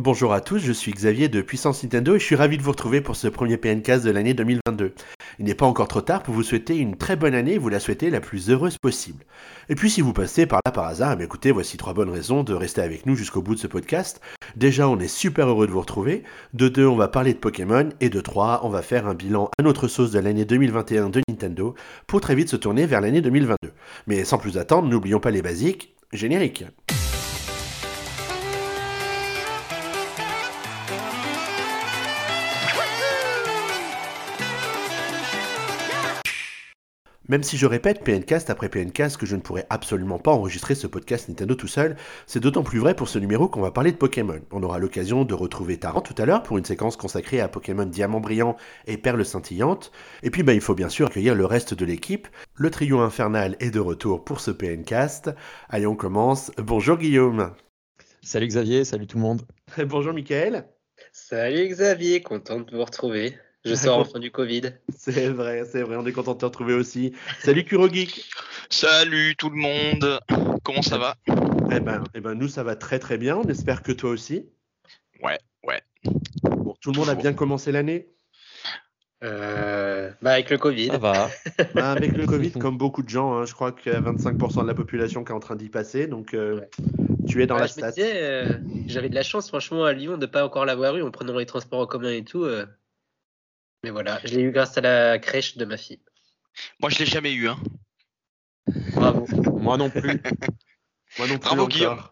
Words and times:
Bonjour 0.00 0.32
à 0.32 0.40
tous, 0.40 0.60
je 0.60 0.70
suis 0.70 0.92
Xavier 0.92 1.28
de 1.28 1.42
Puissance 1.42 1.82
Nintendo 1.82 2.14
et 2.14 2.20
je 2.20 2.24
suis 2.24 2.36
ravi 2.36 2.56
de 2.56 2.62
vous 2.62 2.70
retrouver 2.70 3.00
pour 3.00 3.16
ce 3.16 3.26
premier 3.26 3.56
PNcast 3.56 4.04
de 4.04 4.12
l'année 4.12 4.32
2022. 4.32 4.92
Il 5.40 5.44
n'est 5.44 5.56
pas 5.56 5.66
encore 5.66 5.88
trop 5.88 6.02
tard 6.02 6.22
pour 6.22 6.34
vous 6.34 6.44
souhaiter 6.44 6.76
une 6.76 6.96
très 6.96 7.16
bonne 7.16 7.34
année 7.34 7.54
et 7.54 7.58
vous 7.58 7.68
la 7.68 7.80
souhaiter 7.80 8.08
la 8.08 8.20
plus 8.20 8.48
heureuse 8.48 8.78
possible. 8.78 9.24
Et 9.68 9.74
puis 9.74 9.90
si 9.90 10.00
vous 10.00 10.12
passez 10.12 10.46
par 10.46 10.60
là 10.64 10.70
par 10.70 10.84
hasard, 10.84 11.16
eh 11.18 11.24
écoutez, 11.24 11.50
voici 11.50 11.76
trois 11.78 11.94
bonnes 11.94 12.10
raisons 12.10 12.44
de 12.44 12.54
rester 12.54 12.80
avec 12.80 13.06
nous 13.06 13.16
jusqu'au 13.16 13.42
bout 13.42 13.56
de 13.56 13.58
ce 13.58 13.66
podcast. 13.66 14.20
Déjà, 14.54 14.88
on 14.88 15.00
est 15.00 15.08
super 15.08 15.48
heureux 15.48 15.66
de 15.66 15.72
vous 15.72 15.80
retrouver. 15.80 16.22
De 16.54 16.68
deux, 16.68 16.86
on 16.86 16.94
va 16.94 17.08
parler 17.08 17.34
de 17.34 17.38
Pokémon. 17.38 17.88
Et 18.00 18.08
de 18.08 18.20
trois, 18.20 18.60
on 18.62 18.68
va 18.68 18.82
faire 18.82 19.08
un 19.08 19.14
bilan 19.14 19.50
à 19.58 19.64
notre 19.64 19.88
sauce 19.88 20.12
de 20.12 20.20
l'année 20.20 20.44
2021 20.44 21.10
de 21.10 21.22
Nintendo 21.28 21.74
pour 22.06 22.20
très 22.20 22.36
vite 22.36 22.50
se 22.50 22.56
tourner 22.56 22.86
vers 22.86 23.00
l'année 23.00 23.20
2022. 23.20 23.72
Mais 24.06 24.22
sans 24.22 24.38
plus 24.38 24.58
attendre, 24.58 24.86
n'oublions 24.86 25.18
pas 25.18 25.32
les 25.32 25.42
basiques. 25.42 25.92
Générique. 26.12 26.64
Même 37.28 37.42
si 37.42 37.58
je 37.58 37.66
répète 37.66 38.02
PNcast 38.04 38.48
après 38.48 38.70
PNcast 38.70 39.18
que 39.18 39.26
je 39.26 39.36
ne 39.36 39.42
pourrais 39.42 39.66
absolument 39.68 40.18
pas 40.18 40.30
enregistrer 40.30 40.74
ce 40.74 40.86
podcast 40.86 41.28
Nintendo 41.28 41.54
tout 41.54 41.68
seul, 41.68 41.94
c'est 42.26 42.40
d'autant 42.40 42.62
plus 42.62 42.78
vrai 42.78 42.94
pour 42.94 43.06
ce 43.06 43.18
numéro 43.18 43.48
qu'on 43.48 43.60
va 43.60 43.70
parler 43.70 43.92
de 43.92 43.98
Pokémon. 43.98 44.40
On 44.50 44.62
aura 44.62 44.78
l'occasion 44.78 45.26
de 45.26 45.34
retrouver 45.34 45.76
Tarant 45.76 46.00
tout 46.00 46.14
à 46.16 46.24
l'heure 46.24 46.42
pour 46.42 46.56
une 46.56 46.64
séquence 46.64 46.96
consacrée 46.96 47.40
à 47.40 47.48
Pokémon 47.48 47.84
Diamant 47.84 48.20
Brillant 48.20 48.56
et 48.86 48.96
Perle 48.96 49.26
Scintillante. 49.26 49.92
Et 50.22 50.30
puis 50.30 50.42
bah, 50.42 50.54
il 50.54 50.62
faut 50.62 50.74
bien 50.74 50.88
sûr 50.88 51.08
accueillir 51.08 51.34
le 51.34 51.44
reste 51.44 51.74
de 51.74 51.84
l'équipe. 51.84 52.28
Le 52.54 52.70
trio 52.70 53.00
infernal 53.00 53.56
est 53.60 53.70
de 53.70 53.80
retour 53.80 54.24
pour 54.24 54.40
ce 54.40 54.50
PNcast. 54.50 55.30
Allez, 55.68 55.86
on 55.86 55.96
commence. 55.96 56.50
Bonjour 56.56 56.96
Guillaume. 56.96 57.52
Salut 58.22 58.46
Xavier, 58.46 58.86
salut 58.86 59.06
tout 59.06 59.18
le 59.18 59.22
monde. 59.24 59.42
Bonjour 59.86 60.14
Mickaël. 60.14 60.66
Salut 61.12 61.68
Xavier, 61.68 62.22
content 62.22 62.60
de 62.60 62.74
vous 62.74 62.84
retrouver. 62.84 63.36
Je 63.64 63.74
sors 63.74 63.98
enfin 63.98 64.18
du 64.20 64.30
Covid. 64.30 64.62
C'est 64.96 65.28
vrai, 65.28 65.64
c'est 65.64 65.82
vrai, 65.82 65.96
on 65.96 66.06
est 66.06 66.12
content 66.12 66.34
de 66.34 66.38
te 66.38 66.44
retrouver 66.44 66.74
aussi. 66.74 67.12
Salut 67.40 67.64
Kurogeek. 67.64 68.24
Salut 68.70 69.34
tout 69.36 69.50
le 69.50 69.56
monde. 69.56 70.20
Comment 70.62 70.82
ça 70.82 70.98
va? 70.98 71.16
Eh 71.70 71.80
ben, 71.80 72.04
eh 72.14 72.20
ben, 72.20 72.34
nous 72.34 72.48
ça 72.48 72.62
va 72.62 72.76
très 72.76 72.98
très 72.98 73.18
bien. 73.18 73.36
On 73.36 73.44
espère 73.44 73.82
que 73.82 73.92
toi 73.92 74.10
aussi. 74.10 74.46
Ouais, 75.22 75.38
ouais. 75.64 75.82
Bon, 76.44 76.74
tout 76.80 76.92
le 76.92 76.98
monde 76.98 77.08
a 77.08 77.14
bien 77.14 77.32
commencé 77.32 77.72
l'année? 77.72 78.08
Euh, 79.24 80.12
bah 80.22 80.32
avec 80.34 80.48
le 80.50 80.58
Covid. 80.58 80.86
Ça 80.88 80.98
va. 80.98 81.28
bah 81.74 81.90
avec 81.90 82.16
le 82.16 82.24
Covid, 82.26 82.52
comme 82.60 82.78
beaucoup 82.78 83.02
de 83.02 83.08
gens, 83.08 83.34
hein, 83.34 83.44
je 83.44 83.52
crois 83.52 83.72
qu'il 83.72 83.92
y 83.92 83.94
a 83.94 84.00
25% 84.00 84.62
de 84.62 84.66
la 84.68 84.74
population 84.74 85.24
qui 85.24 85.32
est 85.32 85.34
en 85.34 85.40
train 85.40 85.56
d'y 85.56 85.68
passer. 85.68 86.06
Donc 86.06 86.34
euh, 86.34 86.60
tu 87.28 87.42
es 87.42 87.46
dans 87.46 87.56
bah, 87.56 87.62
la 87.62 87.66
je 87.66 87.72
stat. 87.72 87.92
euh, 87.98 88.46
J'avais 88.86 89.08
de 89.08 89.16
la 89.16 89.24
chance, 89.24 89.48
franchement, 89.48 89.84
à 89.84 89.92
Lyon 89.92 90.12
de 90.12 90.26
ne 90.26 90.26
pas 90.26 90.44
encore 90.44 90.64
l'avoir 90.64 90.96
eu 90.96 91.02
en 91.02 91.10
prenant 91.10 91.36
les 91.36 91.46
transports 91.46 91.80
en 91.80 91.86
commun 91.86 92.12
et 92.12 92.22
tout. 92.22 92.46
Mais 93.84 93.90
voilà, 93.90 94.20
je 94.24 94.34
l'ai 94.34 94.42
eu 94.42 94.50
grâce 94.50 94.76
à 94.76 94.80
la 94.80 95.18
crèche 95.18 95.56
de 95.56 95.64
ma 95.64 95.76
fille. 95.76 96.00
Moi, 96.80 96.90
je 96.90 96.98
l'ai 96.98 97.06
jamais 97.06 97.32
eu. 97.32 97.48
Hein. 97.48 97.58
Bravo. 98.94 99.26
Moi 99.58 99.76
non 99.76 99.90
plus. 99.90 100.20
Moi 101.18 101.26
non 101.26 101.38
plus 101.38 101.38
Bravo, 101.38 101.62
encore. 101.62 101.68
Guillaume. 101.68 102.02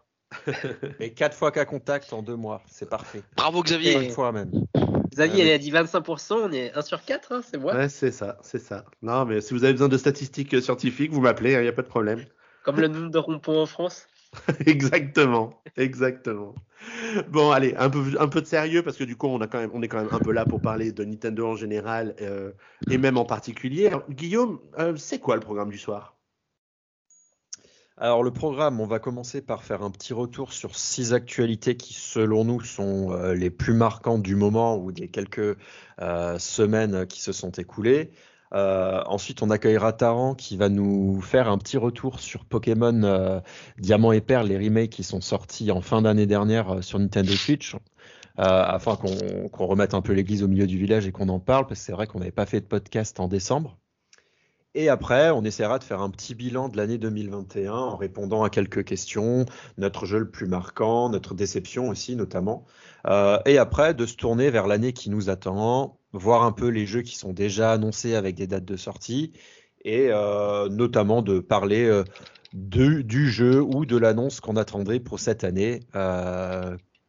Et 1.01 1.13
quatre 1.13 1.37
fois 1.37 1.53
cas 1.53 1.65
contact 1.65 2.13
en 2.13 2.23
deux 2.23 2.37
mois, 2.37 2.63
c'est 2.67 2.89
parfait. 2.89 3.23
Bravo 3.37 3.63
Xavier. 3.63 4.11
Fois 4.11 4.33
même. 4.33 4.51
Xavier, 5.11 5.43
Ah 5.43 5.47
elle 5.47 5.53
a 5.53 5.59
dit 5.59 5.71
25%, 5.71 6.33
on 6.35 6.53
est 6.53 6.75
1 6.75 6.83
sur 6.83 7.03
4, 7.05 7.33
hein, 7.33 7.41
c'est 7.49 7.59
moi. 7.59 7.75
Ouais, 7.75 7.89
c'est 7.89 8.11
ça, 8.11 8.39
c'est 8.43 8.59
ça. 8.59 8.85
Non, 9.03 9.25
mais 9.25 9.41
si 9.41 9.55
vous 9.55 9.65
avez 9.65 9.73
besoin 9.73 9.89
de 9.89 9.97
statistiques 9.97 10.55
euh, 10.55 10.61
scientifiques, 10.61 11.13
vous 11.13 11.21
m'appelez, 11.21 11.53
il 11.53 11.61
n'y 11.61 11.69
a 11.69 11.73
pas 11.73 11.83
de 11.83 11.89
problème. 11.89 12.25
Comme 12.65 12.81
le 12.81 12.89
nombre 12.89 13.11
de 13.11 13.19
ronds-points 13.19 13.63
en 13.63 13.67
France. 13.67 14.07
exactement, 14.67 15.63
exactement. 15.77 16.55
Bon, 17.29 17.51
allez, 17.51 17.75
un 17.77 17.91
peu, 17.91 18.05
un 18.19 18.29
peu 18.29 18.41
de 18.41 18.47
sérieux 18.47 18.83
parce 18.83 18.97
que 18.97 19.05
du 19.05 19.17
coup, 19.17 19.27
on, 19.27 19.41
a 19.41 19.47
quand 19.47 19.59
même, 19.59 19.71
on 19.73 19.83
est 19.83 19.89
quand 19.89 19.99
même 19.99 20.13
un 20.13 20.19
peu 20.19 20.33
là 20.33 20.45
pour 20.45 20.61
parler 20.61 20.93
de 20.93 21.05
Nintendo 21.05 21.49
en 21.49 21.57
général 21.57 22.15
euh, 22.21 22.53
et 22.91 22.99
même 22.99 23.17
en 23.17 23.25
particulier. 23.25 23.91
Guillaume, 24.11 24.61
euh, 24.79 24.97
c'est 24.97 25.19
quoi 25.19 25.35
le 25.35 25.41
programme 25.41 25.71
du 25.71 25.79
soir? 25.79 26.17
Alors 27.99 28.23
le 28.23 28.31
programme, 28.31 28.79
on 28.81 28.87
va 28.87 28.99
commencer 28.99 29.41
par 29.41 29.65
faire 29.65 29.83
un 29.83 29.91
petit 29.91 30.13
retour 30.13 30.53
sur 30.53 30.77
six 30.77 31.15
actualités 31.15 31.79
qui, 31.79 31.95
selon 31.95 32.45
nous, 32.45 32.61
sont 32.61 33.13
euh, 33.13 33.35
les 33.35 33.49
plus 33.49 33.73
marquantes 33.73 34.23
du 34.23 34.37
moment 34.37 34.77
ou 34.77 34.93
des 34.93 35.09
quelques 35.09 35.57
semaines 36.39 37.07
qui 37.07 37.23
se 37.23 37.33
sont 37.33 37.53
écoulées. 37.53 38.11
Euh, 38.55 39.03
ensuite, 39.07 39.43
on 39.43 39.51
accueillera 39.51 39.93
Taran 39.93 40.35
qui 40.35 40.57
va 40.57 40.69
nous 40.69 41.21
faire 41.21 41.49
un 41.49 41.59
petit 41.59 41.77
retour 41.77 42.21
sur 42.21 42.45
Pokémon 42.45 43.03
euh, 43.03 43.41
Diamant 43.79 44.13
et 44.13 44.21
Perle, 44.21 44.49
les 44.49 44.59
remakes 44.59 44.91
qui 44.91 45.03
sont 45.03 45.21
sortis 45.21 45.71
en 45.71 45.81
fin 45.81 46.03
d'année 46.03 46.27
dernière 46.27 46.77
euh, 46.77 46.83
sur 46.83 46.99
Nintendo 46.99 47.33
Switch, 47.33 47.77
afin 48.39 48.97
qu'on 48.97 49.49
qu'on 49.49 49.67
remette 49.67 49.95
un 49.95 50.03
peu 50.03 50.13
l'église 50.13 50.43
au 50.43 50.49
milieu 50.49 50.67
du 50.67 50.79
village 50.79 51.07
et 51.07 51.13
qu'on 51.13 51.29
en 51.31 51.41
parle, 51.41 51.67
parce 51.67 51.81
que 51.81 51.87
c'est 51.87 51.93
vrai 51.93 52.07
qu'on 52.07 52.19
n'avait 52.19 52.31
pas 52.31 52.47
fait 52.47 52.61
de 52.61 52.67
podcast 52.67 53.19
en 53.19 53.29
décembre. 53.29 53.79
Et 54.79 54.91
après, 54.91 55.31
on 55.31 55.43
essaiera 55.43 55.79
de 55.79 55.85
faire 55.85 56.03
un 56.03 56.11
petit 56.11 56.35
bilan 56.35 56.69
de 56.69 56.77
l'année 56.77 56.99
2021 56.99 57.73
en 57.73 57.97
répondant 57.97 58.45
à 58.45 58.51
quelques 58.51 58.85
questions, 58.85 59.47
notre 59.79 60.05
jeu 60.05 60.19
le 60.19 60.31
plus 60.31 60.47
marquant, 60.47 61.09
notre 61.09 61.33
déception 61.35 61.89
aussi 61.89 62.15
notamment. 62.15 62.67
Euh, 63.07 63.39
et 63.47 63.57
après, 63.57 63.95
de 63.95 64.05
se 64.05 64.17
tourner 64.17 64.51
vers 64.51 64.67
l'année 64.67 64.93
qui 64.93 65.09
nous 65.09 65.31
attend, 65.31 65.99
voir 66.13 66.43
un 66.43 66.53
peu 66.53 66.69
les 66.69 66.85
jeux 66.85 67.01
qui 67.01 67.17
sont 67.17 67.33
déjà 67.33 67.73
annoncés 67.73 68.15
avec 68.15 68.35
des 68.35 68.47
dates 68.47 68.67
de 68.67 68.77
sortie, 68.77 69.33
et 69.83 70.09
euh, 70.11 70.69
notamment 70.69 71.23
de 71.23 71.41
parler 71.41 71.87
euh, 71.87 72.05
du 72.53 73.31
jeu 73.31 73.63
ou 73.63 73.87
de 73.87 73.97
l'annonce 73.97 74.41
qu'on 74.41 74.57
attendrait 74.57 75.01
pour 75.01 75.21
cette 75.21 75.43
année, 75.43 75.81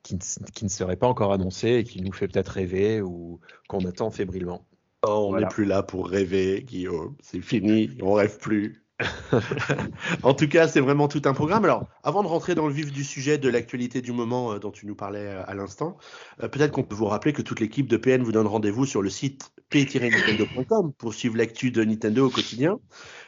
qui, 0.03 0.15
ne, 0.15 0.69
serait 0.69 0.95
pas 0.95 1.07
encore 1.07 1.33
annoncé 1.33 1.67
et 1.71 1.83
qui 1.83 2.01
nous 2.01 2.13
fait 2.13 2.29
peut-être 2.29 2.47
rêver 2.47 3.01
ou 3.01 3.41
qu'on 3.67 3.83
attend 3.83 4.09
fébrilement. 4.09 4.65
Oh, 5.03 5.27
On 5.31 5.35
n'est 5.35 5.45
Voilà. 5.45 5.47
plus 5.47 5.65
là 5.65 5.83
pour 5.83 6.07
rêver, 6.09 6.63
Guillaume. 6.63 7.15
C'est 7.21 7.41
fini, 7.41 7.97
on 8.01 8.13
rêve 8.13 8.37
plus. 8.39 8.83
en 10.23 10.33
tout 10.33 10.47
cas, 10.47 10.67
c'est 10.67 10.79
vraiment 10.79 11.07
tout 11.07 11.21
un 11.25 11.33
programme. 11.33 11.63
Alors, 11.65 11.87
avant 12.03 12.23
de 12.23 12.27
rentrer 12.27 12.55
dans 12.55 12.67
le 12.67 12.73
vif 12.73 12.91
du 12.91 13.03
sujet 13.03 13.37
de 13.37 13.47
l'actualité 13.47 14.01
du 14.01 14.11
moment 14.11 14.53
euh, 14.53 14.59
dont 14.59 14.71
tu 14.71 14.87
nous 14.87 14.95
parlais 14.95 15.27
euh, 15.27 15.43
à 15.45 15.53
l'instant, 15.53 15.97
euh, 16.41 16.47
peut-être 16.47 16.71
qu'on 16.71 16.83
peut 16.83 16.95
vous 16.95 17.05
rappeler 17.05 17.31
que 17.31 17.43
toute 17.43 17.59
l'équipe 17.59 17.87
de 17.87 17.97
PN 17.97 18.23
vous 18.23 18.31
donne 18.31 18.47
rendez-vous 18.47 18.85
sur 18.87 19.03
le 19.03 19.09
site 19.11 19.51
p-nintendo.com 19.69 20.93
pour 20.93 21.13
suivre 21.13 21.37
l'actu 21.37 21.69
de 21.71 21.83
Nintendo 21.83 22.25
au 22.27 22.31
quotidien. 22.31 22.79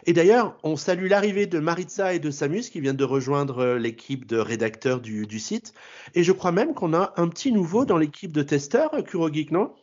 Et 0.06 0.14
d'ailleurs, 0.14 0.58
on 0.64 0.76
salue 0.76 1.08
l'arrivée 1.08 1.46
de 1.48 1.60
Maritza 1.60 2.14
et 2.16 2.20
de 2.20 2.32
Samus 2.32 2.70
qui 2.72 2.82
viennent 2.82 2.96
de 2.98 3.04
rejoindre 3.04 3.76
l'équipe 3.76 4.26
de 4.26 4.38
rédacteurs 4.38 5.02
du, 5.02 5.28
du 5.28 5.40
site. 5.40 5.74
Et 6.16 6.24
je 6.24 6.32
crois 6.32 6.52
même 6.52 6.74
qu'on 6.74 6.94
a 6.94 7.14
un 7.18 7.28
petit 7.28 7.52
nouveau 7.52 7.86
dans 7.86 7.98
l'équipe 7.98 8.32
de 8.32 8.42
testeurs, 8.44 8.94
euh, 8.96 9.04
Kurogeek, 9.04 9.52
non? 9.52 9.74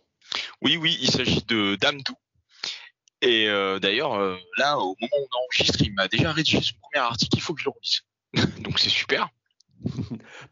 Oui, 0.63 0.77
oui, 0.77 0.99
il 1.01 1.11
s'agit 1.11 1.45
de 1.47 1.77
Damdou. 1.77 2.15
Et 3.23 3.49
euh, 3.49 3.79
d'ailleurs, 3.79 4.15
euh, 4.15 4.37
là, 4.59 4.79
au 4.79 4.95
moment 5.01 5.17
où 5.19 5.27
on 5.33 5.45
enregistre, 5.45 5.81
il 5.83 5.95
m'a 5.95 6.09
déjà 6.09 6.33
rédigé 6.33 6.61
son 6.61 6.75
premier 6.81 7.05
article, 7.05 7.37
il 7.37 7.41
faut 7.41 7.55
que 7.55 7.61
je 7.61 7.67
le 7.67 7.73
relise. 7.73 8.59
Donc 8.63 8.79
c'est 8.79 8.91
super. 8.91 9.29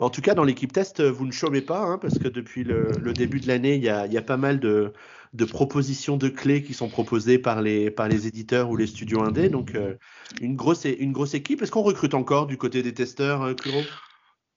En 0.00 0.10
tout 0.10 0.20
cas, 0.20 0.34
dans 0.34 0.44
l'équipe 0.44 0.72
test, 0.72 1.00
vous 1.02 1.24
ne 1.24 1.32
chômez 1.32 1.60
pas, 1.60 1.80
hein, 1.80 1.98
parce 1.98 2.18
que 2.18 2.28
depuis 2.28 2.64
le, 2.64 2.88
le 3.00 3.12
début 3.12 3.40
de 3.40 3.46
l'année, 3.46 3.76
il 3.76 3.82
y 3.82 3.88
a, 3.88 4.06
il 4.06 4.12
y 4.12 4.18
a 4.18 4.22
pas 4.22 4.36
mal 4.36 4.58
de, 4.58 4.92
de 5.34 5.44
propositions 5.44 6.16
de 6.16 6.28
clés 6.28 6.62
qui 6.62 6.74
sont 6.74 6.88
proposées 6.88 7.38
par 7.38 7.62
les, 7.62 7.90
par 7.90 8.08
les 8.08 8.26
éditeurs 8.26 8.70
ou 8.70 8.76
les 8.76 8.86
studios 8.86 9.22
indés. 9.22 9.48
Donc, 9.48 9.74
euh, 9.74 9.94
une, 10.40 10.56
grosse, 10.56 10.84
une 10.84 11.12
grosse 11.12 11.34
équipe. 11.34 11.62
Est-ce 11.62 11.70
qu'on 11.70 11.82
recrute 11.82 12.14
encore 12.14 12.46
du 12.46 12.56
côté 12.56 12.82
des 12.82 12.94
testeurs, 12.94 13.54
Kuro 13.56 13.82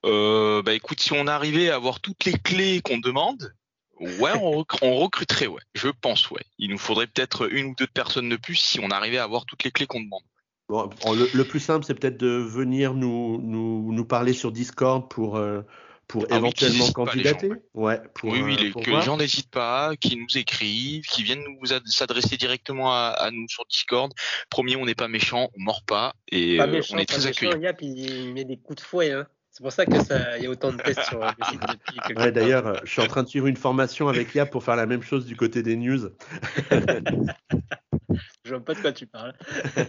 Euh, 0.04 0.62
bah 0.62 0.74
écoute, 0.74 1.00
si 1.00 1.12
on 1.12 1.26
arrivait 1.26 1.70
à 1.70 1.76
avoir 1.76 2.00
toutes 2.00 2.24
les 2.24 2.32
clés 2.32 2.80
qu'on 2.82 2.98
demande, 2.98 3.54
ouais, 4.00 4.32
on, 4.40 4.58
rec- 4.62 4.82
on 4.82 4.96
recruterait, 4.96 5.46
ouais. 5.46 5.62
Je 5.74 5.88
pense, 5.88 6.30
ouais. 6.30 6.42
Il 6.58 6.70
nous 6.70 6.78
faudrait 6.78 7.06
peut-être 7.06 7.52
une 7.52 7.66
ou 7.66 7.74
deux 7.76 7.86
personnes 7.86 8.28
de 8.28 8.36
plus 8.36 8.56
si 8.56 8.80
on 8.80 8.90
arrivait 8.90 9.18
à 9.18 9.24
avoir 9.24 9.46
toutes 9.46 9.64
les 9.64 9.70
clés 9.70 9.86
qu'on 9.86 10.00
demande. 10.00 10.22
Bon, 10.68 10.90
le, 11.14 11.30
le 11.32 11.44
plus 11.44 11.60
simple, 11.60 11.84
c'est 11.86 11.94
peut-être 11.94 12.18
de 12.18 12.28
venir 12.28 12.92
nous, 12.92 13.40
nous, 13.40 13.90
nous 13.92 14.04
parler 14.04 14.34
sur 14.34 14.52
Discord 14.52 15.08
pour, 15.08 15.36
euh, 15.36 15.62
pour 16.08 16.26
Ah 16.30 16.36
éventuellement 16.36 16.84
gens, 16.84 16.92
candidater. 16.92 17.50
ouais, 17.72 18.00
pour, 18.14 18.30
oui, 18.30 18.42
oui, 18.42 18.54
euh, 18.54 18.56
les- 18.64 18.70
pour 18.70 18.82
que 18.82 18.90
voir. 18.90 19.00
les 19.00 19.06
gens 19.06 19.16
n'hésitent 19.16 19.50
pas, 19.50 19.96
qu'ils 19.96 20.18
nous 20.20 20.36
écrivent, 20.38 21.04
qu'ils 21.06 21.24
viennent 21.24 21.44
nous 21.60 21.72
ad- 21.72 21.86
s'adresser 21.86 22.36
directement 22.36 22.92
à, 22.92 23.14
à 23.18 23.30
nous 23.30 23.48
sur 23.48 23.64
Discord. 23.64 24.12
Promis, 24.50 24.76
on 24.76 24.84
n'est 24.84 24.94
pas 24.94 25.08
méchant, 25.08 25.48
on 25.58 25.62
mord 25.62 25.82
pas 25.86 26.14
et 26.30 26.58
Pas 26.58 26.64
euh, 26.66 26.72
méchant, 26.72 26.96
on 26.96 26.98
est 26.98 27.08
pas 27.08 27.14
très 27.14 27.26
accueillant. 27.26 27.58
Yap, 27.58 27.80
il 27.80 28.34
met 28.34 28.44
des 28.44 28.58
coups 28.58 28.82
de 28.82 28.86
fouet. 28.86 29.12
Hein. 29.12 29.26
C'est 29.58 29.64
pour 29.64 29.72
ça 29.72 29.86
que 29.86 30.00
ça, 30.04 30.38
y 30.38 30.46
a 30.46 30.50
autant 30.50 30.70
de 30.70 30.76
tests 30.76 31.02
sur 31.08 31.18
le 31.18 31.26
site 31.50 31.60
depuis 31.60 31.98
quelques 32.06 32.20
Ouais, 32.20 32.30
d'ailleurs, 32.30 32.64
euh, 32.68 32.76
je 32.84 32.92
suis 32.92 33.02
en 33.02 33.08
train 33.08 33.24
de 33.24 33.28
suivre 33.28 33.48
une 33.48 33.56
formation 33.56 34.06
avec 34.06 34.32
Yap 34.32 34.52
pour 34.52 34.62
faire 34.62 34.76
la 34.76 34.86
même 34.86 35.02
chose 35.02 35.26
du 35.26 35.34
côté 35.34 35.64
des 35.64 35.74
news. 35.74 36.10
Je 38.44 38.50
vois 38.50 38.64
pas 38.64 38.74
de 38.74 38.80
quoi 38.80 38.92
tu 38.92 39.08
parles. 39.08 39.34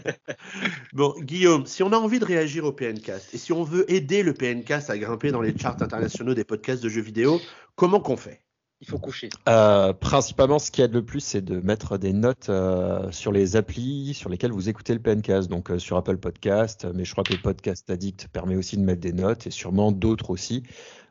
Bon, 0.94 1.14
Guillaume, 1.20 1.68
si 1.68 1.84
on 1.84 1.94
a 1.94 1.98
envie 1.98 2.18
de 2.18 2.26
réagir 2.26 2.66
au 2.66 2.72
PNcast 2.72 3.32
et 3.36 3.38
si 3.38 3.54
on 3.54 3.62
veut 3.62 3.86
aider 3.94 4.24
le 4.24 4.34
PNcast 4.34 4.90
à 4.90 4.98
grimper 4.98 5.32
dans 5.32 5.42
les 5.42 5.56
charts 5.56 5.80
internationaux 5.84 6.34
des 6.34 6.46
podcasts 6.46 6.82
de 6.82 6.90
jeux 6.90 7.04
vidéo, 7.04 7.40
comment 7.76 8.00
qu'on 8.00 8.18
fait? 8.18 8.42
Il 8.82 8.88
faut 8.88 8.98
coucher. 8.98 9.30
Euh, 9.50 9.92
principalement, 9.92 10.58
ce 10.58 10.72
qui 10.72 10.82
aide 10.82 10.94
le 10.94 11.04
plus, 11.04 11.20
c'est 11.20 11.42
de 11.42 11.60
mettre 11.60 11.98
des 11.98 12.14
notes 12.14 12.48
euh, 12.48 13.12
sur 13.12 13.34
les 13.34 13.58
applis 13.58 14.14
sur 14.14 14.30
lesquelles 14.30 14.54
vous 14.54 14.70
écoutez 14.70 14.94
le 14.94 15.02
PNcast. 15.02 15.50
Donc 15.50 15.70
euh, 15.70 15.80
sur 15.80 15.98
Apple 15.98 16.18
Podcast, 16.18 16.88
mais 16.96 17.04
je 17.04 17.12
crois 17.12 17.26
que 17.26 17.34
le 17.34 17.42
Podcast 17.42 17.90
Addict 17.90 18.30
permet 18.30 18.56
aussi 18.56 18.78
de 18.78 18.84
mettre 18.84 19.02
des 19.02 19.12
notes 19.12 19.48
et 19.48 19.52
sûrement 19.52 19.92
d'autres 19.92 20.30
aussi. 20.30 20.64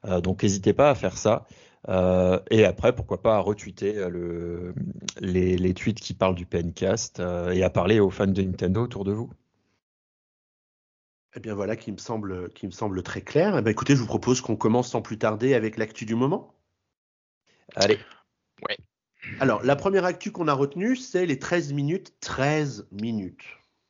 Euh, 0.06 0.22
donc 0.22 0.42
n'hésitez 0.42 0.72
pas 0.72 0.88
à 0.88 0.94
faire 0.94 1.18
ça. 1.18 1.46
Euh, 1.88 2.40
et 2.50 2.64
après, 2.64 2.94
pourquoi 2.94 3.20
pas 3.22 3.36
à 3.36 3.40
retweeter 3.40 4.08
le, 4.08 4.74
les, 5.20 5.56
les 5.58 5.74
tweets 5.74 6.00
qui 6.00 6.14
parlent 6.14 6.34
du 6.34 6.46
PNcast 6.46 7.20
euh, 7.20 7.50
et 7.50 7.62
à 7.62 7.70
parler 7.70 8.00
aux 8.00 8.10
fans 8.10 8.26
de 8.26 8.42
Nintendo 8.42 8.82
autour 8.82 9.04
de 9.04 9.12
vous. 9.12 9.30
Eh 11.36 11.40
bien 11.40 11.54
voilà 11.54 11.76
qui 11.76 11.92
me 11.92 11.98
semble, 11.98 12.50
qui 12.50 12.66
me 12.66 12.72
semble 12.72 13.02
très 13.02 13.20
clair. 13.20 13.56
Eh 13.58 13.62
bien, 13.62 13.70
écoutez, 13.70 13.94
je 13.94 14.00
vous 14.00 14.06
propose 14.06 14.40
qu'on 14.40 14.56
commence 14.56 14.88
sans 14.88 15.02
plus 15.02 15.18
tarder 15.18 15.52
avec 15.52 15.76
l'actu 15.76 16.06
du 16.06 16.14
moment. 16.14 16.57
Allez. 17.76 17.98
Alors, 19.40 19.62
la 19.62 19.76
première 19.76 20.04
actu 20.04 20.30
qu'on 20.32 20.48
a 20.48 20.52
retenue, 20.52 20.96
c'est 20.96 21.26
les 21.26 21.38
13 21.38 21.72
minutes, 21.72 22.14
13 22.20 22.88
minutes, 22.92 23.42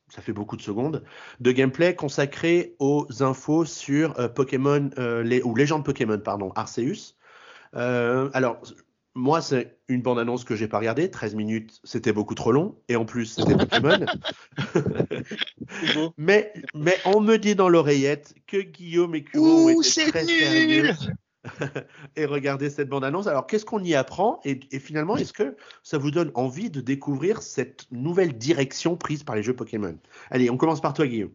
ça 0.08 0.22
fait 0.22 0.32
beaucoup 0.32 0.56
de 0.56 0.62
secondes, 0.62 1.04
de 1.40 1.52
gameplay 1.52 1.94
consacré 1.94 2.74
aux 2.78 3.06
infos 3.20 3.64
sur 3.64 4.18
euh, 4.18 4.28
Pokémon, 4.28 4.90
euh, 4.98 5.22
les, 5.22 5.42
ou 5.42 5.54
Légende 5.54 5.84
Pokémon, 5.84 6.18
pardon, 6.18 6.50
Arceus. 6.54 7.14
Euh, 7.74 8.30
alors, 8.32 8.60
moi, 9.14 9.40
c'est 9.42 9.78
une 9.88 10.00
bande-annonce 10.02 10.44
que 10.44 10.56
j'ai 10.56 10.68
pas 10.68 10.78
regardée, 10.78 11.10
13 11.10 11.34
minutes, 11.34 11.80
c'était 11.84 12.12
beaucoup 12.12 12.34
trop 12.34 12.52
long, 12.52 12.80
et 12.88 12.96
en 12.96 13.04
plus, 13.04 13.26
c'était 13.26 13.56
Pokémon. 13.56 14.06
Mais, 16.16 16.52
mais 16.74 16.96
on 17.04 17.20
me 17.20 17.36
dit 17.36 17.54
dans 17.54 17.68
l'oreillette 17.68 18.34
que 18.46 18.58
Guillaume 18.58 19.14
et 19.14 19.24
Kuro 19.24 19.70
Ouh, 19.70 19.82
c'est 19.82 20.08
très 20.08 20.24
nul. 20.24 20.38
sérieux 20.38 20.94
et 22.16 22.24
regardez 22.26 22.70
cette 22.70 22.88
bande-annonce. 22.88 23.26
Alors, 23.26 23.46
qu'est-ce 23.46 23.64
qu'on 23.64 23.82
y 23.82 23.94
apprend 23.94 24.40
et, 24.44 24.60
et 24.70 24.78
finalement, 24.78 25.16
est-ce 25.16 25.32
que 25.32 25.56
ça 25.82 25.98
vous 25.98 26.10
donne 26.10 26.30
envie 26.34 26.70
de 26.70 26.80
découvrir 26.80 27.42
cette 27.42 27.86
nouvelle 27.90 28.36
direction 28.38 28.96
prise 28.96 29.24
par 29.24 29.36
les 29.36 29.42
jeux 29.42 29.54
Pokémon? 29.54 29.96
Allez, 30.30 30.50
on 30.50 30.56
commence 30.56 30.80
par 30.80 30.94
toi, 30.94 31.06
Guillaume. 31.06 31.32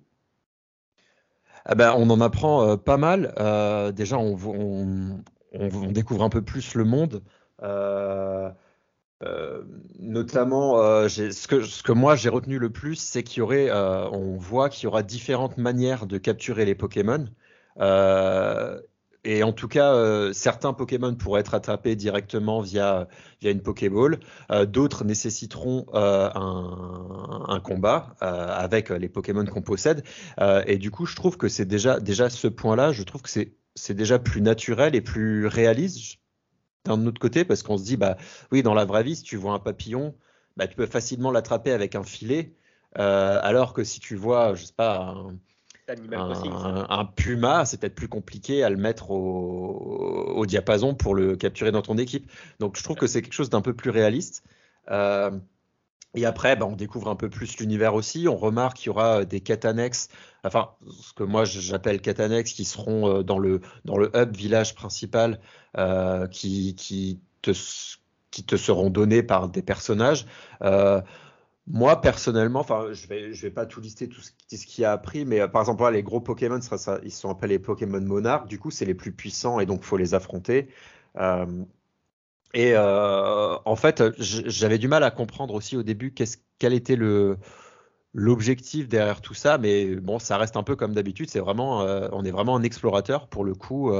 Ah 1.65 1.75
ben, 1.75 1.93
on 1.97 2.09
en 2.09 2.21
apprend 2.21 2.67
euh, 2.67 2.77
pas 2.77 2.97
mal. 2.97 3.33
Euh, 3.39 3.91
déjà, 3.91 4.17
on, 4.17 4.35
vo- 4.35 4.53
on- 4.53 5.23
on- 5.53 5.69
on 5.83 5.91
découvre 5.91 6.23
un 6.23 6.29
peu 6.29 6.41
plus 6.41 6.75
le 6.75 6.83
monde. 6.83 7.23
Euh, 7.61 8.51
notamment, 9.99 10.75
ce 11.07 11.47
que, 11.47 11.61
ce 11.61 11.81
que 11.81 11.93
moi 11.93 12.15
j'ai 12.15 12.27
retenu 12.27 12.59
le 12.59 12.69
plus, 12.69 12.95
c'est 12.95 13.23
qu'il 13.23 13.39
y 13.39 13.41
aurait, 13.41 13.71
on 13.71 14.35
voit 14.35 14.67
qu'il 14.69 14.83
y 14.83 14.87
aura 14.87 15.01
différentes 15.01 15.57
manières 15.57 16.07
de 16.07 16.17
capturer 16.17 16.65
les 16.65 16.75
Pokémon. 16.75 17.25
Euh, 17.79 18.81
et 19.25 19.43
en 19.43 19.53
tout 19.53 19.69
cas, 19.69 19.93
euh, 19.93 20.33
certains 20.33 20.73
Pokémon 20.73 21.15
pourraient 21.15 21.41
être 21.41 21.53
attrapés 21.53 21.95
directement 21.95 22.59
via, 22.61 23.07
via 23.41 23.51
une 23.51 23.61
Pokéball. 23.61 24.19
Euh, 24.51 24.65
D'autres 24.65 25.05
nécessiteront 25.05 25.85
euh, 25.93 26.29
un, 26.33 27.59
combat 27.61 28.15
euh, 28.21 28.25
avec 28.49 28.89
les 28.89 29.07
Pokémon 29.07 29.45
qu'on 29.45 29.61
possède. 29.61 30.03
Et 30.67 30.77
du 30.77 30.91
coup, 30.91 31.05
je 31.05 31.15
trouve 31.15 31.37
que 31.37 31.47
c'est 31.47 31.65
déjà, 31.65 31.99
déjà 31.99 32.29
ce 32.29 32.47
point-là, 32.47 32.91
je 32.91 33.03
trouve 33.03 33.21
que 33.21 33.29
c'est, 33.29 33.93
déjà 33.93 34.19
plus 34.19 34.41
naturel 34.41 34.95
et 34.95 35.01
plus 35.01 35.47
réaliste 35.47 36.19
d'un 36.85 37.05
autre 37.07 37.19
côté, 37.19 37.45
parce 37.45 37.63
qu'on 37.63 37.77
se 37.77 37.83
dit, 37.85 37.95
bah 37.97 38.17
oui, 38.51 38.61
dans 38.61 38.73
la 38.73 38.83
vraie 38.85 39.03
vie, 39.03 39.15
si 39.15 39.23
tu 39.23 39.37
vois 39.37 39.53
un 39.53 39.59
papillon, 39.59 40.15
bah, 40.57 40.67
tu 40.67 40.75
peux 40.75 40.85
facilement 40.85 41.31
l'attraper 41.31 41.71
avec 41.71 41.95
un 41.95 42.03
filet, 42.03 42.55
alors 42.95 43.73
que 43.73 43.83
si 43.85 43.99
tu 44.01 44.15
vois, 44.15 44.53
je 44.55 44.65
sais 44.65 44.73
pas, 44.73 44.99
un, 44.99 45.37
Animal 45.87 46.19
Crossing, 46.19 46.51
ça. 46.51 46.85
un, 46.89 47.05
puma, 47.05 47.65
c'est 47.65 47.79
peut-être 47.79 47.95
plus 47.95 48.07
compliqué 48.07 48.63
à 48.63 48.69
le 48.69 48.77
mettre 48.77 49.11
au, 49.11 50.33
au 50.35 50.45
diapason 50.45 50.95
pour 50.95 51.15
le 51.15 51.35
capturer 51.35 51.71
dans 51.71 51.81
ton 51.81 51.97
équipe. 51.97 52.31
Donc 52.59 52.77
je 52.77 52.83
trouve 52.83 52.95
que 52.95 53.07
c'est 53.07 53.21
quelque 53.21 53.33
chose 53.33 53.49
d'un 53.49 53.61
peu 53.61 53.73
plus 53.73 53.89
réaliste. 53.89 54.43
Euh, 54.91 55.31
et 56.15 56.25
après, 56.25 56.55
bah, 56.55 56.67
on 56.67 56.75
découvre 56.75 57.09
un 57.09 57.15
peu 57.15 57.29
plus 57.29 57.57
l'univers 57.57 57.95
aussi. 57.95 58.27
On 58.27 58.35
remarque 58.35 58.77
qu'il 58.77 58.87
y 58.87 58.89
aura 58.89 59.25
des 59.25 59.41
quêtes 59.41 59.65
annexes, 59.65 60.09
enfin 60.43 60.71
ce 61.01 61.13
que 61.13 61.23
moi 61.23 61.43
j'appelle 61.43 62.01
quêtes 62.01 62.19
annexes, 62.19 62.53
qui 62.53 62.65
seront 62.65 63.09
euh, 63.09 63.23
dans 63.23 63.39
le 63.39 63.61
dans 63.85 63.97
le 63.97 64.11
hub 64.15 64.35
village 64.35 64.75
principal, 64.75 65.39
euh, 65.77 66.27
qui 66.27 66.75
qui 66.75 67.19
te 67.41 67.51
qui 68.29 68.43
te 68.43 68.55
seront 68.55 68.89
données 68.89 69.23
par 69.23 69.49
des 69.49 69.61
personnages. 69.63 70.25
Euh, 70.61 71.01
moi, 71.67 72.01
personnellement, 72.01 72.59
enfin, 72.59 72.91
je 72.91 73.07
vais, 73.07 73.33
je 73.33 73.41
vais 73.43 73.51
pas 73.51 73.65
tout 73.65 73.79
lister 73.79 74.09
tout 74.09 74.21
ce, 74.21 74.31
ce 74.57 74.65
qu'il 74.65 74.83
a 74.85 74.91
appris, 74.91 75.23
mais 75.25 75.39
euh, 75.41 75.47
par 75.47 75.61
exemple, 75.61 75.79
voilà, 75.79 75.95
les 75.97 76.03
gros 76.03 76.19
Pokémon, 76.21 76.59
ça, 76.61 76.77
ça- 76.77 76.99
ils 77.03 77.11
sont 77.11 77.29
appelés 77.29 77.57
Pokémon 77.59 78.01
monarques. 78.01 78.47
Du 78.47 78.59
coup, 78.59 78.69
c'est 78.71 78.85
les 78.85 78.93
plus 78.95 79.13
puissants 79.13 79.59
et 79.59 79.65
donc 79.65 79.83
faut 79.83 79.97
les 79.97 80.13
affronter. 80.13 80.69
Euh, 81.17 81.45
et 82.53 82.73
euh, 82.75 83.57
en 83.65 83.75
fait, 83.75 84.03
j'avais 84.19 84.77
du 84.77 84.87
mal 84.87 85.03
à 85.03 85.11
comprendre 85.11 85.53
aussi 85.55 85.75
au 85.77 85.83
début 85.83 86.13
quel 86.59 86.73
était 86.73 86.95
le 86.95 87.37
l'objectif 88.13 88.87
derrière 88.89 89.21
tout 89.21 89.33
ça, 89.35 89.57
mais 89.57 89.95
bon, 89.95 90.19
ça 90.19 90.37
reste 90.37 90.57
un 90.57 90.63
peu 90.63 90.75
comme 90.75 90.93
d'habitude. 90.93 91.29
C'est 91.31 91.39
vraiment, 91.39 91.79
on 92.13 92.23
est 92.25 92.31
vraiment 92.31 92.55
un 92.57 92.63
explorateur 92.63 93.27
pour 93.29 93.43
le 93.45 93.55
coup, 93.55 93.91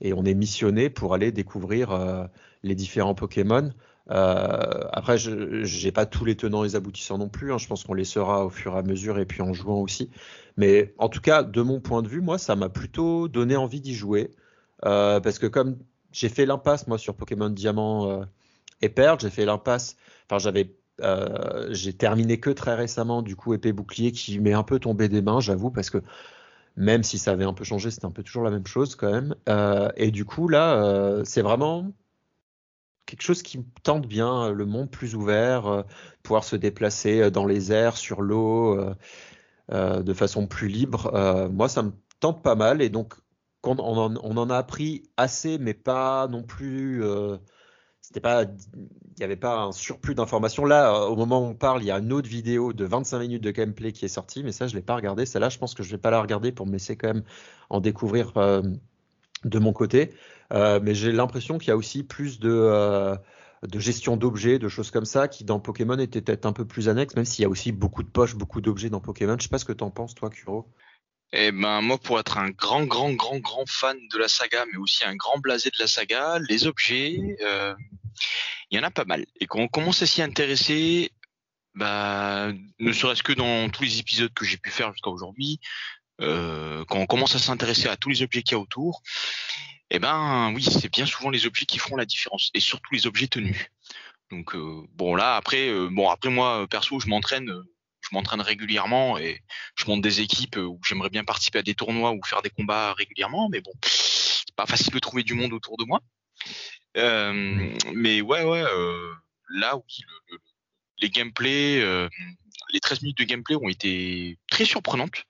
et 0.00 0.12
on 0.12 0.24
est 0.24 0.34
missionné 0.34 0.90
pour 0.90 1.14
aller 1.14 1.32
découvrir 1.32 2.28
les 2.62 2.74
différents 2.74 3.14
Pokémon. 3.14 3.70
Euh, 4.10 4.84
après, 4.92 5.18
je 5.18 5.64
j'ai 5.64 5.92
pas 5.92 6.06
tous 6.06 6.24
les 6.24 6.36
tenants 6.36 6.64
et 6.64 6.68
les 6.68 6.76
aboutissants 6.76 7.18
non 7.18 7.28
plus. 7.28 7.52
hein. 7.52 7.58
Je 7.58 7.66
pense 7.66 7.84
qu'on 7.84 7.94
les 7.94 8.04
saura 8.04 8.44
au 8.46 8.50
fur 8.50 8.74
et 8.74 8.78
à 8.78 8.82
mesure 8.82 9.18
et 9.18 9.26
puis 9.26 9.42
en 9.42 9.52
jouant 9.52 9.80
aussi. 9.80 10.10
Mais 10.56 10.94
en 10.98 11.08
tout 11.08 11.20
cas, 11.20 11.42
de 11.42 11.62
mon 11.62 11.80
point 11.80 12.02
de 12.02 12.08
vue, 12.08 12.20
moi, 12.20 12.38
ça 12.38 12.56
m'a 12.56 12.68
plutôt 12.68 13.28
donné 13.28 13.56
envie 13.56 13.80
d'y 13.80 13.94
jouer 13.94 14.30
Euh, 14.84 15.20
parce 15.20 15.38
que 15.38 15.46
comme 15.46 15.78
j'ai 16.12 16.28
fait 16.28 16.46
l'impasse 16.46 16.86
moi 16.86 16.98
sur 16.98 17.16
Pokémon 17.16 17.48
Diamant 17.50 18.10
euh, 18.10 18.24
et 18.82 18.88
Perle, 18.90 19.18
j'ai 19.20 19.30
fait 19.30 19.44
l'impasse. 19.46 19.96
Enfin, 20.30 20.38
j'avais 20.38 20.76
j'ai 21.70 21.92
terminé 21.94 22.40
que 22.40 22.50
très 22.50 22.74
récemment 22.74 23.22
du 23.22 23.36
coup 23.36 23.54
épée 23.54 23.72
bouclier 23.72 24.12
qui 24.12 24.38
m'est 24.40 24.52
un 24.54 24.62
peu 24.62 24.78
tombé 24.78 25.08
des 25.08 25.22
mains, 25.22 25.40
j'avoue, 25.40 25.70
parce 25.70 25.90
que 25.90 25.98
même 26.76 27.02
si 27.02 27.18
ça 27.18 27.32
avait 27.32 27.44
un 27.44 27.54
peu 27.54 27.64
changé, 27.64 27.90
c'était 27.90 28.06
un 28.06 28.10
peu 28.12 28.22
toujours 28.22 28.44
la 28.44 28.50
même 28.50 28.66
chose 28.66 28.96
quand 28.96 29.10
même. 29.12 29.34
Et 29.96 30.10
du 30.10 30.24
coup 30.24 30.48
là, 30.48 31.22
c'est 31.24 31.42
vraiment 31.42 31.92
quelque 33.06 33.22
chose 33.22 33.42
qui 33.42 33.64
tente 33.82 34.06
bien, 34.06 34.46
euh, 34.46 34.52
le 34.52 34.66
monde 34.66 34.90
plus 34.90 35.14
ouvert, 35.14 35.66
euh, 35.66 35.82
pouvoir 36.22 36.44
se 36.44 36.56
déplacer 36.56 37.22
euh, 37.22 37.30
dans 37.30 37.46
les 37.46 37.72
airs, 37.72 37.96
sur 37.96 38.20
l'eau, 38.20 38.78
de 39.70 40.12
façon 40.14 40.46
plus 40.46 40.68
libre. 40.68 41.48
Moi, 41.52 41.68
ça 41.68 41.82
me 41.82 41.92
tente 42.20 42.42
pas 42.42 42.54
mal 42.54 42.82
et 42.82 42.88
donc 42.88 43.14
on 43.64 43.78
en, 43.78 44.50
a 44.50 44.56
appris 44.56 45.10
assez, 45.16 45.58
mais 45.58 45.74
pas 45.74 46.28
non 46.28 46.44
plus. 46.44 47.02
c'était 48.00 48.20
pas, 48.20 48.44
il 48.44 49.18
n'y 49.18 49.24
avait 49.24 49.34
pas 49.34 49.58
un 49.58 49.72
surplus 49.72 50.14
d'informations. 50.14 50.64
Là, 50.64 51.06
au 51.08 51.16
moment 51.16 51.40
où 51.40 51.46
on 51.46 51.54
parle, 51.54 51.82
il 51.82 51.86
y 51.86 51.90
a 51.90 51.98
une 51.98 52.12
autre 52.12 52.28
vidéo 52.28 52.72
de 52.72 52.84
25 52.84 53.18
minutes 53.18 53.42
de 53.42 53.50
gameplay 53.50 53.90
qui 53.90 54.04
est 54.04 54.08
sortie, 54.08 54.44
mais 54.44 54.52
ça, 54.52 54.68
je 54.68 54.76
l'ai 54.76 54.82
pas 54.82 54.94
regardé. 54.94 55.26
Celle-là, 55.26 55.48
je 55.48 55.58
pense 55.58 55.74
que 55.74 55.82
je 55.82 55.90
vais 55.90 55.98
pas 55.98 56.12
la 56.12 56.20
regarder 56.20 56.52
pour 56.52 56.66
me 56.66 56.72
laisser 56.72 56.96
quand 56.96 57.08
même 57.08 57.24
en 57.68 57.80
découvrir 57.80 58.34
de 59.44 59.58
mon 59.58 59.72
côté. 59.72 60.12
Euh, 60.52 60.80
mais 60.82 60.94
j'ai 60.94 61.12
l'impression 61.12 61.58
qu'il 61.58 61.68
y 61.68 61.72
a 61.72 61.76
aussi 61.76 62.02
plus 62.02 62.38
de, 62.38 62.50
euh, 62.50 63.16
de 63.66 63.78
gestion 63.78 64.16
d'objets, 64.16 64.58
de 64.58 64.68
choses 64.68 64.90
comme 64.90 65.04
ça, 65.04 65.28
qui 65.28 65.44
dans 65.44 65.60
Pokémon 65.60 65.98
étaient 65.98 66.22
peut-être 66.22 66.46
un 66.46 66.52
peu 66.52 66.66
plus 66.66 66.88
annexes, 66.88 67.16
même 67.16 67.24
s'il 67.24 67.42
y 67.42 67.46
a 67.46 67.48
aussi 67.48 67.72
beaucoup 67.72 68.02
de 68.02 68.08
poches, 68.08 68.34
beaucoup 68.34 68.60
d'objets 68.60 68.90
dans 68.90 69.00
Pokémon. 69.00 69.36
Je 69.38 69.44
sais 69.44 69.48
pas 69.48 69.58
ce 69.58 69.64
que 69.64 69.72
t'en 69.72 69.90
penses, 69.90 70.14
toi, 70.14 70.30
Kuro. 70.30 70.72
Eh 71.32 71.50
ben 71.50 71.80
moi 71.80 71.98
pour 71.98 72.20
être 72.20 72.38
un 72.38 72.50
grand 72.50 72.84
grand 72.84 73.12
grand 73.12 73.38
grand 73.38 73.68
fan 73.68 73.98
de 74.12 74.18
la 74.18 74.28
saga 74.28 74.64
mais 74.70 74.78
aussi 74.78 75.04
un 75.04 75.16
grand 75.16 75.38
blasé 75.38 75.70
de 75.70 75.76
la 75.80 75.88
saga, 75.88 76.38
les 76.48 76.68
objets, 76.68 77.36
euh, 77.42 77.74
il 78.70 78.78
y 78.78 78.80
en 78.80 78.84
a 78.84 78.92
pas 78.92 79.04
mal. 79.04 79.26
Et 79.40 79.46
quand 79.46 79.58
on 79.58 79.68
commence 79.68 80.02
à 80.02 80.06
s'y 80.06 80.22
intéresser, 80.22 81.10
bah 81.74 82.52
ne 82.78 82.92
serait-ce 82.92 83.24
que 83.24 83.32
dans 83.32 83.68
tous 83.70 83.82
les 83.82 83.98
épisodes 83.98 84.32
que 84.32 84.44
j'ai 84.44 84.56
pu 84.56 84.70
faire 84.70 84.92
jusqu'à 84.92 85.10
aujourd'hui, 85.10 85.58
euh, 86.20 86.84
quand 86.86 86.98
on 86.98 87.06
commence 87.06 87.34
à 87.34 87.38
s'intéresser 87.38 87.88
à 87.88 87.96
tous 87.96 88.08
les 88.08 88.22
objets 88.22 88.42
qu'il 88.42 88.56
y 88.56 88.58
a 88.58 88.62
autour, 88.62 89.02
eh 89.90 89.98
ben 89.98 90.52
oui 90.54 90.62
c'est 90.62 90.90
bien 90.92 91.06
souvent 91.06 91.30
les 91.30 91.46
objets 91.46 91.66
qui 91.66 91.78
feront 91.78 91.96
la 91.96 92.04
différence 92.06 92.50
et 92.54 92.60
surtout 92.60 92.92
les 92.92 93.06
objets 93.06 93.28
tenus. 93.28 93.56
Donc 94.30 94.54
euh, 94.54 94.82
bon 94.94 95.14
là 95.14 95.36
après 95.36 95.68
euh, 95.68 95.88
bon 95.90 96.10
après 96.10 96.30
moi 96.30 96.66
perso 96.68 96.98
je 96.98 97.08
m'entraîne 97.08 97.48
euh, 97.50 97.62
je 98.00 98.08
m'entraîne 98.12 98.40
régulièrement 98.40 99.18
et 99.18 99.40
je 99.76 99.84
monte 99.86 100.02
des 100.02 100.20
équipes 100.20 100.56
où 100.56 100.80
j'aimerais 100.86 101.10
bien 101.10 101.24
participer 101.24 101.58
à 101.60 101.62
des 101.62 101.74
tournois 101.74 102.12
ou 102.12 102.20
faire 102.24 102.40
des 102.42 102.50
combats 102.50 102.92
régulièrement, 102.94 103.48
mais 103.48 103.60
bon, 103.60 103.72
c'est 103.82 104.54
pas 104.54 104.66
facile 104.66 104.92
de 104.92 104.98
trouver 105.00 105.24
du 105.24 105.34
monde 105.34 105.52
autour 105.52 105.76
de 105.76 105.84
moi. 105.84 106.00
Mais 107.92 108.20
ouais, 108.20 108.44
ouais, 108.44 108.62
là 109.50 109.76
oui, 109.76 109.96
le- 110.06 110.34
le- 110.34 110.40
les 110.98 111.10
gameplays, 111.10 112.08
les 112.72 112.80
13 112.80 113.02
minutes 113.02 113.18
de 113.18 113.24
gameplay 113.24 113.56
ont 113.56 113.68
été 113.68 114.38
très 114.50 114.64
surprenantes. 114.64 115.24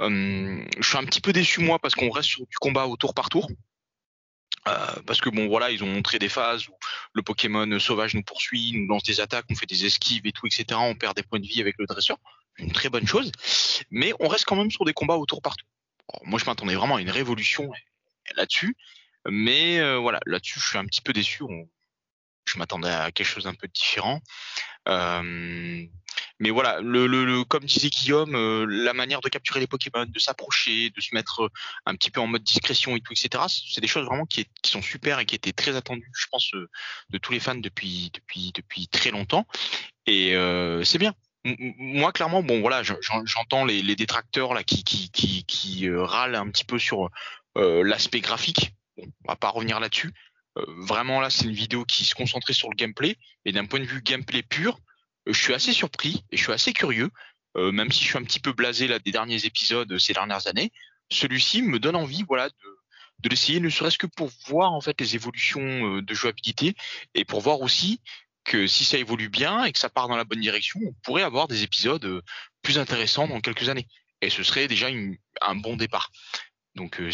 Euh, 0.00 0.64
je 0.78 0.88
suis 0.88 0.96
un 0.96 1.04
petit 1.04 1.20
peu 1.20 1.32
déçu 1.32 1.60
moi 1.60 1.78
parce 1.78 1.94
qu'on 1.94 2.10
reste 2.10 2.28
sur 2.28 2.46
du 2.46 2.56
combat 2.58 2.86
au 2.86 2.96
tour 2.96 3.14
par 3.14 3.28
tour. 3.28 3.48
Euh, 4.66 5.02
parce 5.06 5.20
que 5.20 5.28
bon 5.28 5.46
voilà, 5.46 5.70
ils 5.70 5.84
ont 5.84 5.86
montré 5.86 6.18
des 6.18 6.30
phases 6.30 6.68
où 6.68 6.72
le 7.12 7.22
Pokémon 7.22 7.78
sauvage 7.78 8.14
nous 8.14 8.22
poursuit, 8.22 8.72
nous 8.72 8.86
lance 8.86 9.02
des 9.02 9.20
attaques, 9.20 9.44
on 9.50 9.54
fait 9.54 9.66
des 9.66 9.84
esquives 9.84 10.26
et 10.26 10.32
tout, 10.32 10.46
etc. 10.46 10.64
On 10.80 10.94
perd 10.94 11.14
des 11.14 11.22
points 11.22 11.38
de 11.38 11.46
vie 11.46 11.60
avec 11.60 11.76
le 11.78 11.86
dresseur, 11.86 12.16
une 12.56 12.72
très 12.72 12.88
bonne 12.88 13.06
chose. 13.06 13.30
Mais 13.90 14.12
on 14.20 14.28
reste 14.28 14.46
quand 14.46 14.56
même 14.56 14.70
sur 14.70 14.84
des 14.84 14.94
combats 14.94 15.16
au 15.16 15.26
tour 15.26 15.42
par 15.42 15.56
tour. 15.56 15.68
Moi, 16.22 16.38
je 16.38 16.46
m'attendais 16.46 16.74
vraiment 16.74 16.96
à 16.96 17.00
une 17.00 17.10
révolution 17.10 17.70
là-dessus. 18.36 18.76
Mais 19.28 19.80
euh, 19.80 19.96
voilà, 19.96 20.20
là-dessus, 20.26 20.60
je 20.60 20.66
suis 20.66 20.78
un 20.78 20.84
petit 20.84 21.02
peu 21.02 21.12
déçu. 21.12 21.44
Je 22.46 22.58
m'attendais 22.58 22.90
à 22.90 23.10
quelque 23.10 23.26
chose 23.26 23.44
d'un 23.44 23.54
peu 23.54 23.68
différent. 23.68 24.20
Mais 26.40 26.50
voilà, 26.50 26.80
le, 26.80 27.06
le, 27.06 27.44
comme 27.44 27.64
disait 27.64 27.90
Guillaume, 27.90 28.34
euh, 28.34 28.66
la 28.68 28.92
manière 28.92 29.20
de 29.20 29.28
capturer 29.28 29.60
les 29.60 29.66
Pokémon, 29.66 30.06
de 30.06 30.18
s'approcher, 30.18 30.90
de 30.90 31.00
se 31.00 31.14
mettre 31.14 31.50
un 31.86 31.94
petit 31.94 32.10
peu 32.10 32.20
en 32.20 32.26
mode 32.26 32.42
discrétion 32.42 32.96
et 32.96 33.00
tout, 33.00 33.12
etc. 33.12 33.44
C'est 33.48 33.80
des 33.80 33.86
choses 33.86 34.06
vraiment 34.06 34.26
qui, 34.26 34.46
sont 34.64 34.82
super 34.82 35.20
et 35.20 35.26
qui 35.26 35.34
étaient 35.34 35.52
très 35.52 35.76
attendues, 35.76 36.10
je 36.14 36.26
pense, 36.30 36.50
de 36.52 37.18
tous 37.18 37.32
les 37.32 37.40
fans 37.40 37.54
depuis 37.54 38.10
depuis 38.12 38.52
depuis 38.54 38.88
très 38.88 39.10
longtemps. 39.10 39.46
Et 40.06 40.34
c'est 40.84 40.98
bien 40.98 41.14
moi 41.44 42.12
clairement 42.12 42.42
bon 42.42 42.60
voilà 42.60 42.82
j'entends 42.82 43.64
les, 43.64 43.96
détracteurs 43.96 44.54
là 44.54 44.64
qui 44.64 44.82
qui 44.82 45.10
qui, 45.10 45.88
euh, 45.88 46.02
râlent 46.02 46.36
un 46.36 46.48
petit 46.48 46.64
peu 46.64 46.78
sur 46.78 47.10
euh, 47.56 47.82
l'aspect 47.84 48.20
graphique 48.20 48.74
bon, 48.96 49.04
on 49.24 49.28
va 49.28 49.36
pas 49.36 49.50
revenir 49.50 49.78
là-dessus 49.78 50.12
euh, 50.56 50.64
vraiment 50.78 51.20
là 51.20 51.28
c'est 51.28 51.44
une 51.44 51.52
vidéo 51.52 51.84
qui 51.84 52.04
se 52.04 52.14
concentrait 52.14 52.54
sur 52.54 52.70
le 52.70 52.76
gameplay 52.76 53.18
et 53.44 53.52
d'un 53.52 53.66
point 53.66 53.80
de 53.80 53.84
vue 53.84 54.00
gameplay 54.00 54.42
pur 54.42 54.78
je 55.26 55.40
suis 55.40 55.54
assez 55.54 55.72
surpris 55.72 56.24
et 56.30 56.36
je 56.36 56.42
suis 56.42 56.52
assez 56.52 56.72
curieux 56.72 57.10
même 57.56 57.92
si 57.92 58.02
je 58.02 58.08
suis 58.08 58.18
un 58.18 58.24
petit 58.24 58.40
peu 58.40 58.52
blasé 58.52 58.88
là 58.88 58.98
des 58.98 59.12
derniers 59.12 59.46
épisodes 59.46 59.96
ces 59.98 60.12
dernières 60.12 60.46
années 60.48 60.72
celui-ci 61.10 61.62
me 61.62 61.78
donne 61.78 61.94
envie 61.96 62.24
voilà 62.26 62.48
de 63.20 63.28
l'essayer 63.28 63.60
ne 63.60 63.70
serait-ce 63.70 63.96
que 63.96 64.08
pour 64.08 64.28
voir 64.48 64.72
en 64.72 64.80
fait 64.80 65.00
les 65.00 65.14
évolutions 65.14 66.00
de 66.02 66.14
jouabilité 66.14 66.74
et 67.14 67.24
pour 67.24 67.40
voir 67.40 67.60
aussi 67.60 68.00
que 68.44 68.66
si 68.66 68.84
ça 68.84 68.98
évolue 68.98 69.30
bien 69.30 69.64
et 69.64 69.72
que 69.72 69.78
ça 69.78 69.88
part 69.88 70.08
dans 70.08 70.16
la 70.16 70.24
bonne 70.24 70.40
direction, 70.40 70.80
on 70.86 70.92
pourrait 71.02 71.22
avoir 71.22 71.48
des 71.48 71.62
épisodes 71.62 72.04
euh, 72.04 72.22
plus 72.62 72.78
intéressants 72.78 73.26
dans 73.26 73.40
quelques 73.40 73.68
années. 73.68 73.88
Et 74.20 74.30
ce 74.30 74.42
serait 74.42 74.68
déjà 74.68 74.88
un 75.40 75.54
bon 75.56 75.76
départ. 75.76 76.10
Donc 76.74 77.00
euh, 77.00 77.10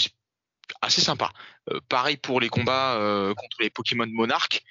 assez 0.82 1.00
sympa. 1.00 1.30
Euh, 1.70 1.80
pareil 1.88 2.16
pour 2.16 2.40
les 2.40 2.48
combats 2.48 2.96
contre 3.36 3.56
les 3.60 3.70
Pokémon 3.70 4.06
Monarques, 4.06 4.62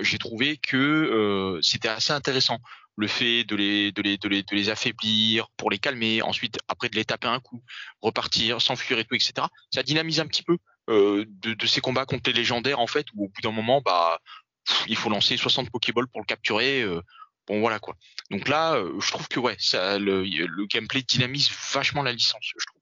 j'ai 0.00 0.18
trouvé 0.18 0.56
que 0.56 1.60
c'était 1.62 1.88
assez 1.88 2.12
intéressant. 2.12 2.58
Le 2.96 3.06
fait 3.06 3.44
de 3.44 3.56
les, 3.56 3.92
de, 3.92 4.02
les, 4.02 4.16
de, 4.16 4.28
les, 4.28 4.42
de 4.42 4.54
les 4.54 4.68
affaiblir 4.70 5.48
pour 5.56 5.70
les 5.70 5.78
calmer, 5.78 6.22
ensuite 6.22 6.58
après 6.68 6.88
de 6.88 6.96
les 6.96 7.04
taper 7.04 7.28
un 7.28 7.40
coup, 7.40 7.62
repartir, 8.00 8.62
s'enfuir 8.62 8.98
et 8.98 9.04
tout, 9.04 9.14
etc. 9.14 9.46
Ça 9.70 9.82
dynamise 9.82 10.20
un 10.20 10.26
petit 10.26 10.42
peu 10.42 10.56
de, 10.88 11.26
de, 11.54 11.66
ces 11.66 11.80
combats 11.80 12.06
contre 12.06 12.30
les 12.30 12.36
légendaires 12.36 12.80
en 12.80 12.86
fait, 12.86 13.06
où 13.14 13.26
au 13.26 13.28
bout 13.28 13.40
d'un 13.42 13.50
moment, 13.50 13.82
bah 13.84 14.18
il 14.88 14.96
faut 14.96 15.10
lancer 15.10 15.36
60 15.36 15.70
Pokéballs 15.70 16.08
pour 16.08 16.20
le 16.20 16.26
capturer. 16.26 16.82
Euh, 16.82 17.00
bon 17.46 17.60
voilà 17.60 17.78
quoi. 17.78 17.96
Donc 18.30 18.48
là, 18.48 18.74
euh, 18.74 18.98
je 19.00 19.10
trouve 19.10 19.28
que 19.28 19.40
ouais, 19.40 19.56
ça, 19.58 19.98
le, 19.98 20.24
le, 20.24 20.66
gameplay 20.66 21.02
dynamise 21.02 21.50
vachement 21.72 22.02
la 22.02 22.12
licence, 22.12 22.40
je 22.42 22.66
trouve. 22.66 22.80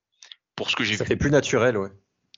Pour 0.57 0.71
ce 0.71 0.77
que 0.77 0.85
j'ai 0.85 0.93
vu. 0.93 0.99
Ça 0.99 1.05
fait 1.05 1.17
plus 1.17 1.31
naturel, 1.31 1.77
ouais. 1.77 1.91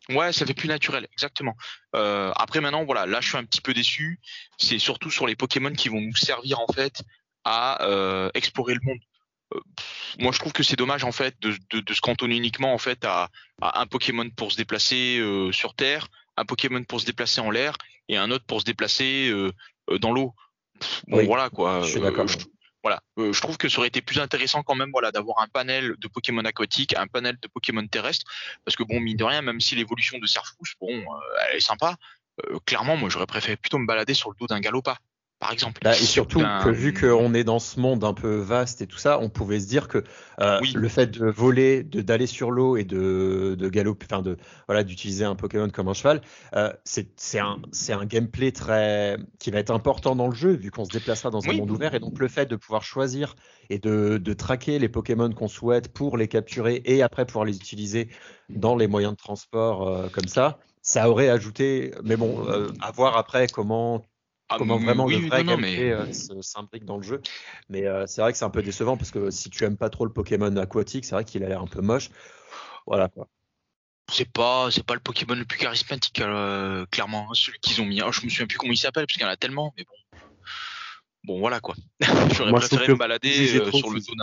Ouais, 0.08 0.32
ça 0.32 0.46
fait 0.46 0.54
plus 0.54 0.68
naturel, 0.68 1.06
exactement. 1.12 1.56
Euh, 1.94 2.32
après 2.36 2.60
maintenant, 2.60 2.84
voilà, 2.84 3.06
là 3.06 3.20
je 3.20 3.28
suis 3.28 3.36
un 3.36 3.44
petit 3.44 3.60
peu 3.60 3.74
déçu. 3.74 4.20
C'est 4.56 4.78
surtout 4.78 5.10
sur 5.10 5.26
les 5.26 5.36
Pokémon 5.36 5.72
qui 5.72 5.88
vont 5.88 6.00
nous 6.00 6.14
servir 6.14 6.60
en 6.60 6.72
fait 6.72 7.02
à 7.46 7.80
euh, 7.84 8.28
explorer 8.34 8.74
le 8.74 8.80
monde. 8.82 8.98
Euh, 9.54 9.60
moi, 10.18 10.32
je 10.32 10.40
trouve 10.40 10.52
que 10.52 10.64
c'est 10.64 10.74
dommage 10.74 11.04
en 11.04 11.12
fait 11.12 11.36
de, 11.40 11.54
de, 11.70 11.80
de, 11.80 11.94
se 11.94 12.00
cantonner 12.00 12.36
uniquement 12.36 12.74
en 12.74 12.78
fait 12.78 13.04
à, 13.04 13.30
à 13.62 13.80
un 13.80 13.86
Pokémon 13.86 14.28
pour 14.30 14.50
se 14.50 14.56
déplacer 14.56 15.18
euh, 15.20 15.52
sur 15.52 15.74
Terre, 15.74 16.08
un 16.36 16.44
Pokémon 16.44 16.82
pour 16.82 17.00
se 17.00 17.06
déplacer 17.06 17.40
en 17.40 17.52
l'air 17.52 17.76
et 18.08 18.16
un 18.16 18.32
autre 18.32 18.44
pour 18.44 18.60
se 18.60 18.64
déplacer 18.64 19.32
dans 20.00 20.12
l'eau. 20.12 20.34
Bon, 21.06 21.24
voilà 21.24 21.48
quoi. 21.48 21.82
Je 21.82 21.92
suis 21.92 22.00
d'accord. 22.00 22.26
Voilà, 22.82 23.00
je 23.16 23.40
trouve 23.40 23.56
que 23.56 23.68
ça 23.68 23.78
aurait 23.78 23.88
été 23.88 24.00
plus 24.00 24.20
intéressant 24.20 24.62
quand 24.62 24.76
même, 24.76 24.90
voilà, 24.92 25.10
d'avoir 25.10 25.40
un 25.40 25.48
panel 25.48 25.96
de 25.98 26.06
Pokémon 26.06 26.44
aquatiques, 26.44 26.94
un 26.96 27.08
panel 27.08 27.36
de 27.42 27.48
Pokémon 27.48 27.84
terrestres, 27.84 28.30
parce 28.64 28.76
que 28.76 28.84
bon, 28.84 29.00
mine 29.00 29.16
de 29.16 29.24
rien, 29.24 29.42
même 29.42 29.60
si 29.60 29.74
l'évolution 29.74 30.18
de 30.18 30.26
Serfous, 30.26 30.74
bon, 30.80 31.04
elle 31.48 31.56
est 31.56 31.60
sympa. 31.60 31.96
clairement, 32.64 32.96
moi, 32.96 33.08
j'aurais 33.08 33.26
préféré 33.26 33.56
plutôt 33.56 33.78
me 33.78 33.86
balader 33.86 34.14
sur 34.14 34.30
le 34.30 34.36
dos 34.38 34.46
d'un 34.46 34.60
Galopa 34.60 34.98
par 35.38 35.52
exemple. 35.52 35.80
Bah, 35.84 35.92
et 35.92 35.94
surtout 35.94 36.40
que 36.40 36.68
vu 36.70 36.94
qu'on 36.94 37.34
est 37.34 37.44
dans 37.44 37.58
ce 37.58 37.78
monde 37.78 38.04
un 38.04 38.14
peu 38.14 38.36
vaste 38.36 38.80
et 38.80 38.86
tout 38.86 38.98
ça, 38.98 39.18
on 39.20 39.28
pouvait 39.28 39.60
se 39.60 39.68
dire 39.68 39.88
que 39.88 40.02
euh, 40.40 40.60
le 40.74 40.88
fait 40.88 41.06
de 41.10 41.26
voler, 41.26 41.82
de 41.82 42.00
d'aller 42.00 42.26
sur 42.26 42.50
l'eau 42.50 42.76
et 42.76 42.84
de, 42.84 43.54
de 43.58 43.68
galoper, 43.68 44.06
enfin 44.10 44.22
de 44.22 44.36
voilà 44.66 44.82
d'utiliser 44.82 45.24
un 45.24 45.34
Pokémon 45.34 45.68
comme 45.68 45.88
un 45.88 45.94
cheval, 45.94 46.22
euh, 46.54 46.72
c'est 46.84 47.38
un 47.38 47.58
un 47.88 48.06
gameplay 48.06 48.52
très 48.52 49.16
qui 49.38 49.50
va 49.50 49.58
être 49.58 49.70
important 49.70 50.16
dans 50.16 50.28
le 50.28 50.34
jeu 50.34 50.52
vu 50.52 50.70
qu'on 50.70 50.84
se 50.84 50.90
déplacera 50.90 51.30
dans 51.30 51.46
un 51.48 51.52
monde 51.52 51.70
ouvert 51.70 51.94
et 51.94 52.00
donc 52.00 52.18
le 52.18 52.28
fait 52.28 52.46
de 52.46 52.56
pouvoir 52.56 52.82
choisir 52.82 53.36
et 53.70 53.78
de, 53.78 54.18
de 54.18 54.32
traquer 54.32 54.78
les 54.78 54.88
Pokémon 54.88 55.30
qu'on 55.30 55.48
souhaite 55.48 55.92
pour 55.92 56.16
les 56.16 56.28
capturer 56.28 56.82
et 56.84 57.02
après 57.02 57.26
pouvoir 57.26 57.44
les 57.44 57.56
utiliser 57.56 58.08
dans 58.48 58.76
les 58.76 58.86
moyens 58.86 59.12
de 59.12 59.18
transport 59.18 59.88
euh, 59.88 60.08
comme 60.08 60.28
ça, 60.28 60.58
ça 60.82 61.10
aurait 61.10 61.28
ajouté. 61.28 61.92
Mais 62.04 62.16
bon, 62.16 62.46
euh, 62.48 62.68
à 62.80 62.90
voir 62.92 63.16
après 63.16 63.46
comment 63.48 64.04
ah, 64.48 64.56
comment 64.58 64.78
vraiment 64.78 65.06
le 65.06 65.16
vrai 65.26 65.44
gameplay 65.44 65.90
euh, 65.90 66.12
s'imbrique 66.12 66.84
dans 66.84 66.96
le 66.96 67.02
jeu. 67.02 67.20
Mais 67.68 67.86
euh, 67.86 68.06
c'est 68.06 68.20
vrai 68.20 68.32
que 68.32 68.38
c'est 68.38 68.44
un 68.44 68.50
peu 68.50 68.62
décevant 68.62 68.96
parce 68.96 69.10
que 69.10 69.30
si 69.30 69.50
tu 69.50 69.64
aimes 69.64 69.76
pas 69.76 69.90
trop 69.90 70.04
le 70.04 70.12
Pokémon 70.12 70.54
aquatique, 70.56 71.04
c'est 71.04 71.14
vrai 71.14 71.24
qu'il 71.24 71.42
a 71.42 71.48
l'air 71.48 71.60
un 71.60 71.66
peu 71.66 71.80
moche. 71.80 72.10
Voilà 72.86 73.08
quoi. 73.08 73.28
C'est 74.12 74.30
pas, 74.30 74.70
c'est 74.70 74.84
pas 74.84 74.94
le 74.94 75.00
Pokémon 75.00 75.34
le 75.34 75.44
plus 75.44 75.58
charismatique, 75.58 76.20
euh, 76.20 76.86
clairement, 76.92 77.26
hein, 77.28 77.34
celui 77.34 77.58
qu'ils 77.58 77.80
ont 77.82 77.84
mis. 77.84 77.98
je 77.98 78.24
me 78.24 78.30
souviens 78.30 78.46
plus 78.46 78.56
comment 78.56 78.72
il 78.72 78.76
s'appelle 78.76 79.04
parce 79.06 79.14
qu'il 79.14 79.22
y 79.22 79.26
en 79.26 79.30
a 79.32 79.36
tellement, 79.36 79.74
mais 79.76 79.84
bon. 79.84 80.18
Bon, 81.24 81.40
voilà 81.40 81.58
quoi. 81.58 81.74
J'aurais 82.36 82.52
préféré 82.52 82.86
me 82.86 82.94
balader 82.94 83.48
sur 83.48 83.90
le 83.90 83.98
dos 83.98 84.14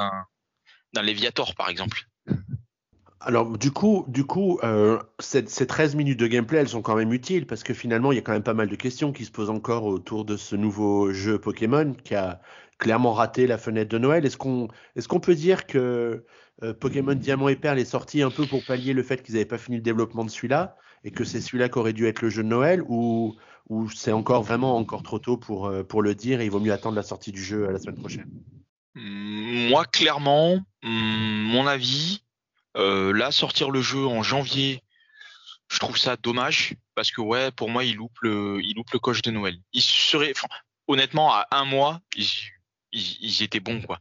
d'un 0.93 1.01
Léviator, 1.01 1.53
par 1.55 1.67
exemple. 1.67 2.07
Alors 3.25 3.57
du 3.57 3.71
coup, 3.71 4.03
du 4.09 4.25
coup, 4.25 4.59
euh, 4.63 4.99
ces, 5.19 5.45
13 5.45 5.95
minutes 5.95 6.19
de 6.19 6.27
gameplay, 6.27 6.59
elles 6.59 6.69
sont 6.69 6.81
quand 6.81 6.95
même 6.95 7.13
utiles 7.13 7.47
parce 7.47 7.63
que 7.63 7.73
finalement, 7.73 8.11
il 8.11 8.15
y 8.15 8.17
a 8.17 8.21
quand 8.21 8.33
même 8.33 8.43
pas 8.43 8.53
mal 8.53 8.67
de 8.67 8.75
questions 8.75 9.13
qui 9.13 9.23
se 9.23 9.31
posent 9.31 9.49
encore 9.49 9.85
autour 9.85 10.25
de 10.25 10.35
ce 10.35 10.57
nouveau 10.57 11.13
jeu 11.13 11.39
Pokémon 11.39 11.93
qui 12.03 12.15
a 12.15 12.41
clairement 12.79 13.13
raté 13.13 13.47
la 13.47 13.57
fenêtre 13.57 13.89
de 13.89 13.97
Noël. 13.97 14.25
Est-ce 14.25 14.37
qu'on 14.37 14.67
est 14.97 15.19
peut 15.19 15.35
dire 15.35 15.65
que 15.65 16.25
euh, 16.63 16.73
Pokémon 16.73 17.15
Diamant 17.15 17.47
et 17.47 17.55
Perle 17.55 17.79
est 17.79 17.85
sorti 17.85 18.21
un 18.21 18.29
peu 18.29 18.45
pour 18.45 18.65
pallier 18.65 18.93
le 18.93 19.03
fait 19.03 19.23
qu'ils 19.23 19.35
n'avaient 19.35 19.45
pas 19.45 19.57
fini 19.57 19.77
le 19.77 19.83
développement 19.83 20.25
de 20.25 20.29
celui-là 20.29 20.75
et 21.05 21.11
que 21.11 21.23
c'est 21.23 21.39
celui-là 21.39 21.69
qui 21.69 21.79
aurait 21.79 21.93
dû 21.93 22.07
être 22.07 22.21
le 22.21 22.29
jeu 22.29 22.43
de 22.43 22.49
Noël 22.49 22.83
ou, 22.87 23.35
c'est 23.95 24.11
encore 24.11 24.43
vraiment 24.43 24.75
encore 24.75 25.01
trop 25.01 25.19
tôt 25.19 25.37
pour, 25.37 25.67
euh, 25.67 25.83
pour 25.83 26.01
le 26.01 26.13
dire 26.13 26.41
et 26.41 26.45
il 26.45 26.51
vaut 26.51 26.59
mieux 26.59 26.73
attendre 26.73 26.97
la 26.97 27.03
sortie 27.03 27.31
du 27.31 27.41
jeu 27.41 27.69
à 27.69 27.71
la 27.71 27.79
semaine 27.79 27.99
prochaine? 27.99 28.29
Moi, 28.95 29.85
clairement, 29.85 30.59
hmm, 30.83 31.43
mon 31.53 31.65
avis, 31.65 32.23
là, 32.75 33.31
sortir 33.31 33.69
le 33.69 33.81
jeu 33.81 34.05
en 34.05 34.23
janvier, 34.23 34.83
je 35.69 35.79
trouve 35.79 35.97
ça 35.97 36.15
dommage 36.15 36.75
parce 36.95 37.11
que 37.11 37.21
ouais, 37.21 37.51
pour 37.51 37.69
moi, 37.69 37.83
il 37.83 37.95
loupe 37.95 38.19
le, 38.21 38.59
il 38.61 38.75
loupe 38.75 38.91
le 38.91 38.99
coche 38.99 39.21
de 39.21 39.31
Noël. 39.31 39.57
Il 39.73 39.81
serait, 39.81 40.33
honnêtement, 40.87 41.33
à 41.33 41.47
un 41.51 41.65
mois, 41.65 42.01
ils, 42.15 42.29
ils, 42.91 43.43
étaient 43.43 43.59
bons 43.59 43.81
quoi. 43.81 43.99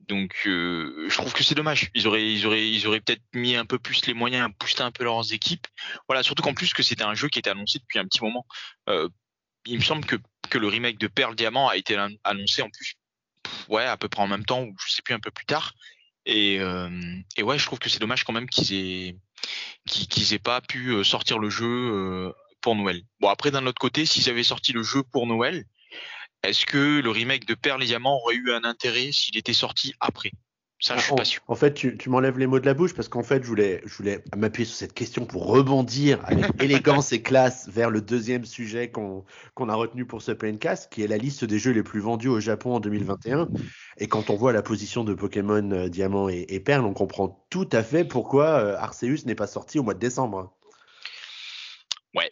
Donc, 0.00 0.34
euh, 0.46 1.06
je 1.08 1.16
trouve 1.16 1.32
que 1.32 1.44
c'est 1.44 1.54
dommage. 1.54 1.90
Ils 1.94 2.08
auraient, 2.08 2.32
ils 2.32 2.46
auraient, 2.46 2.68
ils 2.68 2.86
auraient 2.86 3.00
peut-être 3.00 3.22
mis 3.34 3.54
un 3.54 3.64
peu 3.64 3.78
plus 3.78 4.04
les 4.06 4.14
moyens 4.14 4.46
à 4.46 4.48
booster 4.48 4.82
un 4.82 4.90
peu 4.90 5.04
leurs 5.04 5.32
équipes. 5.32 5.66
Voilà, 6.08 6.22
surtout 6.22 6.42
qu'en 6.42 6.54
plus 6.54 6.72
que 6.72 6.82
c'était 6.82 7.04
un 7.04 7.14
jeu 7.14 7.28
qui 7.28 7.38
était 7.38 7.50
annoncé 7.50 7.78
depuis 7.78 8.00
un 8.00 8.04
petit 8.04 8.22
moment. 8.22 8.44
Euh, 8.88 9.08
il 9.64 9.78
me 9.78 9.84
semble 9.84 10.04
que, 10.04 10.16
que 10.50 10.58
le 10.58 10.66
remake 10.66 10.98
de 10.98 11.06
Pearl 11.06 11.36
Diamant 11.36 11.68
a 11.68 11.76
été 11.76 11.96
annoncé 12.24 12.62
en 12.62 12.70
plus, 12.70 12.94
ouais, 13.68 13.84
à 13.84 13.96
peu 13.96 14.08
près 14.08 14.22
en 14.22 14.26
même 14.26 14.44
temps 14.44 14.62
ou 14.62 14.74
je 14.84 14.92
sais 14.92 15.02
plus 15.02 15.14
un 15.14 15.20
peu 15.20 15.30
plus 15.30 15.46
tard. 15.46 15.72
Et, 16.26 16.60
euh, 16.60 16.88
et 17.36 17.42
ouais, 17.42 17.58
je 17.58 17.66
trouve 17.66 17.78
que 17.78 17.88
c'est 17.88 17.98
dommage 17.98 18.24
quand 18.24 18.32
même 18.32 18.48
qu'ils 18.48 18.74
aient 18.74 19.16
qu'ils 19.86 20.34
aient 20.34 20.38
pas 20.38 20.60
pu 20.60 20.90
euh, 20.90 21.04
sortir 21.04 21.38
le 21.38 21.50
jeu 21.50 21.66
euh, 21.66 22.32
pour 22.60 22.76
Noël. 22.76 23.02
Bon 23.20 23.28
après 23.28 23.50
d'un 23.50 23.66
autre 23.66 23.80
côté, 23.80 24.06
s'ils 24.06 24.30
avaient 24.30 24.44
sorti 24.44 24.72
le 24.72 24.82
jeu 24.82 25.02
pour 25.02 25.26
Noël, 25.26 25.64
est-ce 26.42 26.64
que 26.66 27.00
le 27.00 27.10
remake 27.10 27.46
de 27.46 27.54
Perle 27.54 27.82
et 27.82 27.86
Diamant 27.86 28.16
aurait 28.16 28.36
eu 28.36 28.52
un 28.52 28.64
intérêt 28.64 29.10
s'il 29.12 29.36
était 29.36 29.52
sorti 29.52 29.94
après? 30.00 30.30
Ça, 30.82 30.96
je 30.96 31.02
suis 31.02 31.14
pas 31.14 31.24
sûr. 31.24 31.42
En 31.46 31.54
fait, 31.54 31.74
tu, 31.74 31.96
tu 31.96 32.10
m'enlèves 32.10 32.40
les 32.40 32.48
mots 32.48 32.58
de 32.58 32.66
la 32.66 32.74
bouche 32.74 32.92
parce 32.92 33.08
qu'en 33.08 33.22
fait, 33.22 33.44
je 33.44 33.46
voulais, 33.46 33.80
je 33.86 33.94
voulais 33.94 34.24
m'appuyer 34.36 34.66
sur 34.66 34.76
cette 34.76 34.94
question 34.94 35.24
pour 35.24 35.46
rebondir 35.46 36.18
avec 36.24 36.44
élégance 36.60 37.12
et 37.12 37.22
classe 37.22 37.68
vers 37.68 37.88
le 37.88 38.00
deuxième 38.00 38.44
sujet 38.44 38.90
qu'on 38.90 39.24
a 39.68 39.74
retenu 39.74 40.06
pour 40.06 40.22
ce 40.22 40.32
Plaincast, 40.32 40.92
qui 40.92 41.02
est 41.02 41.06
la 41.06 41.18
liste 41.18 41.44
des 41.44 41.60
jeux 41.60 41.70
les 41.70 41.84
plus 41.84 42.00
vendus 42.00 42.28
au 42.28 42.40
Japon 42.40 42.74
en 42.74 42.80
2021. 42.80 43.48
Et 43.98 44.08
quand 44.08 44.28
on 44.28 44.34
voit 44.34 44.52
la 44.52 44.62
position 44.62 45.04
de 45.04 45.14
Pokémon 45.14 45.70
euh, 45.70 45.88
Diamant 45.88 46.28
et, 46.28 46.46
et, 46.48 46.58
Perle, 46.58 46.84
on 46.84 46.94
comprend 46.94 47.46
tout 47.48 47.68
à 47.70 47.84
fait 47.84 48.04
pourquoi 48.04 48.46
euh, 48.46 48.76
Arceus 48.76 49.24
n'est 49.24 49.36
pas 49.36 49.46
sorti 49.46 49.78
au 49.78 49.84
mois 49.84 49.94
de 49.94 50.00
décembre. 50.00 50.52
Ouais, 52.12 52.28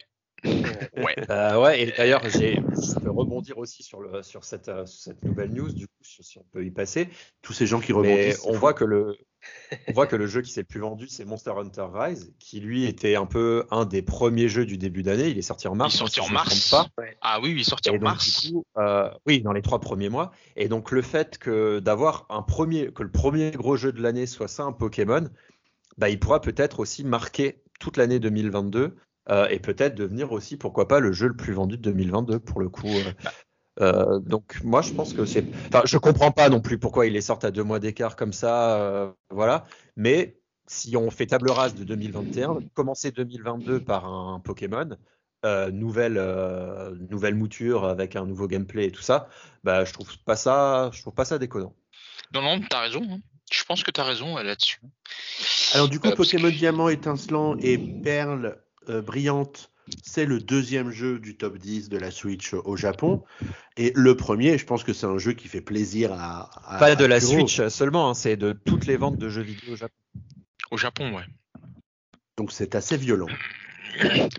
ouais. 0.97 1.15
Euh, 1.29 1.61
ouais, 1.61 1.81
et 1.81 1.91
d'ailleurs, 1.91 2.21
je 2.27 2.99
peux 2.99 3.11
rebondir 3.11 3.57
aussi 3.57 3.83
sur, 3.83 4.01
le, 4.01 4.23
sur 4.23 4.43
cette, 4.43 4.69
euh, 4.69 4.85
cette 4.85 5.23
nouvelle 5.23 5.51
news, 5.51 5.71
du 5.71 5.87
coup, 5.87 5.93
si 6.01 6.37
on 6.37 6.45
peut 6.51 6.65
y 6.65 6.71
passer. 6.71 7.09
Tous 7.41 7.53
ces 7.53 7.65
gens 7.67 7.79
qui 7.79 7.93
rebondissent. 7.93 8.45
on 8.45 8.57
voit, 8.57 8.73
que 8.73 8.83
le, 8.83 9.17
on 9.87 9.93
voit 9.93 10.07
que 10.07 10.15
le 10.15 10.27
jeu 10.27 10.41
qui 10.41 10.51
s'est 10.51 10.61
le 10.61 10.67
plus 10.67 10.79
vendu, 10.79 11.07
c'est 11.07 11.25
Monster 11.25 11.51
Hunter 11.57 11.87
Rise, 11.93 12.33
qui 12.39 12.59
lui 12.59 12.85
était 12.85 13.15
un 13.15 13.25
peu 13.25 13.65
un 13.71 13.85
des 13.85 14.01
premiers 14.01 14.49
jeux 14.49 14.65
du 14.65 14.77
début 14.77 15.03
d'année. 15.03 15.29
Il 15.29 15.37
est 15.37 15.43
sorti 15.43 15.67
en 15.67 15.75
mars. 15.75 15.93
Il 15.93 15.97
est 15.97 15.99
sorti 15.99 16.21
en 16.21 16.29
mars. 16.29 16.69
Pas. 16.69 16.87
Ah 17.21 17.39
oui, 17.41 17.51
il 17.51 17.61
est 17.61 17.69
sorti 17.69 17.89
en 17.89 17.99
mars. 17.99 18.49
coup, 18.49 18.65
euh, 18.77 19.09
oui, 19.25 19.41
dans 19.41 19.53
les 19.53 19.61
trois 19.61 19.79
premiers 19.79 20.09
mois. 20.09 20.31
Et 20.55 20.67
donc, 20.67 20.91
le 20.91 21.01
fait 21.01 21.37
que 21.37 21.79
d'avoir 21.79 22.25
un 22.29 22.41
premier, 22.41 22.91
que 22.91 23.03
le 23.03 23.11
premier 23.11 23.51
gros 23.51 23.77
jeu 23.77 23.91
de 23.91 24.01
l'année 24.01 24.25
soit 24.25 24.47
ça, 24.47 24.63
un 24.63 24.73
Pokémon, 24.73 25.29
bah, 25.97 26.09
il 26.09 26.19
pourra 26.19 26.41
peut-être 26.41 26.79
aussi 26.79 27.03
marquer 27.03 27.61
toute 27.79 27.97
l'année 27.97 28.19
2022 28.19 28.95
euh, 29.29 29.47
et 29.49 29.59
peut-être 29.59 29.95
devenir 29.95 30.31
aussi, 30.31 30.57
pourquoi 30.57 30.87
pas, 30.87 30.99
le 30.99 31.11
jeu 31.11 31.27
le 31.27 31.35
plus 31.35 31.53
vendu 31.53 31.77
de 31.77 31.81
2022 31.83 32.39
pour 32.39 32.59
le 32.59 32.69
coup. 32.69 32.87
euh. 32.87 33.11
Euh, 33.79 34.19
donc 34.19 34.61
moi 34.63 34.81
je 34.81 34.91
pense 34.91 35.13
que 35.13 35.23
c'est, 35.25 35.45
enfin 35.69 35.83
je 35.85 35.97
comprends 35.97 36.31
pas 36.31 36.49
non 36.49 36.59
plus 36.59 36.77
pourquoi 36.77 37.05
ils 37.07 37.13
les 37.13 37.21
sortent 37.21 37.45
à 37.45 37.51
deux 37.51 37.63
mois 37.63 37.79
d'écart 37.79 38.17
comme 38.17 38.33
ça, 38.33 38.75
euh, 38.81 39.11
voilà. 39.29 39.63
Mais 39.95 40.37
si 40.67 40.97
on 40.97 41.09
fait 41.09 41.25
table 41.25 41.49
rase 41.49 41.73
de 41.73 41.83
2021, 41.85 42.59
commencer 42.73 43.11
2022 43.11 43.79
par 43.79 44.05
un 44.05 44.39
Pokémon, 44.41 44.89
euh, 45.45 45.71
nouvelle 45.71 46.17
euh, 46.17 46.93
nouvelle 47.09 47.33
mouture 47.35 47.85
avec 47.85 48.15
un 48.17 48.25
nouveau 48.25 48.47
gameplay 48.47 48.87
et 48.87 48.91
tout 48.91 49.01
ça, 49.01 49.29
bah 49.63 49.85
je 49.85 49.93
trouve 49.93 50.17
pas 50.25 50.35
ça, 50.35 50.89
je 50.93 51.01
trouve 51.01 51.13
pas 51.13 51.25
ça 51.25 51.39
déconnant. 51.39 51.73
Non, 52.33 52.41
non, 52.41 52.61
t'as 52.69 52.81
raison. 52.81 53.01
hein. 53.09 53.19
Je 53.51 53.63
pense 53.63 53.83
que 53.83 53.91
t'as 53.91 54.03
raison 54.03 54.35
là-dessus. 54.37 54.81
Alors 55.73 55.87
du 55.89 55.99
coup, 55.99 56.09
Euh, 56.09 56.15
Pokémon 56.15 56.49
que- 56.49 56.55
Diamant 56.55 56.89
étincelant 56.89 57.57
et 57.57 57.77
Perle 57.77 58.57
euh, 58.89 59.01
brillante, 59.01 59.71
c'est 60.03 60.25
le 60.25 60.39
deuxième 60.39 60.91
jeu 60.91 61.19
du 61.19 61.35
top 61.37 61.57
10 61.57 61.89
de 61.89 61.97
la 61.97 62.11
Switch 62.11 62.53
au 62.53 62.75
Japon. 62.77 63.23
Et 63.77 63.91
le 63.95 64.15
premier, 64.15 64.57
je 64.57 64.65
pense 64.65 64.83
que 64.83 64.93
c'est 64.93 65.05
un 65.05 65.17
jeu 65.17 65.33
qui 65.33 65.47
fait 65.47 65.61
plaisir 65.61 66.13
à... 66.13 66.49
à- 66.75 66.79
Pas 66.79 66.85
à 66.87 66.95
de 66.95 67.05
la 67.05 67.19
Kuro. 67.19 67.47
Switch 67.47 67.67
seulement, 67.69 68.09
hein, 68.09 68.13
c'est 68.13 68.37
de 68.37 68.53
toutes 68.53 68.85
les 68.85 68.97
ventes 68.97 69.17
de 69.17 69.29
jeux 69.29 69.41
vidéo 69.41 69.73
au 69.73 69.75
Japon. 69.75 69.95
Au 70.71 70.77
Japon, 70.77 71.13
ouais. 71.15 71.25
Donc 72.37 72.51
c'est 72.51 72.75
assez 72.75 72.97
violent. 72.97 73.27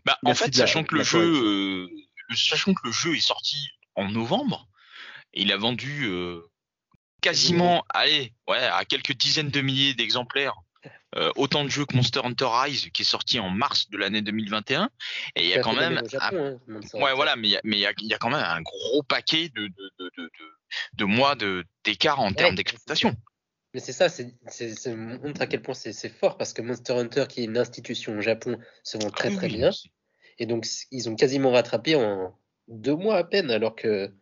Bah, 0.07 0.17
en 0.25 0.35
fait, 0.35 0.47
la- 0.57 0.67
sachant 0.67 0.83
que 0.83 0.95
le 0.95 1.03
jeu, 1.05 1.21
euh, 1.21 1.89
sachant 2.35 2.73
que 2.73 2.81
le 2.87 2.93
jeu 2.93 3.15
est 3.15 3.21
sorti 3.21 3.59
en 3.97 4.09
novembre, 4.11 4.67
et 5.35 5.43
il 5.43 5.53
a 5.53 5.59
vendu 5.59 6.07
euh, 6.07 6.41
quasiment, 7.21 7.85
allez, 7.91 8.33
ouais, 8.49 8.57
à 8.59 8.85
quelques 8.87 9.13
dizaines 9.15 9.51
de 9.51 9.61
milliers 9.61 9.93
d'exemplaires, 9.93 10.55
euh, 11.17 11.31
autant 11.37 11.65
de 11.65 11.69
jeux 11.69 11.85
que 11.85 11.95
Monster 11.95 12.21
Hunter 12.25 12.49
Rise, 12.49 12.89
qui 12.91 13.03
est 13.03 13.07
sorti 13.07 13.39
en 13.39 13.51
mars 13.51 13.91
de 13.91 13.99
l'année 13.99 14.23
2021, 14.23 14.91
et 15.37 15.43
il 15.45 15.49
y 15.49 15.55
a 15.55 15.59
un 15.59 15.63
quand 15.63 15.75
même, 15.75 16.01
Japon, 16.09 16.61
hein, 16.69 16.81
un- 16.95 17.01
ouais, 17.01 17.15
voilà, 17.15 17.37
mais 17.37 17.49
il 17.49 17.79
y 17.79 17.87
a, 17.87 17.93
y 17.99 18.07
y 18.07 18.17
quand 18.19 18.31
même 18.31 18.43
un 18.45 18.63
gros 18.63 19.03
paquet 19.03 19.49
de 19.51 19.67
de, 19.67 19.93
de, 19.99 20.31
de, 20.95 21.05
mois 21.05 21.35
de 21.35 21.65
d'écart 21.85 22.21
en 22.21 22.33
termes 22.33 22.55
d'exploitation. 22.55 23.15
Mais 23.75 23.81
c'est 23.81 23.93
ça, 23.93 24.09
c'est, 24.09 24.35
montre 24.95 25.41
à 25.41 25.47
quel 25.47 25.63
point 25.63 25.75
c'est, 25.75 26.09
fort 26.09 26.37
parce 26.37 26.53
que 26.53 26.61
Monster 26.61 26.93
Hunter, 26.93 27.25
qui 27.29 27.41
est 27.41 27.45
une 27.45 27.57
institution 27.57 28.19
au 28.19 28.21
Japon, 28.21 28.59
se 28.83 28.99
vend 28.99 29.11
très 29.11 29.29
Ah 29.29 29.37
très 29.37 29.47
oui. 29.47 29.57
bien. 29.57 29.71
Et 30.39 30.47
donc, 30.47 30.67
ils 30.91 31.09
ont 31.09 31.17
quasiment 31.17 31.53
rattrapé 31.53 31.95
en 31.95 32.39
deux 32.69 32.97
mois 32.97 33.17
à 33.17 33.25
peine, 33.25 33.51
alors 33.51 33.75
que 33.75 34.13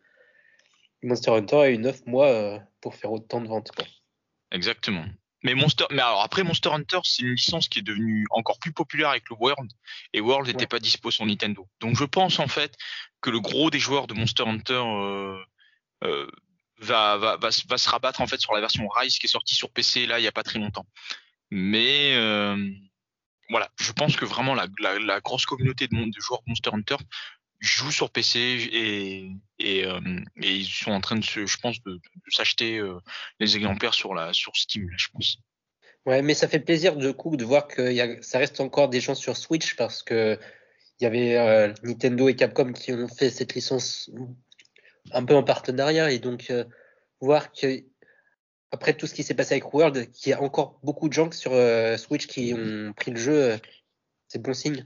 Monster 1.03 1.31
Hunter 1.31 1.57
a 1.57 1.69
eu 1.69 1.77
neuf 1.77 2.05
mois 2.05 2.29
euh, 2.29 2.59
pour 2.79 2.95
faire 2.95 3.11
autant 3.11 3.41
de 3.41 3.47
ventes. 3.47 3.71
Quoi. 3.71 3.85
Exactement. 4.51 5.05
Mais 5.43 5.55
Monster, 5.55 5.85
mais 5.89 6.01
alors 6.01 6.21
après 6.21 6.43
Monster 6.43 6.69
Hunter, 6.69 6.99
c'est 7.03 7.23
une 7.23 7.33
licence 7.33 7.67
qui 7.67 7.79
est 7.79 7.81
devenue 7.81 8.27
encore 8.29 8.59
plus 8.59 8.71
populaire 8.73 9.09
avec 9.09 9.27
le 9.29 9.35
World, 9.39 9.71
et 10.13 10.21
World 10.21 10.47
n'était 10.47 10.61
Ouais. 10.61 10.67
pas 10.67 10.79
dispo 10.79 11.09
sur 11.09 11.25
Nintendo. 11.25 11.67
Donc 11.79 11.97
je 11.97 12.03
pense 12.05 12.39
en 12.39 12.47
fait 12.47 12.75
que 13.21 13.29
le 13.31 13.39
gros 13.39 13.69
des 13.71 13.79
joueurs 13.79 14.05
de 14.07 14.13
Monster 14.13 14.43
Hunter 14.43 14.73
euh, 14.85 15.37
euh, 16.03 16.27
va, 16.79 17.17
va, 17.17 17.37
va, 17.37 17.51
se- 17.51 17.67
va 17.67 17.77
se 17.79 17.89
rabattre 17.89 18.21
en 18.21 18.27
fait 18.27 18.39
sur 18.39 18.53
la 18.53 18.59
version 18.59 18.87
Rise 18.87 19.17
qui 19.17 19.25
est 19.25 19.29
sortie 19.29 19.55
sur 19.55 19.71
PC 19.71 20.05
là 20.05 20.19
il 20.19 20.23
y 20.23 20.27
a 20.27 20.31
pas 20.31 20.43
très 20.43 20.59
longtemps. 20.59 20.85
Mais 21.49 22.13
euh, 22.15 22.55
voilà, 23.49 23.69
je 23.79 23.91
pense 23.93 24.15
que 24.15 24.25
vraiment 24.25 24.53
la, 24.55 24.67
la, 24.79 24.99
la 24.99 25.19
grosse 25.21 25.45
communauté 25.45 25.87
de, 25.87 25.95
de 25.95 26.19
joueurs 26.21 26.41
de 26.45 26.49
Monster 26.51 26.69
Hunter 26.73 26.97
joue 27.61 27.91
sur 27.91 28.09
PC 28.09 28.69
euh, 28.73 30.19
et 30.41 30.51
ils 30.51 30.65
sont 30.65 30.91
en 30.91 30.99
train 30.99 31.15
de 31.15 31.23
je 31.23 31.57
pense, 31.57 31.81
de, 31.83 31.99
s'acheter 32.29 32.79
euh, 32.79 32.99
les 33.39 33.55
exemplaires 33.55 33.93
sur 33.93 34.13
la 34.13 34.33
sur 34.33 34.55
Steam, 34.55 34.89
je 34.97 35.07
pense. 35.13 35.37
Ouais, 36.07 36.23
mais 36.23 36.33
ça 36.33 36.47
fait 36.47 36.59
plaisir 36.59 36.95
de 36.95 37.11
coup 37.11 37.37
de 37.37 37.45
voir 37.45 37.67
que 37.67 38.19
ça 38.21 38.39
reste 38.39 38.59
encore 38.59 38.89
des 38.89 38.99
gens 38.99 39.13
sur 39.13 39.37
Switch 39.37 39.75
parce 39.75 40.01
que 40.01 40.39
il 40.99 41.03
y 41.03 41.07
avait 41.07 41.37
euh, 41.37 41.73
Nintendo 41.83 42.27
et 42.27 42.35
Capcom 42.35 42.73
qui 42.73 42.91
ont 42.93 43.07
fait 43.07 43.29
cette 43.29 43.53
licence 43.53 44.09
un 45.11 45.23
peu 45.23 45.35
en 45.35 45.43
partenariat 45.43 46.11
et 46.11 46.19
donc 46.19 46.49
euh, 46.49 46.65
voir 47.19 47.51
que 47.51 47.83
après 48.71 48.95
tout 48.95 49.05
ce 49.05 49.13
qui 49.13 49.23
s'est 49.23 49.35
passé 49.35 49.55
avec 49.55 49.73
World, 49.73 50.11
qu'il 50.11 50.31
y 50.31 50.33
a 50.33 50.41
encore 50.41 50.79
beaucoup 50.81 51.09
de 51.09 51.13
gens 51.13 51.29
sur 51.31 51.51
Switch 51.99 52.25
qui 52.25 52.53
ont 52.53 52.93
pris 52.93 53.11
le 53.11 53.17
jeu, 53.17 53.59
c'est 54.29 54.41
bon 54.41 54.53
signe. 54.53 54.85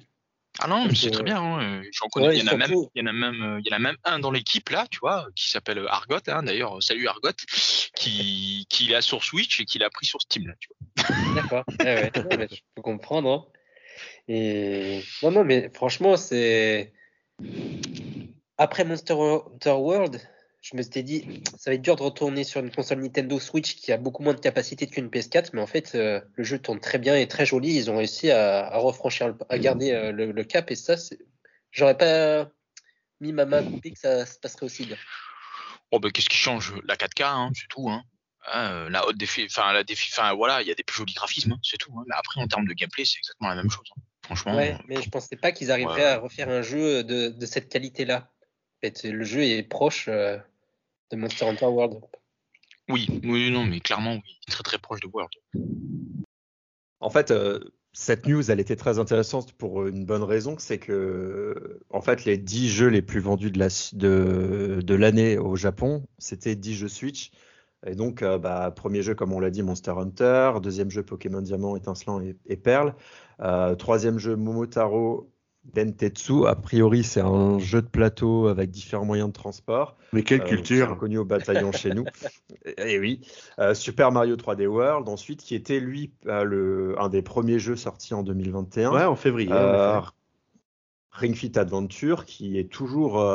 Ah 0.59 0.67
non, 0.67 0.85
mais 0.85 0.95
c'est 0.95 1.11
très 1.11 1.23
bien. 1.23 1.41
Hein. 1.41 1.61
euh, 1.61 1.83
J'en 1.91 2.07
connais. 2.07 2.27
Ouais, 2.27 2.37
il, 2.37 2.43
y 2.43 2.49
en 2.49 2.53
a 2.53 2.57
même, 2.57 2.67
surtout- 2.67 2.89
il 2.95 2.99
y 2.99 3.03
en 3.03 3.07
a 3.07 3.13
même, 3.13 3.41
euh, 3.41 3.59
il 3.63 3.67
y 3.69 3.73
en 3.73 3.75
a 3.75 3.79
même 3.79 3.97
un 4.05 4.19
dans 4.19 4.31
l'équipe 4.31 4.69
là, 4.69 4.87
tu 4.89 4.99
vois, 4.99 5.27
qui 5.35 5.49
s'appelle 5.49 5.85
Argot. 5.89 6.19
Hein, 6.27 6.43
D'ailleurs, 6.43 6.81
salut 6.81 7.07
Argot, 7.07 7.31
qui 7.95 8.65
qui 8.69 8.87
l'a 8.87 9.01
sur 9.01 9.23
Switch 9.23 9.59
et 9.59 9.65
qui 9.65 9.79
l'a 9.79 9.89
pris 9.89 10.05
sur 10.05 10.21
Steam 10.21 10.47
là, 10.47 10.53
tu 10.59 10.69
vois. 10.69 11.33
D'accord. 11.35 11.63
Ouais, 11.79 12.11
ouais. 12.39 12.47
Je 12.49 12.57
peux 12.75 12.81
comprendre. 12.81 13.29
hein. 13.29 13.45
Et 14.27 15.03
non, 15.23 15.31
non, 15.31 15.43
mais 15.43 15.69
franchement, 15.73 16.17
c'est 16.17 16.93
après 18.57 18.85
Monster 18.85 19.13
Hunter 19.13 19.71
World, 19.71 20.21
je 20.65 20.75
me 20.75 20.81
suis 20.81 21.03
dit, 21.03 21.43
ça 21.59 21.69
va 21.69 21.75
être 21.75 21.81
dur 21.83 21.95
de 21.95 22.01
retourner 22.01 22.43
sur 22.43 22.59
une 22.59 22.71
console 22.71 22.99
Nintendo 22.99 23.39
Switch 23.39 23.75
qui 23.75 23.91
a 23.91 23.97
beaucoup 23.97 24.23
moins 24.23 24.33
de 24.33 24.39
capacité 24.39 24.87
qu'une 24.87 25.09
PS4, 25.09 25.51
mais 25.53 25.61
en 25.61 25.67
fait, 25.67 25.93
euh, 25.93 26.19
le 26.33 26.43
jeu 26.43 26.57
tourne 26.57 26.79
très 26.79 26.97
bien 26.97 27.15
et 27.15 27.27
très 27.27 27.45
joli. 27.45 27.75
Ils 27.75 27.91
ont 27.91 27.97
réussi 27.97 28.31
à, 28.31 28.65
à 28.65 28.77
refranchir, 28.77 29.27
le- 29.27 29.37
à 29.49 29.59
garder 29.59 29.91
euh, 29.91 30.11
le, 30.11 30.31
le 30.31 30.43
cap 30.43 30.71
et 30.71 30.75
ça, 30.75 30.95
j'aurais 31.71 31.95
pas 31.97 32.49
mis 33.21 33.31
ma 33.31 33.45
main 33.45 33.59
à 33.59 33.63
couper 33.63 33.91
que 33.91 33.99
ça 33.99 34.25
se 34.25 34.39
passerait 34.39 34.65
aussi 34.65 34.87
bien. 34.87 34.97
Oh 35.91 35.99
bah 35.99 36.09
qu'est-ce 36.11 36.29
qui 36.29 36.37
change? 36.37 36.73
La 36.85 36.95
4K, 36.95 37.23
hein, 37.25 37.51
c'est 37.53 37.67
tout. 37.69 37.87
Hein. 37.89 38.03
Hein, 38.51 38.71
euh, 38.71 38.89
la 38.89 39.07
haute 39.07 39.17
défi, 39.17 39.45
enfin 39.45 39.71
la 39.71 39.83
défi, 39.83 40.09
enfin 40.13 40.33
voilà, 40.33 40.63
il 40.63 40.67
y 40.67 40.71
a 40.71 40.75
des 40.75 40.83
plus 40.83 40.97
jolis 40.97 41.13
graphismes, 41.13 41.51
hein, 41.53 41.59
c'est 41.63 41.77
tout. 41.77 41.93
Après, 42.11 42.41
en 42.41 42.47
termes 42.47 42.67
de 42.67 42.73
gameplay, 42.73 43.05
c'est 43.05 43.19
exactement 43.19 43.49
la 43.49 43.55
même 43.55 43.69
chose. 43.69 43.87
Franchement. 44.23 44.55
Ouais, 44.55 44.75
mais 44.87 44.99
je 45.01 45.09
pensais 45.11 45.35
pas 45.35 45.51
qu'ils 45.51 45.71
arriveraient 45.71 46.01
Ouais. 46.01 46.07
à 46.09 46.17
refaire 46.17 46.49
un 46.49 46.63
jeu 46.63 47.03
de, 47.03 47.27
de 47.29 47.45
cette 47.45 47.69
qualité-là. 47.69 48.31
Le 49.03 49.23
jeu 49.23 49.41
est 49.43 49.63
proche 49.63 50.05
euh, 50.09 50.37
de 51.11 51.17
Monster 51.17 51.45
Hunter 51.45 51.65
World. 51.65 51.99
Oui, 52.89 53.07
oui, 53.23 53.49
non, 53.51 53.65
mais 53.65 53.79
clairement, 53.79 54.13
oui, 54.13 54.39
très 54.47 54.63
très 54.63 54.77
proche 54.77 54.99
de 55.01 55.07
World. 55.07 55.31
En 56.99 57.09
fait, 57.09 57.31
euh, 57.31 57.59
cette 57.93 58.27
news, 58.27 58.51
elle 58.51 58.59
était 58.59 58.75
très 58.75 58.99
intéressante 58.99 59.53
pour 59.53 59.87
une 59.87 60.05
bonne 60.05 60.23
raison, 60.23 60.55
c'est 60.59 60.77
que, 60.79 61.79
en 61.89 62.01
fait, 62.01 62.25
les 62.25 62.37
10 62.37 62.69
jeux 62.69 62.87
les 62.87 63.01
plus 63.01 63.19
vendus 63.19 63.51
de 63.51 63.59
la- 63.59 63.69
de, 63.93 64.81
de 64.83 64.95
l'année 64.95 65.37
au 65.37 65.55
Japon, 65.55 66.05
c'était 66.17 66.55
10 66.55 66.75
jeux 66.75 66.89
Switch. 66.89 67.31
Et 67.87 67.95
donc, 67.95 68.21
euh, 68.23 68.37
bah, 68.39 68.71
premier 68.75 69.03
jeu, 69.03 69.13
comme 69.13 69.31
on 69.33 69.39
l'a 69.39 69.51
dit, 69.51 69.61
Monster 69.61 69.91
Hunter. 69.91 70.53
Deuxième 70.61 70.89
jeu, 70.89 71.03
Pokémon 71.03 71.41
Diamant, 71.41 71.75
Étincelant 71.75 72.19
et, 72.19 72.35
et 72.47 72.57
Perle. 72.57 72.95
Euh, 73.41 73.75
troisième 73.75 74.17
jeu, 74.17 74.35
Momotaro 74.35 75.29
Dentetsu. 75.73 76.45
A 76.47 76.55
priori, 76.55 77.03
c'est 77.03 77.21
un 77.21 77.59
jeu 77.59 77.81
de 77.81 77.87
plateau 77.87 78.47
avec 78.47 78.71
différents 78.71 79.05
moyens 79.05 79.29
de 79.29 79.33
transport. 79.33 79.97
Mais 80.13 80.23
quelle 80.23 80.41
Euh, 80.41 80.45
culture 80.45 80.97
connu 80.97 81.17
au 81.17 81.25
bataillon 81.25 81.71
chez 81.71 81.93
nous. 81.93 82.05
Et, 82.77 82.99
oui. 82.99 83.21
Euh, 83.59 83.73
Super 83.73 84.11
Mario 84.11 84.35
3D 84.35 84.67
World, 84.67 85.09
ensuite, 85.09 85.41
qui 85.41 85.55
était 85.55 85.79
lui 85.79 86.11
euh, 86.27 86.43
le, 86.43 86.95
un 86.99 87.09
des 87.09 87.21
premiers 87.21 87.59
jeux 87.59 87.75
sortis 87.75 88.13
en 88.13 88.23
2021. 88.23 88.91
Ouais, 88.91 89.03
en 89.03 89.15
février. 89.15 89.51
Ring 91.11 91.33
Fit 91.33 91.57
Adventure, 91.57 92.25
qui 92.25 92.59
est 92.59 92.69
toujours, 92.69 93.25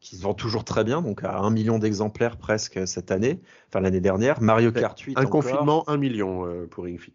qui 0.00 0.16
se 0.16 0.22
vend 0.22 0.34
toujours 0.34 0.64
très 0.64 0.84
bien, 0.84 1.00
donc 1.00 1.24
à 1.24 1.38
un 1.38 1.48
million 1.48 1.78
d'exemplaires 1.78 2.36
presque 2.36 2.86
cette 2.86 3.10
année, 3.10 3.40
enfin 3.68 3.80
l'année 3.80 4.02
dernière. 4.02 4.38
Mario 4.42 4.70
Kart 4.70 5.00
8 5.00 5.16
Un 5.16 5.22
encore. 5.22 5.30
confinement, 5.42 5.88
un 5.88 5.96
million 5.96 6.46
pour 6.70 6.84
Ring 6.84 7.00
Fit. 7.00 7.14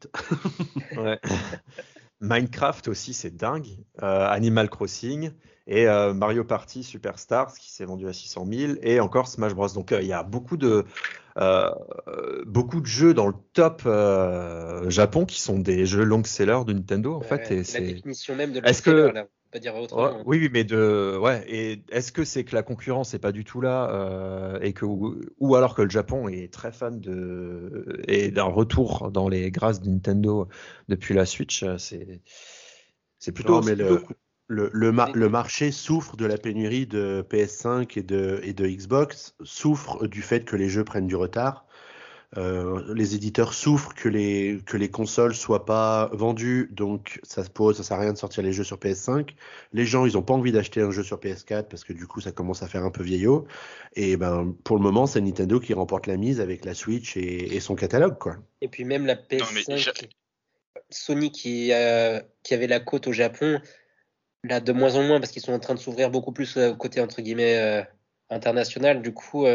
Ouais. 0.97 1.19
Minecraft 2.21 2.87
aussi, 2.89 3.13
c'est 3.13 3.35
dingue. 3.35 3.67
Euh, 4.03 4.27
Animal 4.27 4.69
Crossing 4.69 5.31
et 5.67 5.87
euh, 5.87 6.13
Mario 6.13 6.43
Party 6.43 6.83
Superstars 6.83 7.53
qui 7.53 7.71
s'est 7.71 7.85
vendu 7.85 8.07
à 8.07 8.13
600 8.13 8.45
000 8.51 8.73
et 8.81 8.99
encore 8.99 9.27
Smash 9.27 9.53
Bros. 9.53 9.69
Donc 9.69 9.91
euh, 9.91 10.01
il 10.01 10.07
y 10.07 10.13
a 10.13 10.23
beaucoup 10.23 10.57
de 10.57 10.85
beaucoup 12.45 12.81
de 12.81 12.85
jeux 12.85 13.13
dans 13.13 13.27
le 13.27 13.33
top 13.53 13.83
Japon 14.89 15.25
qui 15.25 15.39
sont 15.39 15.57
des 15.59 15.85
jeux 15.85 16.03
long 16.03 16.23
sellers 16.23 16.65
de 16.65 16.73
Nintendo 16.73 17.15
en 17.15 17.21
fait. 17.21 17.51
Et 17.51 17.57
la 17.57 17.63
c'est 17.63 17.81
définition 17.81 18.35
même 18.35 18.51
de 18.51 18.59
Est-ce 18.65 18.81
que- 18.81 18.89
long-seller, 18.91 19.13
là. 19.13 19.27
Dire 19.59 19.75
autrement. 19.75 20.21
oui, 20.27 20.37
oui, 20.39 20.49
mais 20.53 20.63
de 20.63 21.17
ouais. 21.19 21.43
Et 21.47 21.81
est-ce 21.91 22.11
que 22.11 22.23
c'est 22.23 22.43
que 22.43 22.53
la 22.55 22.61
concurrence 22.61 23.13
n'est 23.13 23.19
pas 23.19 23.31
du 23.31 23.43
tout 23.43 23.61
là 23.61 23.89
euh, 23.91 24.59
et 24.61 24.73
que 24.73 24.85
ou 24.85 25.55
alors 25.55 25.73
que 25.73 25.81
le 25.81 25.89
Japon 25.89 26.27
est 26.27 26.53
très 26.53 26.71
fan 26.71 26.99
de 26.99 27.99
et 28.07 28.29
d'un 28.29 28.43
retour 28.43 29.09
dans 29.11 29.27
les 29.27 29.49
grâces 29.49 29.81
de 29.81 29.89
Nintendo 29.89 30.47
depuis 30.87 31.15
la 31.15 31.25
Switch, 31.25 31.63
euh, 31.63 31.77
c'est 31.79 32.21
c'est 33.17 33.31
plutôt. 33.31 33.53
Non, 33.53 33.61
mais 33.61 33.71
c'est 33.71 33.75
le, 33.75 33.85
plutôt 33.87 34.05
cool. 34.05 34.15
le, 34.47 34.69
le, 34.73 34.91
ma- 34.91 35.07
Mais- 35.07 35.13
le 35.13 35.29
marché 35.29 35.71
souffre 35.71 36.15
de 36.15 36.25
la 36.25 36.37
pénurie 36.37 36.85
de 36.87 37.25
PS5 37.27 37.97
et 37.97 38.03
de, 38.03 38.39
et 38.43 38.53
de 38.53 38.67
Xbox, 38.67 39.35
souffre 39.43 40.05
du 40.07 40.21
fait 40.21 40.45
que 40.45 40.55
les 40.55 40.69
jeux 40.69 40.83
prennent 40.83 41.07
du 41.07 41.15
retard. 41.15 41.65
Euh, 42.37 42.93
les 42.93 43.15
éditeurs 43.15 43.55
souffrent 43.55 43.95
que 43.95 44.07
les, 44.07 44.59
que 44.65 44.77
les 44.77 44.91
consoles 44.91 45.33
soient 45.33 45.65
pas 45.65 46.11
vendues, 46.13 46.69
donc 46.71 47.19
ça 47.23 47.43
se 47.43 47.49
pose, 47.49 47.77
ça 47.77 47.83
sert 47.83 47.97
à 47.97 48.01
rien 48.01 48.13
de 48.13 48.19
sortir 48.19 48.43
les 48.43 48.53
jeux 48.53 48.63
sur 48.63 48.77
PS5. 48.77 49.29
Les 49.73 49.85
gens, 49.85 50.05
ils 50.05 50.15
ont 50.15 50.21
pas 50.21 50.35
envie 50.35 50.51
d'acheter 50.51 50.81
un 50.81 50.91
jeu 50.91 51.01
sur 51.01 51.19
PS4 51.19 51.63
parce 51.63 51.83
que 51.83 51.91
du 51.91 52.05
coup, 52.05 52.21
ça 52.21 52.31
commence 52.31 52.61
à 52.61 52.67
faire 52.67 52.83
un 52.83 52.91
peu 52.91 53.01
vieillot. 53.01 53.47
Et 53.95 54.15
ben, 54.15 54.55
pour 54.63 54.77
le 54.77 54.83
moment, 54.83 55.07
c'est 55.07 55.21
Nintendo 55.21 55.59
qui 55.59 55.73
remporte 55.73 56.05
la 56.05 56.17
mise 56.17 56.39
avec 56.39 56.65
la 56.65 56.75
Switch 56.75 57.17
et, 57.17 57.55
et 57.55 57.59
son 57.59 57.73
catalogue, 57.73 58.19
quoi. 58.19 58.37
Et 58.61 58.67
puis 58.67 58.85
même 58.85 59.07
la 59.07 59.15
PS5, 59.15 59.63
mais 59.67 59.77
j'a- 59.77 59.93
Sony 60.91 61.31
qui, 61.31 61.73
euh, 61.73 62.21
qui 62.43 62.53
avait 62.53 62.67
la 62.67 62.79
côte 62.79 63.07
au 63.07 63.11
Japon, 63.11 63.59
là, 64.43 64.59
de 64.59 64.71
moins 64.71 64.95
en 64.95 65.03
moins, 65.03 65.19
parce 65.19 65.31
qu'ils 65.31 65.41
sont 65.41 65.53
en 65.53 65.59
train 65.59 65.73
de 65.73 65.79
s'ouvrir 65.79 66.11
beaucoup 66.11 66.31
plus 66.31 66.57
au 66.57 66.75
côté, 66.75 67.01
entre 67.01 67.21
guillemets, 67.21 67.83
international. 68.29 69.01
Du 69.01 69.13
coup, 69.13 69.45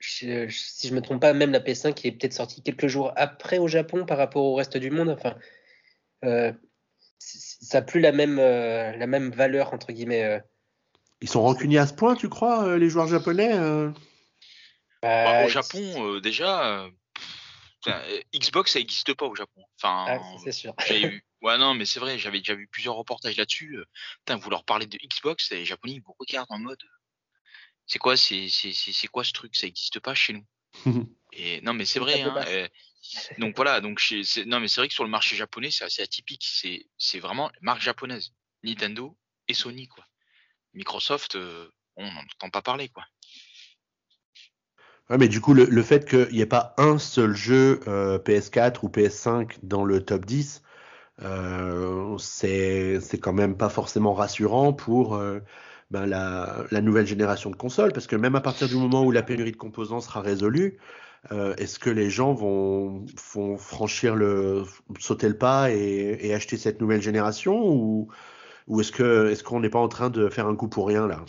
si 0.00 0.26
je 0.26 0.94
me 0.94 1.00
trompe 1.00 1.20
pas, 1.20 1.32
même 1.32 1.52
la 1.52 1.60
PS5 1.60 1.94
qui 1.94 2.08
est 2.08 2.12
peut-être 2.12 2.32
sortie 2.32 2.62
quelques 2.62 2.88
jours 2.88 3.12
après 3.16 3.58
au 3.58 3.68
Japon 3.68 4.04
par 4.04 4.18
rapport 4.18 4.44
au 4.44 4.54
reste 4.54 4.76
du 4.76 4.90
monde. 4.90 5.10
Enfin, 5.10 5.36
ça 7.18 7.78
n'a 7.78 7.82
plus 7.82 8.00
la 8.00 8.12
même, 8.12 8.36
la 8.36 9.06
même 9.06 9.30
valeur, 9.30 9.72
entre 9.72 9.92
guillemets. 9.92 10.40
Ils 11.20 11.28
sont 11.28 11.42
rancuniers 11.42 11.78
à 11.78 11.86
ce 11.86 11.94
point, 11.94 12.14
tu 12.14 12.28
crois, 12.28 12.78
les 12.78 12.88
joueurs 12.88 13.08
japonais 13.08 13.56
bah, 13.56 13.92
bah, 15.02 15.44
Au 15.44 15.48
Japon, 15.48 16.18
déjà, 16.20 16.88
Xbox, 18.34 18.72
ça 18.72 18.78
n'existe 18.78 19.14
pas 19.14 19.26
au 19.26 19.34
Japon. 19.34 19.62
Enfin, 19.76 20.06
ah, 20.08 20.20
c'est 20.42 20.52
sûr. 20.52 20.74
eu... 20.90 21.22
Ouais, 21.40 21.56
non, 21.56 21.74
mais 21.74 21.84
c'est 21.84 22.00
vrai, 22.00 22.18
j'avais 22.18 22.38
déjà 22.38 22.54
vu 22.54 22.66
plusieurs 22.66 22.96
reportages 22.96 23.36
là-dessus. 23.36 23.78
vous 24.28 24.50
leur 24.50 24.64
parlez 24.64 24.86
de 24.86 24.98
Xbox, 24.98 25.52
les 25.52 25.64
Japonais, 25.64 25.94
ils 25.94 26.02
vous 26.02 26.16
regardent 26.18 26.50
en 26.50 26.58
mode 26.58 26.82
c'est 27.88 27.98
quoi, 27.98 28.16
c'est, 28.16 28.48
c'est, 28.50 29.08
quoi 29.08 29.24
ce 29.24 29.32
truc? 29.32 29.56
Ça 29.56 29.66
n'existe 29.66 29.98
pas 29.98 30.14
chez 30.14 30.34
nous. 30.34 30.44
Et 31.32 31.60
non, 31.62 31.72
mais 31.72 31.86
c'est 31.86 31.98
vrai. 31.98 32.20
Hein, 32.20 32.34
euh, 32.46 32.68
donc 33.38 33.56
voilà, 33.56 33.80
donc 33.80 34.00
c'est, 34.00 34.44
non, 34.44 34.60
mais 34.60 34.68
c'est 34.68 34.82
vrai 34.82 34.88
que 34.88 34.94
sur 34.94 35.04
le 35.04 35.10
marché 35.10 35.36
japonais, 35.36 35.70
c'est 35.70 35.84
assez 35.84 36.02
atypique. 36.02 36.46
C'est, 36.46 36.86
c'est 36.98 37.18
vraiment 37.18 37.50
marque 37.62 37.80
japonaise, 37.80 38.32
Nintendo 38.62 39.16
et 39.48 39.54
Sony, 39.54 39.88
quoi. 39.88 40.04
Microsoft, 40.74 41.36
euh, 41.36 41.70
on 41.96 42.04
n'en 42.04 42.20
entend 42.20 42.50
pas 42.50 42.62
parler, 42.62 42.90
quoi. 42.90 43.04
Ouais, 45.08 45.16
mais 45.16 45.28
du 45.28 45.40
coup, 45.40 45.54
le, 45.54 45.82
fait 45.82 46.06
qu'il 46.06 46.34
n'y 46.34 46.40
ait 46.40 46.46
pas 46.46 46.74
un 46.76 46.98
seul 46.98 47.34
jeu 47.34 47.80
euh, 47.88 48.18
PS4 48.18 48.80
ou 48.82 48.88
PS5 48.88 49.56
dans 49.62 49.84
le 49.86 50.04
top 50.04 50.26
10, 50.26 50.62
c'est, 52.18 53.00
c'est 53.00 53.18
quand 53.18 53.32
même 53.32 53.56
pas 53.56 53.70
forcément 53.70 54.12
rassurant 54.12 54.74
pour 54.74 55.18
ben, 55.90 56.06
la, 56.06 56.64
la, 56.70 56.80
nouvelle 56.80 57.06
génération 57.06 57.50
de 57.50 57.56
consoles, 57.56 57.92
parce 57.92 58.06
que 58.06 58.16
même 58.16 58.34
à 58.34 58.40
partir 58.40 58.68
du 58.68 58.76
moment 58.76 59.04
où 59.04 59.10
la 59.10 59.22
pénurie 59.22 59.52
de 59.52 59.56
composants 59.56 60.00
sera 60.00 60.20
résolue, 60.20 60.78
euh, 61.32 61.54
est-ce 61.56 61.78
que 61.78 61.90
les 61.90 62.10
gens 62.10 62.32
vont, 62.32 63.04
vont, 63.34 63.56
franchir 63.56 64.14
le, 64.14 64.64
sauter 65.00 65.28
le 65.28 65.36
pas 65.38 65.70
et, 65.70 66.18
et 66.20 66.34
acheter 66.34 66.56
cette 66.56 66.80
nouvelle 66.80 67.02
génération, 67.02 67.56
ou, 67.68 68.08
ou 68.66 68.80
est-ce 68.80 68.92
que 68.92 69.30
est-ce 69.30 69.42
qu'on 69.42 69.60
n'est 69.60 69.70
pas 69.70 69.80
en 69.80 69.88
train 69.88 70.10
de 70.10 70.28
faire 70.28 70.46
un 70.46 70.56
coup 70.56 70.68
pour 70.68 70.86
rien 70.86 71.06
là? 71.06 71.24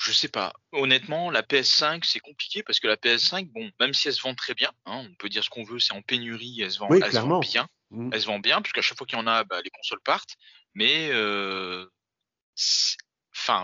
Je 0.00 0.12
sais 0.12 0.28
pas. 0.28 0.52
Honnêtement, 0.72 1.30
la 1.30 1.42
PS5, 1.42 2.04
c'est 2.04 2.20
compliqué 2.20 2.62
parce 2.62 2.78
que 2.78 2.86
la 2.86 2.96
PS5, 2.96 3.50
bon, 3.50 3.70
même 3.80 3.92
si 3.92 4.06
elle 4.06 4.14
se 4.14 4.22
vend 4.22 4.34
très 4.34 4.54
bien, 4.54 4.70
hein, 4.84 5.04
on 5.10 5.14
peut 5.18 5.28
dire 5.28 5.42
ce 5.42 5.50
qu'on 5.50 5.64
veut, 5.64 5.80
c'est 5.80 5.94
en 5.94 6.02
pénurie, 6.02 6.60
elle 6.62 6.70
se 6.70 6.78
vend, 6.78 6.88
elle 6.90 7.12
se 7.12 7.18
vend 7.18 7.40
bien. 7.40 7.68
Mmh. 7.90 8.10
Elle 8.12 8.20
se 8.20 8.26
vend 8.26 8.38
bien, 8.38 8.62
puisqu'à 8.62 8.82
chaque 8.82 8.98
fois 8.98 9.06
qu'il 9.06 9.18
y 9.18 9.20
en 9.20 9.26
a, 9.26 9.44
bah, 9.44 9.60
les 9.62 9.70
consoles 9.70 10.00
partent. 10.00 10.36
Mais 10.74 11.08
euh, 11.10 11.86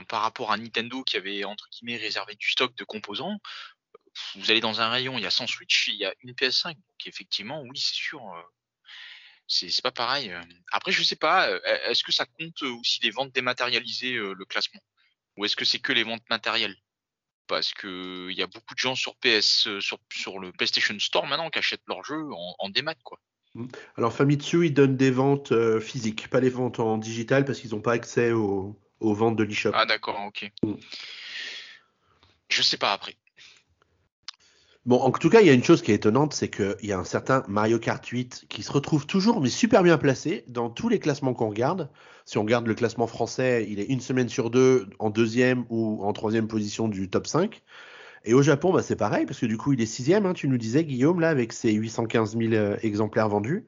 par 0.08 0.22
rapport 0.22 0.52
à 0.52 0.56
Nintendo 0.56 1.02
qui 1.02 1.16
avait 1.16 1.44
entre 1.44 1.68
guillemets 1.70 1.96
réservé 1.96 2.34
du 2.36 2.50
stock 2.50 2.74
de 2.76 2.84
composants, 2.84 3.38
vous 4.34 4.50
allez 4.50 4.60
dans 4.60 4.80
un 4.80 4.90
rayon, 4.90 5.18
il 5.18 5.24
y 5.24 5.26
a 5.26 5.30
100 5.30 5.46
Switch, 5.46 5.88
il 5.88 5.96
y 5.96 6.04
a 6.04 6.14
une 6.20 6.32
PS5. 6.32 6.74
Donc 6.74 7.06
effectivement, 7.06 7.62
oui, 7.62 7.78
c'est 7.78 7.94
sûr. 7.94 8.22
Euh, 8.34 8.42
c'est 9.48 9.82
pas 9.82 9.92
pareil. 9.92 10.30
Euh. 10.30 10.42
Après, 10.70 10.92
je 10.92 11.02
sais 11.02 11.16
pas, 11.16 11.50
est-ce 11.84 12.04
que 12.04 12.12
ça 12.12 12.26
compte 12.26 12.62
aussi 12.62 13.00
les 13.02 13.10
ventes 13.10 13.32
dématérialisées, 13.32 14.14
le 14.14 14.44
classement? 14.44 14.80
Ou 15.36 15.44
est-ce 15.44 15.56
que 15.56 15.64
c'est 15.64 15.80
que 15.80 15.92
les 15.92 16.04
ventes 16.04 16.28
matérielles? 16.30 16.76
Parce 17.46 17.74
qu'il 17.74 18.32
y 18.32 18.42
a 18.42 18.46
beaucoup 18.46 18.74
de 18.74 18.78
gens 18.78 18.94
sur 18.94 19.16
PS, 19.16 19.80
sur, 19.80 19.98
sur 20.12 20.38
le 20.38 20.52
PlayStation 20.52 20.98
Store 20.98 21.26
maintenant 21.26 21.50
qui 21.50 21.58
achètent 21.58 21.82
leurs 21.86 22.04
jeux 22.04 22.32
en, 22.32 22.54
en 22.58 22.68
démat, 22.70 22.94
quoi. 23.02 23.18
Mmh. 23.54 23.66
Alors 23.96 24.12
Famitsu, 24.12 24.66
ils 24.66 24.74
donnent 24.74 24.96
des 24.96 25.10
ventes 25.10 25.52
euh, 25.52 25.80
physiques, 25.80 26.28
pas 26.28 26.40
les 26.40 26.50
ventes 26.50 26.80
en 26.80 26.98
digital 26.98 27.44
parce 27.44 27.60
qu'ils 27.60 27.70
n'ont 27.70 27.80
pas 27.80 27.92
accès 27.92 28.32
aux, 28.32 28.76
ventes 29.00 29.36
de 29.36 29.44
l'eShop. 29.44 29.72
Ah 29.74 29.86
d'accord, 29.86 30.20
ok. 30.26 30.50
Mmh. 30.62 30.74
Je 32.48 32.62
sais 32.62 32.78
pas 32.78 32.92
après. 32.92 33.16
Bon, 34.84 35.00
en 35.00 35.12
tout 35.12 35.30
cas, 35.30 35.40
il 35.40 35.46
y 35.46 35.50
a 35.50 35.52
une 35.52 35.62
chose 35.62 35.80
qui 35.80 35.92
est 35.92 35.94
étonnante, 35.94 36.34
c'est 36.34 36.50
qu'il 36.50 36.74
y 36.82 36.92
a 36.92 36.98
un 36.98 37.04
certain 37.04 37.44
Mario 37.46 37.78
Kart 37.78 38.04
8 38.04 38.46
qui 38.48 38.64
se 38.64 38.72
retrouve 38.72 39.06
toujours, 39.06 39.40
mais 39.40 39.48
super 39.48 39.84
bien 39.84 39.96
placé 39.96 40.44
dans 40.48 40.70
tous 40.70 40.88
les 40.88 40.98
classements 40.98 41.34
qu'on 41.34 41.50
regarde. 41.50 41.88
Si 42.24 42.36
on 42.36 42.42
regarde 42.42 42.66
le 42.66 42.74
classement 42.74 43.06
français, 43.06 43.64
il 43.68 43.78
est 43.78 43.84
une 43.84 44.00
semaine 44.00 44.28
sur 44.28 44.50
deux 44.50 44.88
en 44.98 45.10
deuxième 45.10 45.66
ou 45.68 46.04
en 46.04 46.12
troisième 46.12 46.48
position 46.48 46.88
du 46.88 47.08
top 47.08 47.28
5. 47.28 47.62
Et 48.24 48.34
au 48.34 48.42
Japon, 48.42 48.72
bah, 48.72 48.82
c'est 48.82 48.96
pareil, 48.96 49.26
parce 49.26 49.38
que 49.40 49.46
du 49.46 49.56
coup, 49.56 49.72
il 49.72 49.80
est 49.80 49.86
sixième, 49.86 50.26
hein, 50.26 50.32
tu 50.32 50.48
nous 50.48 50.58
disais, 50.58 50.84
Guillaume, 50.84 51.20
là, 51.20 51.28
avec 51.28 51.52
ses 51.52 51.72
815 51.72 52.36
000 52.36 52.52
euh, 52.52 52.76
exemplaires 52.82 53.28
vendus. 53.28 53.66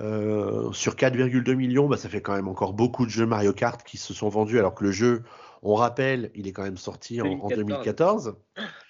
Euh, 0.00 0.72
sur 0.72 0.96
4,2 0.96 1.54
millions, 1.54 1.88
bah, 1.88 1.96
ça 1.96 2.08
fait 2.08 2.22
quand 2.22 2.34
même 2.34 2.48
encore 2.48 2.72
beaucoup 2.72 3.04
de 3.04 3.10
jeux 3.10 3.26
Mario 3.26 3.52
Kart 3.52 3.82
qui 3.84 3.96
se 3.96 4.14
sont 4.14 4.28
vendus, 4.28 4.58
alors 4.58 4.74
que 4.74 4.84
le 4.84 4.90
jeu, 4.90 5.22
on 5.62 5.74
rappelle, 5.74 6.30
il 6.34 6.48
est 6.48 6.52
quand 6.52 6.62
même 6.62 6.78
sorti 6.78 7.20
en, 7.20 7.48
2014. 7.48 8.36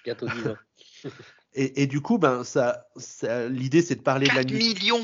Bientôt 0.05 0.27
10 0.27 0.49
ans. 0.49 0.57
et, 1.55 1.83
et, 1.83 1.87
du 1.87 2.01
coup, 2.01 2.19
ben, 2.19 2.45
ça, 2.45 2.87
ça 2.97 3.49
l'idée, 3.49 3.83
c'est 3.83 3.97
de 3.97 4.03
parler 4.03 4.29
de 4.29 4.35
la 4.35 4.45
millions 4.45 5.03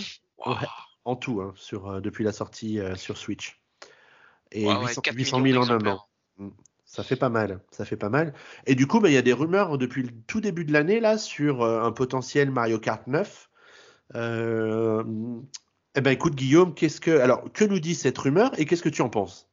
En 1.04 1.16
tout, 1.16 1.40
hein, 1.40 1.52
sur, 1.56 1.88
euh, 1.88 2.00
depuis 2.00 2.24
la 2.24 2.32
sortie 2.32 2.78
sur 2.96 3.18
Switch. 3.18 3.60
Et 4.52 4.66
800, 4.66 5.42
000 5.42 5.62
en 5.62 5.70
un 5.70 5.86
an. 5.86 6.06
Ça 6.90 7.04
fait 7.04 7.14
pas 7.14 7.28
mal, 7.28 7.60
ça 7.70 7.84
fait 7.84 7.96
pas 7.96 8.08
mal. 8.08 8.34
Et 8.66 8.74
du 8.74 8.88
coup, 8.88 8.98
bah, 8.98 9.08
il 9.08 9.14
y 9.14 9.16
a 9.16 9.22
des 9.22 9.32
rumeurs 9.32 9.78
depuis 9.78 10.02
le 10.02 10.10
tout 10.26 10.40
début 10.40 10.64
de 10.64 10.72
l'année 10.72 10.98
là 10.98 11.18
sur 11.18 11.62
euh, 11.62 11.84
un 11.84 11.92
potentiel 11.92 12.50
Mario 12.50 12.80
Kart 12.80 13.06
9. 13.06 13.48
Euh, 14.16 15.04
eh 15.94 16.00
ben, 16.00 16.10
écoute 16.10 16.34
Guillaume, 16.34 16.74
qu'est-ce 16.74 17.00
que 17.00 17.20
alors 17.20 17.44
que 17.52 17.64
nous 17.64 17.78
dit 17.78 17.94
cette 17.94 18.18
rumeur 18.18 18.50
et 18.58 18.64
qu'est-ce 18.64 18.82
que 18.82 18.88
tu 18.88 19.02
en 19.02 19.08
penses? 19.08 19.48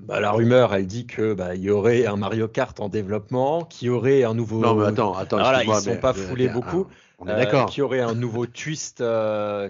Bah, 0.00 0.18
la 0.18 0.32
rumeur, 0.32 0.74
elle 0.74 0.88
dit 0.88 1.06
que 1.06 1.34
bah, 1.34 1.54
il 1.54 1.62
y 1.62 1.70
aurait 1.70 2.04
un 2.06 2.16
Mario 2.16 2.48
Kart 2.48 2.78
en 2.80 2.88
développement, 2.88 3.62
qui 3.62 3.88
aurait 3.88 4.24
un 4.24 4.34
nouveau. 4.34 4.58
Non, 4.58 4.74
mais 4.74 4.86
attends, 4.86 5.14
attends. 5.14 5.38
Voilà, 5.38 5.62
ils 5.62 5.72
sont 5.72 5.98
pas 5.98 6.14
foulés 6.14 6.48
beaucoup. 6.48 6.88
on 7.20 7.28
est 7.28 7.36
d'accord. 7.36 7.70
Qui 7.70 7.80
aurait 7.80 8.00
un 8.00 8.14
nouveau 8.14 8.46
twist, 8.46 9.04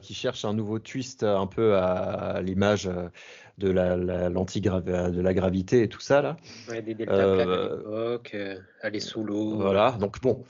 qui 0.00 0.14
cherche 0.14 0.46
un 0.46 0.54
nouveau 0.54 0.78
twist 0.78 1.24
un 1.24 1.46
peu 1.46 1.76
à, 1.76 2.40
l'image 2.40 2.88
de 3.58 3.70
la, 3.70 3.96
de 3.96 5.20
la 5.20 5.34
gravité 5.34 5.82
et 5.82 5.88
tout 5.88 6.00
ça 6.00 6.20
là. 6.20 6.36
Ouais, 6.68 6.82
des 6.82 6.94
delta 6.94 7.12
euh, 7.14 7.34
à 7.34 7.76
l'époque, 7.76 8.30
euh, 8.34 8.58
aller 8.82 9.00
sous 9.00 9.24
l'eau. 9.24 9.56
Voilà, 9.56 9.92
donc 9.92 10.20
bon, 10.20 10.44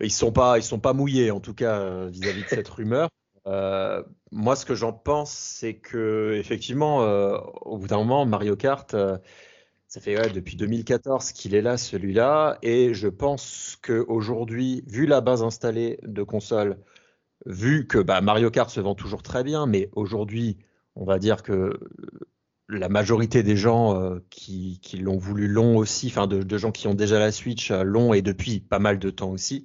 ils 0.00 0.12
sont 0.12 0.32
pas, 0.32 0.58
ils 0.58 0.62
sont 0.62 0.78
pas 0.78 0.92
mouillés 0.92 1.30
en 1.30 1.40
tout 1.40 1.54
cas 1.54 1.78
euh, 1.80 2.08
vis-à-vis 2.10 2.42
de 2.42 2.48
cette 2.48 2.68
rumeur. 2.68 3.10
moi, 3.44 4.56
ce 4.56 4.64
que 4.64 4.74
j'en 4.74 4.92
pense, 4.92 5.32
c'est 5.32 5.74
que 5.74 6.34
effectivement, 6.38 6.98
au 7.62 7.78
bout 7.78 7.86
d'un 7.86 7.98
moment, 7.98 8.24
Mario 8.24 8.56
Kart, 8.56 8.94
ça 9.88 10.00
fait 10.00 10.30
depuis 10.30 10.56
2014 10.56 11.32
qu'il 11.32 11.54
est 11.54 11.62
là, 11.62 11.76
celui-là, 11.76 12.58
et 12.62 12.94
je 12.94 13.08
pense 13.08 13.76
qu'aujourd'hui, 13.82 14.84
vu 14.86 15.06
la 15.06 15.20
base 15.20 15.42
installée 15.42 15.98
de 16.04 16.22
consoles, 16.22 16.78
vu 17.44 17.86
que 17.86 17.98
bah, 17.98 18.20
Mario 18.20 18.50
Kart 18.50 18.70
se 18.70 18.80
vend 18.80 18.94
toujours 18.94 19.22
très 19.22 19.42
bien, 19.42 19.66
mais 19.66 19.90
aujourd'hui, 19.92 20.58
on 20.94 21.04
va 21.04 21.18
dire 21.18 21.42
que 21.42 21.80
la 22.70 22.88
majorité 22.88 23.42
des 23.42 23.56
gens 23.56 24.00
euh, 24.00 24.20
qui, 24.30 24.80
l'ont 25.00 25.16
voulu 25.16 25.48
long 25.48 25.76
aussi, 25.76 26.08
enfin 26.08 26.26
de, 26.26 26.58
gens 26.58 26.70
qui 26.70 26.86
ont 26.88 26.94
déjà 26.94 27.18
la 27.18 27.32
Switch 27.32 27.70
euh, 27.70 27.82
long 27.82 28.14
et 28.14 28.22
depuis 28.22 28.60
pas 28.60 28.78
mal 28.78 28.98
de 28.98 29.10
temps 29.10 29.30
aussi. 29.30 29.64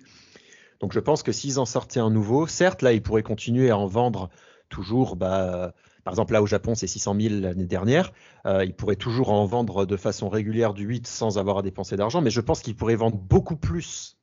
Donc 0.79 0.93
je 0.93 0.99
pense 0.99 1.23
que 1.23 1.31
s'ils 1.31 1.59
en 1.59 1.65
sortaient 1.65 1.99
un 1.99 2.09
nouveau, 2.09 2.47
certes 2.47 2.81
là 2.81 2.93
ils 2.93 3.01
pourraient 3.01 3.23
continuer 3.23 3.69
à 3.69 3.77
en 3.77 3.87
vendre 3.87 4.29
toujours, 4.69 5.15
bah, 5.15 5.73
par 6.03 6.13
exemple 6.13 6.33
là 6.33 6.41
au 6.41 6.47
Japon 6.47 6.75
c'est 6.75 6.87
600 6.87 7.15
000 7.19 7.35
l'année 7.41 7.65
dernière, 7.65 8.11
euh, 8.45 8.65
ils 8.65 8.73
pourraient 8.73 8.95
toujours 8.95 9.31
en 9.31 9.45
vendre 9.45 9.85
de 9.85 9.97
façon 9.97 10.27
régulière 10.27 10.73
du 10.73 10.85
8 10.85 11.07
sans 11.07 11.37
avoir 11.37 11.59
à 11.59 11.61
dépenser 11.61 11.95
d'argent, 11.95 12.21
mais 12.21 12.31
je 12.31 12.41
pense 12.41 12.61
qu'ils 12.61 12.75
pourraient 12.75 12.95
vendre 12.95 13.17
beaucoup 13.17 13.55
plus 13.55 14.17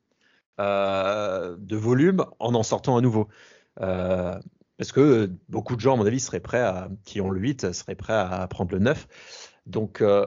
de 0.58 1.76
volume 1.76 2.24
en 2.38 2.54
en 2.54 2.62
sortant 2.62 2.96
un 2.96 3.00
nouveau. 3.00 3.26
Parce 4.78 4.92
que 4.92 5.30
beaucoup 5.48 5.76
de 5.76 5.80
gens, 5.80 5.94
à 5.94 5.96
mon 5.96 6.06
avis, 6.06 6.20
seraient 6.20 6.40
prêts 6.40 6.60
à, 6.60 6.88
qui 7.04 7.20
ont 7.20 7.30
le 7.30 7.40
8, 7.40 7.72
seraient 7.72 7.94
prêts 7.94 8.14
à 8.14 8.46
prendre 8.48 8.72
le 8.72 8.78
9. 8.78 9.06
Donc, 9.66 10.00
euh, 10.00 10.26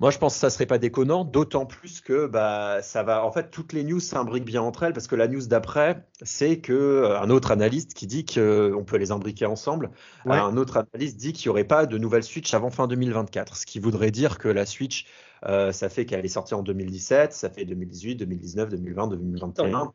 moi, 0.00 0.10
je 0.10 0.16
pense 0.16 0.32
que 0.32 0.40
ça 0.40 0.48
serait 0.48 0.64
pas 0.64 0.78
déconnant, 0.78 1.24
d'autant 1.24 1.66
plus 1.66 2.00
que 2.00 2.26
bah, 2.26 2.80
ça 2.80 3.02
va. 3.02 3.22
En 3.22 3.32
fait, 3.32 3.50
toutes 3.50 3.74
les 3.74 3.84
news 3.84 4.00
s'imbriquent 4.00 4.46
bien 4.46 4.62
entre 4.62 4.84
elles, 4.84 4.94
parce 4.94 5.06
que 5.06 5.14
la 5.14 5.28
news 5.28 5.46
d'après, 5.46 6.06
c'est 6.22 6.58
que 6.58 6.72
euh, 6.72 7.20
un 7.20 7.28
autre 7.28 7.50
analyste 7.50 7.92
qui 7.92 8.06
dit 8.06 8.24
qu'on 8.24 8.82
peut 8.86 8.96
les 8.96 9.12
imbriquer 9.12 9.44
ensemble. 9.44 9.90
Un 10.24 10.56
autre 10.56 10.78
analyste 10.78 11.18
dit 11.18 11.34
qu'il 11.34 11.48
n'y 11.48 11.50
aurait 11.50 11.64
pas 11.64 11.84
de 11.84 11.98
nouvelle 11.98 12.22
Switch 12.22 12.54
avant 12.54 12.70
fin 12.70 12.88
2024, 12.88 13.58
ce 13.58 13.66
qui 13.66 13.78
voudrait 13.78 14.10
dire 14.10 14.38
que 14.38 14.48
la 14.48 14.64
Switch, 14.64 15.04
euh, 15.44 15.70
ça 15.70 15.90
fait 15.90 16.06
qu'elle 16.06 16.24
est 16.24 16.28
sortie 16.28 16.54
en 16.54 16.62
2017, 16.62 17.34
ça 17.34 17.50
fait 17.50 17.66
2018, 17.66 18.16
2019, 18.16 18.70
2020, 18.70 19.08
2021. 19.08 19.92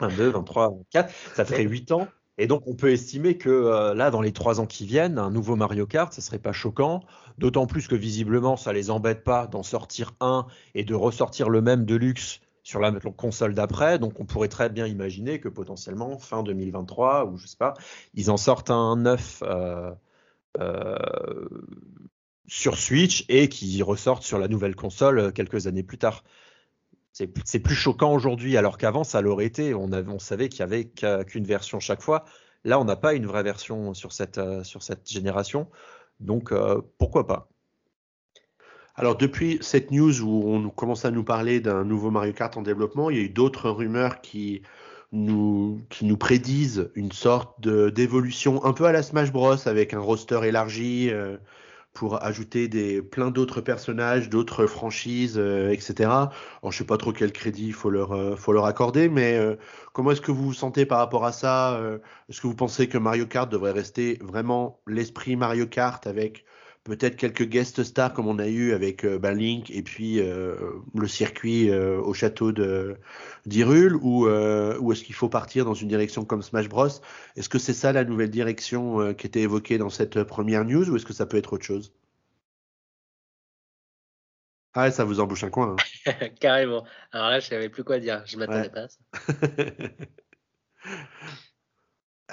22, 0.00 0.28
23, 0.30 0.70
24, 0.70 1.14
ça 1.34 1.44
ferait 1.44 1.62
8 1.62 1.92
ans 1.92 2.08
et 2.38 2.46
donc, 2.46 2.66
on 2.66 2.74
peut 2.74 2.90
estimer 2.90 3.38
que 3.38 3.48
euh, 3.48 3.94
là, 3.94 4.10
dans 4.10 4.20
les 4.20 4.32
trois 4.32 4.60
ans 4.60 4.66
qui 4.66 4.84
viennent, 4.84 5.18
un 5.18 5.30
nouveau 5.30 5.56
Mario 5.56 5.86
Kart, 5.86 6.12
ce 6.12 6.20
serait 6.20 6.38
pas 6.38 6.52
choquant. 6.52 7.02
D'autant 7.38 7.66
plus 7.66 7.88
que 7.88 7.94
visiblement, 7.94 8.56
ça 8.56 8.72
les 8.72 8.90
embête 8.90 9.24
pas 9.24 9.46
d'en 9.46 9.62
sortir 9.62 10.12
un 10.20 10.46
et 10.74 10.84
de 10.84 10.94
ressortir 10.94 11.48
le 11.48 11.62
même 11.62 11.84
de 11.84 11.94
luxe 11.94 12.40
sur 12.62 12.80
la 12.80 12.92
console 13.16 13.54
d'après. 13.54 13.98
Donc 13.98 14.20
on 14.20 14.24
pourrait 14.24 14.48
très 14.48 14.68
bien 14.68 14.86
imaginer 14.86 15.38
que 15.38 15.48
potentiellement 15.48 16.18
fin 16.18 16.42
2023 16.42 17.26
ou 17.26 17.36
je 17.36 17.46
sais 17.46 17.56
pas, 17.56 17.74
ils 18.14 18.30
en 18.30 18.36
sortent 18.36 18.70
un 18.70 18.96
neuf 18.96 19.42
euh, 19.46 19.92
euh, 20.58 20.96
sur 22.48 22.76
Switch 22.76 23.24
et 23.28 23.48
qui 23.48 23.82
ressortent 23.82 24.24
sur 24.24 24.38
la 24.38 24.48
nouvelle 24.48 24.74
console 24.74 25.32
quelques 25.32 25.66
années 25.66 25.84
plus 25.84 25.98
tard. 25.98 26.24
C'est 27.44 27.60
plus 27.60 27.74
choquant 27.74 28.12
aujourd'hui, 28.12 28.56
alors 28.56 28.76
qu'avant 28.76 29.04
ça 29.04 29.20
l'aurait 29.20 29.46
été. 29.46 29.72
On, 29.74 29.92
avait, 29.92 30.10
on 30.10 30.18
savait 30.18 30.48
qu'il 30.48 30.60
y 30.60 30.62
avait 30.62 30.84
qu'une 30.84 31.44
version 31.44 31.80
chaque 31.80 32.02
fois. 32.02 32.24
Là, 32.64 32.78
on 32.78 32.84
n'a 32.84 32.96
pas 32.96 33.14
une 33.14 33.26
vraie 33.26 33.42
version 33.42 33.94
sur 33.94 34.12
cette, 34.12 34.40
sur 34.64 34.82
cette 34.82 35.08
génération. 35.08 35.68
Donc 36.20 36.52
pourquoi 36.98 37.26
pas? 37.26 37.48
Alors 38.96 39.16
depuis 39.16 39.58
cette 39.60 39.90
news 39.90 40.22
où 40.22 40.54
on 40.54 40.70
commence 40.70 41.04
à 41.04 41.10
nous 41.10 41.22
parler 41.22 41.60
d'un 41.60 41.84
nouveau 41.84 42.10
Mario 42.10 42.32
Kart 42.32 42.56
en 42.56 42.62
développement, 42.62 43.10
il 43.10 43.16
y 43.16 43.20
a 43.20 43.24
eu 43.24 43.28
d'autres 43.28 43.68
rumeurs 43.68 44.22
qui 44.22 44.62
nous, 45.12 45.82
qui 45.90 46.06
nous 46.06 46.16
prédisent 46.16 46.90
une 46.94 47.12
sorte 47.12 47.60
d'évolution 47.60 48.64
un 48.64 48.72
peu 48.72 48.84
à 48.84 48.92
la 48.92 49.02
Smash 49.02 49.32
Bros 49.32 49.68
avec 49.68 49.92
un 49.92 50.00
roster 50.00 50.40
élargi 50.44 51.10
euh, 51.10 51.36
pour 51.96 52.22
ajouter 52.22 52.68
des, 52.68 53.00
plein 53.00 53.30
d'autres 53.30 53.62
personnages, 53.62 54.28
d'autres 54.28 54.66
franchises, 54.66 55.38
euh, 55.38 55.70
etc. 55.70 56.10
Je 56.68 56.76
sais 56.76 56.84
pas 56.84 56.98
trop 56.98 57.12
quel 57.12 57.32
crédit 57.32 57.68
il 57.68 57.72
faut 57.72 57.88
leur, 57.88 58.12
euh, 58.12 58.36
faut 58.36 58.52
leur 58.52 58.66
accorder, 58.66 59.08
mais 59.08 59.40
comment 59.94 60.10
est-ce 60.10 60.20
que 60.20 60.30
vous 60.30 60.44
vous 60.44 60.54
sentez 60.54 60.84
par 60.84 60.98
rapport 60.98 61.24
à 61.24 61.32
ça 61.32 61.80
Est-ce 62.28 62.40
que 62.40 62.46
vous 62.46 62.54
pensez 62.54 62.88
que 62.88 62.98
Mario 62.98 63.26
Kart 63.26 63.50
devrait 63.50 63.72
rester 63.72 64.18
vraiment 64.20 64.80
l'esprit 64.86 65.36
Mario 65.36 65.66
Kart 65.66 66.06
avec 66.06 66.44
peut-être 66.86 67.16
quelques 67.16 67.44
guest 67.44 67.82
stars 67.82 68.12
comme 68.12 68.28
on 68.28 68.38
a 68.38 68.46
eu 68.46 68.72
avec 68.72 69.04
euh, 69.04 69.18
ben, 69.18 69.34
Link 69.34 69.70
et 69.70 69.82
puis 69.82 70.20
euh, 70.20 70.56
le 70.94 71.08
circuit 71.08 71.70
euh, 71.70 72.00
au 72.00 72.14
château 72.14 72.52
de 72.52 72.96
ou, 73.46 74.26
ou 74.26 74.92
est-ce 74.92 75.04
qu'il 75.04 75.14
faut 75.14 75.28
partir 75.28 75.64
dans 75.64 75.74
une 75.74 75.88
direction 75.88 76.24
comme 76.24 76.42
Smash 76.42 76.68
Bros? 76.68 76.88
Est-ce 77.36 77.48
que 77.48 77.58
c'est 77.58 77.72
ça 77.74 77.92
la 77.92 78.04
nouvelle 78.04 78.30
direction 78.30 79.14
qui 79.14 79.26
était 79.26 79.42
évoquée 79.42 79.78
dans 79.78 79.90
cette 79.90 80.22
première 80.24 80.64
news 80.64 80.90
ou 80.90 80.96
est-ce 80.96 81.06
que 81.06 81.12
ça 81.12 81.26
peut 81.26 81.36
être 81.36 81.52
autre 81.52 81.64
chose? 81.64 81.92
Ah, 84.74 84.90
ça 84.90 85.04
vous 85.04 85.20
embouche 85.20 85.44
un 85.44 85.50
coin. 85.50 85.76
Hein. 86.06 86.12
Carrément. 86.40 86.84
Alors 87.12 87.30
là, 87.30 87.40
je 87.40 87.46
savais 87.46 87.68
plus 87.68 87.82
quoi 87.82 87.98
dire. 87.98 88.22
Je 88.26 88.36
m'attendais 88.36 88.68
pas 88.68 88.82
à 88.82 88.88
ça. 88.88 88.98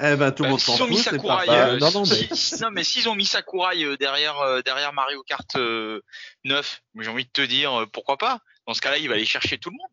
Eh 0.02 0.16
ben, 0.16 0.32
tout 0.32 0.42
le 0.42 0.48
bah, 0.48 0.52
monde 0.52 0.60
s'en 0.60 0.76
fout, 0.76 0.98
c'est 0.98 1.22
pas 1.22 1.44
euh, 1.48 1.78
non, 1.78 1.92
non, 1.92 2.04
mais... 2.10 2.36
Si, 2.36 2.60
non, 2.62 2.72
mais 2.72 2.84
s'ils 2.84 3.08
ont 3.10 3.16
mis 3.16 3.28
Sakurai 3.28 3.84
euh, 3.84 3.96
derrière, 3.96 4.40
euh, 4.40 4.62
derrière 4.62 4.92
Mario 4.92 5.22
Kart 5.22 5.56
9, 5.56 6.82
j'ai 7.00 7.10
envie 7.10 7.26
de 7.26 7.32
te 7.32 7.42
dire, 7.42 7.86
pourquoi 7.94 8.18
pas? 8.18 8.40
Dans 8.66 8.74
ce 8.74 8.82
cas-là, 8.82 8.98
il 8.98 9.08
va 9.08 9.16
aller 9.16 9.26
chercher 9.26 9.60
tout 9.60 9.70
le 9.70 9.78
monde. 9.78 9.92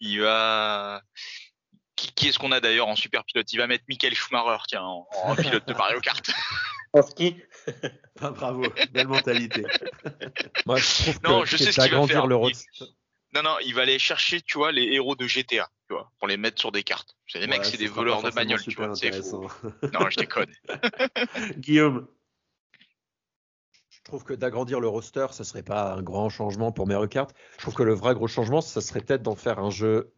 Il 0.00 0.22
va... 0.22 1.02
Qui, 1.96 2.12
qui 2.14 2.28
est-ce 2.28 2.38
qu'on 2.38 2.52
a 2.52 2.60
d'ailleurs 2.60 2.88
en 2.88 2.96
super 2.96 3.24
pilote? 3.24 3.52
Il 3.52 3.58
va 3.58 3.66
mettre 3.66 3.84
Michael 3.88 4.14
Schumacher, 4.14 4.62
tiens, 4.66 4.82
en, 4.82 5.36
pilote 5.36 5.68
de 5.68 5.74
Mario 5.74 6.00
Kart. 6.00 6.30
En 6.94 7.02
ski 7.02 7.36
ah, 8.20 8.30
Bravo, 8.30 8.64
belle 8.90 9.08
mentalité. 9.08 9.64
Moi, 10.66 10.78
je 10.78 11.02
trouve 11.02 11.20
non, 11.24 11.42
que 11.42 11.48
je 11.48 11.56
sais 11.58 11.72
ce 11.72 11.80
qu'il 11.80 11.94
va 11.94 12.06
faire. 12.06 12.26
Le... 12.26 12.36
Non, 13.34 13.42
non, 13.42 13.56
il 13.64 13.74
va 13.74 13.82
aller 13.82 13.98
chercher, 13.98 14.40
tu 14.42 14.58
vois, 14.58 14.72
les 14.72 14.84
héros 14.84 15.16
de 15.16 15.26
GTA, 15.26 15.68
tu 15.88 15.94
vois, 15.94 16.10
pour 16.18 16.28
les 16.28 16.36
mettre 16.36 16.60
sur 16.60 16.70
des 16.70 16.82
cartes. 16.82 17.16
Les 17.34 17.46
mecs, 17.46 17.64
c'est 17.64 17.78
des 17.78 17.86
voleurs 17.86 18.22
de 18.22 18.30
bagnoles, 18.30 18.60
tu 18.60 18.74
vois. 18.74 18.94
Fou. 18.94 19.48
non, 19.92 20.10
je 20.10 20.16
déconne. 20.18 20.52
Guillaume. 21.56 22.06
Je 23.88 24.10
trouve 24.10 24.24
que 24.24 24.34
d'agrandir 24.34 24.80
le 24.80 24.88
roster, 24.88 25.26
ce 25.30 25.44
serait 25.44 25.62
pas 25.62 25.94
un 25.94 26.02
grand 26.02 26.28
changement 26.28 26.72
pour 26.72 26.86
Mario 26.86 27.06
Kart. 27.06 27.32
Je 27.56 27.62
trouve 27.62 27.74
que 27.74 27.84
le 27.84 27.94
vrai 27.94 28.14
gros 28.14 28.26
changement, 28.26 28.60
ça 28.60 28.80
serait 28.80 29.00
peut-être 29.00 29.22
d'en 29.22 29.36
faire 29.36 29.60
un 29.60 29.70
jeu. 29.70 30.12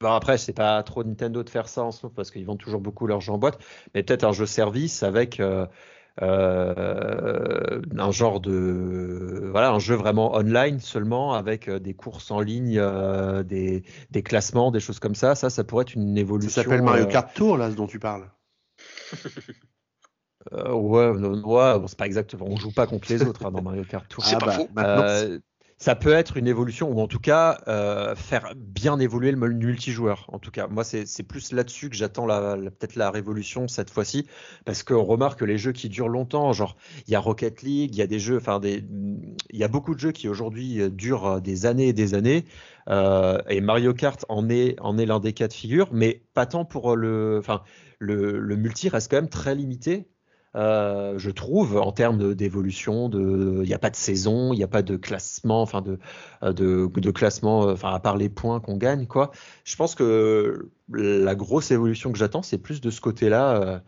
Bon, 0.00 0.12
après, 0.12 0.36
c'est 0.36 0.52
pas 0.52 0.82
trop 0.82 1.04
Nintendo 1.04 1.42
de 1.42 1.48
faire 1.48 1.68
ça 1.68 1.84
en 1.84 1.92
ce 1.92 2.04
moment 2.04 2.14
parce 2.14 2.30
qu'ils 2.30 2.44
vendent 2.44 2.58
toujours 2.58 2.80
beaucoup 2.80 3.06
leur 3.06 3.20
jeux 3.20 3.32
en 3.32 3.38
boîte, 3.38 3.58
mais 3.94 4.02
peut-être 4.02 4.24
un 4.24 4.32
jeu 4.32 4.44
service 4.44 5.02
avec 5.02 5.40
euh, 5.40 5.66
euh, 6.22 7.82
un 7.98 8.10
genre 8.10 8.40
de 8.40 9.48
voilà 9.50 9.70
un 9.70 9.78
jeu 9.78 9.94
vraiment 9.94 10.34
online 10.34 10.80
seulement 10.80 11.34
avec 11.34 11.68
euh, 11.68 11.78
des 11.78 11.92
courses 11.92 12.30
en 12.30 12.40
ligne, 12.40 12.78
euh, 12.78 13.42
des, 13.42 13.84
des, 14.10 14.22
classements, 14.22 14.70
des 14.70 14.80
choses 14.80 14.98
comme 14.98 15.14
ça. 15.14 15.34
Ça, 15.34 15.50
ça 15.50 15.62
pourrait 15.62 15.82
être 15.82 15.94
une 15.94 16.16
évolution. 16.16 16.50
Ça 16.50 16.62
s'appelle 16.62 16.82
Mario 16.82 17.06
Kart 17.06 17.34
Tour 17.34 17.58
là, 17.58 17.70
ce 17.70 17.76
dont 17.76 17.86
tu 17.86 17.98
parles. 17.98 18.30
Euh, 20.52 20.72
ouais, 20.72 21.08
ouais 21.08 21.78
bon, 21.78 21.86
c'est 21.88 21.98
pas 21.98 22.06
exactement. 22.06 22.46
On 22.48 22.56
joue 22.56 22.72
pas 22.72 22.86
contre 22.86 23.10
les 23.10 23.20
autres 23.22 23.44
hein, 23.44 23.50
dans 23.50 23.62
Mario 23.62 23.82
Kart 23.82 24.06
Tour. 24.08 24.24
C'est 24.24 24.38
pas 24.38 24.56
ah, 24.56 24.64
bah, 24.70 25.18
faux 25.18 25.38
ça 25.78 25.94
peut 25.94 26.12
être 26.12 26.38
une 26.38 26.46
évolution 26.46 26.90
ou 26.90 27.00
en 27.00 27.06
tout 27.06 27.18
cas 27.18 27.58
euh, 27.68 28.14
faire 28.14 28.54
bien 28.56 28.98
évoluer 28.98 29.30
le 29.30 29.36
multijoueur. 29.36 30.26
En 30.32 30.38
tout 30.38 30.50
cas, 30.50 30.68
moi 30.68 30.84
c'est 30.84 31.22
plus 31.22 31.52
là-dessus 31.52 31.90
que 31.90 31.96
j'attends 31.96 32.26
peut-être 32.26 32.96
la 32.96 33.10
révolution 33.10 33.68
cette 33.68 33.90
fois-ci 33.90 34.26
parce 34.64 34.82
qu'on 34.82 35.04
remarque 35.04 35.40
que 35.40 35.44
les 35.44 35.58
jeux 35.58 35.72
qui 35.72 35.88
durent 35.88 36.08
longtemps, 36.08 36.52
genre 36.52 36.76
il 37.06 37.12
y 37.12 37.14
a 37.14 37.20
Rocket 37.20 37.62
League, 37.62 37.94
il 37.94 37.98
y 37.98 38.02
a 38.02 38.06
des 38.06 38.18
jeux, 38.18 38.38
enfin 38.38 38.58
il 38.62 39.28
y 39.52 39.64
a 39.64 39.68
beaucoup 39.68 39.94
de 39.94 40.00
jeux 40.00 40.12
qui 40.12 40.28
aujourd'hui 40.28 40.80
euh, 40.80 40.88
durent 40.88 41.26
euh, 41.26 41.40
des 41.40 41.66
années 41.66 41.88
et 41.88 41.92
des 41.92 42.14
années. 42.14 42.44
Et 43.48 43.60
Mario 43.60 43.94
Kart 43.94 44.24
en 44.28 44.48
est 44.48 44.76
l'un 44.78 45.18
des 45.18 45.32
cas 45.32 45.48
de 45.48 45.52
figure, 45.52 45.88
mais 45.92 46.22
pas 46.34 46.46
tant 46.46 46.64
pour 46.64 46.94
le, 46.94 47.36
enfin 47.40 47.62
le 47.98 48.54
multi 48.54 48.88
reste 48.88 49.10
quand 49.10 49.16
même 49.16 49.28
très 49.28 49.56
limité 49.56 50.08
euh, 50.56 51.18
je 51.18 51.30
trouve, 51.30 51.76
en 51.76 51.92
termes 51.92 52.34
d'évolution. 52.34 53.10
Il 53.12 53.66
n'y 53.66 53.74
a 53.74 53.78
pas 53.78 53.90
de 53.90 53.96
saison, 53.96 54.52
il 54.54 54.56
n'y 54.56 54.64
a 54.64 54.68
pas 54.68 54.82
de 54.82 54.96
classement, 54.96 55.60
enfin 55.60 55.82
de, 55.82 55.98
euh, 56.42 56.52
de, 56.52 56.88
de 56.88 57.10
classement, 57.10 57.68
euh, 57.68 57.72
enfin 57.74 57.92
à 57.92 58.00
part 58.00 58.16
les 58.16 58.30
points 58.30 58.60
qu'on 58.60 58.76
gagne, 58.76 59.06
quoi. 59.06 59.32
Je 59.64 59.76
pense 59.76 59.94
que 59.94 60.70
la 60.90 61.34
grosse 61.34 61.70
évolution 61.70 62.10
que 62.10 62.18
j'attends, 62.18 62.42
c'est 62.42 62.58
plus 62.58 62.80
de 62.80 62.90
ce 62.90 63.00
côté-là, 63.02 63.82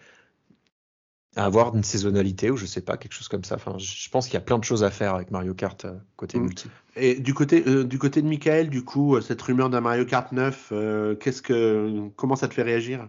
avoir 1.36 1.74
une 1.74 1.84
saisonnalité 1.84 2.50
ou 2.50 2.56
je 2.56 2.66
sais 2.66 2.80
pas, 2.80 2.96
quelque 2.96 3.12
chose 3.12 3.28
comme 3.28 3.44
ça. 3.44 3.54
Enfin, 3.54 3.78
je 3.78 4.08
pense 4.10 4.26
qu'il 4.26 4.34
y 4.34 4.38
a 4.38 4.42
plein 4.42 4.58
de 4.58 4.64
choses 4.64 4.84
à 4.84 4.90
faire 4.90 5.14
avec 5.14 5.30
Mario 5.30 5.54
Kart 5.54 5.86
côté 6.16 6.38
mm. 6.38 6.42
multi. 6.42 6.68
Et 6.96 7.14
du 7.14 7.32
côté, 7.32 7.62
du 7.84 7.98
côté 7.98 8.20
de 8.20 8.26
Michael, 8.26 8.68
du 8.68 8.84
coup, 8.84 9.18
cette 9.20 9.40
rumeur 9.40 9.70
d'un 9.70 9.80
Mario 9.80 10.04
Kart 10.04 10.32
9, 10.32 10.72
qu'est-ce 11.20 11.40
que, 11.40 12.08
comment 12.16 12.36
ça 12.36 12.48
te 12.48 12.54
fait 12.54 12.62
réagir? 12.62 13.08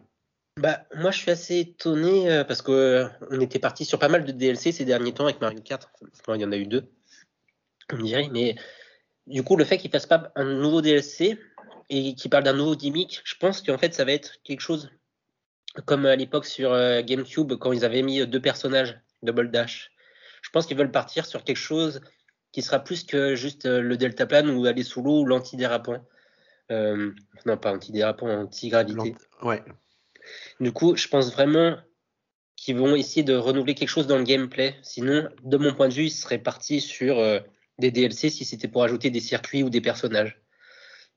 Bah, 0.59 0.85
moi, 0.93 1.11
je 1.11 1.19
suis 1.19 1.31
assez 1.31 1.59
étonné 1.59 2.29
euh, 2.29 2.43
parce 2.43 2.61
qu'on 2.61 2.73
euh, 2.73 3.07
on 3.31 3.39
était 3.39 3.59
parti 3.59 3.85
sur 3.85 3.97
pas 3.97 4.09
mal 4.09 4.25
de 4.25 4.31
DLC 4.33 4.73
ces 4.73 4.83
derniers 4.83 5.13
temps 5.13 5.23
avec 5.23 5.39
Mario 5.39 5.61
Kart. 5.61 5.89
Enfin, 6.19 6.35
il 6.35 6.41
y 6.41 6.45
en 6.45 6.51
a 6.51 6.57
eu 6.57 6.65
deux, 6.65 6.83
on 7.93 7.97
dirait. 7.97 8.27
Mais 8.33 8.55
du 9.25 9.41
coup, 9.41 9.55
le 9.55 9.63
fait 9.63 9.77
qu'il 9.77 9.89
fasse 9.89 10.05
pas 10.05 10.33
un 10.35 10.43
nouveau 10.43 10.81
DLC 10.81 11.39
et 11.89 12.13
qu'il 12.13 12.29
parle 12.29 12.43
d'un 12.43 12.53
nouveau 12.53 12.75
gimmick, 12.75 13.21
je 13.23 13.35
pense 13.35 13.61
qu'en 13.61 13.77
fait, 13.77 13.93
ça 13.93 14.03
va 14.03 14.11
être 14.11 14.41
quelque 14.43 14.59
chose 14.59 14.91
comme 15.85 16.05
à 16.05 16.17
l'époque 16.17 16.45
sur 16.45 16.73
euh, 16.73 17.01
GameCube 17.03 17.53
quand 17.55 17.71
ils 17.71 17.85
avaient 17.85 18.01
mis 18.01 18.27
deux 18.27 18.41
personnages, 18.41 18.99
Double 19.23 19.51
Dash. 19.51 19.91
Je 20.41 20.49
pense 20.49 20.65
qu'ils 20.65 20.77
veulent 20.77 20.91
partir 20.91 21.25
sur 21.25 21.45
quelque 21.45 21.55
chose 21.55 22.01
qui 22.51 22.61
sera 22.61 22.79
plus 22.79 23.05
que 23.05 23.33
juste 23.35 23.65
le 23.65 23.95
deltaplane 23.95 24.49
ou 24.49 24.65
aller 24.65 24.83
sous 24.83 25.01
l'eau 25.01 25.21
ou 25.21 25.25
l'antidérapant. 25.25 26.03
non, 26.69 27.57
pas 27.61 27.71
antidérapant, 27.71 28.27
anti-gravité. 28.27 29.15
Ouais. 29.41 29.63
Du 30.59 30.71
coup, 30.71 30.95
je 30.95 31.07
pense 31.07 31.31
vraiment 31.31 31.77
qu'ils 32.55 32.75
vont 32.75 32.95
essayer 32.95 33.23
de 33.23 33.35
renouveler 33.35 33.75
quelque 33.75 33.89
chose 33.89 34.07
dans 34.07 34.17
le 34.17 34.23
gameplay. 34.23 34.75
Sinon, 34.81 35.29
de 35.43 35.57
mon 35.57 35.73
point 35.73 35.87
de 35.87 35.93
vue, 35.93 36.05
ils 36.05 36.11
seraient 36.11 36.39
partis 36.39 36.81
sur 36.81 37.19
euh, 37.19 37.39
des 37.77 37.91
DLC 37.91 38.29
si 38.29 38.43
c'était 38.43 38.67
pour 38.67 38.83
ajouter 38.83 39.09
des 39.09 39.21
circuits 39.21 39.63
ou 39.63 39.69
des 39.69 39.81
personnages. 39.81 40.41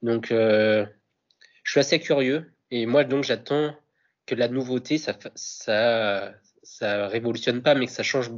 Donc, 0.03 0.31
euh, 0.31 0.87
je 1.65 1.73
suis 1.73 1.81
assez 1.81 1.99
curieux. 1.99 2.53
Et 2.71 2.87
moi, 2.87 3.05
donc, 3.05 3.25
j'attends 3.25 3.77
que 4.27 4.35
la 4.35 4.49
nouveauté, 4.49 4.99
ça, 4.99 5.19
ça, 5.35 6.33
ça 6.63 7.09
révolutionne 7.09 7.63
pas, 7.63 7.75
mais 7.75 7.87
que 7.87 7.93
ça 7.93 8.05
change 8.05 8.31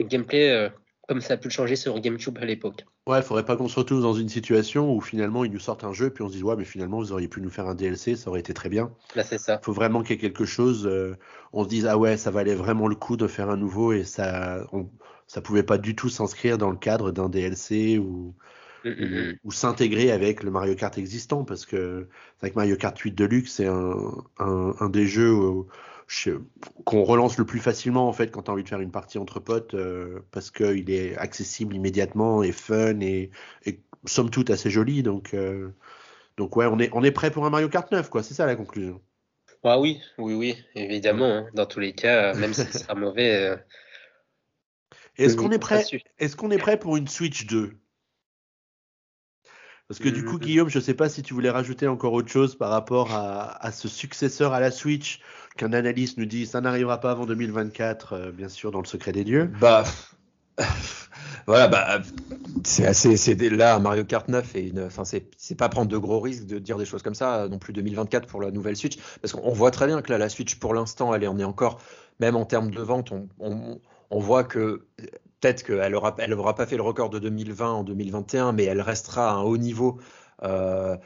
le 0.00 0.06
gameplay 0.06 0.50
euh, 0.50 0.68
comme 1.08 1.20
ça 1.20 1.34
a 1.34 1.36
pu 1.36 1.48
le 1.48 1.52
changer 1.52 1.76
sur 1.76 1.98
GameCube 2.00 2.38
à 2.38 2.44
l'époque. 2.44 2.84
Ouais, 3.06 3.18
il 3.18 3.22
faudrait 3.22 3.44
pas 3.44 3.56
qu'on 3.56 3.68
se 3.68 3.78
retrouve 3.78 4.00
dans 4.00 4.14
une 4.14 4.28
situation 4.28 4.94
où 4.94 5.00
finalement 5.00 5.44
ils 5.44 5.52
nous 5.52 5.58
sortent 5.58 5.84
un 5.84 5.92
jeu 5.92 6.10
puis 6.10 6.24
on 6.24 6.28
se 6.28 6.34
dit 6.34 6.42
ouais 6.42 6.56
mais 6.56 6.64
finalement 6.64 6.98
vous 6.98 7.12
auriez 7.12 7.28
pu 7.28 7.40
nous 7.40 7.50
faire 7.50 7.66
un 7.66 7.74
DLC, 7.74 8.16
ça 8.16 8.30
aurait 8.30 8.40
été 8.40 8.54
très 8.54 8.68
bien. 8.68 8.90
Là 9.14 9.22
c'est 9.22 9.38
ça. 9.38 9.58
Il 9.60 9.64
faut 9.64 9.72
vraiment 9.72 10.02
qu'il 10.02 10.12
y 10.12 10.14
ait 10.14 10.20
quelque 10.20 10.44
chose, 10.44 10.86
euh, 10.86 11.16
on 11.52 11.64
se 11.64 11.68
dise 11.68 11.86
ah 11.86 11.98
ouais 11.98 12.16
ça 12.16 12.30
valait 12.30 12.54
vraiment 12.54 12.88
le 12.88 12.94
coup 12.94 13.16
de 13.16 13.26
faire 13.26 13.50
un 13.50 13.56
nouveau 13.56 13.92
et 13.92 14.04
ça 14.04 14.66
on, 14.72 14.88
ça 15.26 15.40
pouvait 15.40 15.62
pas 15.62 15.78
du 15.78 15.94
tout 15.94 16.08
s'inscrire 16.08 16.58
dans 16.58 16.70
le 16.70 16.76
cadre 16.76 17.10
d'un 17.10 17.28
DLC 17.28 17.98
ou 17.98 18.34
mm, 18.84 18.88
mm, 18.88 19.04
mm. 19.04 19.38
ou, 19.44 19.52
s'intégrer 19.52 20.10
avec 20.10 20.42
le 20.42 20.50
Mario 20.50 20.74
Kart 20.74 20.96
existant 20.96 21.44
parce 21.44 21.66
que 21.66 22.08
avec 22.40 22.56
Mario 22.56 22.76
Kart 22.76 22.98
8 22.98 23.12
Deluxe 23.12 23.52
c'est 23.52 23.66
un, 23.66 23.94
un, 24.38 24.74
un, 24.80 24.88
des 24.88 25.06
jeux 25.06 25.34
où, 25.34 25.68
qu'on 26.84 27.04
relance 27.04 27.38
le 27.38 27.46
plus 27.46 27.60
facilement 27.60 28.08
en 28.08 28.12
fait 28.12 28.30
quand 28.30 28.42
tu 28.42 28.50
as 28.50 28.54
envie 28.54 28.62
de 28.62 28.68
faire 28.68 28.80
une 28.80 28.90
partie 28.90 29.18
entre 29.18 29.40
potes 29.40 29.74
euh, 29.74 30.20
parce 30.30 30.50
qu'il 30.50 30.90
est 30.90 31.16
accessible 31.16 31.74
immédiatement 31.74 32.42
et 32.42 32.52
fun 32.52 33.00
et, 33.00 33.30
somme 34.06 34.30
toute 34.30 34.50
assez 34.50 34.70
joli. 34.70 35.02
Donc 35.02 35.34
euh, 35.34 35.70
donc 36.36 36.56
ouais 36.56 36.66
on 36.66 36.78
est 36.78 36.90
on 36.92 37.02
est 37.02 37.10
prêt 37.10 37.30
pour 37.30 37.46
un 37.46 37.50
Mario 37.50 37.68
Kart 37.68 37.90
9 37.90 38.10
quoi. 38.10 38.22
C'est 38.22 38.34
ça 38.34 38.46
la 38.46 38.56
conclusion. 38.56 39.00
Ah 39.62 39.80
oui 39.80 40.00
oui 40.18 40.34
oui 40.34 40.56
évidemment 40.74 41.38
hein. 41.38 41.46
dans 41.54 41.64
tous 41.64 41.80
les 41.80 41.94
cas 41.94 42.34
même 42.34 42.52
si 42.52 42.64
ce 42.64 42.78
sera 42.80 42.94
mauvais 42.94 43.34
euh, 43.34 43.56
est-ce 45.16 45.36
qu'on 45.36 45.50
est 45.50 45.58
prêt 45.58 45.84
est-ce 46.18 46.36
qu'on 46.36 46.50
est 46.50 46.58
prêt 46.58 46.78
pour 46.78 46.98
une 46.98 47.08
Switch 47.08 47.46
2 47.46 47.72
Parce 49.88 50.00
que 50.00 50.08
du 50.08 50.24
coup, 50.24 50.38
Guillaume, 50.38 50.70
je 50.70 50.78
ne 50.78 50.82
sais 50.82 50.94
pas 50.94 51.10
si 51.10 51.22
tu 51.22 51.34
voulais 51.34 51.50
rajouter 51.50 51.86
encore 51.86 52.14
autre 52.14 52.30
chose 52.30 52.56
par 52.56 52.70
rapport 52.70 53.12
à, 53.12 53.70
ce 53.70 53.86
successeur 53.86 54.54
à 54.54 54.60
la 54.60 54.70
Switch 54.70 55.20
qu'un 55.56 55.72
analyste 55.72 56.16
nous 56.16 56.24
dit 56.24 56.46
ça 56.46 56.60
n'arrivera 56.60 57.00
pas 57.00 57.10
avant 57.10 57.26
2024, 57.26 58.12
euh, 58.12 58.32
bien 58.32 58.48
sûr, 58.48 58.70
dans 58.70 58.80
le 58.80 58.86
secret 58.86 59.12
des 59.12 59.24
dieux. 59.24 59.50
Bah. 59.60 59.84
voilà, 61.46 61.68
bah, 61.68 62.00
c'est 62.64 62.86
assez, 62.86 63.16
c'est 63.16 63.34
là 63.50 63.78
Mario 63.78 64.04
Kart 64.04 64.28
9 64.28 64.56
et 64.56 64.68
une, 64.68 64.84
enfin 64.84 65.04
c'est, 65.04 65.28
c'est 65.36 65.56
pas 65.56 65.68
prendre 65.68 65.90
de 65.90 65.98
gros 65.98 66.20
risques 66.20 66.46
de 66.46 66.58
dire 66.58 66.78
des 66.78 66.84
choses 66.84 67.02
comme 67.02 67.14
ça 67.14 67.48
non 67.48 67.58
plus 67.58 67.72
2024 67.72 68.26
pour 68.26 68.40
la 68.40 68.52
nouvelle 68.52 68.76
Switch, 68.76 68.96
parce 69.20 69.32
qu'on 69.32 69.52
voit 69.52 69.72
très 69.72 69.86
bien 69.86 70.00
que 70.00 70.12
là 70.12 70.18
la 70.18 70.28
Switch 70.28 70.54
pour 70.56 70.72
l'instant 70.74 71.12
elle 71.12 71.24
est, 71.24 71.28
on 71.28 71.38
est 71.38 71.44
encore, 71.44 71.80
même 72.20 72.36
en 72.36 72.44
termes 72.44 72.70
de 72.70 72.80
vente, 72.80 73.10
on, 73.10 73.28
on, 73.40 73.80
on 74.10 74.18
voit 74.20 74.44
que 74.44 74.86
peut-être 75.44 75.62
qu'elle 75.62 75.92
n'aura 75.92 76.14
elle 76.18 76.32
aura 76.32 76.54
pas 76.54 76.64
fait 76.64 76.76
le 76.76 76.82
record 76.82 77.10
de 77.10 77.18
2020 77.18 77.70
en 77.70 77.84
2021, 77.84 78.52
mais 78.52 78.64
elle 78.64 78.80
restera 78.80 79.30
à 79.30 79.34
un 79.34 79.42
haut 79.42 79.58
niveau. 79.58 80.00
Euh, 80.42 80.96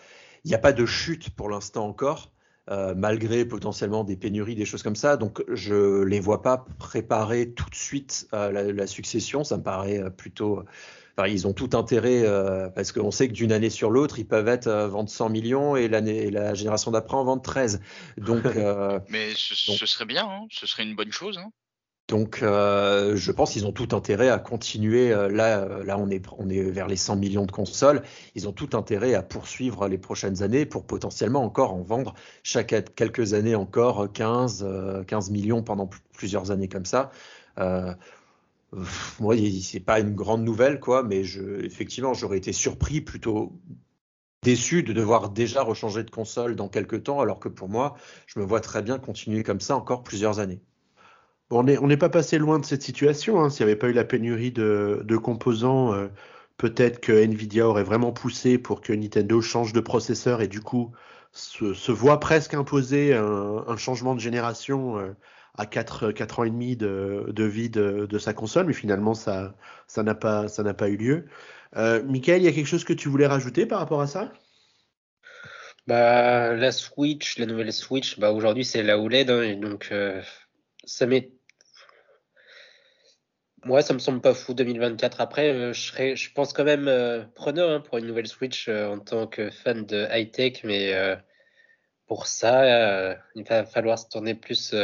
il 0.45 0.49
n'y 0.49 0.55
a 0.55 0.59
pas 0.59 0.73
de 0.73 0.87
chute 0.87 1.31
pour 1.31 1.51
l'instant 1.51 1.87
encore. 1.87 2.31
Euh, 2.71 2.95
malgré 2.95 3.47
potentiellement 3.47 4.05
des 4.05 4.17
pénuries, 4.17 4.55
des 4.55 4.67
choses 4.67 4.83
comme 4.83 4.95
ça. 4.95 5.17
Donc 5.17 5.43
je 5.49 6.03
les 6.03 6.21
vois 6.21 6.43
pas 6.43 6.67
préparer 6.79 7.51
tout 7.51 7.69
de 7.71 7.75
suite 7.75 8.29
euh, 8.35 8.73
la, 8.73 8.87
succession. 8.87 9.43
Ça 9.43 9.57
me 9.57 9.63
paraît 9.63 10.09
plutôt. 10.11 10.63
Enfin, 11.17 11.29
ils 11.29 11.49
ont 11.49 11.53
tout 11.53 11.71
intérêt 11.73 12.23
parce 12.77 12.93
qu'on 12.93 13.11
sait 13.11 13.27
que 13.27 13.33
d'une 13.33 13.51
année 13.51 13.71
sur 13.71 13.91
l'autre, 13.91 14.21
ils 14.21 14.29
peuvent 14.29 14.47
être 14.47 14.71
vendre 14.71 15.09
100 15.09 15.31
millions 15.31 15.75
et 15.75 15.89
l'année 15.89 16.31
la 16.31 16.55
génération 16.55 16.93
d'après 16.93 17.17
en 17.17 17.25
vendre 17.25 17.43
13. 17.43 17.81
Donc, 18.19 18.45
mais 19.09 19.33
ce, 19.35 19.87
serait 19.87 20.07
bien, 20.07 20.29
hein. 20.29 20.47
ce 20.51 20.67
serait 20.67 20.85
une 20.85 20.95
bonne 20.95 21.11
chose. 21.11 21.39
Hein. 21.39 21.51
Donc, 22.09 22.43
euh, 22.43 23.17
je 23.17 23.33
pense 23.33 23.53
qu'ils 23.53 23.67
ont 23.67 23.73
tout 23.73 23.95
intérêt 23.95 24.31
à 24.31 24.39
continuer. 24.39 25.13
Euh, 25.13 25.29
là, 25.29 25.61
euh, 25.61 25.85
là, 25.85 25.99
on 25.99 26.09
est, 26.09 26.25
on 26.39 26.49
est 26.49 26.63
vers 26.63 26.89
les 26.89 26.97
100 26.97 27.17
millions 27.17 27.45
de 27.45 27.53
consoles. 27.53 28.03
Ils 28.35 28.49
ont 28.49 28.53
tout 28.53 28.71
intérêt 28.73 29.13
à 29.13 29.23
poursuivre 29.23 29.89
les 29.89 29.99
prochaines 29.99 30.43
années 30.43 30.65
pour 30.65 30.87
potentiellement 30.87 31.45
encore 31.45 31.75
en 31.75 31.83
vendre 31.83 32.15
chaque 32.43 32.95
quelques 32.95 33.35
années 33.35 33.55
encore 33.55 34.11
15, 34.11 34.67
15 35.07 35.31
millions 35.31 35.63
pendant 35.63 35.91
plusieurs 36.15 36.51
années 36.51 36.69
comme 36.69 36.87
ça. 36.87 37.11
Moi, 39.21 39.37
c'est 39.63 39.81
pas 39.81 40.01
une 40.01 40.15
grande 40.15 40.45
nouvelle, 40.45 40.81
quoi, 40.81 41.03
mais 41.03 41.25
je, 41.25 41.65
effectivement, 41.65 42.15
j'aurais 42.15 42.39
été 42.39 42.53
surpris, 42.53 43.01
plutôt 43.01 43.53
déçu 44.43 44.83
de 44.83 44.93
devoir 44.93 45.31
déjà 45.31 45.63
rechanger 45.63 46.05
de 46.05 46.11
console 46.11 46.57
dans 46.57 46.69
quelques 46.69 47.05
temps, 47.05 47.21
alors 47.21 47.41
que 47.41 47.49
pour 47.49 47.69
moi, 47.69 47.97
je 48.27 48.39
me 48.41 48.45
vois 48.45 48.61
très 48.61 48.83
bien 48.83 48.99
continuer 48.99 49.43
comme 49.43 49.61
ça 49.61 49.77
encore 49.77 50.03
plusieurs 50.03 50.39
années 50.39 50.61
on 51.51 51.63
n'est 51.63 51.97
pas 51.97 52.09
passé 52.09 52.39
loin 52.39 52.59
de 52.59 52.65
cette 52.65 52.83
situation. 52.83 53.41
Hein. 53.41 53.51
S'il 53.51 53.65
n'y 53.65 53.73
avait 53.73 53.79
pas 53.79 53.89
eu 53.89 53.93
la 53.93 54.05
pénurie 54.05 54.53
de, 54.53 55.17
composants, 55.17 55.93
euh, 55.95 56.09
peut-être 56.59 57.01
que 57.01 57.13
Nvidia 57.13 57.67
aurait 57.67 57.85
vraiment 57.85 58.13
poussé 58.13 58.59
pour 58.59 58.81
que 58.81 58.93
Nintendo 58.93 59.41
change 59.41 59.73
de 59.73 59.81
processeur 59.81 60.43
et 60.43 60.49
du 60.49 60.61
coup 60.61 60.93
se, 61.33 61.93
voit 61.93 62.21
presque 62.21 62.55
imposer 62.55 63.15
un, 63.15 63.77
changement 63.77 64.15
de 64.15 64.21
génération 64.21 64.99
euh, 64.99 65.15
à 65.57 65.67
4, 65.67 66.13
4 66.13 66.39
ans 66.41 66.45
et 66.45 66.51
demi 66.51 66.77
de, 66.77 67.45
vie 67.45 67.71
de, 67.71 68.19
sa 68.19 68.33
console, 68.33 68.67
mais 68.67 68.73
finalement 68.73 69.15
ça 69.15 69.55
n'a 69.97 70.15
pas, 70.15 70.47
pas 70.77 70.89
eu 70.89 70.97
lieu. 70.97 71.27
Euh, 71.77 72.03
Michael, 72.05 72.43
il 72.43 72.45
y 72.45 72.49
a 72.49 72.53
quelque 72.53 72.67
chose 72.67 72.85
que 72.85 72.93
tu 72.93 73.09
voulais 73.09 73.27
rajouter 73.27 73.67
par 73.67 73.79
rapport 73.79 74.01
à 74.01 74.07
ça? 74.07 74.33
Bah, 75.87 76.55
la 76.55 76.73
Switch, 76.73 77.39
la 77.39 77.47
nouvelle 77.47 77.73
Switch, 77.73 78.19
bah, 78.19 78.33
aujourd'hui 78.33 78.65
c'est 78.65 78.83
la 78.83 78.99
OLED, 78.99 79.31
hein, 79.31 79.43
et 79.43 79.57
donc 79.57 79.89
euh, 79.91 80.23
ça 80.85 81.07
met 81.07 81.33
moi, 83.65 83.83
ça 83.83 83.95
me 83.95 83.99
semble 83.99 84.21
pas 84.21 84.35
fou 84.35 84.55
2024. 84.55 85.21
Après, 85.21 85.53
euh, 85.53 85.73
je, 85.73 85.81
serais, 85.81 86.17
je 86.17 86.33
pense 86.33 86.53
quand 86.53 86.65
même 86.65 86.89
euh, 86.89 87.25
preneur 87.35 87.71
hein, 87.71 87.81
pour 87.81 87.99
une 87.99 88.07
nouvelle 88.07 88.29
Switch 88.29 88.69
euh, 88.69 88.89
en 88.89 88.99
tant 88.99 89.27
que 89.27 89.51
fan 89.51 89.85
de 89.85 90.07
high-tech, 90.11 90.65
mais 90.65 90.95
pour 92.07 92.27
ça, 92.27 93.17
il 93.35 93.45
va 93.45 93.65
falloir 93.67 93.99
se 93.99 94.09
tourner 94.09 94.35
plus 94.35 94.75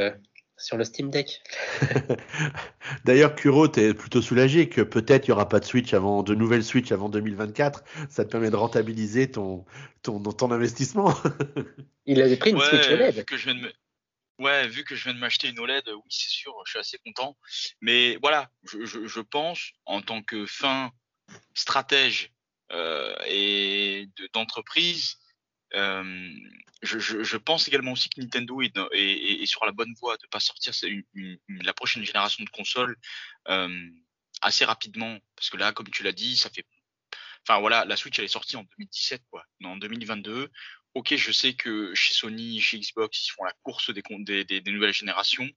sur 0.56 0.76
le 0.76 0.84
Steam 0.84 1.10
Deck. 1.10 1.42
D'ailleurs, 3.04 3.34
Kuro, 3.34 3.66
tu 3.68 3.80
es 3.80 3.94
plutôt 3.94 4.22
soulagé 4.22 4.68
que 4.68 4.82
peut-être 4.82 5.26
il 5.26 5.30
n'y 5.30 5.32
aura 5.32 5.48
pas 5.48 5.60
de 5.60 5.64
Switch 5.64 5.94
avant, 5.94 6.22
de 6.22 6.34
nouvelles 6.34 6.64
Switch 6.64 6.92
avant 6.92 7.08
2024. 7.08 7.82
Ça 8.08 8.24
te 8.24 8.30
permet 8.30 8.50
de 8.50 8.56
rentabiliser 8.56 9.30
ton, 9.30 9.64
ton, 10.02 10.20
ton 10.20 10.50
investissement. 10.50 11.14
il 12.06 12.20
avait 12.20 12.36
pris 12.36 12.50
une 12.50 12.60
Switch 12.60 12.88
OLED. 12.88 13.24
Que 13.24 13.36
je 13.36 13.44
viens 13.50 13.54
de 13.54 13.72
Ouais, 14.38 14.66
vu 14.66 14.82
que 14.84 14.96
je 14.96 15.04
viens 15.04 15.14
de 15.14 15.18
m'acheter 15.18 15.48
une 15.48 15.60
OLED, 15.60 15.88
oui, 15.88 16.02
c'est 16.08 16.28
sûr, 16.28 16.52
je 16.64 16.70
suis 16.70 16.78
assez 16.78 16.98
content. 16.98 17.36
Mais 17.80 18.16
voilà, 18.16 18.50
je, 18.64 19.20
pense, 19.20 19.70
en 19.86 20.02
tant 20.02 20.22
que 20.22 20.44
fin 20.46 20.90
stratège 21.54 22.32
euh, 22.72 23.14
et 23.28 24.08
d'entreprise, 24.32 25.18
euh, 25.74 26.30
je, 26.82 27.36
pense 27.36 27.68
également 27.68 27.92
aussi 27.92 28.08
que 28.08 28.20
Nintendo 28.20 28.60
est, 28.60 29.46
sur 29.46 29.64
la 29.66 29.72
bonne 29.72 29.94
voie 30.00 30.16
de 30.16 30.26
pas 30.26 30.40
sortir 30.40 30.72
la 31.48 31.72
prochaine 31.72 32.04
génération 32.04 32.42
de 32.42 32.50
consoles 32.50 32.96
euh, 33.48 33.90
assez 34.40 34.64
rapidement, 34.64 35.18
parce 35.36 35.48
que 35.50 35.56
là, 35.56 35.72
comme 35.72 35.90
tu 35.90 36.02
l'as 36.02 36.12
dit, 36.12 36.36
ça 36.36 36.50
fait 36.50 36.66
Enfin 37.46 37.60
voilà, 37.60 37.84
la 37.84 37.96
Switch 37.96 38.18
elle 38.18 38.24
est 38.24 38.28
sortie 38.28 38.56
en 38.56 38.62
2017 38.62 39.22
quoi. 39.30 39.44
En 39.64 39.76
2022, 39.76 40.50
ok, 40.94 41.16
je 41.16 41.32
sais 41.32 41.54
que 41.54 41.92
chez 41.94 42.14
Sony, 42.14 42.60
chez 42.60 42.78
Xbox, 42.78 43.26
ils 43.26 43.32
font 43.32 43.44
la 43.44 43.52
course 43.62 43.90
des, 43.90 44.62
nouvelles 44.66 44.94
générations, 44.94 45.48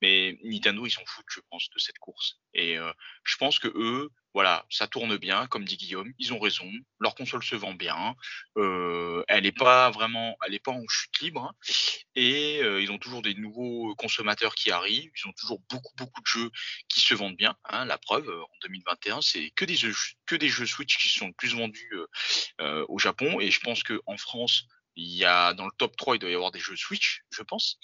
mais 0.00 0.38
Nintendo, 0.44 0.86
ils 0.86 0.90
s'en 0.90 1.04
foutent, 1.04 1.26
je 1.28 1.40
pense, 1.50 1.68
de 1.70 1.78
cette 1.78 1.98
course. 1.98 2.38
Et 2.54 2.78
euh, 2.78 2.92
je 3.24 3.36
pense 3.36 3.58
que 3.58 3.68
eux, 3.68 4.10
voilà, 4.34 4.64
ça 4.70 4.86
tourne 4.86 5.16
bien, 5.16 5.46
comme 5.48 5.64
dit 5.64 5.76
Guillaume, 5.76 6.12
ils 6.18 6.32
ont 6.32 6.38
raison, 6.38 6.70
leur 7.00 7.14
console 7.14 7.42
se 7.42 7.56
vend 7.56 7.74
bien, 7.74 8.14
euh, 8.56 9.24
elle 9.28 9.44
n'est 9.44 9.52
pas 9.52 9.90
vraiment, 9.90 10.36
elle 10.46 10.54
est 10.54 10.64
pas 10.64 10.72
en 10.72 10.86
chute 10.88 11.20
libre, 11.20 11.52
et 12.14 12.60
euh, 12.62 12.80
ils 12.80 12.90
ont 12.90 12.98
toujours 12.98 13.22
des 13.22 13.34
nouveaux 13.34 13.94
consommateurs 13.96 14.54
qui 14.54 14.70
arrivent, 14.70 15.10
ils 15.16 15.28
ont 15.28 15.32
toujours 15.32 15.60
beaucoup 15.70 15.94
beaucoup 15.96 16.20
de 16.20 16.26
jeux 16.26 16.50
qui 16.88 17.00
se 17.00 17.14
vendent 17.14 17.36
bien. 17.36 17.56
Hein, 17.64 17.84
la 17.84 17.98
preuve, 17.98 18.28
en 18.28 18.56
2021, 18.62 19.22
c'est 19.22 19.50
que 19.50 19.64
des 19.64 19.76
jeux, 19.76 19.94
que 20.26 20.36
des 20.36 20.48
jeux 20.48 20.66
Switch 20.66 20.98
qui 20.98 21.08
sont 21.08 21.28
le 21.28 21.32
plus 21.32 21.54
vendus 21.54 21.92
au 22.88 22.98
Japon, 22.98 23.40
et 23.40 23.50
je 23.50 23.60
pense 23.60 23.82
que 23.82 24.00
en 24.06 24.16
France, 24.16 24.66
il 24.96 25.14
y 25.14 25.24
a 25.24 25.54
dans 25.54 25.66
le 25.66 25.72
top 25.76 25.96
3, 25.96 26.16
il 26.16 26.18
doit 26.18 26.30
y 26.30 26.34
avoir 26.34 26.50
des 26.50 26.60
jeux 26.60 26.76
Switch, 26.76 27.22
je 27.30 27.42
pense. 27.42 27.78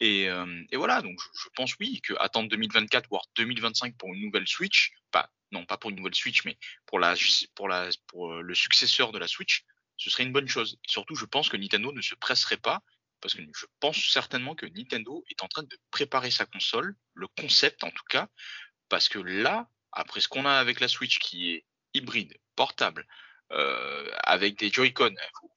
Et, 0.00 0.28
euh, 0.28 0.62
et 0.70 0.76
voilà, 0.76 1.02
donc 1.02 1.18
je, 1.42 1.48
pense 1.54 1.76
oui 1.78 2.00
que 2.02 2.14
attendre 2.18 2.48
2024 2.48 3.08
voire 3.08 3.24
2025 3.36 3.96
pour 3.96 4.12
une 4.12 4.20
nouvelle 4.20 4.46
Switch, 4.46 4.92
pas 5.10 5.30
non 5.52 5.64
pas 5.64 5.78
pour 5.78 5.90
une 5.90 5.96
nouvelle 5.96 6.14
Switch, 6.14 6.44
mais 6.44 6.58
pour 6.86 6.98
la 6.98 7.14
pour 7.54 7.68
la 7.68 7.88
pour 8.08 8.32
euh, 8.32 8.40
le 8.42 8.54
successeur 8.54 9.12
de 9.12 9.18
la 9.18 9.28
Switch, 9.28 9.64
ce 9.96 10.10
serait 10.10 10.24
une 10.24 10.32
bonne 10.32 10.48
chose. 10.48 10.78
Surtout, 10.86 11.14
je 11.14 11.24
pense 11.24 11.48
que 11.48 11.56
Nintendo 11.56 11.92
ne 11.92 12.02
se 12.02 12.14
presserait 12.16 12.56
pas 12.56 12.82
parce 13.20 13.34
que 13.34 13.42
je 13.56 13.66
pense 13.80 13.96
certainement 14.10 14.54
que 14.54 14.66
Nintendo 14.66 15.24
est 15.30 15.42
en 15.42 15.48
train 15.48 15.62
de 15.62 15.78
préparer 15.90 16.30
sa 16.30 16.44
console, 16.44 16.94
le 17.14 17.26
concept 17.28 17.82
en 17.84 17.90
tout 17.90 18.04
cas, 18.08 18.28
parce 18.90 19.08
que 19.08 19.18
là, 19.18 19.70
après 19.92 20.20
ce 20.20 20.28
qu'on 20.28 20.44
a 20.44 20.52
avec 20.52 20.80
la 20.80 20.88
Switch 20.88 21.18
qui 21.20 21.52
est 21.52 21.64
hybride, 21.94 22.36
portable, 22.56 23.06
euh, 23.52 24.10
avec 24.24 24.58
des 24.58 24.70
Joy-Con, 24.70 25.14
faut 25.40 25.50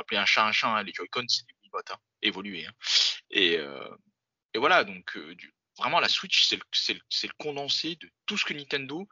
appeler 0.00 0.18
un 0.18 0.26
chat 0.26 0.46
un 0.46 0.52
chat. 0.52 0.68
Hein. 0.68 0.82
Les 0.82 0.92
Joy-Con, 0.92 1.24
c'est 1.28 1.46
des 1.46 1.54
Wiimotes 1.62 1.90
hein, 1.90 1.98
évolués. 2.22 2.66
Hein. 2.66 2.72
Et, 3.30 3.58
euh, 3.58 3.88
et, 4.54 4.58
voilà, 4.58 4.84
donc 4.84 5.16
euh, 5.16 5.34
vraiment 5.78 6.00
la 6.00 6.08
Switch, 6.08 6.46
c'est 6.46 6.56
le, 6.56 6.94
le, 6.94 7.32
condensé 7.38 7.96
de 7.96 8.08
tout 8.26 8.36
ce 8.36 8.44
que 8.44 8.54
Nintendo 8.54 9.08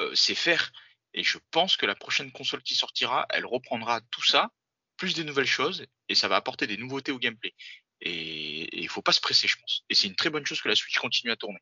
euh, 0.00 0.14
sait 0.14 0.34
faire. 0.34 0.70
Et 1.14 1.22
je 1.22 1.38
pense 1.50 1.76
que 1.76 1.86
la 1.86 1.94
prochaine 1.94 2.30
console 2.32 2.62
qui 2.62 2.74
sortira, 2.74 3.26
elle 3.30 3.46
reprendra 3.46 4.00
tout 4.10 4.24
ça, 4.24 4.50
plus 4.96 5.14
des 5.14 5.24
nouvelles 5.24 5.46
choses, 5.46 5.84
et 6.08 6.14
ça 6.14 6.28
va 6.28 6.36
apporter 6.36 6.66
des 6.66 6.76
nouveautés 6.76 7.12
au 7.12 7.18
gameplay. 7.18 7.54
Et 8.00 8.80
il 8.80 8.88
faut 8.88 9.02
pas 9.02 9.12
se 9.12 9.20
presser, 9.20 9.48
je 9.48 9.56
pense. 9.56 9.84
Et 9.88 9.94
c'est 9.94 10.06
une 10.06 10.14
très 10.14 10.30
bonne 10.30 10.46
chose 10.46 10.60
que 10.60 10.68
la 10.68 10.76
Switch 10.76 10.98
continue 10.98 11.32
à 11.32 11.36
tourner. 11.36 11.58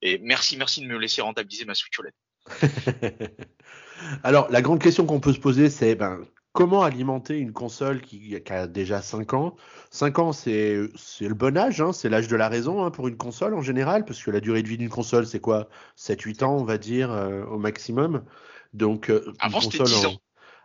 Et 0.00 0.18
merci, 0.18 0.56
merci 0.56 0.80
de 0.80 0.86
me 0.86 0.96
laisser 0.96 1.20
rentabiliser 1.20 1.66
ma 1.66 1.74
Switch 1.74 1.98
OLED. 1.98 2.14
Alors, 4.22 4.50
la 4.50 4.62
grande 4.62 4.80
question 4.80 5.06
qu'on 5.06 5.20
peut 5.20 5.32
se 5.32 5.40
poser, 5.40 5.68
c'est 5.68 5.94
ben, 5.94 6.26
comment 6.54 6.84
alimenter 6.84 7.36
une 7.36 7.52
console 7.52 8.00
qui, 8.00 8.40
a 8.48 8.66
déjà 8.66 9.02
5 9.02 9.34
ans? 9.34 9.56
5 9.90 10.18
ans, 10.20 10.32
c'est 10.32 10.78
le 11.20 11.34
bon 11.34 11.58
âge, 11.58 11.80
hein, 11.82 11.92
c'est 11.92 12.08
l'âge 12.08 12.28
de 12.28 12.36
la 12.36 12.48
raison 12.48 12.84
hein, 12.84 12.90
pour 12.90 13.08
une 13.08 13.18
console 13.18 13.54
en 13.54 13.60
général, 13.60 14.06
parce 14.06 14.22
que 14.22 14.30
la 14.30 14.40
durée 14.40 14.62
de 14.62 14.68
vie 14.68 14.78
d'une 14.78 14.88
console, 14.88 15.26
c'est 15.26 15.40
quoi? 15.40 15.68
7-8 15.96 16.44
ans, 16.44 16.56
on 16.56 16.64
va 16.64 16.78
dire, 16.78 17.10
euh, 17.10 17.44
au 17.46 17.58
maximum. 17.58 18.24
Donc, 18.72 19.10
euh, 19.10 19.32
Avant, 19.40 19.60
c'était 19.60 19.82
10 19.82 20.06
ans. 20.06 20.16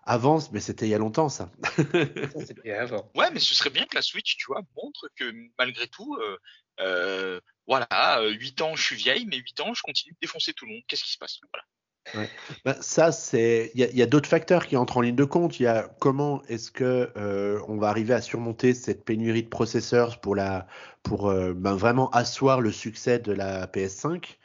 Avance, 0.04 0.52
mais 0.52 0.60
c'était 0.60 0.86
il 0.86 0.89
y 0.89 0.95
a 0.95 0.99
longtemps, 0.99 1.30
ça. 1.30 1.52
c'était 1.75 2.71
avant. 2.71 3.12
Ouais, 3.15 3.30
mais 3.32 3.39
ce 3.39 3.54
serait 3.54 3.69
bien 3.69 3.86
que 3.86 3.95
la 3.95 4.02
Switch, 4.02 4.38
tu 4.38 4.45
vois, 4.47 4.62
montre 4.76 5.09
que 5.16 5.32
malgré 5.57 5.88
tout, 5.88 6.18
euh, 6.80 7.39
voilà, 7.68 8.22
8 8.30 8.61
ans, 8.61 8.76
je 8.76 8.84
suis 8.84 8.95
vieille, 8.95 9.26
mais 9.26 9.38
8 9.38 9.59
ans, 9.61 9.74
je 9.74 9.82
continue 9.82 10.13
de 10.13 10.20
défoncer 10.22 10.53
tout 10.53 10.66
le 10.66 10.74
monde. 10.74 10.84
Qu'est-ce 10.88 11.03
qui 11.03 11.11
se 11.11 11.18
passe? 11.18 11.39
Voilà. 11.51 11.66
Bah, 12.66 12.76
ça, 12.82 13.12
c'est. 13.12 13.72
Il 13.76 13.82
y 13.82 14.01
a, 14.01 14.05
d'autres 14.05 14.30
facteurs 14.30 14.66
qui 14.66 14.76
entrent 14.78 14.97
en 14.97 15.01
ligne 15.01 15.16
de 15.16 15.24
compte. 15.24 15.60
Il 15.60 15.64
y 15.64 15.68
a 15.68 15.89
comment 15.99 16.41
est-ce 16.49 16.72
que 16.72 17.12
euh, 17.18 17.60
on 17.68 17.78
va 17.78 17.89
arriver 17.89 18.14
à 18.14 18.22
surmonter 18.22 18.74
cette 18.74 19.05
pénurie 19.05 19.43
de 19.43 19.49
processeurs 19.49 20.20
pour 20.20 20.36
la, 20.36 20.68
pour 21.03 21.30
euh, 21.30 21.53
ben, 21.53 21.76
vraiment 21.76 22.10
asseoir 22.12 22.62
le 22.62 22.72
succès 22.72 23.20
de 23.20 23.32
la 23.32 23.68
PS5. 23.68 24.38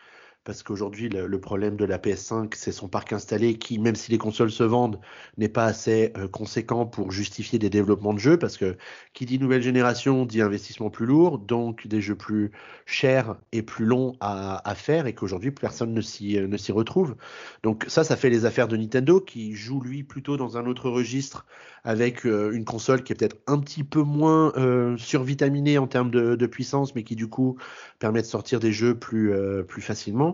Parce 0.44 0.62
qu'aujourd'hui, 0.62 1.08
le, 1.08 1.40
problème 1.40 1.76
de 1.76 1.86
la 1.86 1.98
PS5, 1.98 2.52
c'est 2.54 2.70
son 2.70 2.86
parc 2.86 3.14
installé 3.14 3.56
qui, 3.56 3.78
même 3.78 3.96
si 3.96 4.10
les 4.10 4.18
consoles 4.18 4.50
se 4.50 4.62
vendent, 4.62 5.00
n'est 5.38 5.48
pas 5.48 5.64
assez 5.64 6.12
euh, 6.18 6.28
conséquent 6.28 6.84
pour 6.84 7.10
justifier 7.10 7.58
des 7.58 7.70
développements 7.70 8.12
de 8.12 8.18
jeux, 8.18 8.38
parce 8.38 8.58
que 8.58 8.76
qui 9.14 9.24
dit 9.24 9.38
nouvelle 9.38 9.62
génération 9.62 10.26
dit 10.26 10.42
investissement 10.42 10.90
plus 10.90 11.06
lourd, 11.06 11.38
donc 11.38 11.86
des 11.86 12.02
jeux 12.02 12.14
plus 12.14 12.52
chers 12.84 13.36
et 13.52 13.62
plus 13.62 13.86
longs 13.86 14.16
à, 14.20 14.68
à 14.68 14.74
faire, 14.74 15.06
et 15.06 15.14
qu'aujourd'hui, 15.14 15.50
personne 15.50 15.94
ne 15.94 16.02
s'y, 16.02 16.38
euh, 16.38 16.46
ne 16.46 16.58
s'y 16.58 16.72
retrouve. 16.72 17.16
Donc 17.62 17.86
ça, 17.88 18.04
ça 18.04 18.16
fait 18.16 18.28
les 18.28 18.44
affaires 18.44 18.68
de 18.68 18.76
Nintendo, 18.76 19.20
qui 19.20 19.54
joue, 19.54 19.80
lui, 19.80 20.02
plutôt 20.02 20.36
dans 20.36 20.58
un 20.58 20.66
autre 20.66 20.90
registre, 20.90 21.46
avec 21.84 22.26
euh, 22.26 22.52
une 22.52 22.66
console 22.66 23.02
qui 23.02 23.14
est 23.14 23.16
peut-être 23.16 23.38
un 23.46 23.58
petit 23.58 23.84
peu 23.84 24.02
moins 24.02 24.52
survitaminée 24.98 25.78
en 25.78 25.86
termes 25.86 26.10
de, 26.10 26.34
de, 26.34 26.46
puissance, 26.46 26.94
mais 26.94 27.02
qui, 27.02 27.16
du 27.16 27.28
coup, 27.28 27.56
permet 27.98 28.20
de 28.20 28.26
sortir 28.26 28.60
des 28.60 28.72
jeux 28.72 28.94
plus, 28.94 29.32
plus 29.66 29.82
facilement 29.82 30.33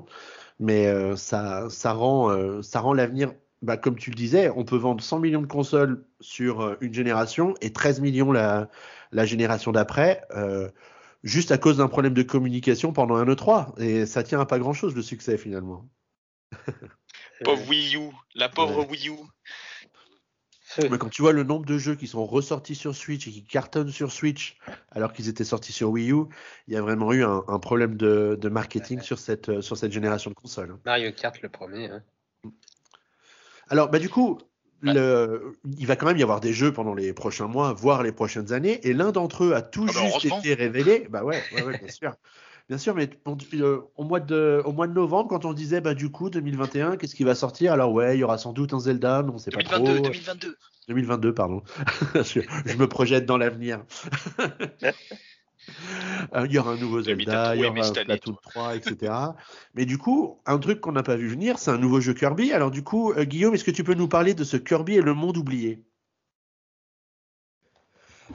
mais 0.60 0.86
euh, 0.86 1.16
ça, 1.16 1.68
ça 1.70 1.92
rend, 1.92 2.30
euh, 2.30 2.62
ça 2.62 2.80
rend 2.80 2.92
l'avenir, 2.92 3.32
bah, 3.62 3.76
comme 3.76 3.96
tu 3.96 4.10
le 4.10 4.16
disais, 4.16 4.50
on 4.54 4.64
peut 4.64 4.76
vendre 4.76 5.02
100 5.02 5.18
millions 5.18 5.40
de 5.40 5.46
consoles 5.46 6.04
sur 6.20 6.60
euh, 6.60 6.76
une 6.80 6.94
génération 6.94 7.54
et 7.60 7.72
13 7.72 8.00
millions 8.00 8.30
la, 8.30 8.68
la 9.10 9.24
génération 9.24 9.72
d'après, 9.72 10.22
juste 11.24 11.50
à 11.50 11.58
cause 11.58 11.78
d'un 11.78 11.88
problème 11.88 12.14
de 12.14 12.22
communication 12.22 12.92
pendant 12.92 13.16
un 13.16 13.24
E3. 13.24 13.80
Et 13.80 14.06
ça 14.06 14.22
tient 14.22 14.40
à 14.40 14.46
pas 14.46 14.58
grand-chose 14.58 14.94
le 14.94 15.02
succès 15.02 15.38
finalement. 15.38 15.88
pauvre 17.44 17.68
Wii 17.68 17.96
U, 17.96 18.10
la 18.34 18.48
pauvre 18.48 18.86
Wii 18.88 19.08
U. 19.08 19.16
Mais 20.78 20.98
quand 20.98 21.08
tu 21.08 21.22
vois 21.22 21.32
le 21.32 21.42
nombre 21.42 21.66
de 21.66 21.78
jeux 21.78 21.94
qui 21.94 22.06
sont 22.06 22.24
ressortis 22.24 22.74
sur 22.74 22.94
Switch 22.94 23.26
et 23.26 23.30
qui 23.30 23.44
cartonnent 23.44 23.90
sur 23.90 24.12
Switch 24.12 24.56
alors 24.90 25.12
qu'ils 25.12 25.28
étaient 25.28 25.44
sortis 25.44 25.72
sur 25.72 25.90
Wii 25.90 26.12
U, 26.12 26.24
il 26.68 26.74
y 26.74 26.76
a 26.76 26.82
vraiment 26.82 27.12
eu 27.12 27.24
un, 27.24 27.58
problème 27.58 27.96
de, 27.96 28.48
marketing 28.48 29.00
sur, 29.00 29.18
cette, 29.18 29.48
euh, 29.48 29.60
sur 29.62 29.76
cette 29.76 29.92
génération 29.92 30.30
de 30.30 30.34
consoles. 30.34 30.76
Mario 30.84 31.12
Kart, 31.12 31.40
le 31.42 31.48
premier. 31.48 31.90
Hein. 31.90 32.02
Alors, 33.68 33.90
bah, 33.90 33.98
du 33.98 34.08
coup, 34.08 34.38
le, 34.82 35.58
il 35.78 35.86
va 35.86 35.96
quand 35.96 36.06
même 36.06 36.16
y 36.16 36.22
avoir 36.22 36.40
des 36.40 36.52
jeux 36.52 36.72
pendant 36.72 36.94
les 36.94 37.12
prochains 37.12 37.46
mois, 37.46 37.72
voire 37.72 38.02
les 38.02 38.12
prochaines 38.12 38.52
années, 38.52 38.80
et 38.86 38.92
l'un 38.92 39.12
d'entre 39.12 39.44
eux 39.44 39.54
a 39.54 39.62
tout 39.62 39.86
ah 39.88 39.92
bah, 39.92 40.18
juste 40.18 40.38
été 40.38 40.54
révélé. 40.54 41.06
Bah 41.10 41.24
ouais, 41.24 41.42
ouais, 41.54 41.62
ouais 41.62 41.78
bien 41.78 41.88
sûr. 41.88 42.14
Bien 42.70 42.78
sûr, 42.78 42.94
mais 42.94 43.10
euh, 43.54 43.80
au, 43.96 44.04
mois 44.04 44.20
de, 44.20 44.62
au 44.64 44.70
mois 44.70 44.86
de 44.86 44.92
novembre, 44.92 45.28
quand 45.28 45.44
on 45.44 45.52
disait, 45.52 45.80
bah, 45.80 45.94
du 45.94 46.08
coup, 46.08 46.30
2021, 46.30 46.98
qu'est-ce 46.98 47.16
qui 47.16 47.24
va 47.24 47.34
sortir? 47.34 47.72
Alors, 47.72 47.92
ouais, 47.92 48.16
il 48.16 48.20
y 48.20 48.22
aura 48.22 48.38
sans 48.38 48.52
doute 48.52 48.72
un 48.72 48.78
Zelda, 48.78 49.24
mais 49.24 49.32
on 49.34 49.38
sait 49.38 49.50
pas 49.50 49.64
trop. 49.64 49.82
2022. 49.82 50.56
2022, 50.86 51.34
pardon. 51.34 51.62
je, 52.14 52.76
me 52.76 52.86
projette 52.86 53.26
dans 53.26 53.36
l'avenir. 53.38 53.82
Euh, 56.34 56.46
il 56.46 56.52
y 56.52 56.58
aura 56.58 56.72
un 56.72 56.76
nouveau 56.76 57.02
Zelda, 57.02 57.54
il 57.54 57.62
y 57.62 57.66
aura 57.66 57.78
un 57.78 57.82
Splatoon 57.82 58.34
3, 58.42 58.76
etc. 58.76 59.12
Mais 59.74 59.84
du 59.84 59.98
coup, 59.98 60.40
un 60.46 60.58
truc 60.58 60.80
qu'on 60.80 60.92
n'a 60.92 61.02
pas 61.02 61.16
vu 61.16 61.28
venir, 61.28 61.58
c'est 61.58 61.70
un 61.70 61.78
nouveau 61.78 62.00
jeu 62.00 62.12
Kirby. 62.12 62.52
Alors 62.52 62.70
du 62.70 62.82
coup, 62.82 63.12
euh, 63.12 63.24
Guillaume, 63.24 63.54
est-ce 63.54 63.62
que 63.62 63.70
tu 63.70 63.84
peux 63.84 63.94
nous 63.94 64.08
parler 64.08 64.34
de 64.34 64.42
ce 64.42 64.56
Kirby 64.56 64.94
et 64.94 65.00
le 65.02 65.14
monde 65.14 65.36
oublié? 65.36 65.84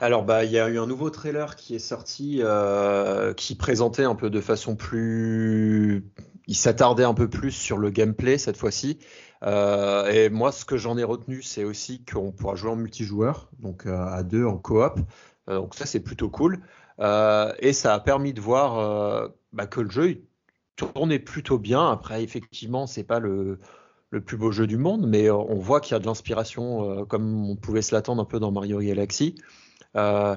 Alors, 0.00 0.24
bah, 0.24 0.44
il 0.44 0.50
y 0.50 0.58
a 0.58 0.68
eu 0.68 0.78
un 0.78 0.86
nouveau 0.86 1.08
trailer 1.08 1.56
qui 1.56 1.74
est 1.74 1.78
sorti, 1.78 2.40
euh, 2.42 3.32
qui 3.32 3.54
présentait 3.54 4.04
un 4.04 4.14
peu 4.14 4.28
de 4.28 4.40
façon 4.42 4.76
plus, 4.76 6.04
il 6.46 6.54
s'attardait 6.54 7.04
un 7.04 7.14
peu 7.14 7.28
plus 7.30 7.50
sur 7.50 7.78
le 7.78 7.88
gameplay 7.88 8.36
cette 8.36 8.58
fois-ci. 8.58 8.98
Euh, 9.42 10.06
et 10.08 10.28
moi, 10.28 10.52
ce 10.52 10.66
que 10.66 10.76
j'en 10.76 10.98
ai 10.98 11.04
retenu, 11.04 11.42
c'est 11.42 11.64
aussi 11.64 12.04
qu'on 12.04 12.30
pourra 12.30 12.56
jouer 12.56 12.70
en 12.70 12.76
multijoueur, 12.76 13.48
donc 13.58 13.86
euh, 13.86 13.96
à 14.06 14.22
deux 14.22 14.44
en 14.44 14.58
coop. 14.58 15.00
donc 15.48 15.74
ça, 15.74 15.86
c'est 15.86 16.00
plutôt 16.00 16.28
cool. 16.28 16.60
et 17.00 17.72
ça 17.72 17.94
a 17.94 18.00
permis 18.00 18.34
de 18.34 18.40
voir 18.40 19.30
bah, 19.52 19.66
que 19.66 19.80
le 19.80 19.90
jeu 19.90 20.22
tournait 20.76 21.18
plutôt 21.18 21.58
bien. 21.58 21.90
Après, 21.90 22.22
effectivement, 22.22 22.86
c'est 22.86 23.04
pas 23.04 23.20
le 23.20 23.58
le 24.10 24.20
plus 24.20 24.36
beau 24.36 24.52
jeu 24.52 24.68
du 24.68 24.76
monde, 24.76 25.04
mais 25.08 25.30
on 25.30 25.58
voit 25.58 25.80
qu'il 25.80 25.92
y 25.92 25.96
a 25.96 25.98
de 25.98 26.06
l'inspiration, 26.06 27.04
comme 27.06 27.50
on 27.50 27.56
pouvait 27.56 27.82
se 27.82 27.92
l'attendre 27.92 28.22
un 28.22 28.24
peu 28.24 28.38
dans 28.38 28.52
Mario 28.52 28.78
Galaxy. 28.80 29.34
Euh, 29.96 30.36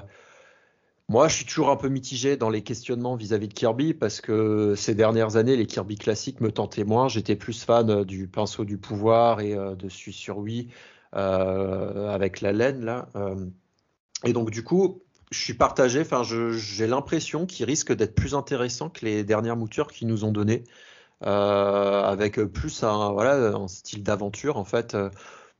moi, 1.08 1.28
je 1.28 1.36
suis 1.36 1.44
toujours 1.44 1.70
un 1.70 1.76
peu 1.76 1.88
mitigé 1.88 2.36
dans 2.36 2.50
les 2.50 2.62
questionnements 2.62 3.16
vis-à-vis 3.16 3.48
de 3.48 3.54
Kirby 3.54 3.94
parce 3.94 4.20
que 4.20 4.74
ces 4.76 4.94
dernières 4.94 5.36
années, 5.36 5.56
les 5.56 5.66
Kirby 5.66 5.96
classiques 5.96 6.40
me 6.40 6.52
tentaient 6.52 6.84
moins. 6.84 7.08
J'étais 7.08 7.36
plus 7.36 7.64
fan 7.64 7.90
euh, 7.90 8.04
du 8.04 8.28
pinceau 8.28 8.64
du 8.64 8.78
pouvoir 8.78 9.40
et 9.40 9.54
euh, 9.54 9.74
de 9.74 9.88
celui 9.88 10.12
sur 10.12 10.38
Wii 10.38 10.68
avec 11.12 12.40
la 12.40 12.52
laine 12.52 12.84
là. 12.84 13.08
et 14.24 14.32
donc 14.32 14.52
du 14.52 14.62
coup, 14.62 15.02
je 15.32 15.40
suis 15.40 15.54
partagé. 15.54 16.02
Enfin, 16.02 16.22
j'ai 16.22 16.86
l'impression 16.86 17.46
qu'il 17.46 17.66
risque 17.66 17.92
d'être 17.92 18.14
plus 18.14 18.36
intéressant 18.36 18.90
que 18.90 19.04
les 19.04 19.24
dernières 19.24 19.56
moutures 19.56 19.88
qu'ils 19.88 20.06
nous 20.06 20.24
ont 20.24 20.30
données, 20.30 20.62
avec 21.20 22.40
plus 22.44 22.84
un 22.84 23.66
style 23.66 24.04
d'aventure 24.04 24.56
en 24.56 24.62
fait, 24.64 24.96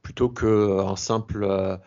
plutôt 0.03 0.29
qu'un 0.29 0.95
simple 0.95 1.81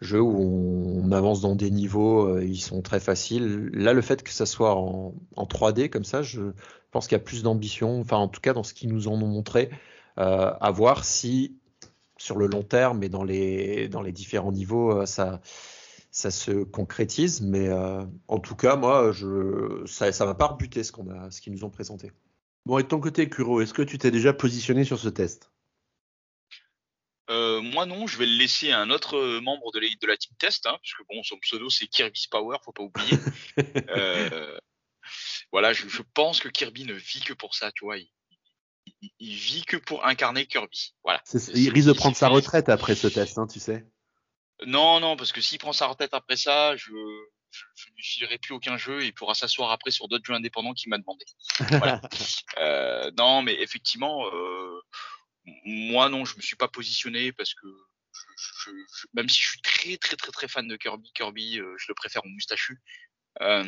jeu 0.00 0.20
où 0.20 1.02
on, 1.04 1.12
avance 1.12 1.40
dans 1.40 1.54
des 1.54 1.70
niveaux, 1.70 2.26
euh, 2.26 2.44
ils 2.44 2.60
sont 2.60 2.82
très 2.82 3.00
faciles. 3.00 3.70
Là, 3.72 3.92
le 3.92 4.00
fait 4.00 4.22
que 4.22 4.30
ça 4.30 4.46
soit 4.46 4.74
en, 4.74 5.14
3D 5.36 5.90
comme 5.90 6.04
ça, 6.04 6.22
je 6.22 6.52
pense 6.90 7.06
qu'il 7.06 7.16
y 7.16 7.20
a 7.20 7.24
plus 7.24 7.42
d'ambition, 7.42 8.00
enfin 8.00 8.16
en 8.16 8.28
tout 8.28 8.40
cas 8.40 8.52
dans 8.52 8.62
ce 8.62 8.74
qu'ils 8.74 8.92
nous 8.92 9.08
en 9.08 9.20
ont 9.20 9.26
montré, 9.26 9.70
euh, 10.18 10.52
à 10.60 10.70
voir 10.70 11.04
si 11.04 11.56
sur 12.16 12.36
le 12.36 12.46
long 12.46 12.62
terme 12.62 13.02
et 13.02 13.08
dans 13.08 13.24
les, 13.24 13.88
différents 14.12 14.52
niveaux, 14.52 14.92
euh, 14.92 15.06
ça, 15.06 15.40
se 16.12 16.64
concrétise. 16.64 17.40
Mais 17.40 17.70
en 18.28 18.38
tout 18.38 18.56
cas, 18.56 18.76
moi, 18.76 19.12
je, 19.12 19.82
ça 19.86 20.06
ne 20.06 20.24
va 20.24 20.34
pas 20.34 20.46
rebuter 20.46 20.82
ce 20.82 20.92
qu'on 20.92 21.08
a, 21.10 21.30
ce 21.30 21.40
qu'ils 21.40 21.52
nous 21.52 21.64
ont 21.64 21.70
présenté. 21.70 22.12
Bon, 22.66 22.78
et 22.78 22.82
de 22.82 22.88
ton 22.88 23.00
côté, 23.00 23.28
Kuro, 23.28 23.60
est-ce 23.60 23.72
que 23.72 23.82
tu 23.82 23.96
t'es 23.96 24.10
déjà 24.10 24.32
positionné 24.32 24.84
sur 24.84 24.98
ce 24.98 25.08
test? 25.08 25.50
Euh, 27.30 27.60
moi 27.60 27.86
non, 27.86 28.06
je 28.06 28.18
vais 28.18 28.26
le 28.26 28.36
laisser 28.36 28.72
à 28.72 28.80
un 28.80 28.90
autre 28.90 29.16
euh, 29.16 29.40
membre 29.40 29.70
de 29.72 29.78
la, 29.78 29.86
de 29.88 30.06
la 30.06 30.16
team 30.16 30.34
test, 30.38 30.66
hein, 30.66 30.72
parce 30.72 30.94
que 30.94 31.02
bon, 31.08 31.22
son 31.22 31.38
pseudo 31.38 31.70
c'est 31.70 31.86
Kirby's 31.86 32.26
Power, 32.26 32.58
faut 32.64 32.72
pas 32.72 32.82
oublier. 32.82 33.18
euh, 33.90 34.58
voilà, 35.52 35.72
je, 35.72 35.88
je, 35.88 36.02
pense 36.14 36.40
que 36.40 36.48
Kirby 36.48 36.84
ne 36.84 36.94
vit 36.94 37.20
que 37.20 37.32
pour 37.32 37.54
ça, 37.54 37.70
tu 37.72 37.84
vois. 37.84 37.98
Il, 37.98 38.10
il, 39.20 39.34
vit 39.34 39.64
que 39.64 39.76
pour 39.76 40.04
incarner 40.04 40.46
Kirby. 40.46 40.94
Voilà. 41.04 41.22
il 41.54 41.70
risque 41.70 41.88
de 41.88 41.92
prendre 41.92 42.16
sa 42.16 42.28
retraite 42.28 42.68
après 42.68 42.96
ce 42.96 43.06
test, 43.06 43.38
hein, 43.38 43.46
tu 43.46 43.60
sais. 43.60 43.86
Non, 44.66 44.98
non, 45.00 45.16
parce 45.16 45.32
que 45.32 45.40
s'il 45.40 45.58
prend 45.58 45.72
sa 45.72 45.86
retraite 45.86 46.12
après 46.14 46.36
ça, 46.36 46.76
je, 46.76 46.90
je, 47.50 47.64
je 47.76 47.86
lui 47.96 48.02
filerai 48.02 48.38
plus 48.38 48.54
aucun 48.54 48.76
jeu 48.76 49.02
et 49.02 49.06
il 49.06 49.14
pourra 49.14 49.34
s'asseoir 49.34 49.70
après 49.70 49.90
sur 49.90 50.08
d'autres 50.08 50.24
jeux 50.24 50.34
indépendants 50.34 50.74
qu'il 50.74 50.90
m'a 50.90 50.98
demandé. 50.98 51.24
Voilà. 51.70 52.00
euh, 52.58 53.10
non, 53.16 53.42
mais 53.42 53.54
effectivement. 53.62 54.26
Euh, 54.26 54.80
moi 55.64 56.08
non, 56.08 56.24
je 56.24 56.36
me 56.36 56.42
suis 56.42 56.56
pas 56.56 56.68
positionné 56.68 57.32
parce 57.32 57.54
que 57.54 57.66
même 59.14 59.28
si 59.28 59.40
je 59.40 59.48
suis 59.50 59.60
très 59.60 59.96
très 59.96 60.16
très 60.16 60.32
très 60.32 60.48
fan 60.48 60.66
de 60.66 60.76
Kirby, 60.76 61.10
Kirby, 61.14 61.58
euh, 61.58 61.74
je 61.78 61.86
le 61.88 61.94
préfère 61.94 62.24
au 62.24 62.28
moustachu. 62.28 62.80
Euh, 63.40 63.64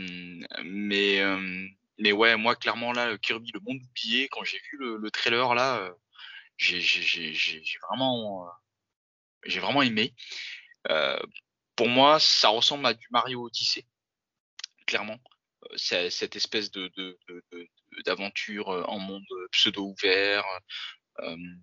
mais 0.64 1.20
euh, 1.20 1.66
mais 1.98 2.12
ouais, 2.12 2.36
moi 2.36 2.56
clairement 2.56 2.92
là, 2.92 3.16
Kirby, 3.18 3.50
le 3.54 3.60
monde 3.60 3.80
oublié, 3.82 4.28
quand 4.28 4.44
j'ai 4.44 4.58
vu 4.58 4.78
le, 4.78 4.96
le, 4.96 5.10
trailer 5.10 5.54
là, 5.54 5.94
j'ai 6.56 6.80
vraiment 7.88 8.48
j'ai 9.44 9.60
vraiment 9.60 9.82
aimé. 9.82 10.14
pour 11.76 11.88
moi, 11.88 12.20
ça 12.20 12.48
ressemble 12.48 12.86
à 12.86 12.94
du 12.94 13.06
Mario 13.10 13.44
Odyssey, 13.44 13.86
clairement. 14.86 15.18
Cette 15.76 16.36
espèce 16.36 16.70
de 16.70 16.90
d'aventure 18.04 18.68
en 18.68 18.98
monde 18.98 19.26
pseudo 19.52 19.84
ouvert 19.84 20.44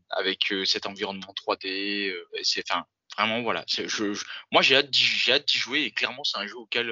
avec 0.09 0.53
cet 0.65 0.85
environnement 0.85 1.33
3D. 1.33 2.09
Euh, 2.09 2.27
c'est 2.43 2.69
enfin 2.69 2.85
vraiment 3.17 3.41
voilà. 3.41 3.63
Je, 3.67 3.87
je, 3.87 4.23
moi 4.51 4.61
j'ai 4.61 4.75
hâte 4.75 4.89
j'ai 4.91 5.33
hâte 5.33 5.47
d'y 5.47 5.57
jouer 5.57 5.81
et 5.81 5.91
clairement 5.91 6.23
c'est 6.23 6.37
un 6.37 6.47
jeu 6.47 6.57
auquel 6.57 6.87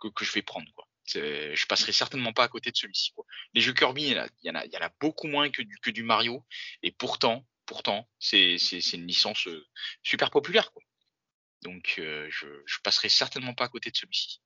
que, 0.00 0.08
que, 0.08 0.24
je 0.24 0.32
vais 0.32 0.42
prendre 0.42 0.66
quoi. 0.74 0.86
Je 1.06 1.66
passerai 1.66 1.92
certainement 1.92 2.32
pas 2.32 2.44
à 2.44 2.48
côté 2.48 2.70
de 2.70 2.76
celui-ci. 2.76 3.12
Les 3.54 3.60
jeux 3.60 3.72
Kirby, 3.72 4.02
il 4.02 4.12
y, 4.12 4.18
en 4.18 4.24
a, 4.24 4.28
il, 4.42 4.48
y 4.48 4.50
en 4.50 4.54
a, 4.54 4.64
il 4.64 4.72
y 4.72 4.76
en 4.76 4.80
a 4.80 4.90
beaucoup 5.00 5.28
moins 5.28 5.50
que 5.50 5.62
du, 5.62 5.78
que 5.78 5.90
du 5.90 6.02
Mario, 6.02 6.44
et 6.82 6.90
pourtant, 6.90 7.46
pourtant, 7.64 8.08
c'est 8.18 8.56
une 8.56 9.06
licence 9.06 9.48
super 10.02 10.30
populaire. 10.30 10.72
Quoi. 10.72 10.82
Donc, 11.62 11.96
euh, 11.98 12.26
je, 12.30 12.46
je 12.66 12.78
passerai 12.82 13.08
certainement 13.08 13.54
pas 13.54 13.64
à 13.64 13.68
côté 13.68 13.90
de 13.90 13.96
celui-ci. 13.96 14.40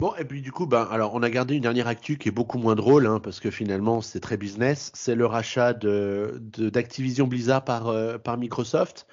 Bon, 0.00 0.14
et 0.18 0.24
puis 0.24 0.40
du 0.40 0.50
coup, 0.50 0.64
ben, 0.66 0.88
alors 0.90 1.14
on 1.14 1.22
a 1.22 1.28
gardé 1.28 1.56
une 1.56 1.60
dernière 1.60 1.86
actu 1.86 2.16
qui 2.16 2.30
est 2.30 2.32
beaucoup 2.32 2.56
moins 2.56 2.74
drôle, 2.74 3.06
hein, 3.06 3.20
parce 3.22 3.38
que 3.38 3.50
finalement 3.50 4.00
c'est 4.00 4.18
très 4.18 4.38
business. 4.38 4.90
C'est 4.94 5.14
le 5.14 5.26
rachat 5.26 5.74
de 5.74 6.40
d'Activision 6.40 7.26
Blizzard 7.26 7.62
par, 7.66 7.88
euh, 7.88 8.16
par 8.16 8.38
Microsoft. 8.38 9.06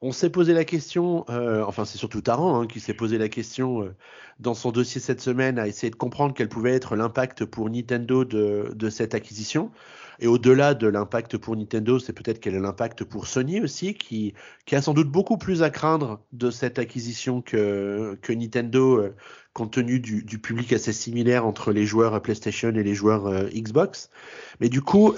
On 0.00 0.10
s'est 0.10 0.30
posé 0.30 0.52
la 0.52 0.64
question, 0.64 1.24
euh, 1.30 1.62
enfin 1.64 1.84
c'est 1.84 1.96
surtout 1.96 2.22
Taran 2.22 2.60
hein, 2.60 2.66
qui 2.66 2.80
s'est 2.80 2.92
posé 2.92 3.18
la 3.18 3.28
question 3.28 3.84
euh, 3.84 3.94
dans 4.40 4.54
son 4.54 4.72
dossier 4.72 5.00
cette 5.00 5.20
semaine 5.20 5.60
à 5.60 5.68
essayer 5.68 5.90
de 5.90 5.96
comprendre 5.96 6.34
quel 6.36 6.48
pouvait 6.48 6.72
être 6.72 6.96
l'impact 6.96 7.44
pour 7.44 7.70
Nintendo 7.70 8.24
de, 8.24 8.72
de 8.74 8.90
cette 8.90 9.14
acquisition. 9.14 9.70
Et 10.18 10.26
au-delà 10.26 10.74
de 10.74 10.86
l'impact 10.86 11.36
pour 11.36 11.56
Nintendo, 11.56 11.98
c'est 11.98 12.12
peut-être 12.12 12.38
quel 12.38 12.54
est 12.54 12.60
l'impact 12.60 13.02
pour 13.02 13.26
Sony 13.26 13.60
aussi, 13.60 13.94
qui, 13.94 14.34
qui 14.66 14.76
a 14.76 14.82
sans 14.82 14.94
doute 14.94 15.08
beaucoup 15.08 15.36
plus 15.36 15.62
à 15.62 15.70
craindre 15.70 16.20
de 16.32 16.50
cette 16.50 16.78
acquisition 16.78 17.42
que, 17.42 18.16
que 18.22 18.32
Nintendo, 18.32 18.98
euh, 18.98 19.16
compte 19.52 19.72
tenu 19.72 20.00
du, 20.00 20.38
public 20.38 20.72
assez 20.72 20.92
similaire 20.92 21.46
entre 21.46 21.72
les 21.72 21.86
joueurs 21.86 22.20
PlayStation 22.22 22.70
et 22.70 22.82
les 22.82 22.94
joueurs 22.94 23.50
Xbox. 23.50 24.10
Mais 24.60 24.68
du 24.68 24.80
coup, 24.80 25.14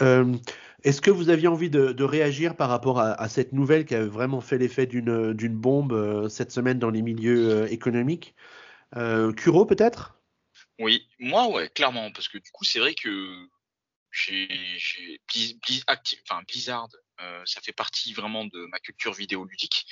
est-ce 0.84 1.00
que 1.00 1.10
vous 1.10 1.30
aviez 1.30 1.48
envie 1.48 1.70
de, 1.70 2.04
réagir 2.04 2.56
par 2.56 2.68
rapport 2.68 3.00
à, 3.00 3.28
cette 3.28 3.52
nouvelle 3.52 3.86
qui 3.86 3.94
a 3.94 4.04
vraiment 4.04 4.42
fait 4.42 4.58
l'effet 4.58 4.86
d'une 4.86 5.56
bombe 5.56 5.92
euh, 5.92 6.28
cette 6.28 6.52
semaine 6.52 6.78
dans 6.78 6.90
les 6.90 7.00
milieux 7.00 7.50
euh, 7.50 7.66
économiques? 7.68 8.34
Euh, 8.96 9.32
Kuro 9.32 9.64
peut-être? 9.64 10.20
Oui, 10.78 11.08
moi 11.18 11.48
ouais, 11.48 11.70
clairement, 11.70 12.12
parce 12.12 12.28
que 12.28 12.36
du 12.36 12.50
coup 12.50 12.64
c'est 12.64 12.80
vrai 12.80 12.94
que 12.94 13.48
Blizzard, 16.46 16.88
euh, 17.20 17.42
ça 17.46 17.60
fait 17.62 17.72
partie 17.72 18.12
vraiment 18.12 18.44
de 18.44 18.66
ma 18.70 18.78
culture 18.78 19.14
vidéoludique. 19.14 19.86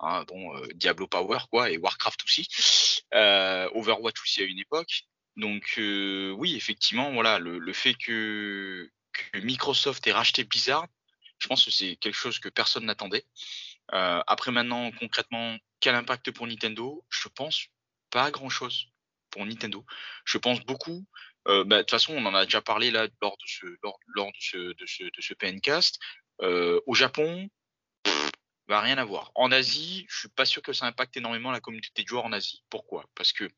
Hein, 0.00 0.24
bon, 0.28 0.60
Diablo 0.74 1.06
Power 1.06 1.38
quoi 1.50 1.70
et 1.70 1.78
Warcraft 1.78 2.22
aussi, 2.24 2.48
Overwatch 3.12 4.22
aussi 4.22 4.42
à 4.42 4.44
une 4.44 4.58
époque. 4.58 5.04
Donc 5.36 5.74
oui, 5.78 6.54
effectivement, 6.56 7.12
voilà, 7.12 7.38
le, 7.38 7.72
fait 7.72 7.94
que 7.94 8.90
Microsoft 9.34 10.06
ait 10.06 10.12
racheté 10.12 10.44
Blizzard, 10.44 10.86
je 11.38 11.48
pense 11.48 11.64
que 11.64 11.70
c'est 11.70 11.96
quelque 11.96 12.14
chose 12.14 12.38
que 12.38 12.48
personne 12.48 12.86
n'attendait. 12.86 13.24
Euh, 13.92 14.22
après 14.26 14.50
maintenant, 14.50 14.90
concrètement, 14.92 15.56
quel 15.80 15.94
impact 15.94 16.30
pour 16.30 16.46
Nintendo? 16.46 17.04
Je 17.08 17.28
pense 17.28 17.66
pas 18.10 18.30
grand-chose 18.30 18.88
pour 19.30 19.44
Nintendo. 19.44 19.84
Je 20.24 20.38
pense 20.38 20.60
beaucoup. 20.64 21.04
Euh, 21.48 21.64
bah, 21.64 21.76
de 21.76 21.82
toute 21.82 21.90
façon, 21.90 22.14
on 22.14 22.24
en 22.26 22.34
a 22.34 22.44
déjà 22.44 22.62
parlé 22.62 22.90
là 22.90 23.06
lors 23.22 23.36
de 23.36 23.46
ce 23.46 23.66
lors, 23.82 23.98
lors 24.08 24.28
de 24.28 24.38
ce 24.40 24.56
de 24.56 24.86
ce, 24.86 25.04
de 25.04 25.20
ce 25.20 25.34
PNcast. 25.34 25.98
Euh, 26.42 26.80
au 26.86 26.94
Japon, 26.94 27.48
va 28.68 28.80
rien 28.80 28.98
à 28.98 29.04
voir. 29.04 29.30
En 29.34 29.52
Asie, 29.52 30.06
je 30.08 30.18
suis 30.18 30.28
pas 30.28 30.44
sûr 30.44 30.62
que 30.62 30.72
ça 30.72 30.86
impacte 30.86 31.16
énormément 31.16 31.50
la 31.50 31.60
communauté 31.60 32.02
de 32.02 32.08
joueurs 32.08 32.24
en 32.24 32.32
Asie. 32.32 32.64
Pourquoi? 32.70 33.08
Parce 33.14 33.32
que 33.32 33.48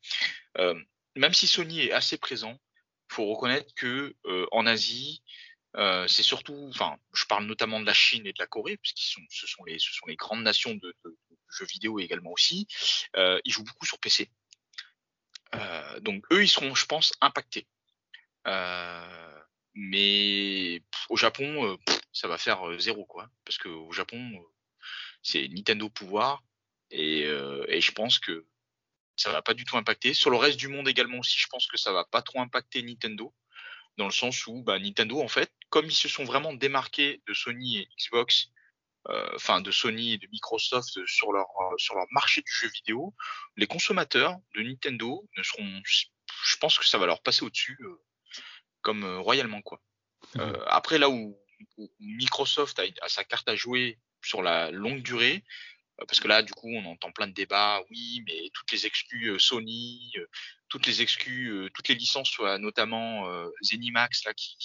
euh, 0.57 0.79
même 1.15 1.33
si 1.33 1.47
Sony 1.47 1.81
est 1.81 1.91
assez 1.91 2.17
présent, 2.17 2.59
faut 3.07 3.25
reconnaître 3.25 3.73
que 3.75 4.15
euh, 4.25 4.45
en 4.51 4.65
Asie, 4.67 5.23
euh, 5.75 6.07
c'est 6.07 6.23
surtout, 6.23 6.69
enfin, 6.69 6.97
je 7.13 7.25
parle 7.25 7.45
notamment 7.45 7.79
de 7.79 7.85
la 7.85 7.93
Chine 7.93 8.25
et 8.27 8.33
de 8.33 8.39
la 8.39 8.47
Corée, 8.47 8.77
puisqu'ils 8.77 9.11
sont, 9.11 9.21
ce 9.29 9.47
sont 9.47 9.63
les, 9.65 9.79
ce 9.79 9.93
sont 9.93 10.05
les 10.07 10.15
grandes 10.15 10.43
nations 10.43 10.75
de, 10.75 10.95
jeux 11.51 11.65
vidéo 11.65 11.99
également 11.99 12.31
aussi. 12.31 12.67
Ils 13.15 13.51
jouent 13.51 13.63
beaucoup 13.63 13.85
sur 13.85 13.99
PC. 13.99 14.29
Donc 16.01 16.23
eux, 16.31 16.43
ils 16.43 16.49
seront, 16.49 16.75
je 16.75 16.85
pense, 16.85 17.13
impactés. 17.21 17.67
Mais 19.73 20.83
au 21.09 21.17
Japon, 21.17 21.79
ça 22.13 22.27
va 22.27 22.37
faire 22.37 22.79
zéro, 22.79 23.05
quoi, 23.05 23.29
parce 23.45 23.57
que 23.57 23.69
au 23.69 23.91
Japon, 23.91 24.45
c'est 25.21 25.47
Nintendo 25.49 25.89
pouvoir, 25.89 26.43
et, 26.91 27.21
et 27.21 27.81
je 27.81 27.91
pense 27.91 28.19
que 28.19 28.45
ça 29.15 29.31
va 29.31 29.41
pas 29.41 29.53
du 29.53 29.65
tout 29.65 29.77
impacter. 29.77 30.13
Sur 30.13 30.31
le 30.31 30.37
reste 30.37 30.57
du 30.57 30.69
monde 30.69 30.87
également 30.87 31.19
aussi, 31.19 31.37
je 31.37 31.47
pense 31.47 31.67
que 31.67 31.77
ça 31.77 31.91
va 31.91 32.05
pas 32.05 32.21
trop 32.21 32.41
impacter 32.41 32.81
Nintendo 32.81 33.33
dans 33.97 34.05
le 34.05 34.11
sens 34.11 34.47
où 34.47 34.63
bah, 34.63 34.79
Nintendo, 34.79 35.21
en 35.21 35.27
fait, 35.27 35.51
comme 35.69 35.85
ils 35.85 35.91
se 35.91 36.07
sont 36.07 36.23
vraiment 36.23 36.53
démarqués 36.53 37.21
de 37.27 37.33
Sony 37.33 37.79
et 37.79 37.89
Xbox, 37.99 38.49
euh, 39.07 39.29
enfin 39.35 39.61
de 39.61 39.71
Sony 39.71 40.13
et 40.13 40.17
de 40.17 40.27
Microsoft 40.27 41.05
sur 41.05 41.31
leur 41.31 41.47
euh, 41.61 41.75
sur 41.77 41.95
leur 41.95 42.05
marché 42.11 42.41
du 42.41 42.51
jeu 42.51 42.69
vidéo, 42.69 43.13
les 43.55 43.67
consommateurs 43.67 44.37
de 44.55 44.61
Nintendo 44.61 45.27
ne 45.37 45.43
seront, 45.43 45.81
je 45.85 46.57
pense 46.57 46.77
que 46.77 46.85
ça 46.85 46.97
va 46.97 47.05
leur 47.05 47.21
passer 47.21 47.43
au-dessus 47.43 47.77
euh, 47.81 48.01
comme 48.81 49.03
euh, 49.03 49.19
royalement 49.19 49.61
quoi. 49.61 49.81
Mmh. 50.35 50.41
après 50.67 50.97
là 50.97 51.09
où, 51.09 51.39
où 51.77 51.89
Microsoft 51.99 52.77
a, 52.79 52.83
a, 53.01 53.07
sa 53.07 53.23
carte 53.23 53.47
à 53.47 53.55
jouer 53.55 53.97
sur 54.23 54.41
la 54.41 54.71
longue 54.71 55.01
durée, 55.01 55.43
parce 56.07 56.19
que 56.19 56.27
là, 56.27 56.41
du 56.41 56.53
coup, 56.53 56.69
on 56.69 56.85
entend 56.85 57.11
plein 57.11 57.27
de 57.27 57.33
débats. 57.33 57.81
Oui, 57.89 58.23
mais 58.25 58.49
toutes 58.53 58.71
les 58.71 58.85
exclus 58.85 59.39
Sony, 59.39 60.13
toutes 60.69 60.87
les 60.87 61.01
exclus, 61.01 61.69
toutes 61.73 61.89
les 61.89 61.95
licences, 61.95 62.39
notamment 62.59 63.25
Zenimax 63.63 64.23
là, 64.23 64.33
qui, 64.33 64.55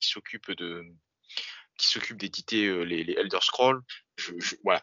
s'occupe 0.00 0.50
de, 0.52 0.84
qui 1.76 1.86
s'occupe 1.86 2.16
d'éditer 2.16 2.84
les, 2.86 3.12
Elder 3.18 3.40
Scrolls. 3.42 3.82
Je, 4.16 4.32
voilà, 4.64 4.82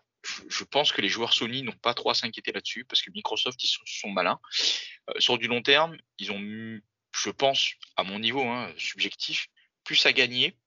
pense 0.71 0.91
que 0.91 1.01
les 1.01 1.09
joueurs 1.09 1.34
Sony 1.34 1.63
n'ont 1.63 1.71
pas 1.71 1.93
trop 1.93 2.09
à 2.09 2.13
s'inquiéter 2.13 2.51
là-dessus 2.51 2.86
parce 2.86 3.01
que 3.01 3.11
Microsoft 3.11 3.61
ils 3.63 3.67
sont, 3.67 4.09
malins. 4.09 4.39
Euh, 5.09 5.19
sur 5.19 5.38
du 5.38 5.47
long 5.47 5.61
terme, 5.61 5.97
ils 6.19 6.32
ont, 6.32 6.82
je 7.15 7.30
pense, 7.30 7.73
à 7.95 8.03
mon 8.03 8.19
niveau 8.19 8.43
hein, 8.43 8.73
subjectif, 8.78 9.47
plus 9.84 10.05
à 10.05 10.13
gagner 10.13 10.57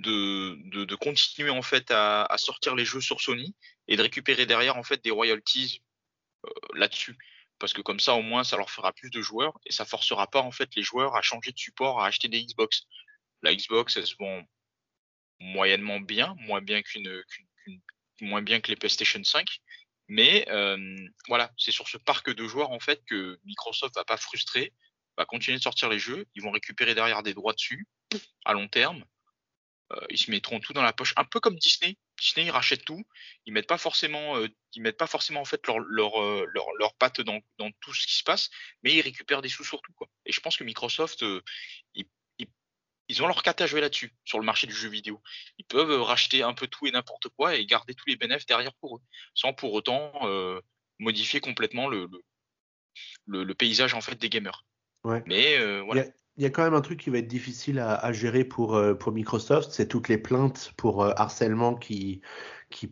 de, 0.00 0.94
continuer 0.94 1.50
en 1.50 1.62
fait 1.62 1.90
à, 1.90 2.34
sortir 2.38 2.74
les 2.74 2.84
jeux 2.84 3.00
sur 3.00 3.20
Sony 3.20 3.54
et 3.88 3.96
de 3.96 4.02
récupérer 4.02 4.46
derrière 4.46 4.76
en 4.76 4.82
fait 4.82 5.02
des 5.02 5.10
royalties 5.10 5.82
euh, 6.46 6.50
là-dessus. 6.74 7.16
Parce 7.58 7.72
que 7.72 7.80
comme 7.80 8.00
ça 8.00 8.14
au 8.14 8.22
moins 8.22 8.44
ça 8.44 8.56
leur 8.56 8.70
fera 8.70 8.92
plus 8.92 9.10
de 9.10 9.20
joueurs 9.20 9.58
et 9.66 9.72
ça 9.72 9.84
forcera 9.84 10.26
pas 10.26 10.40
en 10.40 10.50
fait 10.50 10.74
les 10.76 10.82
joueurs 10.82 11.16
à 11.16 11.22
changer 11.22 11.52
de 11.52 11.58
support 11.58 12.02
à 12.02 12.06
acheter 12.06 12.28
des 12.28 12.44
Xbox. 12.44 12.86
La 13.42 13.54
Xbox 13.54 13.96
elle 13.96 14.06
se 14.06 14.16
vend 14.18 14.42
moyennement 15.40 16.00
bien 16.00 16.34
moins 16.38 16.62
bien 16.62 16.82
qu'une 16.82 17.22
qu 17.28 17.80
moins 18.20 18.42
bien 18.42 18.60
que 18.60 18.70
les 18.70 18.76
PlayStation 18.76 19.22
5 19.22 19.46
mais 20.08 20.46
euh, 20.50 20.96
voilà 21.28 21.50
c'est 21.56 21.72
sur 21.72 21.88
ce 21.88 21.96
parc 21.96 22.30
de 22.30 22.46
joueurs 22.46 22.70
en 22.70 22.80
fait 22.80 23.02
que 23.06 23.38
Microsoft 23.44 23.94
va 23.94 24.04
pas 24.04 24.16
frustrer 24.16 24.72
va 25.16 25.24
continuer 25.24 25.58
de 25.58 25.62
sortir 25.62 25.88
les 25.88 25.98
jeux. 25.98 26.26
Ils 26.34 26.42
vont 26.42 26.50
récupérer 26.50 26.94
derrière 26.94 27.22
des 27.22 27.34
droits 27.34 27.52
dessus 27.52 27.86
à 28.44 28.52
long 28.52 28.68
terme 28.68 29.04
euh, 29.92 30.00
ils 30.08 30.18
se 30.18 30.30
mettront 30.30 30.60
tout 30.60 30.72
dans 30.72 30.82
la 30.82 30.92
poche, 30.92 31.12
un 31.16 31.24
peu 31.24 31.40
comme 31.40 31.56
Disney. 31.56 31.96
Disney, 32.18 32.46
ils 32.46 32.50
rachètent 32.50 32.84
tout. 32.84 33.04
Ils 33.44 33.52
mettent 33.52 33.66
pas 33.66 33.78
forcément, 33.78 34.36
euh, 34.36 34.48
ils 34.72 34.82
mettent 34.82 34.96
pas 34.96 35.06
forcément 35.06 35.40
en 35.40 35.44
fait 35.44 35.66
leur 35.66 35.78
leur 35.78 36.22
euh, 36.22 36.46
leur, 36.52 36.66
leur 36.78 36.94
patte 36.94 37.20
dans, 37.20 37.40
dans 37.58 37.70
tout 37.80 37.92
ce 37.92 38.06
qui 38.06 38.14
se 38.14 38.22
passe, 38.22 38.50
mais 38.82 38.94
ils 38.94 39.02
récupèrent 39.02 39.42
des 39.42 39.48
sous 39.48 39.64
surtout 39.64 39.92
quoi. 39.92 40.08
Et 40.24 40.32
je 40.32 40.40
pense 40.40 40.56
que 40.56 40.64
Microsoft, 40.64 41.22
euh, 41.22 41.42
ils, 41.94 42.06
ils, 42.38 42.46
ils, 43.08 43.22
ont 43.22 43.26
leur 43.26 43.42
carte 43.42 43.60
à 43.60 43.66
jouer 43.66 43.80
là-dessus 43.82 44.14
sur 44.24 44.38
le 44.38 44.46
marché 44.46 44.66
du 44.66 44.74
jeu 44.74 44.88
vidéo. 44.88 45.20
Ils 45.58 45.66
peuvent 45.66 46.00
racheter 46.02 46.42
un 46.42 46.54
peu 46.54 46.66
tout 46.66 46.86
et 46.86 46.90
n'importe 46.90 47.28
quoi 47.36 47.54
et 47.54 47.66
garder 47.66 47.94
tous 47.94 48.08
les 48.08 48.16
bénéfices 48.16 48.46
derrière 48.46 48.74
pour 48.74 48.96
eux, 48.96 49.00
sans 49.34 49.52
pour 49.52 49.74
autant 49.74 50.12
modifier 50.98 51.40
complètement 51.40 51.88
le, 51.88 52.08
le, 52.10 52.22
le, 53.26 53.44
le 53.44 53.54
paysage 53.54 53.92
en 53.92 54.00
fait 54.00 54.16
des 54.16 54.30
gamers. 54.30 54.64
Ouais. 55.02 55.22
Mais 55.26 55.58
voilà. 55.82 56.04
Yeah 56.04 56.12
il 56.36 56.42
y 56.42 56.46
a 56.46 56.50
quand 56.50 56.64
même 56.64 56.74
un 56.74 56.80
truc 56.80 57.00
qui 57.00 57.10
va 57.10 57.18
être 57.18 57.28
difficile 57.28 57.78
à, 57.78 58.12
gérer 58.12 58.44
pour, 58.44 58.74
euh, 58.74 58.94
pour 58.94 59.12
Microsoft, 59.12 59.70
c'est 59.72 59.86
toutes 59.86 60.08
les 60.08 60.18
plaintes 60.18 60.72
pour 60.76 61.02
euh, 61.04 61.12
harcèlement 61.16 61.74
qui, 61.74 62.20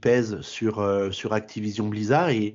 pèsent 0.01 0.41
sur, 0.43 0.79
euh, 0.79 1.11
sur 1.11 1.33
Activision 1.33 1.89
Blizzard. 1.89 2.31
Et, 2.31 2.55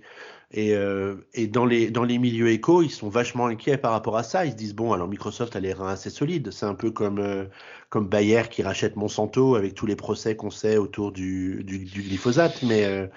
dans, 1.49 1.65
les, 1.65 2.17
milieux 2.17 2.49
éco, 2.49 2.81
ils 2.81 2.89
sont 2.89 3.09
vachement 3.09 3.47
inquiets 3.47 3.77
par 3.77 3.91
rapport 3.91 4.15
à 4.15 4.23
ça. 4.23 4.45
Ils 4.45 4.51
se 4.51 4.55
disent, 4.55 4.75
bon, 4.75 4.93
alors 4.93 5.09
Microsoft 5.09 5.57
a 5.57 5.59
les 5.59 5.73
reins 5.73 5.89
assez 5.89 6.09
solides. 6.09 6.51
C'est 6.51 6.65
un 6.65 6.75
peu 6.75 6.91
comme, 6.91 7.49
Bayer 7.93 8.43
qui 8.49 8.63
rachète 8.63 8.95
Monsanto 8.95 9.55
avec 9.55 9.73
tous 9.73 9.87
les 9.87 9.97
procès 9.97 10.37
qu'on 10.37 10.51
sait 10.51 10.77
autour 10.77 11.11
du, 11.11 11.65
du 11.65 12.01
glyphosate. 12.01 12.63
Mais 12.63 13.09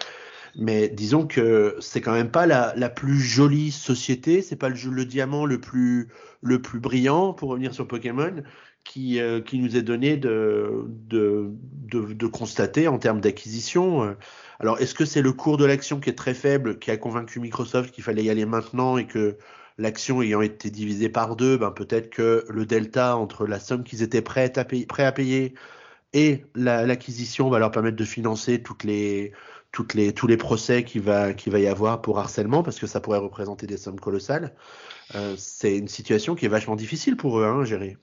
mais 0.57 0.89
disons 0.89 1.27
que 1.27 1.77
c'est 1.81 2.01
quand 2.01 2.13
même 2.13 2.31
pas 2.31 2.47
la, 2.47 2.75
la 2.77 2.89
plus 2.89 3.21
jolie 3.21 3.71
société, 3.71 4.43
c'est 4.43 4.57
pas 4.57 4.69
le, 4.69 4.77
le, 4.91 5.05
diamant 5.05 5.47
le 5.47 5.61
plus 5.61 6.09
le 6.43 6.63
plus 6.63 6.81
brillant 6.81 7.33
pour 7.33 7.51
revenir 7.51 7.75
sur 7.75 7.87
Pokémon 7.87 8.43
qui 8.85 9.21
euh, 9.21 9.41
qui 9.41 9.59
nous 9.59 9.77
est 9.77 9.83
donné 9.83 10.17
de 10.17 10.85
de 10.87 11.51
de, 11.93 12.27
constater 12.27 12.89
en 12.89 12.99
termes 12.99 13.21
d'acquisition. 13.21 14.17
Alors 14.61 14.81
est-ce 14.81 14.95
que 14.95 15.05
c'est 15.05 15.23
le 15.23 15.33
cours 15.33 15.57
de 15.57 15.65
l'action 15.65 16.01
qui 16.01 16.11
est 16.11 16.15
très 16.15 16.35
faible 16.35 16.79
qui 16.79 16.91
a 16.91 16.97
convaincu 16.97 17.41
Microsoft 17.41 17.93
qu'il 17.93 18.05
fallait 18.05 18.25
y 18.25 18.31
aller 18.31 18.47
maintenant 18.47 18.99
et 18.99 19.07
que 19.07 19.37
l'action 19.79 20.23
ayant 20.23 20.43
été 20.43 20.71
divisée 20.71 21.09
par 21.09 21.37
deux, 21.37 21.57
ben 21.57 21.71
peut-être 21.71 22.11
que 22.11 22.45
le 22.49 22.67
delta 22.67 23.17
entre 23.17 23.47
la 23.47 23.59
somme 23.59 23.83
qu'ils 23.83 24.03
étaient 24.03 24.23
prêts 24.23 24.53
à 24.57 25.13
payer, 25.13 25.55
et 26.13 26.45
l'acquisition 26.55 27.47
la, 27.47 27.53
va 27.53 27.59
leur 27.61 27.71
permettre 27.71 27.97
de 27.97 28.05
financer 28.05 28.63
toutes 28.63 28.85
les 28.85 29.33
toutes 29.73 29.95
les, 29.95 30.13
tous 30.13 30.27
les 30.27 30.37
procès 30.37 30.85
qu'il 30.85 31.03
va, 31.03 31.33
qu'il 31.33 31.53
va 31.53 31.61
y 31.61 31.67
avoir 31.67 32.03
pour 32.03 32.19
harcèlement, 32.19 32.63
parce 32.63 32.79
que 32.79 32.87
ça 32.87 33.01
pourrait 33.01 33.19
représenter 33.19 33.67
des 33.67 33.77
sommes 33.77 34.01
colossales. 34.01 34.55
Euh, 35.15 35.37
c'est 35.37 35.77
une 35.77 35.89
situation 35.89 36.35
qui 36.35 36.47
est 36.47 36.49
vachement 36.49 36.77
difficile 36.77 37.17
pour 37.17 37.39
eux 37.39 37.45
hein, 37.45 37.61
à 37.61 37.65
gérer. 37.65 37.97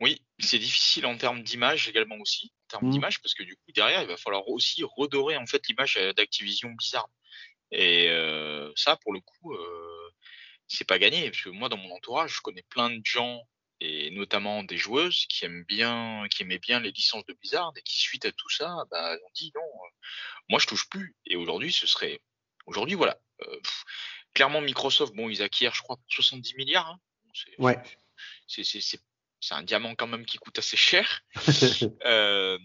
Oui, 0.00 0.22
c'est 0.38 0.58
difficile 0.58 1.06
en 1.06 1.16
termes 1.16 1.42
d'image 1.42 1.88
également 1.88 2.16
aussi, 2.16 2.52
en 2.64 2.68
termes 2.68 2.88
mmh. 2.88 2.90
d'image, 2.90 3.22
parce 3.22 3.34
que 3.34 3.44
du 3.44 3.54
coup 3.56 3.72
derrière 3.74 4.02
il 4.02 4.08
va 4.08 4.16
falloir 4.16 4.48
aussi 4.48 4.82
redorer 4.96 5.36
en 5.36 5.46
fait 5.46 5.66
l'image 5.68 5.96
euh, 5.96 6.12
d'Activision 6.12 6.70
Blizzard. 6.70 7.08
Et 7.70 8.08
euh, 8.08 8.70
ça, 8.76 8.96
pour 8.96 9.12
le 9.12 9.20
coup, 9.20 9.54
euh, 9.54 10.10
c'est 10.68 10.86
pas 10.86 10.98
gagné, 10.98 11.30
parce 11.30 11.42
que 11.42 11.50
moi 11.50 11.68
dans 11.68 11.76
mon 11.76 11.94
entourage, 11.94 12.36
je 12.36 12.40
connais 12.40 12.64
plein 12.68 12.90
de 12.90 13.00
gens 13.04 13.42
et 13.84 14.10
notamment 14.10 14.62
des 14.62 14.78
joueuses 14.78 15.26
qui 15.26 15.44
aiment 15.44 15.64
bien, 15.64 16.26
qui 16.30 16.42
aimaient 16.42 16.58
bien 16.58 16.80
les 16.80 16.90
licences 16.90 17.26
de 17.26 17.34
Blizzard 17.34 17.72
et 17.76 17.82
qui 17.82 17.98
suite 17.98 18.24
à 18.24 18.32
tout 18.32 18.48
ça, 18.48 18.84
bah, 18.90 19.16
on 19.26 19.30
dit 19.34 19.52
non, 19.54 19.62
euh, 19.62 19.90
moi 20.48 20.58
je 20.58 20.66
touche 20.66 20.88
plus. 20.88 21.14
Et 21.26 21.36
aujourd'hui, 21.36 21.70
ce 21.70 21.86
serait, 21.86 22.20
aujourd'hui 22.66 22.94
voilà, 22.94 23.18
euh, 23.42 23.60
clairement 24.32 24.62
Microsoft, 24.62 25.14
bon 25.14 25.28
ils 25.28 25.42
acquièrent, 25.42 25.74
je 25.74 25.82
crois, 25.82 25.98
70 26.08 26.54
milliards. 26.56 26.88
Hein. 26.88 27.00
C'est, 27.34 27.60
ouais. 27.60 27.82
C'est, 28.46 28.64
c'est, 28.64 28.80
c'est 28.80 29.54
un 29.54 29.62
diamant 29.62 29.94
quand 29.94 30.06
même 30.06 30.24
qui 30.24 30.38
coûte 30.38 30.58
assez 30.58 30.76
cher. 30.76 31.22
euh, 32.06 32.58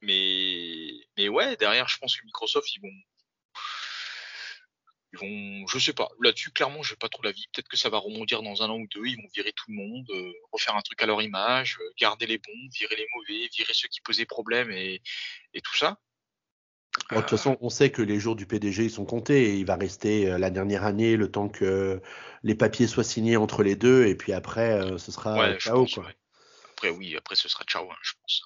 mais, 0.00 0.92
mais 1.16 1.28
ouais, 1.28 1.56
derrière, 1.56 1.88
je 1.88 1.98
pense 1.98 2.16
que 2.16 2.24
Microsoft, 2.24 2.68
ils 2.76 2.80
vont, 2.80 2.92
ils 5.12 5.18
vont, 5.18 5.66
je 5.66 5.78
sais 5.78 5.92
pas. 5.92 6.08
Là-dessus, 6.22 6.50
clairement, 6.50 6.82
j'ai 6.82 6.96
pas 6.96 7.08
trop 7.08 7.22
l'avis. 7.22 7.46
Peut-être 7.52 7.68
que 7.68 7.76
ça 7.76 7.90
va 7.90 7.98
rebondir 7.98 8.42
dans 8.42 8.62
un 8.62 8.70
an 8.70 8.78
ou 8.78 8.86
deux. 8.88 9.04
Ils 9.04 9.16
vont 9.16 9.28
virer 9.34 9.52
tout 9.52 9.70
le 9.70 9.74
monde, 9.76 10.06
euh, 10.10 10.32
refaire 10.52 10.74
un 10.74 10.80
truc 10.80 11.02
à 11.02 11.06
leur 11.06 11.20
image, 11.20 11.78
euh, 11.80 11.92
garder 11.98 12.26
les 12.26 12.38
bons, 12.38 12.68
virer 12.78 12.96
les 12.96 13.06
mauvais, 13.14 13.48
virer 13.56 13.72
ceux 13.74 13.88
qui 13.88 14.00
posaient 14.00 14.24
problème 14.24 14.70
et, 14.70 15.02
et 15.52 15.60
tout 15.60 15.76
ça. 15.76 15.98
de 17.10 17.16
toute 17.16 17.30
façon, 17.30 17.58
on 17.60 17.68
sait 17.68 17.90
que 17.90 18.00
les 18.00 18.18
jours 18.18 18.36
du 18.36 18.46
PDG 18.46 18.84
ils 18.84 18.90
sont 18.90 19.04
comptés 19.04 19.50
et 19.50 19.54
il 19.56 19.66
va 19.66 19.76
rester 19.76 20.30
euh, 20.30 20.38
la 20.38 20.50
dernière 20.50 20.84
année 20.84 21.16
le 21.16 21.30
temps 21.30 21.50
que 21.50 22.00
les 22.42 22.54
papiers 22.54 22.86
soient 22.86 23.04
signés 23.04 23.36
entre 23.36 23.62
les 23.62 23.76
deux 23.76 24.06
et 24.06 24.14
puis 24.14 24.32
après 24.32 24.98
ce 24.98 25.12
sera 25.12 25.38
ouais, 25.38 25.58
ciao. 25.58 25.84
Pense, 25.84 25.98
ouais. 25.98 26.16
Après 26.72 26.90
oui, 26.90 27.16
après 27.16 27.36
ce 27.36 27.48
sera 27.48 27.64
ciao, 27.64 27.90
hein, 27.90 27.96
je 28.02 28.12
pense. 28.20 28.42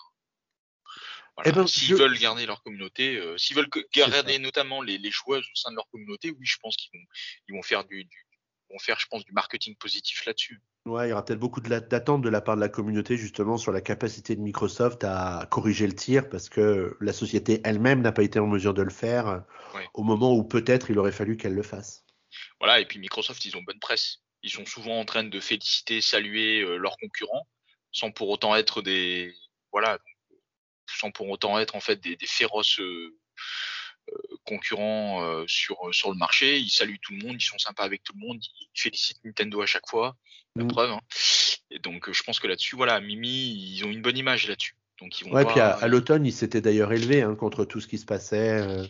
Voilà. 1.37 1.51
Eh 1.51 1.53
ben, 1.53 1.66
s'ils 1.66 1.89
je... 1.89 1.95
veulent 1.95 2.18
garder 2.18 2.47
leur 2.47 2.62
communauté, 2.62 3.16
euh, 3.16 3.37
s'ils 3.37 3.57
veulent 3.57 3.68
garder 3.95 4.39
notamment 4.39 4.80
les, 4.80 4.99
les, 4.99 5.11
joueuses 5.11 5.45
au 5.45 5.57
sein 5.57 5.70
de 5.70 5.76
leur 5.76 5.89
communauté, 5.89 6.30
oui, 6.30 6.47
je 6.47 6.57
pense 6.62 6.76
qu'ils 6.76 6.99
vont, 6.99 7.05
ils 7.49 7.55
vont 7.55 7.62
faire 7.62 7.84
du, 7.84 8.05
du 8.05 8.26
vont 8.70 8.78
faire, 8.78 8.99
je 8.99 9.07
pense, 9.07 9.24
du 9.24 9.32
marketing 9.32 9.76
positif 9.76 10.24
là-dessus. 10.24 10.61
Ouais, 10.87 11.07
il 11.07 11.11
y 11.11 11.12
aura 11.12 11.24
peut-être 11.24 11.39
beaucoup 11.39 11.61
d'attentes 11.61 12.22
de 12.22 12.28
la 12.28 12.41
part 12.41 12.57
de 12.57 12.61
la 12.61 12.68
communauté 12.68 13.16
justement 13.16 13.59
sur 13.59 13.72
la 13.72 13.80
capacité 13.80 14.37
de 14.37 14.41
Microsoft 14.41 15.03
à 15.05 15.47
corriger 15.51 15.87
le 15.87 15.95
tir 15.95 16.28
parce 16.28 16.49
que 16.49 16.97
la 17.01 17.12
société 17.12 17.61
elle-même 17.64 18.03
n'a 18.03 18.12
pas 18.12 18.22
été 18.22 18.39
en 18.39 18.47
mesure 18.47 18.74
de 18.74 18.82
le 18.82 18.91
faire 18.91 19.45
ouais. 19.74 19.89
au 19.95 20.05
moment 20.05 20.32
où 20.32 20.45
peut-être 20.45 20.91
il 20.91 20.99
aurait 20.99 21.12
fallu 21.12 21.37
qu'elle 21.37 21.55
le 21.55 21.62
fasse. 21.62 22.05
Voilà, 22.61 22.80
et 22.80 22.87
puis 22.87 22.99
Microsoft, 22.99 23.45
ils 23.45 23.57
ont 23.57 23.62
bonne 23.62 23.80
presse. 23.80 24.18
Ils 24.43 24.51
sont 24.51 24.66
souvent 24.66 25.01
en 25.01 25.05
train 25.05 25.24
de 25.24 25.41
féliciter, 25.41 26.01
saluer 26.01 26.61
euh, 26.61 26.76
leurs 26.76 26.97
concurrents 26.99 27.47
sans 27.91 28.12
pour 28.12 28.28
autant 28.28 28.55
être 28.55 28.82
des 28.82 29.34
voilà 29.72 29.99
sans 30.87 31.11
pour 31.11 31.28
autant 31.28 31.59
être 31.59 31.76
en 31.76 31.80
fait 31.80 32.01
des, 32.01 32.16
des 32.16 32.26
féroces 32.26 32.80
euh, 32.80 33.14
concurrents 34.45 35.24
euh, 35.24 35.45
sur 35.47 35.76
sur 35.93 36.11
le 36.11 36.16
marché. 36.16 36.59
Ils 36.59 36.70
saluent 36.70 36.99
tout 37.01 37.12
le 37.12 37.26
monde, 37.26 37.37
ils 37.41 37.45
sont 37.45 37.59
sympas 37.59 37.84
avec 37.84 38.03
tout 38.03 38.12
le 38.18 38.26
monde, 38.26 38.39
ils 38.43 38.68
félicitent 38.74 39.24
Nintendo 39.24 39.61
à 39.62 39.66
chaque 39.66 39.89
fois, 39.89 40.16
la 40.55 40.64
mmh. 40.64 40.68
preuve. 40.68 40.91
Hein. 40.91 41.01
Et 41.70 41.78
donc 41.78 42.11
je 42.12 42.22
pense 42.22 42.41
que 42.41 42.47
là-dessus, 42.47 42.76
voilà, 42.76 43.01
Mimi, 43.01 43.28
ils 43.28 43.84
ont 43.84 43.91
une 43.91 44.03
bonne 44.03 44.18
image 44.18 44.49
là-dessus. 44.49 44.76
Donc 45.01 45.20
ils 45.20 45.24
vont 45.24 45.32
ouais, 45.34 45.45
pas, 45.45 45.51
puis 45.51 45.61
à, 45.61 45.70
à 45.72 45.89
l'automne, 45.89 46.24
ils 46.24 46.32
s'étaient 46.32 46.61
d'ailleurs 46.61 46.93
élevés 46.93 47.22
hein, 47.22 47.34
contre 47.34 47.64
tout 47.64 47.80
ce 47.80 47.87
qui 47.87 47.99
se 47.99 48.07
passait. 48.07 48.61
Euh, 48.61 48.87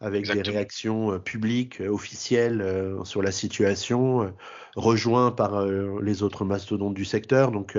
avec 0.00 0.20
Exactement. 0.20 0.42
des 0.42 0.50
réactions 0.50 1.12
euh, 1.12 1.18
publiques, 1.18 1.80
euh, 1.80 1.88
officielles 1.88 2.60
euh, 2.60 3.02
sur 3.04 3.22
la 3.22 3.32
situation, 3.32 4.34
rejoints 4.76 5.30
par 5.30 5.64
les 5.66 6.22
autres 6.22 6.44
mastodontes 6.44 6.94
du 6.94 7.04
secteur. 7.04 7.52
Donc, 7.52 7.78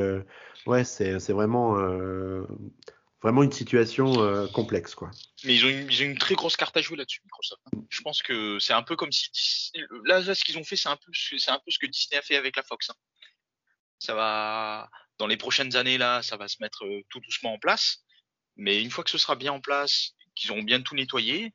ouais, 0.65 0.83
c'est 0.83 1.31
vraiment 1.31 1.77
vraiment 3.25 3.41
une 3.41 3.51
situation 3.51 4.21
euh, 4.21 4.45
complexe 4.45 4.93
quoi. 4.93 5.09
Mais 5.45 5.55
ils 5.55 5.65
ont, 5.65 5.69
une, 5.69 5.91
ils 5.91 6.03
ont 6.03 6.05
une 6.05 6.17
très 6.19 6.35
grosse 6.35 6.55
carte 6.55 6.77
à 6.77 6.81
jouer 6.81 6.95
là-dessus 6.95 7.21
Microsoft. 7.23 7.59
Je 7.89 8.01
pense 8.01 8.21
que 8.21 8.59
c'est 8.59 8.73
un 8.73 8.83
peu 8.83 8.95
comme 8.95 9.11
si 9.11 9.31
là, 10.03 10.19
là, 10.19 10.35
ce 10.35 10.45
qu'ils 10.45 10.59
ont 10.59 10.63
fait 10.63 10.75
c'est 10.75 10.89
un 10.89 10.95
peu 10.95 11.11
un 11.47 11.59
peu 11.59 11.71
ce 11.71 11.79
que 11.79 11.87
Disney 11.87 12.19
a 12.19 12.21
fait 12.21 12.35
avec 12.35 12.55
la 12.55 12.61
Fox. 12.61 12.91
Hein. 12.91 12.95
Ça 13.97 14.13
va 14.13 14.91
dans 15.17 15.25
les 15.25 15.37
prochaines 15.37 15.75
années 15.75 15.97
là, 15.97 16.21
ça 16.21 16.37
va 16.37 16.47
se 16.47 16.57
mettre 16.59 16.85
tout 17.09 17.19
doucement 17.19 17.53
en 17.53 17.57
place. 17.57 18.03
Mais 18.57 18.83
une 18.83 18.91
fois 18.91 19.03
que 19.03 19.09
ce 19.09 19.17
sera 19.17 19.35
bien 19.35 19.53
en 19.53 19.59
place, 19.59 20.11
qu'ils 20.35 20.51
auront 20.51 20.61
bien 20.61 20.81
tout 20.81 20.93
nettoyé, 20.93 21.51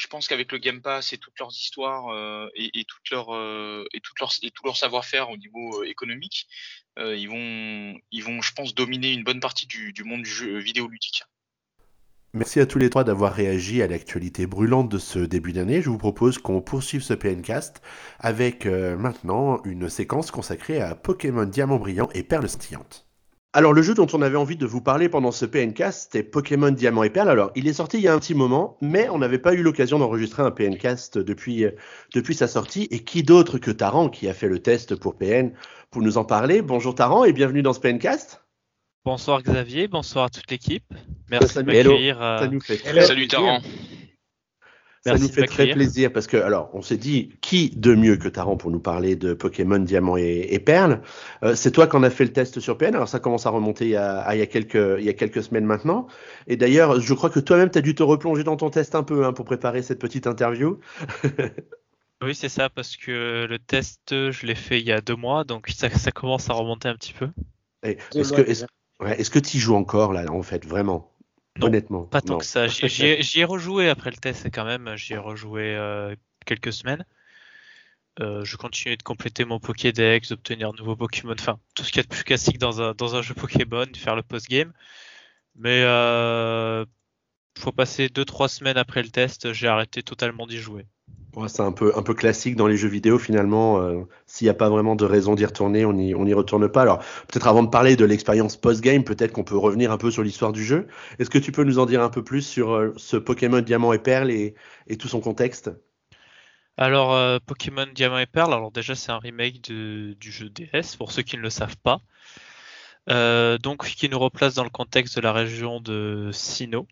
je 0.00 0.06
pense 0.06 0.28
qu'avec 0.28 0.50
le 0.50 0.58
Game 0.58 0.80
Pass 0.80 1.12
et 1.12 1.18
toutes 1.18 1.38
leurs 1.38 1.52
histoires 1.52 2.08
euh, 2.08 2.48
et, 2.54 2.70
euh, 2.74 3.84
tout 4.02 4.64
leur 4.64 4.76
savoir-faire 4.76 5.28
au 5.28 5.36
niveau 5.36 5.82
euh, 5.82 5.84
économique, 5.84 6.48
ils 6.96 7.28
vont 7.28 8.40
je 8.40 8.52
pense 8.54 8.74
dominer 8.74 9.12
une 9.12 9.24
bonne 9.24 9.40
partie 9.40 9.66
du, 9.66 9.92
monde 10.04 10.22
du 10.22 10.30
jeu 10.30 10.58
vidéo 10.58 10.88
ludique. 10.88 11.22
Merci 12.32 12.60
à 12.60 12.66
tous 12.66 12.78
les 12.78 12.88
trois 12.88 13.04
d'avoir 13.04 13.34
réagi 13.34 13.82
à 13.82 13.88
l'actualité 13.88 14.46
brûlante 14.46 14.88
de 14.88 14.98
ce 14.98 15.18
début 15.18 15.52
d'année. 15.52 15.82
Je 15.82 15.90
vous 15.90 15.98
propose 15.98 16.38
qu'on 16.38 16.62
poursuive 16.62 17.02
ce 17.02 17.12
PNcast 17.12 17.82
avec 18.20 18.66
euh, 18.66 18.96
maintenant 18.96 19.60
une 19.64 19.88
séquence 19.88 20.30
consacrée 20.30 20.80
à 20.80 20.94
Pokémon 20.94 21.44
Diamant 21.44 21.78
Brillant 21.78 22.08
et 22.14 22.22
Perle 22.22 22.48
Scintillante. 22.48 23.09
Alors 23.52 23.72
le 23.72 23.82
jeu 23.82 23.94
dont 23.94 24.06
on 24.12 24.22
avait 24.22 24.36
envie 24.36 24.56
de 24.56 24.64
vous 24.64 24.80
parler 24.80 25.08
pendant 25.08 25.32
ce 25.32 25.44
PNcast, 25.44 26.02
c'était 26.04 26.22
Pokémon 26.22 26.70
Diamant 26.70 27.02
et 27.02 27.10
Perle. 27.10 27.30
Alors 27.30 27.50
il 27.56 27.66
est 27.66 27.72
sorti 27.72 27.96
il 27.96 28.04
y 28.04 28.08
a 28.08 28.14
un 28.14 28.18
petit 28.20 28.34
moment, 28.34 28.76
mais 28.80 29.08
on 29.08 29.18
n'avait 29.18 29.40
pas 29.40 29.54
eu 29.54 29.62
l'occasion 29.62 29.98
d'enregistrer 29.98 30.44
un 30.44 30.52
PNcast 30.52 31.18
depuis, 31.18 31.64
euh, 31.64 31.72
depuis 32.14 32.36
sa 32.36 32.46
sortie. 32.46 32.86
Et 32.92 33.00
qui 33.00 33.24
d'autre 33.24 33.58
que 33.58 33.72
Taran 33.72 34.08
qui 34.08 34.28
a 34.28 34.34
fait 34.34 34.46
le 34.46 34.60
test 34.60 34.94
pour 34.94 35.16
PN 35.16 35.52
pour 35.90 36.00
nous 36.00 36.16
en 36.16 36.24
parler? 36.24 36.62
Bonjour 36.62 36.94
Taran 36.94 37.24
et 37.24 37.32
bienvenue 37.32 37.62
dans 37.62 37.72
ce 37.72 37.80
PNcast. 37.80 38.44
Bonsoir 39.04 39.42
Xavier, 39.42 39.88
bonsoir 39.88 40.26
à 40.26 40.30
toute 40.30 40.48
l'équipe. 40.48 40.84
Merci 41.28 41.56
de 41.56 41.62
m'accueillir. 41.62 42.22
Euh... 42.22 42.38
Ça 42.38 42.46
nous 42.46 42.60
fait 42.60 42.76
très 42.76 43.00
Salut 43.00 43.26
Taran. 43.26 43.58
Ça 45.02 45.12
Merci 45.12 45.28
nous 45.28 45.32
fait 45.32 45.46
très 45.46 45.72
plaisir 45.72 46.12
parce 46.12 46.26
que, 46.26 46.36
alors, 46.36 46.68
on 46.74 46.82
s'est 46.82 46.98
dit, 46.98 47.30
qui 47.40 47.70
de 47.70 47.94
mieux 47.94 48.18
que 48.18 48.28
Taran 48.28 48.58
pour 48.58 48.70
nous 48.70 48.80
parler 48.80 49.16
de 49.16 49.32
Pokémon 49.32 49.78
Diamant 49.78 50.18
et, 50.18 50.48
et 50.50 50.58
Perle 50.58 51.00
euh, 51.42 51.54
C'est 51.54 51.70
toi 51.70 51.86
qu'on 51.86 52.02
a 52.02 52.10
fait 52.10 52.24
le 52.24 52.34
test 52.34 52.60
sur 52.60 52.76
PN. 52.76 52.94
Alors, 52.94 53.08
ça 53.08 53.18
commence 53.18 53.46
à 53.46 53.50
remonter 53.50 53.86
il 53.86 53.90
y 53.92 53.96
a, 53.96 54.18
à, 54.18 54.34
il 54.34 54.40
y 54.40 54.42
a, 54.42 54.46
quelques, 54.46 54.98
il 54.98 55.04
y 55.04 55.08
a 55.08 55.14
quelques 55.14 55.42
semaines 55.42 55.64
maintenant. 55.64 56.06
Et 56.48 56.58
d'ailleurs, 56.58 57.00
je 57.00 57.14
crois 57.14 57.30
que 57.30 57.40
toi-même, 57.40 57.70
tu 57.70 57.78
as 57.78 57.80
dû 57.80 57.94
te 57.94 58.02
replonger 58.02 58.44
dans 58.44 58.58
ton 58.58 58.68
test 58.68 58.94
un 58.94 59.02
peu 59.02 59.24
hein, 59.24 59.32
pour 59.32 59.46
préparer 59.46 59.80
cette 59.80 60.00
petite 60.00 60.26
interview. 60.26 60.78
oui, 62.22 62.34
c'est 62.34 62.50
ça, 62.50 62.68
parce 62.68 62.98
que 62.98 63.46
le 63.48 63.58
test, 63.58 64.02
je 64.10 64.46
l'ai 64.46 64.54
fait 64.54 64.80
il 64.80 64.86
y 64.86 64.92
a 64.92 65.00
deux 65.00 65.16
mois, 65.16 65.44
donc 65.44 65.68
ça, 65.68 65.88
ça 65.88 66.10
commence 66.10 66.50
à 66.50 66.52
remonter 66.52 66.88
un 66.88 66.94
petit 66.94 67.14
peu. 67.14 67.30
Est-ce 67.82 68.34
que, 68.34 68.42
est 68.42 68.66
ouais, 69.00 69.18
est 69.18 69.30
que 69.32 69.38
tu 69.38 69.56
y 69.56 69.60
joues 69.60 69.76
encore, 69.76 70.12
là, 70.12 70.30
en 70.30 70.42
fait, 70.42 70.66
vraiment? 70.66 71.09
Non, 71.60 71.66
Honnêtement. 71.66 72.04
Pas 72.04 72.20
tant 72.20 72.34
non. 72.34 72.38
que 72.38 72.44
ça. 72.44 72.66
J'y 72.66 73.40
ai, 73.40 73.44
rejoué 73.44 73.88
après 73.88 74.10
le 74.10 74.16
test 74.16 74.46
quand 74.52 74.64
même. 74.64 74.96
J'y 74.96 75.14
ai 75.14 75.18
rejoué 75.18 75.74
euh, 75.76 76.14
quelques 76.46 76.72
semaines. 76.72 77.04
Euh, 78.20 78.44
je 78.44 78.56
continue 78.56 78.96
de 78.96 79.02
compléter 79.02 79.44
mon 79.44 79.60
Pokédex, 79.60 80.28
d'obtenir 80.28 80.72
de 80.72 80.78
nouveaux 80.78 80.96
Pokémon, 80.96 81.34
enfin 81.38 81.58
tout 81.74 81.84
ce 81.84 81.90
qu'il 81.90 81.98
y 81.98 82.00
a 82.00 82.02
de 82.02 82.08
plus 82.08 82.24
classique 82.24 82.58
dans 82.58 82.82
un, 82.82 82.92
dans 82.92 83.14
un 83.16 83.22
jeu 83.22 83.34
Pokémon, 83.34 83.86
faire 83.94 84.16
le 84.16 84.22
post-game. 84.22 84.72
Mais 85.54 85.82
euh, 85.84 86.84
faut 87.58 87.72
passer 87.72 88.08
2-3 88.08 88.48
semaines 88.48 88.76
après 88.76 89.02
le 89.02 89.10
test, 89.10 89.52
j'ai 89.52 89.68
arrêté 89.68 90.02
totalement 90.02 90.46
d'y 90.46 90.58
jouer. 90.58 90.86
C'est 91.48 91.62
un 91.62 91.72
peu, 91.72 91.96
un 91.96 92.02
peu 92.02 92.14
classique 92.14 92.56
dans 92.56 92.66
les 92.66 92.76
jeux 92.76 92.88
vidéo 92.88 93.18
finalement. 93.18 93.80
Euh, 93.80 94.02
S'il 94.26 94.46
n'y 94.46 94.50
a 94.50 94.54
pas 94.54 94.68
vraiment 94.68 94.96
de 94.96 95.04
raison 95.04 95.34
d'y 95.34 95.44
retourner, 95.44 95.84
on 95.84 95.92
n'y 95.92 96.34
retourne 96.34 96.68
pas. 96.68 96.82
Alors 96.82 96.98
peut-être 97.28 97.46
avant 97.46 97.62
de 97.62 97.68
parler 97.68 97.96
de 97.96 98.04
l'expérience 98.04 98.56
post-game, 98.56 99.04
peut-être 99.04 99.32
qu'on 99.32 99.44
peut 99.44 99.56
revenir 99.56 99.92
un 99.92 99.96
peu 99.96 100.10
sur 100.10 100.22
l'histoire 100.22 100.52
du 100.52 100.64
jeu. 100.64 100.88
Est-ce 101.18 101.30
que 101.30 101.38
tu 101.38 101.52
peux 101.52 101.64
nous 101.64 101.78
en 101.78 101.86
dire 101.86 102.02
un 102.02 102.08
peu 102.08 102.24
plus 102.24 102.42
sur 102.42 102.72
euh, 102.72 102.92
ce 102.96 103.16
Pokémon 103.16 103.60
Diamant 103.60 103.92
et 103.92 103.98
Perle 103.98 104.30
et, 104.30 104.54
tout 104.98 105.08
son 105.08 105.20
contexte? 105.20 105.70
Alors 106.76 107.14
euh, 107.14 107.38
Pokémon 107.46 107.86
Diamant 107.94 108.18
et 108.18 108.26
Perle, 108.26 108.52
alors 108.52 108.72
déjà 108.72 108.94
c'est 108.94 109.12
un 109.12 109.18
remake 109.18 109.60
du 109.62 110.16
jeu 110.20 110.48
DS 110.48 110.96
pour 110.96 111.12
ceux 111.12 111.22
qui 111.22 111.36
ne 111.36 111.42
le 111.42 111.50
savent 111.50 111.76
pas. 111.76 112.00
Donc 113.06 113.86
qui 113.86 114.08
nous 114.08 114.18
replace 114.18 114.54
dans 114.54 114.64
le 114.64 114.70
contexte 114.70 115.16
de 115.16 115.20
la 115.20 115.32
région 115.32 115.80
de 115.80 116.30
Sinnoh. 116.32 116.88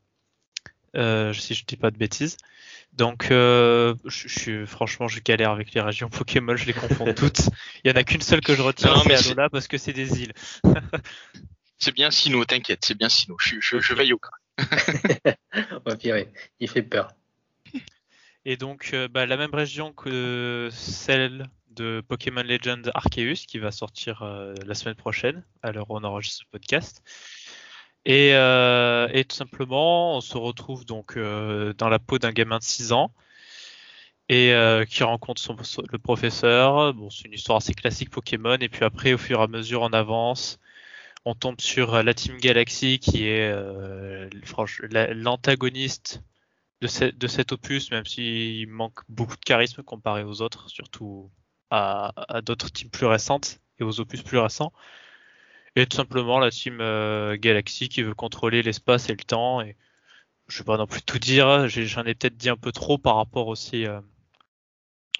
Si 0.95 1.55
je 1.55 1.65
dis 1.65 1.77
pas 1.77 1.91
de 1.91 1.99
bêtises. 1.99 2.37
Donc, 2.93 3.31
euh, 3.31 3.95
je, 4.05 4.29
je, 4.29 4.67
franchement, 4.67 5.07
je 5.07 5.21
galère 5.21 5.51
avec 5.51 5.73
les 5.73 5.81
régions 5.81 6.09
Pokémon, 6.09 6.57
je 6.57 6.67
les 6.67 6.73
confonds 6.73 7.13
toutes. 7.17 7.49
Il 7.85 7.91
y 7.91 7.93
en 7.93 7.97
a 7.97 8.03
qu'une 8.03 8.21
seule 8.21 8.41
que 8.41 8.55
je 8.55 8.63
retiens, 8.63 8.95
c'est 9.05 9.15
Alola 9.15 9.49
parce 9.49 9.69
que 9.69 9.79
c'est 9.79 9.93
des 9.93 10.23
îles. 10.23 10.33
c'est 11.79 11.95
bien 11.95 12.11
Sino, 12.11 12.45
t'inquiète, 12.45 12.85
c'est 12.85 12.99
bien 12.99 13.09
Sino. 13.09 13.37
Je, 13.39 13.57
je, 13.61 13.79
je 13.79 13.95
veille 13.95 14.13
au 14.13 14.19
cas. 14.19 14.31
ouais, 15.87 15.97
pire, 15.97 16.17
il 16.59 16.69
fait 16.69 16.83
peur. 16.83 17.13
Et 18.45 18.57
donc, 18.57 18.91
euh, 18.95 19.09
bah, 19.09 19.27
la 19.27 19.37
même 19.37 19.55
région 19.55 19.93
que 19.93 20.69
celle 20.73 21.47
de 21.71 22.03
Pokémon 22.07 22.43
Legend 22.43 22.91
Arceus 22.95 23.47
qui 23.47 23.59
va 23.59 23.71
sortir 23.71 24.23
euh, 24.23 24.55
la 24.67 24.75
semaine 24.75 24.97
prochaine, 24.97 25.45
à 25.63 25.71
l'heure 25.71 25.91
où 25.91 25.97
on 25.97 26.03
enregistre 26.03 26.45
ce 26.45 26.51
podcast. 26.51 27.03
Et, 28.09 28.31
euh, 28.35 29.07
et, 29.13 29.25
tout 29.27 29.37
simplement, 29.37 30.17
on 30.17 30.23
se 30.23 30.39
retrouve 30.39 30.87
donc 30.87 31.19
euh, 31.19 31.75
dans 31.75 31.91
la 31.91 31.99
peau 31.99 32.19
d'un 32.19 32.33
gamin 32.33 32.57
de 32.59 32.63
6 32.65 32.93
ans 32.93 33.13
et 34.31 34.55
euh, 34.55 34.87
qui 34.87 35.03
rencontre 35.05 35.43
le 35.93 35.99
professeur. 35.99 36.95
Bon, 36.95 37.11
c'est 37.11 37.27
une 37.27 37.35
histoire 37.35 37.59
assez 37.59 37.75
classique 37.75 38.09
Pokémon. 38.09 38.57
Et 38.61 38.71
puis 38.71 38.85
après, 38.85 39.13
au 39.13 39.19
fur 39.19 39.41
et 39.41 39.43
à 39.43 39.47
mesure, 39.47 39.83
on 39.83 39.93
avance. 39.93 40.59
On 41.27 41.35
tombe 41.35 41.61
sur 41.61 42.03
la 42.03 42.15
Team 42.15 42.39
Galaxy 42.39 42.99
qui 42.99 43.27
est 43.27 43.53
l'antagoniste 45.15 46.23
de, 46.81 46.87
ce, 46.87 47.05
de, 47.05 47.27
cet 47.27 47.53
opus, 47.53 47.91
même 47.91 48.07
s'il 48.07 48.69
manque 48.69 49.01
beaucoup 49.11 49.37
de 49.37 49.45
charisme 49.45 49.83
comparé 49.83 50.25
aux 50.25 50.41
autres, 50.41 50.71
surtout 50.71 51.31
à 51.71 52.41
d'autres 52.43 52.71
teams 52.71 52.89
plus 52.91 53.07
récentes 53.07 53.61
et 53.79 53.85
aux 53.85 54.01
opus 54.01 54.23
plus 54.23 54.39
récents. 54.39 54.73
Tout 55.87 55.97
simplement 55.97 56.39
la 56.39 56.51
team 56.51 56.79
euh, 56.81 57.37
Galaxy 57.39 57.89
qui 57.89 58.03
veut 58.03 58.15
contrôler 58.15 58.63
l'espace 58.63 59.09
et 59.09 59.13
le 59.13 59.25
temps. 59.25 59.61
Et 59.61 59.77
je 60.49 60.59
vais 60.59 60.65
pas 60.65 60.77
non 60.77 60.87
plus 60.87 61.03
tout 61.03 61.19
dire. 61.19 61.69
J'en 61.69 62.05
ai, 62.05 62.15
peut-être 62.15 62.37
dit 62.37 62.49
un 62.49 62.57
peu 62.57 62.73
trop 62.73 62.99
par 62.99 63.17
rapport 63.17 63.49
aussi 63.49 63.87
euh, 63.87 64.01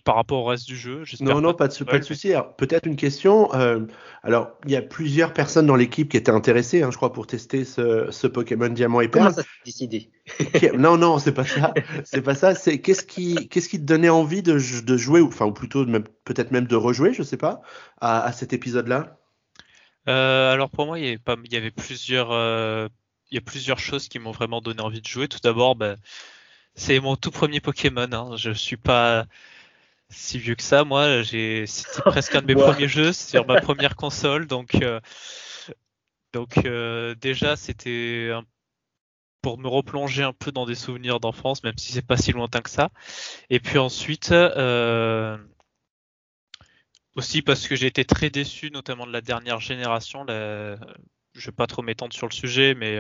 par 0.05 0.15
rapport 0.15 0.43
au 0.43 0.45
reste 0.47 0.67
du 0.67 0.77
jeu. 0.77 1.03
Non, 1.21 1.43
non, 1.43 1.53
pas 1.53 1.69
de, 1.69 1.85
pas 1.85 1.99
de 1.99 2.05
souci. 2.05 2.33
Peut-être 2.57 2.87
une 2.87 2.97
question. 2.97 3.53
Euh, 3.55 3.81
alors, 4.23 4.53
il 4.65 4.71
y 4.71 4.77
a 4.77 4.81
plusieurs 4.81 5.35
personnes 5.35 5.67
dans 5.67 5.77
l'équipe 5.77 6.09
qui 6.11 6.17
étaient 6.17 6.31
intéressées, 6.31 6.83
hein, 6.83 6.91
je 6.91 6.97
crois, 6.97 7.13
pour 7.13 7.27
tester 7.27 7.67
ce, 7.67 8.11
ce 8.11 8.27
Pokémon 8.27 8.69
Diamant 8.69 9.03
et 9.03 9.09
Perle. 9.09 9.27
Comment 9.27 9.37
ça 9.37 9.43
s'est 9.43 9.49
décidé 9.67 10.11
Non, 10.79 10.97
non, 10.97 11.19
c'est 11.19 11.33
pas 11.33 11.45
ça. 11.45 11.75
C'est 12.05 12.23
pas 12.23 12.35
ça. 12.35 12.55
C'est 12.55 12.81
qu'est-ce 12.81 13.05
qui, 13.05 13.49
qu'est-ce 13.49 13.69
qui 13.69 13.79
te 13.79 13.85
donnait 13.85 14.09
envie 14.09 14.43
de, 14.43 14.55
de 14.55 14.97
jouer, 14.97 15.21
ou 15.21 15.27
enfin, 15.27 15.45
ou 15.45 15.53
plutôt 15.53 15.85
peut-être 16.25 16.53
même 16.53 16.67
de 16.67 16.77
rejouer, 16.77 17.13
je 17.13 17.23
sais 17.23 17.37
pas, 17.37 17.61
à, 18.01 18.23
à 18.23 18.33
cet 18.33 18.55
épisode-là? 18.55 19.18
Euh, 20.09 20.53
alors 20.53 20.71
pour 20.71 20.87
moi, 20.87 20.99
il 20.99 21.05
y 21.05 21.09
avait, 21.09 21.19
pas, 21.19 21.37
il 21.45 21.53
y 21.53 21.57
avait 21.57 21.71
plusieurs, 21.71 22.33
euh, 22.33 22.89
il 23.31 23.35
y 23.37 23.39
a 23.39 23.43
plusieurs 23.43 23.79
choses 23.79 24.09
qui 24.09 24.19
m'ont 24.19 24.33
vraiment 24.33 24.61
donné 24.61 24.81
envie 24.81 25.01
de 25.03 25.07
jouer. 25.07 25.29
Tout 25.29 25.41
d'abord, 25.43 25.77
ben, 25.77 25.97
c'est 26.75 27.01
mon 27.01 27.17
tout 27.17 27.31
premier 27.31 27.61
Pokémon. 27.61 28.09
Hein. 28.13 28.37
Je 28.37 28.51
suis 28.53 28.77
pas 28.77 29.27
si 30.11 30.39
vieux 30.39 30.55
que 30.55 30.63
ça. 30.63 30.85
Moi, 30.85 31.23
j'ai, 31.23 31.67
c'était 31.67 32.03
presque 32.07 32.35
un 32.35 32.43
de 32.43 32.47
mes 32.47 32.55
premiers 32.55 32.89
jeux 32.89 33.13
sur 33.13 33.47
ma 33.47 33.61
première 33.61 33.97
console, 33.97 34.47
donc 34.47 34.75
euh, 34.77 35.01
donc 36.33 36.59
euh, 36.65 37.15
déjà 37.15 37.57
c'était 37.57 38.31
pour 39.43 39.59
me 39.59 39.69
replonger 39.69 40.23
un 40.23 40.33
peu 40.33 40.53
dans 40.53 40.67
des 40.67 40.75
souvenirs 40.75 41.21
d'enfance, 41.21 41.63
même 41.63 41.77
si 41.79 41.93
c'est 41.93 42.07
pas 42.07 42.17
si 42.17 42.33
lointain 42.33 42.61
que 42.61 42.71
ça. 42.71 42.91
Et 43.51 43.61
puis 43.61 43.79
ensuite 43.79 44.33
euh, 44.33 45.39
aussi 47.19 47.43
parce 47.43 47.69
que 47.69 47.77
j'ai 47.77 47.87
été 47.87 48.05
très 48.05 48.31
déçu, 48.31 48.71
notamment 48.71 49.07
de 49.07 49.13
la 49.13 49.21
dernière 49.21 49.61
génération. 49.61 50.25
La... 50.25 50.77
Je 51.35 51.47
vais 51.47 51.55
pas 51.55 51.67
trop 51.67 51.83
m'étendre 51.83 52.15
sur 52.15 52.27
le 52.27 52.33
sujet, 52.33 52.75
mais 52.75 52.99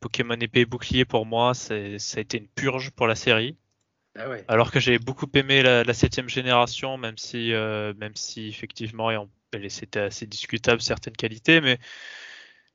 Pokémon 0.00 0.34
épée 0.34 0.60
et 0.60 0.66
bouclier 0.66 1.04
pour 1.04 1.26
moi, 1.26 1.54
ça 1.54 1.74
a 1.74 2.20
été 2.20 2.38
une 2.38 2.48
purge 2.48 2.90
pour 2.90 3.06
la 3.06 3.14
série. 3.14 3.56
Ah 4.18 4.28
Alors 4.48 4.70
que 4.70 4.80
j'ai 4.80 4.98
beaucoup 4.98 5.26
aimé 5.34 5.62
la, 5.62 5.94
septième 5.94 6.28
génération, 6.28 6.96
même 6.96 7.18
si, 7.18 7.52
euh, 7.52 7.92
même 7.94 8.16
si 8.16 8.48
effectivement, 8.48 9.10
c'était 9.68 10.00
assez 10.00 10.26
discutable 10.26 10.80
certaines 10.80 11.16
qualités, 11.16 11.60
mais 11.60 11.78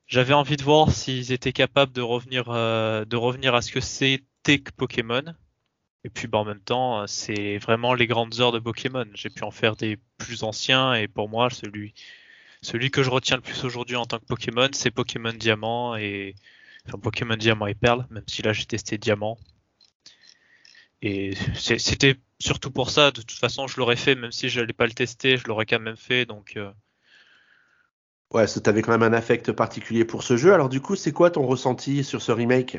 j'avais 0.06 0.34
envie 0.34 0.56
de 0.56 0.62
voir 0.62 0.90
s'ils 0.90 1.32
étaient 1.32 1.52
capables 1.52 1.92
de 1.92 2.00
revenir, 2.00 2.48
euh, 2.48 3.04
de 3.04 3.16
revenir 3.16 3.54
à 3.54 3.62
ce 3.62 3.72
que 3.72 3.80
c'était 3.80 4.60
que 4.60 4.70
Pokémon. 4.72 5.34
Et 6.04 6.10
puis, 6.10 6.26
bah, 6.26 6.38
en 6.38 6.44
même 6.44 6.60
temps, 6.60 7.06
c'est 7.06 7.58
vraiment 7.58 7.94
les 7.94 8.06
grandes 8.06 8.40
heures 8.40 8.52
de 8.52 8.58
Pokémon. 8.58 9.06
J'ai 9.14 9.30
pu 9.30 9.44
en 9.44 9.50
faire 9.50 9.76
des 9.76 9.98
plus 10.18 10.42
anciens, 10.42 10.94
et 10.94 11.08
pour 11.08 11.28
moi, 11.28 11.48
celui, 11.50 11.94
celui 12.62 12.90
que 12.90 13.02
je 13.02 13.10
retiens 13.10 13.36
le 13.36 13.42
plus 13.42 13.64
aujourd'hui 13.64 13.96
en 13.96 14.04
tant 14.04 14.18
que 14.18 14.24
Pokémon, 14.24 14.68
c'est 14.72 14.90
Pokémon 14.90 15.32
Diamant 15.32 15.96
et 15.96 16.34
enfin, 16.86 16.98
Pokémon 16.98 17.36
Diamant 17.36 17.66
et 17.66 17.74
Perle, 17.74 18.06
même 18.10 18.24
si 18.26 18.42
là 18.42 18.52
j'ai 18.52 18.64
testé 18.64 18.98
Diamant. 18.98 19.38
Et 21.02 21.34
c'était 21.56 22.16
surtout 22.38 22.70
pour 22.70 22.90
ça. 22.90 23.10
De 23.10 23.22
toute 23.22 23.38
façon, 23.38 23.66
je 23.66 23.76
l'aurais 23.78 23.96
fait, 23.96 24.14
même 24.14 24.30
si 24.30 24.48
je 24.48 24.60
n'allais 24.60 24.72
pas 24.72 24.86
le 24.86 24.92
tester, 24.92 25.36
je 25.36 25.46
l'aurais 25.48 25.66
quand 25.66 25.80
même 25.80 25.96
fait. 25.96 26.24
Donc. 26.26 26.56
Euh. 26.56 26.70
Ouais, 28.30 28.46
tu 28.46 28.60
avais 28.70 28.82
quand 28.82 28.92
même 28.92 29.02
un 29.02 29.12
affect 29.12 29.52
particulier 29.52 30.04
pour 30.04 30.22
ce 30.22 30.36
jeu. 30.36 30.54
Alors 30.54 30.68
du 30.68 30.80
coup, 30.80 30.94
c'est 30.96 31.12
quoi 31.12 31.30
ton 31.30 31.44
ressenti 31.46 32.04
sur 32.04 32.22
ce 32.22 32.32
remake? 32.32 32.78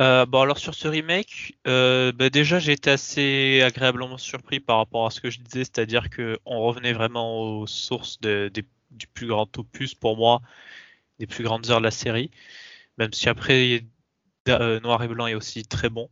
Euh, 0.00 0.26
bon 0.26 0.42
alors 0.42 0.58
sur 0.58 0.74
ce 0.74 0.88
remake, 0.88 1.58
euh, 1.66 2.12
bah, 2.12 2.28
déjà 2.30 2.58
j'ai 2.58 2.72
été 2.72 2.90
assez 2.90 3.62
agréablement 3.62 4.18
surpris 4.18 4.60
par 4.60 4.78
rapport 4.78 5.06
à 5.06 5.10
ce 5.10 5.20
que 5.20 5.30
je 5.30 5.40
disais, 5.40 5.64
c'est-à-dire 5.64 6.10
que 6.10 6.38
on 6.44 6.60
revenait 6.60 6.92
vraiment 6.92 7.60
aux 7.60 7.66
sources 7.66 8.20
du 8.20 9.06
plus 9.14 9.26
grand 9.26 9.56
opus 9.58 9.94
pour 9.94 10.16
moi, 10.16 10.42
des 11.18 11.26
plus 11.26 11.44
grandes 11.44 11.70
heures 11.70 11.78
de 11.80 11.84
la 11.84 11.90
série, 11.90 12.30
même 12.98 13.12
si 13.12 13.28
après 13.28 13.84
Noir 14.48 15.02
et 15.02 15.08
Blanc 15.08 15.26
est 15.26 15.34
aussi 15.34 15.64
très 15.64 15.88
bon. 15.88 16.10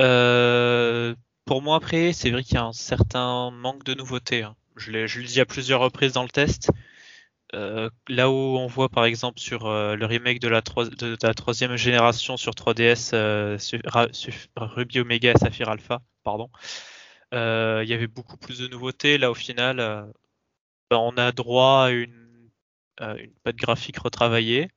Euh, 0.00 1.14
pour 1.44 1.62
moi, 1.62 1.76
après, 1.76 2.12
c'est 2.12 2.30
vrai 2.30 2.42
qu'il 2.44 2.54
y 2.54 2.58
a 2.58 2.64
un 2.64 2.72
certain 2.72 3.50
manque 3.50 3.84
de 3.84 3.94
nouveautés. 3.94 4.42
Hein. 4.42 4.56
Je, 4.76 5.06
je 5.06 5.20
le 5.20 5.26
dis 5.26 5.40
à 5.40 5.46
plusieurs 5.46 5.80
reprises 5.80 6.12
dans 6.12 6.22
le 6.22 6.28
test. 6.30 6.70
Euh, 7.54 7.90
là 8.08 8.30
où 8.30 8.34
on 8.34 8.68
voit 8.68 8.88
par 8.88 9.04
exemple 9.04 9.40
sur 9.40 9.66
euh, 9.66 9.96
le 9.96 10.06
remake 10.06 10.38
de 10.38 10.46
la, 10.46 10.62
troisième 10.62 11.74
génération 11.76 12.36
sur 12.36 12.52
3DS, 12.52 13.12
Ruby 14.56 15.00
Omega 15.00 15.32
et 15.32 15.38
Saphir 15.38 15.68
Alpha, 15.68 16.00
pardon, 16.22 16.50
il 17.32 17.86
y 17.88 17.94
avait 17.94 18.06
beaucoup 18.06 18.36
plus 18.36 18.58
de 18.58 18.68
nouveautés. 18.68 19.18
Là, 19.18 19.30
au 19.30 19.34
final, 19.34 19.76
ben, 20.90 20.98
on 20.98 21.16
a 21.16 21.32
droit 21.32 21.86
à 21.86 21.90
une, 21.90 22.50
une 23.00 23.52
graphique 23.52 23.98
retravaillée. 23.98 24.68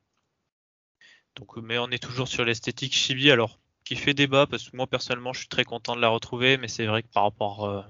Donc, 1.36 1.56
mais 1.56 1.78
on 1.78 1.88
est 1.90 2.02
toujours 2.02 2.28
sur 2.28 2.44
l'esthétique 2.44 2.94
chibi. 2.94 3.30
Alors, 3.30 3.58
qui 3.84 3.96
fait 3.96 4.14
débat 4.14 4.46
parce 4.46 4.70
que 4.70 4.76
moi 4.76 4.86
personnellement 4.86 5.32
je 5.32 5.40
suis 5.40 5.48
très 5.48 5.64
content 5.64 5.94
de 5.94 6.00
la 6.00 6.08
retrouver, 6.08 6.56
mais 6.56 6.68
c'est 6.68 6.86
vrai 6.86 7.02
que 7.02 7.08
par 7.08 7.24
rapport 7.24 7.64
euh, 7.66 7.82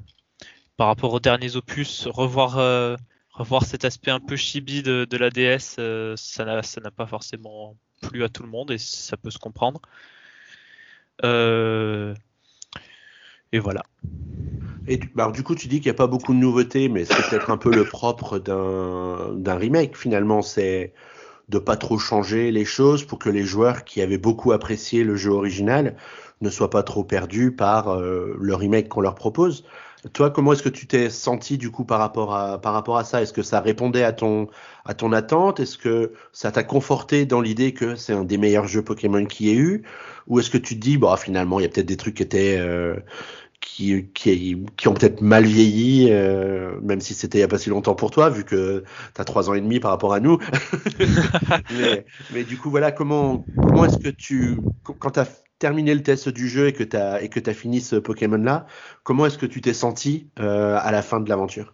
aux 1.02 1.20
derniers 1.20 1.56
opus, 1.56 2.06
revoir 2.08 2.58
euh, 2.58 2.96
revoir 3.34 3.64
cet 3.64 3.84
aspect 3.84 4.10
un 4.10 4.20
peu 4.20 4.36
chibi 4.36 4.82
de, 4.82 5.04
de 5.04 5.16
la 5.16 5.30
DS, 5.30 5.76
euh, 5.78 6.14
ça 6.16 6.44
n'a 6.44 6.90
pas 6.90 7.06
forcément 7.06 7.76
plu 8.00 8.24
à 8.24 8.28
tout 8.28 8.42
le 8.42 8.48
monde 8.48 8.70
et 8.70 8.78
ça 8.78 9.16
peut 9.16 9.30
se 9.30 9.38
comprendre. 9.38 9.80
et 13.52 13.58
voilà. 13.58 13.82
Et 14.86 14.98
du, 14.98 15.10
bah, 15.14 15.30
du 15.30 15.42
coup, 15.42 15.54
tu 15.54 15.68
dis 15.68 15.80
qu'il 15.80 15.90
n'y 15.90 15.94
a 15.94 15.98
pas 15.98 16.06
beaucoup 16.06 16.34
de 16.34 16.38
nouveautés, 16.38 16.88
mais 16.88 17.04
c'est 17.04 17.28
peut-être 17.28 17.50
un 17.50 17.56
peu 17.56 17.74
le 17.74 17.84
propre 17.84 18.38
d'un 18.38 19.56
remake. 19.56 19.96
Finalement, 19.96 20.42
c'est 20.42 20.92
de 21.48 21.58
pas 21.58 21.76
trop 21.76 21.98
changer 21.98 22.50
les 22.50 22.64
choses 22.64 23.04
pour 23.04 23.18
que 23.18 23.28
les 23.28 23.42
joueurs 23.42 23.84
qui 23.84 24.00
avaient 24.00 24.18
beaucoup 24.18 24.52
apprécié 24.52 25.04
le 25.04 25.16
jeu 25.16 25.30
original 25.30 25.96
ne 26.40 26.50
soient 26.50 26.70
pas 26.70 26.82
trop 26.82 27.04
perdus 27.04 27.52
par 27.52 27.88
euh, 27.88 28.36
le 28.38 28.54
remake 28.54 28.88
qu'on 28.88 29.00
leur 29.00 29.14
propose. 29.14 29.64
Toi, 30.12 30.30
comment 30.30 30.52
est-ce 30.52 30.62
que 30.62 30.68
tu 30.68 30.86
t'es 30.86 31.08
senti 31.08 31.56
du 31.56 31.70
coup 31.70 31.84
par 31.84 31.98
rapport 31.98 32.34
à 32.34 32.60
par 32.60 32.74
rapport 32.74 32.98
à 32.98 33.04
ça? 33.04 33.22
Est-ce 33.22 33.32
que 33.32 33.42
ça 33.42 33.60
répondait 33.60 34.04
à 34.04 34.12
ton 34.12 34.48
à 34.84 34.94
ton 34.94 35.12
attente? 35.12 35.60
Est-ce 35.60 35.78
que 35.78 36.12
ça 36.32 36.52
t'a 36.52 36.62
conforté 36.62 37.24
dans 37.26 37.40
l'idée 37.40 37.72
que 37.72 37.94
c'est 37.96 38.12
un 38.12 38.24
des 38.24 38.36
meilleurs 38.36 38.66
jeux 38.66 38.82
Pokémon 38.82 39.24
qui 39.24 39.50
ait 39.50 39.54
eu? 39.54 39.82
Ou 40.26 40.40
est-ce 40.40 40.50
que 40.50 40.58
tu 40.58 40.74
te 40.76 40.80
dis 40.80 40.98
bah 40.98 41.16
finalement 41.16 41.58
il 41.58 41.62
y 41.62 41.66
a 41.66 41.68
peut-être 41.68 41.86
des 41.86 41.96
trucs 41.96 42.16
qui 42.16 42.22
étaient 42.22 42.58
euh, 42.58 42.96
qui, 43.64 44.08
qui, 44.14 44.62
qui 44.76 44.88
ont 44.88 44.94
peut-être 44.94 45.22
mal 45.22 45.44
vieilli, 45.44 46.08
euh, 46.10 46.78
même 46.82 47.00
si 47.00 47.14
c'était 47.14 47.38
il 47.38 47.40
n'y 47.40 47.44
a 47.44 47.48
pas 47.48 47.58
si 47.58 47.70
longtemps 47.70 47.94
pour 47.94 48.10
toi, 48.10 48.28
vu 48.28 48.44
que 48.44 48.84
tu 49.14 49.20
as 49.20 49.24
trois 49.24 49.48
ans 49.48 49.54
et 49.54 49.60
demi 49.60 49.80
par 49.80 49.90
rapport 49.90 50.12
à 50.12 50.20
nous. 50.20 50.38
mais, 51.70 52.04
mais, 52.32 52.44
du 52.44 52.58
coup, 52.58 52.70
voilà, 52.70 52.92
comment, 52.92 53.44
comment 53.56 53.86
est-ce 53.86 53.98
que 53.98 54.10
tu, 54.10 54.58
quand 54.82 55.12
tu 55.12 55.20
as 55.20 55.43
terminé 55.64 55.94
le 55.94 56.02
test 56.02 56.28
du 56.28 56.46
jeu 56.46 56.68
et 56.68 56.74
que 56.74 56.84
tu 56.84 56.94
as, 56.98 57.54
fini 57.54 57.80
ce 57.80 57.96
Pokémon-là, 57.96 58.66
comment 59.02 59.24
est-ce 59.24 59.38
que 59.38 59.46
tu 59.46 59.62
t'es 59.62 59.72
senti 59.72 60.28
euh, 60.38 60.76
à 60.78 60.92
la 60.92 61.00
fin 61.00 61.20
de 61.20 61.28
l'aventure? 61.30 61.72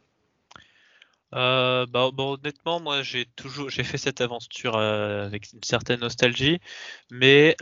Euh, 1.35 1.87
bah, 1.87 2.09
honnêtement, 2.17 2.79
moi 2.79 3.03
j'ai 3.03 3.25
toujours 3.35 3.69
fait 3.69 3.99
cette 3.99 4.21
aventure 4.21 4.77
euh, 4.77 5.27
avec 5.27 5.53
une 5.53 5.65
certaine 5.65 5.99
nostalgie, 5.99 6.61
mais 7.11 7.57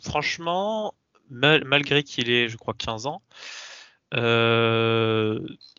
franchement, 0.00 0.92
malgré 1.30 2.02
qu'il 2.02 2.28
ait, 2.28 2.48
je 2.48 2.56
crois, 2.56 2.74
15 2.74 3.06
ans, 3.06 3.22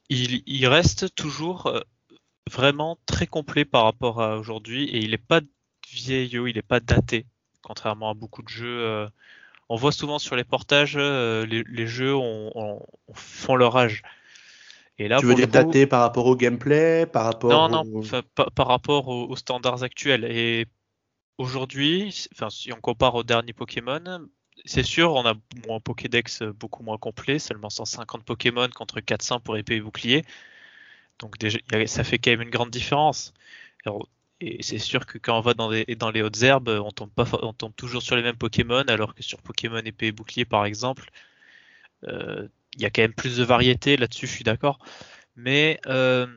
il, 0.09 0.67
reste 0.67 1.13
toujours 1.15 1.83
vraiment 2.49 2.97
très 3.05 3.27
complet 3.27 3.65
par 3.65 3.83
rapport 3.83 4.21
à 4.21 4.37
aujourd'hui. 4.37 4.85
Et 4.85 4.99
il 4.99 5.11
n'est 5.11 5.17
pas 5.17 5.41
vieillot, 5.91 6.47
il 6.47 6.55
n'est 6.55 6.61
pas 6.61 6.79
daté, 6.79 7.25
contrairement 7.63 8.11
à 8.11 8.13
beaucoup 8.13 8.43
de 8.43 8.49
jeux. 8.49 8.81
Euh, 8.81 9.07
on 9.69 9.75
voit 9.75 9.91
souvent 9.91 10.19
sur 10.19 10.35
les 10.35 10.43
portages, 10.43 10.97
les, 10.97 11.87
jeux 11.87 12.13
font 13.13 13.55
leur 13.55 13.77
âge. 13.77 14.03
Et 14.99 15.07
là, 15.07 15.17
tu 15.19 15.25
veux 15.25 15.33
dire 15.33 15.47
daté 15.47 15.87
par 15.87 16.01
rapport 16.01 16.27
au 16.27 16.35
gameplay, 16.35 17.07
par 17.07 17.23
rapport 17.23 17.49
non, 17.49 17.83
non, 17.83 18.01
par, 18.53 18.67
rapport 18.67 19.07
aux, 19.07 19.35
standards 19.35 19.81
actuels. 19.81 20.25
Et 20.25 20.67
aujourd'hui, 21.39 22.11
si 22.49 22.71
on 22.71 22.79
compare 22.79 23.15
au 23.15 23.23
dernier 23.23 23.53
Pokémon, 23.53 24.27
c'est 24.65 24.83
sûr, 24.83 25.13
on 25.13 25.25
a 25.25 25.33
un 25.69 25.79
Pokédex 25.79 26.43
beaucoup 26.43 26.83
moins 26.83 26.97
complet, 26.97 27.39
seulement 27.39 27.69
150 27.69 28.23
Pokémon 28.23 28.69
contre 28.69 28.99
400 28.99 29.39
pour 29.39 29.57
épée 29.57 29.75
et 29.75 29.81
bouclier. 29.81 30.23
Donc 31.19 31.37
déjà, 31.37 31.59
ça 31.87 32.03
fait 32.03 32.19
quand 32.19 32.31
même 32.31 32.41
une 32.41 32.49
grande 32.49 32.69
différence. 32.69 33.33
Et 34.43 34.63
c'est 34.63 34.79
sûr 34.79 35.05
que 35.05 35.17
quand 35.17 35.37
on 35.37 35.41
va 35.41 35.53
dans, 35.53 35.71
dans 35.97 36.11
les 36.11 36.21
hautes 36.21 36.41
herbes, 36.43 36.69
on 36.69 36.91
tombe, 36.91 37.11
pas, 37.11 37.25
on 37.41 37.53
tombe 37.53 37.75
toujours 37.75 38.01
sur 38.01 38.15
les 38.15 38.23
mêmes 38.23 38.37
Pokémon, 38.37 38.83
alors 38.87 39.15
que 39.15 39.23
sur 39.23 39.41
Pokémon 39.41 39.79
épée 39.79 40.07
et 40.07 40.11
bouclier, 40.11 40.45
par 40.45 40.65
exemple, 40.65 41.09
euh, 42.07 42.47
il 42.75 42.81
y 42.81 42.85
a 42.85 42.89
quand 42.89 43.01
même 43.01 43.13
plus 43.13 43.37
de 43.37 43.43
variété 43.43 43.97
là-dessus, 43.97 44.27
je 44.27 44.33
suis 44.33 44.43
d'accord. 44.43 44.79
Mais 45.35 45.79
euh, 45.87 46.27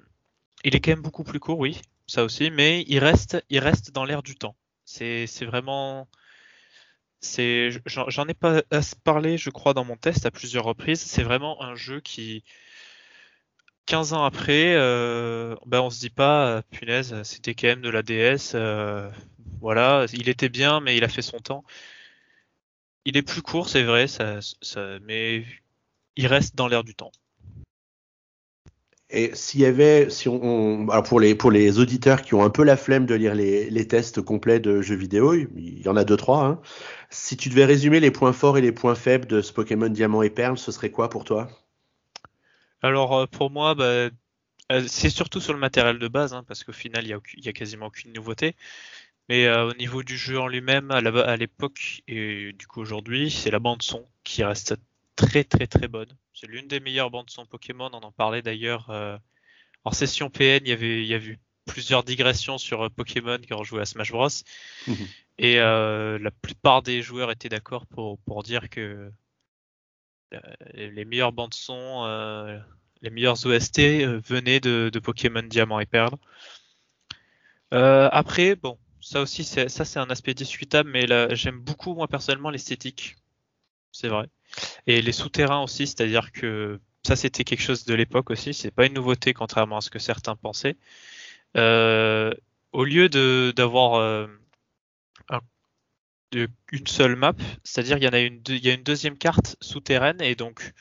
il 0.65 0.75
est 0.77 0.81
quand 0.81 0.93
même 0.93 1.03
beaucoup 1.03 1.25
plus 1.25 1.41
court, 1.41 1.59
oui, 1.59 1.81
ça 2.07 2.25
aussi, 2.25 2.51
mais 2.51 2.85
il 2.89 2.99
reste, 2.99 3.45
il 3.51 3.59
reste 3.61 3.93
dans 3.93 4.05
l'air 4.05 4.23
du 4.23 4.37
temps. 4.37 4.57
C'est 4.85 5.27
vraiment 5.45 6.09
j'en 7.87 8.29
ai 8.29 8.35
pas 8.35 8.63
parlé, 9.05 9.39
je 9.39 9.51
crois, 9.51 9.75
dans 9.75 9.85
mon 9.85 9.97
test 9.97 10.27
à 10.27 10.31
plusieurs 10.31 10.65
reprises. 10.65 11.01
C'est 11.01 11.23
vraiment 11.23 11.63
un 11.63 11.75
jeu 11.75 12.01
qui, 12.01 12.45
15 13.87 14.12
ans 14.12 14.24
après, 14.24 14.74
euh, 14.74 15.55
ben 15.64 15.80
on 15.80 15.91
se 15.91 16.01
dit 16.01 16.11
pas, 16.11 16.62
punaise, 16.70 17.14
c'était 17.22 17.55
quand 17.55 17.68
même 17.68 17.82
de 17.82 17.91
la 17.91 18.03
DS. 18.03 18.55
voilà, 19.61 20.07
il 20.12 20.28
était 20.28 20.49
bien, 20.49 20.80
mais 20.80 20.97
il 20.97 21.05
a 21.05 21.09
fait 21.09 21.22
son 21.22 21.39
temps. 21.39 21.64
Il 23.05 23.16
est 23.16 23.22
plus 23.22 23.43
court, 23.43 23.68
c'est 23.68 23.84
vrai, 23.84 24.07
mais 25.03 25.45
il 26.16 26.26
reste 26.26 26.57
dans 26.57 26.68
l'air 26.68 26.82
du 26.84 26.95
temps. 26.95 27.12
Et 29.09 29.30
s'il 29.34 29.61
y 29.61 29.66
avait, 29.66 30.11
si 30.11 30.28
on, 30.28 30.89
alors 30.89 31.05
pour 31.05 31.20
les 31.20 31.37
pour 31.37 31.53
les 31.53 31.78
auditeurs 31.78 32.22
qui 32.22 32.34
ont 32.34 32.43
un 32.43 32.51
peu 32.51 32.64
la 32.64 32.76
flemme 32.76 33.07
de 33.07 33.14
lire 33.14 33.37
les, 33.37 33.70
les 33.70 33.87
tests 33.87 34.20
complets 34.20 34.59
de 34.59 34.82
jeux 34.82 34.97
vidéo, 34.97 35.32
il 35.34 35.80
y 35.80 35.89
en 35.89 35.97
a 35.97 36.05
deux 36.05 36.16
trois. 36.16 36.45
Hein. 36.45 36.61
Si 37.11 37.37
tu 37.37 37.49
devais 37.49 37.64
résumer 37.64 38.01
les 38.01 38.11
points 38.11 38.32
forts 38.32 38.59
et 38.59 38.61
les 38.62 38.72
points 38.72 38.97
faibles 38.97 39.26
de 39.26 39.43
ce 39.43 39.53
Pokémon 39.53 39.89
Diamant 39.89 40.22
et 40.22 40.30
Perle, 40.30 40.59
ce 40.59 40.72
serait 40.72 40.91
quoi 40.91 41.09
pour 41.09 41.22
toi? 41.24 41.49
Alors 42.87 43.14
euh, 43.14 43.26
pour 43.26 43.51
moi, 43.51 43.74
bah, 43.74 44.11
euh, 44.72 44.87
c'est 44.89 45.11
surtout 45.11 45.41
sur 45.41 45.53
le 45.53 45.59
matériel 45.59 45.99
de 45.99 46.09
base, 46.09 46.34
hein, 46.34 46.45
parce 46.47 46.64
qu'au 46.64 46.72
final 46.72 47.05
il 47.05 47.11
y, 47.11 47.12
a, 47.14 47.20
y 47.37 47.49
a 47.49 47.53
quasiment 47.53 47.87
aucune 47.87 48.12
nouveauté. 48.12 48.57
Mais 49.28 49.47
euh, 49.47 49.68
au 49.70 49.74
niveau 49.74 50.03
du 50.03 50.16
jeu 50.16 50.39
en 50.39 50.47
lui-même, 50.47 50.91
à 50.91 51.37
l'époque 51.37 52.03
et 52.07 52.53
du 52.53 52.66
coup 52.66 52.80
aujourd'hui, 52.80 53.30
c'est 53.30 53.51
la 53.51 53.59
bande 53.59 53.82
son 53.82 54.07
qui 54.22 54.45
reste 54.45 54.76
très 55.16 55.43
très 55.45 55.66
très 55.66 55.89
bonne. 55.89 56.09
C'est 56.32 56.47
l'une 56.47 56.68
des 56.68 56.80
meilleures 56.80 57.11
bandes 57.11 57.30
son 57.30 57.45
Pokémon. 57.47 57.91
On 57.93 57.99
en 57.99 58.12
parlait 58.12 58.43
d'ailleurs 58.43 58.91
euh, 58.91 59.16
en 59.84 59.91
session 59.91 60.30
PN. 60.30 60.61
Il 60.64 60.68
y 60.68 60.72
avait 60.72 61.03
il 61.03 61.07
y 61.07 61.14
a 61.14 61.18
eu 61.18 61.39
plusieurs 61.64 62.05
digressions 62.05 62.59
sur 62.59 62.89
Pokémon 62.93 63.39
quand 63.49 63.59
on 63.59 63.64
jouait 63.64 63.82
à 63.82 63.87
Smash 63.87 64.12
Bros. 64.12 64.28
Mhm. 64.87 65.09
Et 65.39 65.59
euh, 65.59 66.18
la 66.20 66.30
plupart 66.30 66.82
des 66.82 67.03
joueurs 67.03 67.32
étaient 67.32 67.49
d'accord 67.49 67.87
pour 67.87 68.18
pour 68.20 68.45
dire 68.45 68.70
que 68.70 69.11
les 70.74 71.05
meilleures 71.05 71.33
bandes 71.33 71.55
son, 71.55 72.05
les 73.03 73.11
meilleures 73.11 73.45
OST 73.47 73.81
venaient 74.24 74.61
de, 74.61 74.99
Pokémon 74.99 75.43
Diamant 75.43 75.81
et 75.81 75.87
Perle. 75.87 76.16
après, 77.70 78.57
bon, 78.57 78.79
ça 79.01 79.20
aussi, 79.20 79.45
ça 79.45 79.68
c'est 79.68 79.99
un 79.99 80.11
aspect 80.11 80.35
discutable, 80.35 80.91
mais 80.91 81.07
j'aime 81.35 81.61
beaucoup 81.61 81.95
moi 81.95 82.09
personnellement 82.09 82.51
l'esthétique. 82.51 83.16
C'est 83.93 84.09
vrai. 84.09 84.29
Et 84.87 85.01
les 85.03 85.12
souterrains 85.12 85.62
aussi, 85.62 85.87
c'est-à-dire 85.87 86.33
que 86.33 86.81
ça 87.07 87.16
c'était 87.16 87.45
quelque 87.45 87.62
chose 87.62 87.85
de 87.85 87.95
l'époque 87.95 88.31
aussi, 88.31 88.53
c'est 88.53 88.70
pas 88.70 88.87
une 88.87 88.95
nouveauté 88.95 89.33
contrairement 89.33 89.79
à 89.79 89.81
ce 89.81 89.91
que 89.91 89.99
certains 89.99 90.37
pensaient. 90.37 90.77
Euh, 91.57 92.35
au 92.72 92.85
lieu 92.85 93.09
d'avoir 93.53 93.95
euh, 93.95 94.27
une 96.72 96.87
seule 96.87 97.16
map, 97.16 97.34
c'est-à-dire 97.64 97.99
il 97.99 98.05
y 98.05 98.09
en 98.09 98.12
a 98.12 98.20
une, 98.20 98.41
il 98.49 98.64
y 98.64 98.70
a 98.70 98.74
une 98.74 98.82
deuxième 98.82 99.18
carte 99.18 99.57
souterraine 99.61 100.20
et 100.20 100.34
donc 100.34 100.72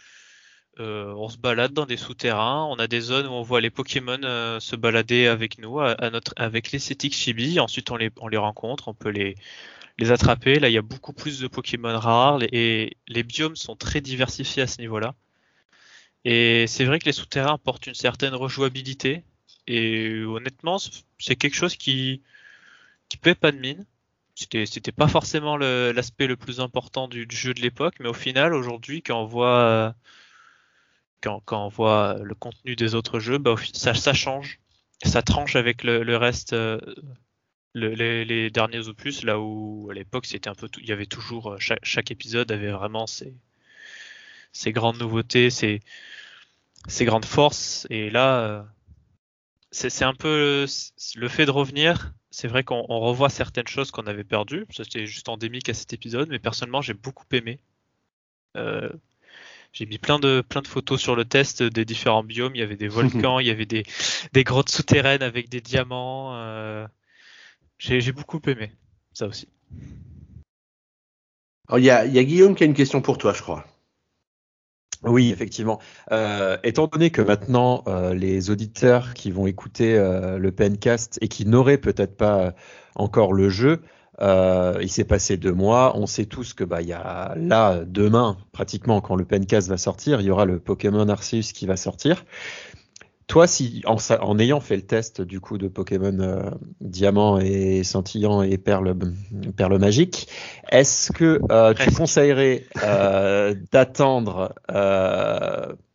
euh, 0.80 1.14
on 1.16 1.30
se 1.30 1.38
balade 1.38 1.74
dans 1.74 1.86
des 1.86 1.98
souterrains, 1.98 2.66
on 2.66 2.76
a 2.76 2.88
des 2.88 3.00
zones 3.00 3.28
où 3.28 3.32
on 3.32 3.42
voit 3.42 3.62
les 3.62 3.70
Pokémon 3.70 4.20
se 4.60 4.76
balader 4.76 5.28
avec 5.28 5.58
nous, 5.60 5.80
avec 6.36 6.72
l'esthétique 6.72 7.14
chibi. 7.14 7.60
Ensuite, 7.60 7.92
on 7.92 7.96
les, 7.96 8.12
on 8.20 8.28
les 8.28 8.38
rencontre, 8.38 8.90
on 8.90 8.94
peut 8.94 9.10
les, 9.10 9.36
les 9.98 10.12
attraper. 10.12 10.60
Là, 10.60 10.70
il 10.70 10.74
y 10.74 10.78
a 10.78 10.82
beaucoup 10.82 11.14
plus 11.14 11.40
de 11.40 11.48
Pokémon 11.48 11.98
rares 11.98 12.42
et 12.52 12.98
les 13.08 13.24
biomes 13.24 13.56
sont 13.56 13.76
très 13.76 14.02
diversifiés 14.02 14.64
à 14.64 14.68
ce 14.68 14.82
niveau-là. 14.82 15.16
Et 16.26 16.66
c'est 16.68 16.86
vrai 16.86 17.00
que 17.00 17.06
les 17.06 17.14
souterrains 17.14 17.54
apportent 17.54 17.88
une 17.88 17.94
certaine 17.94 18.34
rejouabilité. 18.34 19.24
Et 19.68 20.24
honnêtement, 20.24 20.78
c'est 21.20 21.36
quelque 21.36 21.56
chose 21.56 21.76
qui, 21.76 22.22
qui 23.10 23.18
paie 23.18 23.36
pas 23.36 23.52
de 23.52 23.60
mine. 23.60 23.86
C'était, 24.36 24.66
c'était 24.66 24.92
pas 24.92 25.08
forcément 25.08 25.56
l'aspect 25.58 26.28
le, 26.28 26.36
plus 26.36 26.60
important 26.60 27.08
du, 27.08 27.26
jeu 27.30 27.54
de 27.54 27.62
l'époque, 27.62 27.96
mais 28.00 28.10
au 28.10 28.14
final, 28.14 28.54
aujourd'hui, 28.54 29.02
quand 29.02 29.22
on 29.22 29.26
voit, 29.26 29.96
quand, 31.22 31.42
quand, 31.46 31.66
on 31.66 31.70
voit 31.70 32.18
le 32.22 32.36
contenu 32.36 32.76
des 32.76 32.96
autres 32.96 33.20
jeux, 33.20 33.38
bah, 33.38 33.56
ça, 33.74 33.94
ça 33.94 34.14
change. 34.14 34.60
Ça 35.04 35.22
tranche 35.22 35.56
avec 35.56 35.84
le, 35.84 36.18
reste 36.18 36.54
euh, 36.54 36.80
les, 37.74 38.50
derniers 38.50 38.88
opus, 38.88 39.24
là 39.24 39.40
où 39.40 39.88
à 39.92 39.94
l'époque 39.94 40.26
c'était 40.26 40.50
un 40.50 40.56
peu 40.56 40.70
il 40.80 40.88
y 40.88 40.92
avait 40.92 41.06
toujours 41.06 41.54
euh, 41.54 41.58
chaque, 41.60 42.12
épisode 42.12 42.52
avait 42.52 42.72
vraiment 42.72 43.06
ses, 43.06 43.36
ses 44.54 44.72
grandes 44.72 45.00
nouveautés, 45.00 45.50
ses, 45.50 45.82
ses 46.88 47.06
grandes 47.06 47.26
forces, 47.26 47.88
et 47.90 48.10
là 48.10 48.40
euh, 48.40 48.64
c'est 49.72 50.06
un 50.06 50.14
peu 50.14 50.66
le 51.16 51.28
fait 51.28 51.46
de 51.46 51.52
revenir. 51.52 52.14
C'est 52.36 52.50
vrai 52.50 52.66
qu'on 52.66 52.82
revoit 52.82 53.30
certaines 53.30 53.68
choses 53.68 53.92
qu'on 53.92 54.08
avait 54.08 54.26
perdues. 54.26 54.66
Ça 54.70 54.84
c'était 54.84 55.08
juste 55.08 55.30
endémique 55.30 55.70
à 55.70 55.74
cet 55.74 55.94
épisode, 55.94 56.28
mais 56.28 56.38
personnellement 56.38 56.82
j'ai 56.82 56.94
beaucoup 56.94 57.24
aimé. 57.32 57.62
Euh, 58.58 58.90
j'ai 59.72 59.86
mis 59.86 60.00
plein 60.00 60.20
de 60.20 60.42
plein 60.42 60.62
de 60.62 60.68
photos 60.68 61.00
sur 61.00 61.16
le 61.16 61.24
test 61.24 61.64
des 61.64 61.86
différents 61.86 62.26
biomes. 62.26 62.54
Il 62.54 62.60
y 62.60 62.62
avait 62.62 62.76
des 62.76 62.88
volcans, 62.90 63.40
il 63.40 63.48
y 63.48 63.52
avait 63.52 63.66
des, 63.66 63.84
des 64.34 64.44
grottes 64.44 64.70
souterraines 64.70 65.24
avec 65.24 65.48
des 65.48 65.62
diamants. 65.62 66.36
Euh, 66.36 66.86
j'ai 67.78 68.12
beaucoup 68.12 68.42
aimé 68.48 68.74
ça 69.14 69.28
aussi. 69.28 69.48
Il 71.72 71.86
y, 71.86 71.90
a, 71.90 72.06
Guillaume 72.06 72.54
qui 72.54 72.64
a 72.64 72.66
une 72.66 72.74
question 72.74 73.02
pour 73.02 73.18
toi, 73.18 73.32
je 73.32 73.44
crois. 73.44 73.66
Oui, 75.04 75.32
effectivement. 75.32 75.80
Euh, 76.12 76.58
étant 76.64 76.88
donné 76.88 77.10
que 77.10 77.22
maintenant 77.22 77.84
euh, 77.88 78.14
les 78.14 78.50
auditeurs 78.50 79.14
qui 79.14 79.32
vont 79.32 79.46
écouter 79.48 79.98
euh, 79.98 80.38
le 80.38 80.52
pencast 80.52 81.18
et 81.22 81.28
qui 81.28 81.46
n'auraient 81.46 81.78
peut-être 81.78 82.18
pas 82.18 82.54
encore 82.96 83.34
le 83.34 83.50
jeu, 83.50 83.82
il 84.22 84.90
s'est 84.90 85.04
passé 85.04 85.38
deux 85.38 85.52
mois. 85.52 85.98
On 85.98 86.06
sait 86.08 86.26
tous 86.26 86.54
que 86.54 86.64
bah 86.64 86.82
il 86.82 86.88
y 86.88 86.94
a 86.94 87.36
là 87.36 87.82
demain 87.86 88.38
pratiquement 88.54 89.02
quand 89.02 89.16
le 89.16 89.26
pencast 89.26 89.68
va 89.68 89.78
sortir, 89.78 90.22
il 90.22 90.28
y 90.28 90.32
aura 90.32 90.46
le 90.46 90.60
Pokémon 90.60 91.08
Arceus 91.10 91.52
qui 91.54 91.66
va 91.66 91.76
sortir. 91.76 92.24
Toi, 93.28 93.48
si 93.48 93.82
en, 93.86 94.40
ayant 94.40 94.60
fait 94.60 94.76
le 94.76 94.84
test 94.84 95.22
du 95.22 95.40
coup 95.40 95.58
de 95.58 95.68
Pokémon 95.68 96.20
euh, 96.20 96.52
Diamant 96.80 97.40
et 97.40 97.84
Scintillant 97.84 98.44
et 98.44 98.60
Perle, 98.60 98.96
Perle 99.58 99.80
Magique, 99.80 100.28
est-ce 100.70 101.12
que 101.12 101.42
euh, 101.50 101.74
tu 101.74 101.92
conseillerais 101.92 102.66
euh, 102.84 103.56
d'attendre 103.72 104.54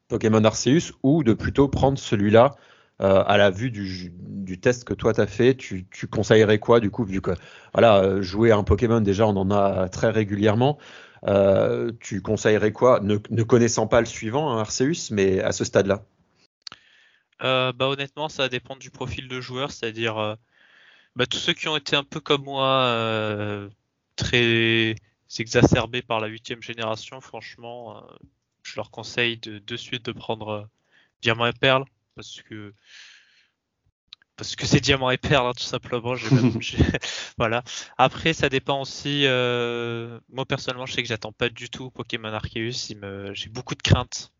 Pokémon 0.08 0.42
Arceus 0.42 0.92
ou 1.04 1.22
de 1.22 1.32
plutôt 1.32 1.68
prendre 1.68 1.98
celui-là 1.98 2.56
à 2.98 3.38
la 3.38 3.50
vue 3.50 3.70
du, 3.70 4.60
test 4.60 4.84
que 4.84 4.92
toi 4.92 5.14
tu 5.14 5.20
as 5.20 5.26
fait? 5.26 5.54
Tu, 5.54 5.86
conseillerais 6.10 6.58
quoi 6.58 6.80
du 6.80 6.90
coup 6.90 7.04
vu 7.04 7.20
que 7.20 7.30
voilà 7.72 8.20
jouer 8.20 8.50
à 8.50 8.56
un 8.56 8.64
Pokémon 8.64 9.00
déjà 9.00 9.26
on 9.26 9.36
en 9.36 9.50
a 9.52 9.88
très 9.88 10.10
régulièrement 10.10 10.78
tu 12.00 12.22
conseillerais 12.22 12.72
quoi 12.72 13.00
ne, 13.00 13.42
connaissant 13.44 13.86
pas 13.86 14.00
le 14.00 14.06
suivant 14.06 14.50
hein, 14.50 14.58
Arceus 14.58 15.12
mais 15.12 15.40
à 15.40 15.52
ce 15.52 15.64
stade-là? 15.64 16.02
Euh, 17.42 17.72
bah 17.72 17.88
honnêtement, 17.88 18.28
ça 18.28 18.48
dépend 18.48 18.76
du 18.76 18.90
profil 18.90 19.28
de 19.28 19.40
joueur, 19.40 19.70
c'est-à-dire 19.72 20.18
euh, 20.18 20.34
bah, 21.16 21.26
tous 21.26 21.38
ceux 21.38 21.54
qui 21.54 21.68
ont 21.68 21.76
été 21.76 21.96
un 21.96 22.04
peu 22.04 22.20
comme 22.20 22.44
moi 22.44 22.84
euh, 22.84 23.68
très 24.16 24.94
exacerbés 25.38 26.02
par 26.02 26.20
la 26.20 26.28
huitième 26.28 26.62
génération, 26.62 27.20
franchement, 27.20 28.02
je 28.62 28.76
leur 28.76 28.90
conseille 28.90 29.38
de, 29.38 29.58
de 29.58 29.76
suite 29.76 30.04
de 30.04 30.12
prendre 30.12 30.68
Diamant 31.22 31.46
et 31.46 31.52
Perle 31.52 31.84
parce 32.14 32.42
que 32.42 32.74
parce 34.36 34.56
que 34.56 34.66
c'est 34.66 34.80
Diamant 34.80 35.10
et 35.10 35.18
Perle 35.18 35.48
hein, 35.48 35.52
tout 35.56 35.64
simplement. 35.64 36.14
voilà. 37.38 37.62
Après, 37.98 38.32
ça 38.32 38.48
dépend 38.48 38.80
aussi. 38.82 39.24
moi 40.28 40.46
personnellement, 40.46 40.86
je 40.86 40.94
sais 40.94 41.02
que 41.02 41.08
j'attends 41.08 41.32
pas 41.32 41.48
du 41.48 41.70
tout 41.70 41.90
Pokémon 41.90 42.32
Arceus. 42.32 42.94
Me... 42.96 43.32
J'ai 43.34 43.48
beaucoup 43.48 43.74
de 43.74 43.82
craintes 43.82 44.32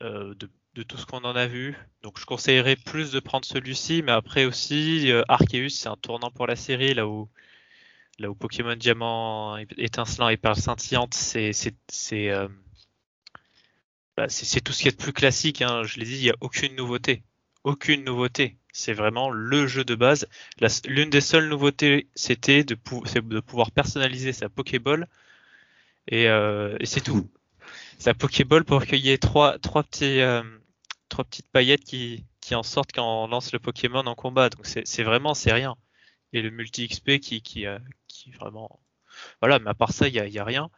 de 0.00 0.48
de 0.74 0.82
tout 0.82 0.96
ce 0.96 1.06
qu'on 1.06 1.24
en 1.24 1.36
a 1.36 1.46
vu. 1.46 1.76
Donc 2.02 2.18
je 2.18 2.26
conseillerais 2.26 2.76
plus 2.76 3.12
de 3.12 3.20
prendre 3.20 3.44
celui-ci, 3.44 4.02
mais 4.02 4.12
après 4.12 4.44
aussi 4.44 5.10
euh, 5.10 5.22
Arceus 5.28 5.70
c'est 5.70 5.88
un 5.88 5.96
tournant 5.96 6.30
pour 6.30 6.46
la 6.46 6.56
série 6.56 6.94
là 6.94 7.06
où 7.08 7.28
là 8.18 8.30
où 8.30 8.34
Pokémon 8.34 8.76
Diamant 8.76 9.56
étincelant 9.76 10.28
et 10.28 10.36
perle 10.36 10.56
scintillante 10.56 11.14
c'est 11.14 11.52
c'est 11.52 11.74
c'est 11.88 12.30
euh, 12.30 12.48
bah, 14.18 14.28
c'est 14.28 14.60
tout 14.60 14.72
ce 14.72 14.82
qui 14.82 14.88
est 14.88 14.90
de 14.90 14.96
plus 14.96 15.12
classique. 15.12 15.62
Hein. 15.62 15.84
Je 15.84 16.00
l'ai 16.00 16.04
dit, 16.04 16.16
il 16.16 16.22
n'y 16.22 16.30
a 16.30 16.34
aucune 16.40 16.74
nouveauté, 16.74 17.22
aucune 17.62 18.02
nouveauté. 18.04 18.56
C'est 18.72 18.92
vraiment 18.92 19.30
le 19.30 19.68
jeu 19.68 19.84
de 19.84 19.94
base. 19.94 20.26
L'une 20.86 21.08
des 21.08 21.20
seules 21.20 21.48
nouveautés, 21.48 22.08
c'était 22.16 22.64
de, 22.64 22.76
de 23.20 23.40
pouvoir 23.40 23.70
personnaliser 23.70 24.32
sa 24.32 24.48
Pokéball 24.48 25.06
et, 26.08 26.28
euh, 26.28 26.76
et 26.80 26.86
c'est 26.86 27.00
tout 27.00 27.30
sa 27.98 28.14
Pokéball 28.14 28.64
pour 28.64 28.86
qu'il 28.86 29.00
y 29.00 29.10
ait 29.10 29.18
trois, 29.18 29.58
trois, 29.58 29.84
euh, 30.02 30.42
trois 31.08 31.24
petites 31.24 31.50
paillettes 31.50 31.84
qui, 31.84 32.24
qui 32.40 32.54
en 32.54 32.62
sortent 32.62 32.92
quand 32.92 33.24
on 33.24 33.26
lance 33.26 33.52
le 33.52 33.58
Pokémon 33.58 34.06
en 34.06 34.14
combat. 34.14 34.48
Donc 34.50 34.66
c'est 34.66 35.02
vraiment, 35.02 35.34
c'est 35.34 35.52
rien. 35.52 35.76
Et 36.32 36.42
le 36.42 36.50
multi-XP 36.50 37.18
qui, 37.18 37.42
qui, 37.42 37.66
euh, 37.66 37.78
qui 38.06 38.30
vraiment. 38.32 38.80
Voilà, 39.40 39.58
mais 39.58 39.70
à 39.70 39.74
part 39.74 39.92
ça, 39.92 40.08
il 40.08 40.12
n'y 40.12 40.20
a, 40.20 40.28
y 40.28 40.38
a, 40.38 40.44
rien. 40.44 40.70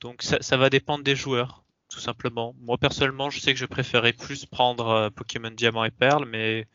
Donc 0.00 0.22
ça, 0.22 0.38
ça, 0.40 0.56
va 0.56 0.70
dépendre 0.70 1.04
des 1.04 1.16
joueurs, 1.16 1.64
tout 1.88 2.00
simplement. 2.00 2.54
Moi 2.60 2.78
personnellement, 2.78 3.30
je 3.30 3.40
sais 3.40 3.52
que 3.54 3.60
je 3.60 3.66
préférais 3.66 4.12
plus 4.12 4.46
prendre 4.46 4.88
euh, 4.88 5.10
Pokémon 5.10 5.50
Diamant 5.50 5.84
et 5.84 5.90
Perle, 5.90 6.26
mais 6.26 6.66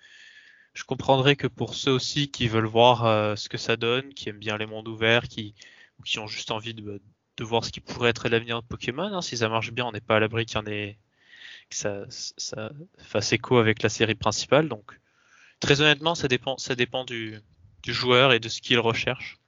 je 0.74 0.84
comprendrais 0.86 1.36
que 1.36 1.47
pour 1.47 1.76
ceux 1.76 1.91
aussi 1.91 2.32
qui 2.32 2.47
veulent 2.47 2.65
voir 2.65 3.38
ce 3.38 3.49
que 3.49 3.57
ça 3.57 3.76
donne, 3.76 4.13
qui 4.13 4.30
aiment 4.30 4.39
bien 4.39 4.57
les 4.57 4.65
mondes 4.65 4.88
ouverts, 4.88 5.28
qui, 5.28 5.53
ou 5.99 6.03
qui 6.03 6.19
ont 6.19 6.28
juste 6.28 6.51
envie 6.51 6.74
de, 6.74 7.01
de 7.41 7.45
voir 7.45 7.65
ce 7.65 7.71
qui 7.71 7.81
pourrait 7.81 8.11
être 8.11 8.29
l'avenir 8.29 8.61
de 8.61 8.67
Pokémon. 8.67 9.11
Hein. 9.11 9.21
Si 9.21 9.37
ça 9.37 9.49
marche 9.49 9.71
bien, 9.71 9.85
on 9.85 9.91
n'est 9.91 9.99
pas 9.99 10.17
à 10.17 10.19
l'abri 10.19 10.45
qu'il 10.45 10.57
y 10.57 10.61
en 10.61 10.67
ait 10.67 10.97
que 11.69 11.75
ça, 11.75 12.05
ça 12.09 12.71
fasse 12.99 13.33
écho 13.33 13.57
avec 13.57 13.81
la 13.81 13.89
série 13.89 14.15
principale. 14.15 14.69
Donc, 14.69 14.99
très 15.59 15.81
honnêtement, 15.81 16.13
ça 16.13 16.27
dépend, 16.27 16.57
ça 16.59 16.75
dépend 16.75 17.03
du, 17.03 17.39
du 17.81 17.93
joueur 17.93 18.31
et 18.31 18.39
de 18.39 18.47
ce 18.47 18.61
qu'il 18.61 18.79
recherche. 18.79 19.39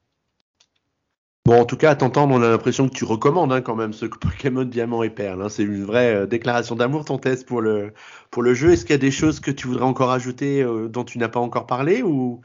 Bon, 1.46 1.60
en 1.60 1.66
tout 1.66 1.78
cas, 1.78 1.92
à 1.92 1.96
t'entendre, 1.96 2.34
on 2.34 2.42
a 2.42 2.50
l'impression 2.50 2.88
que 2.90 2.96
tu 2.96 3.04
recommandes 3.04 3.52
hein, 3.52 3.62
quand 3.62 3.76
même 3.76 3.94
ce 3.94 4.06
Pokémon 4.06 4.64
Diamant 4.64 5.04
et 5.04 5.10
Perle. 5.10 5.42
Hein. 5.44 5.50
C'est 5.50 5.64
une 5.64 5.84
vraie 5.84 6.16
euh, 6.16 6.26
déclaration 6.26 6.76
d'amour, 6.76 7.06
ton 7.06 7.20
test 7.20 7.46
pour 7.46 7.62
le, 7.62 7.94
pour 8.32 8.42
le 8.42 8.54
jeu. 8.54 8.72
Est-ce 8.72 8.86
qu'il 8.86 8.94
y 8.94 8.96
a 8.96 8.98
des 8.98 9.12
choses 9.12 9.40
que 9.40 9.52
tu 9.52 9.68
voudrais 9.68 9.84
encore 9.84 10.12
ajouter 10.12 10.64
euh, 10.64 10.88
dont 10.88 11.04
tu 11.04 11.20
n'as 11.20 11.28
pas 11.28 11.42
encore 11.42 11.68
parlé 11.68 12.02
ou, 12.02 12.42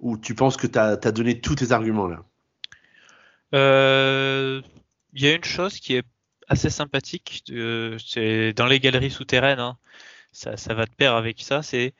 ou 0.00 0.18
tu 0.18 0.34
penses 0.34 0.56
que 0.56 0.66
tu 0.66 0.78
as, 0.78 0.96
donné 0.96 1.40
tous 1.40 1.56
tes 1.56 1.72
arguments 1.72 2.06
là? 2.06 2.24
Euh, 3.54 4.62
Il 5.12 5.22
y 5.22 5.28
a 5.28 5.34
une 5.34 5.44
chose 5.44 5.78
qui 5.78 5.94
est 5.96 6.04
assez 6.48 6.70
sympathique, 6.70 7.44
c'est 7.46 8.52
dans 8.54 8.66
les 8.66 8.80
galeries 8.80 9.10
souterraines, 9.10 9.60
hein. 9.60 9.78
ça, 10.32 10.56
ça 10.56 10.74
va 10.74 10.86
de 10.86 10.94
pair 10.94 11.14
avec 11.14 11.40
ça, 11.40 11.62
c'est 11.62 11.94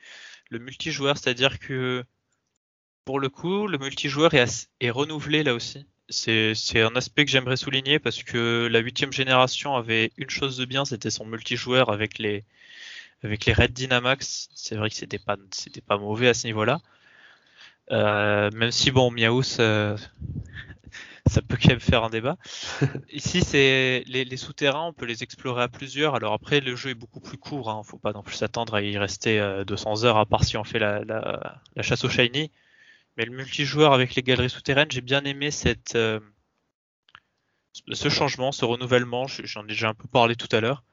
le 0.49 0.59
multijoueur, 0.59 1.17
c'est-à-dire 1.17 1.59
que 1.59 2.03
pour 3.05 3.19
le 3.19 3.29
coup, 3.29 3.67
le 3.67 3.77
multijoueur 3.77 4.33
est, 4.33 4.69
renouvelé 4.89 5.43
là 5.43 5.53
aussi 5.53 5.87
c'est 6.09 6.81
un 6.81 6.95
aspect 6.95 7.25
que 7.25 7.31
j'aimerais 7.31 7.57
souligner 7.57 7.99
parce 7.99 8.23
que 8.23 8.67
la 8.71 8.79
huitième 8.79 9.13
génération 9.13 9.75
avait 9.75 10.11
une 10.17 10.29
chose 10.29 10.57
de 10.57 10.65
bien, 10.65 10.85
c'était 10.85 11.09
son 11.09 11.25
multijoueur 11.25 11.89
avec 11.89 12.19
les 12.19 12.43
avec 13.23 13.45
les 13.45 13.53
Red 13.53 13.73
Dynamax. 13.73 14.49
C'est 14.53 14.75
vrai 14.75 14.89
que 14.89 14.95
c'était 14.95 15.19
pas 15.19 15.37
pas 15.87 15.97
mauvais 15.97 16.29
à 16.29 16.33
ce 16.33 16.45
niveau-là. 16.47 16.81
Euh, 17.91 18.49
même 18.51 18.71
si 18.71 18.91
bon 18.91 19.11
Miaou 19.11 19.43
ça, 19.43 19.95
ça, 21.33 21.41
peut 21.41 21.57
quand 21.61 21.69
même 21.69 21.79
faire 21.79 22.03
un 22.03 22.09
débat. 22.09 22.37
Ici 23.11 23.41
c'est 23.41 24.03
les, 24.07 24.37
souterrains, 24.37 24.87
on 24.87 24.93
peut 24.93 25.05
les 25.05 25.23
explorer 25.23 25.63
à 25.63 25.67
plusieurs. 25.67 26.15
Alors 26.15 26.33
après 26.33 26.59
le 26.59 26.75
jeu 26.75 26.91
est 26.91 26.95
beaucoup 26.95 27.19
plus 27.19 27.37
court, 27.37 27.69
hein, 27.69 27.81
faut 27.83 27.97
pas 27.97 28.13
non 28.13 28.23
plus 28.23 28.35
s'attendre 28.35 28.75
à 28.75 28.81
y 28.81 28.97
rester 28.97 29.39
200 29.65 30.03
euh, 30.03 30.07
heures 30.07 30.17
à 30.17 30.25
part 30.25 30.43
si 30.43 30.57
on 30.57 30.63
fait 30.63 30.79
la, 30.79 31.61
chasse 31.81 32.03
au 32.03 32.09
shiny. 32.09 32.51
Mais 33.17 33.25
le 33.25 33.31
multijoueur 33.31 33.93
avec 33.93 34.15
les 34.15 34.23
galeries 34.23 34.49
souterraines, 34.49 34.89
j'ai 34.89 35.01
bien 35.01 35.23
aimé 35.23 35.49
euh, 35.95 36.19
ce 37.91 38.09
changement, 38.09 38.51
ce 38.51 38.65
renouvellement. 38.65 39.27
J'en 39.27 39.63
ai 39.65 39.67
déjà 39.67 39.89
un 39.89 39.93
peu 39.93 40.07
parlé 40.07 40.35
tout 40.35 40.53
à 40.55 40.61
l'heure. 40.61 40.83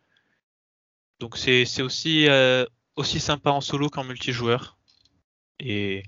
Donc 1.18 1.36
c'est 1.36 1.82
aussi, 1.82 2.28
euh, 2.28 2.64
aussi 2.97 3.20
sympa 3.20 3.51
en 3.51 3.61
solo 3.61 3.88
qu'en 3.88 4.05
multijoueur. 4.05 4.78
Et 5.59 6.03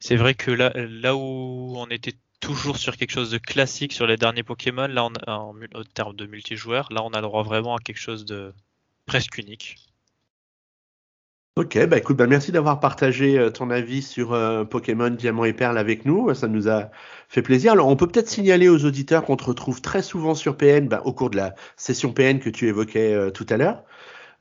c'est 0.00 0.16
vrai 0.16 0.34
que 0.34 0.50
là, 0.50 0.72
là 0.74 1.16
où 1.16 1.74
on 1.76 1.88
était 1.88 2.14
toujours 2.40 2.76
sur 2.76 2.96
quelque 2.96 3.10
chose 3.12 3.30
de 3.30 3.38
classique 3.38 3.92
sur 3.92 4.06
les 4.06 4.16
derniers 4.16 4.42
Pokémon, 4.42 4.86
là 4.86 5.08
en, 5.26 5.54
termes 5.94 6.14
de 6.14 6.26
multijoueur, 6.26 6.88
là 6.90 7.02
on 7.04 7.10
a 7.10 7.20
le 7.20 7.26
droit 7.26 7.42
vraiment 7.42 7.76
à 7.76 7.78
quelque 7.78 7.98
chose 7.98 8.24
de 8.24 8.52
presque 9.06 9.38
unique. 9.38 9.76
Ok, 11.58 11.78
bah 11.86 11.96
écoute, 11.96 12.18
bah 12.18 12.26
merci 12.26 12.52
d'avoir 12.52 12.80
partagé 12.80 13.38
euh, 13.38 13.48
ton 13.48 13.70
avis 13.70 14.02
sur 14.02 14.34
euh, 14.34 14.64
Pokémon 14.64 15.08
Diamant 15.08 15.46
et 15.46 15.54
Perle 15.54 15.78
avec 15.78 16.04
nous. 16.04 16.34
Ça 16.34 16.48
nous 16.48 16.68
a 16.68 16.90
fait 17.28 17.40
plaisir. 17.40 17.72
Alors, 17.72 17.88
on 17.88 17.96
peut 17.96 18.06
peut-être 18.06 18.28
signaler 18.28 18.68
aux 18.68 18.84
auditeurs 18.84 19.24
qu'on 19.24 19.36
te 19.36 19.44
retrouve 19.44 19.80
très 19.80 20.02
souvent 20.02 20.34
sur 20.34 20.58
PN 20.58 20.86
bah, 20.86 21.00
au 21.06 21.14
cours 21.14 21.30
de 21.30 21.36
la 21.36 21.54
session 21.78 22.12
PN 22.12 22.40
que 22.40 22.50
tu 22.50 22.68
évoquais 22.68 23.14
euh, 23.14 23.30
tout 23.30 23.46
à 23.48 23.56
l'heure. 23.56 23.84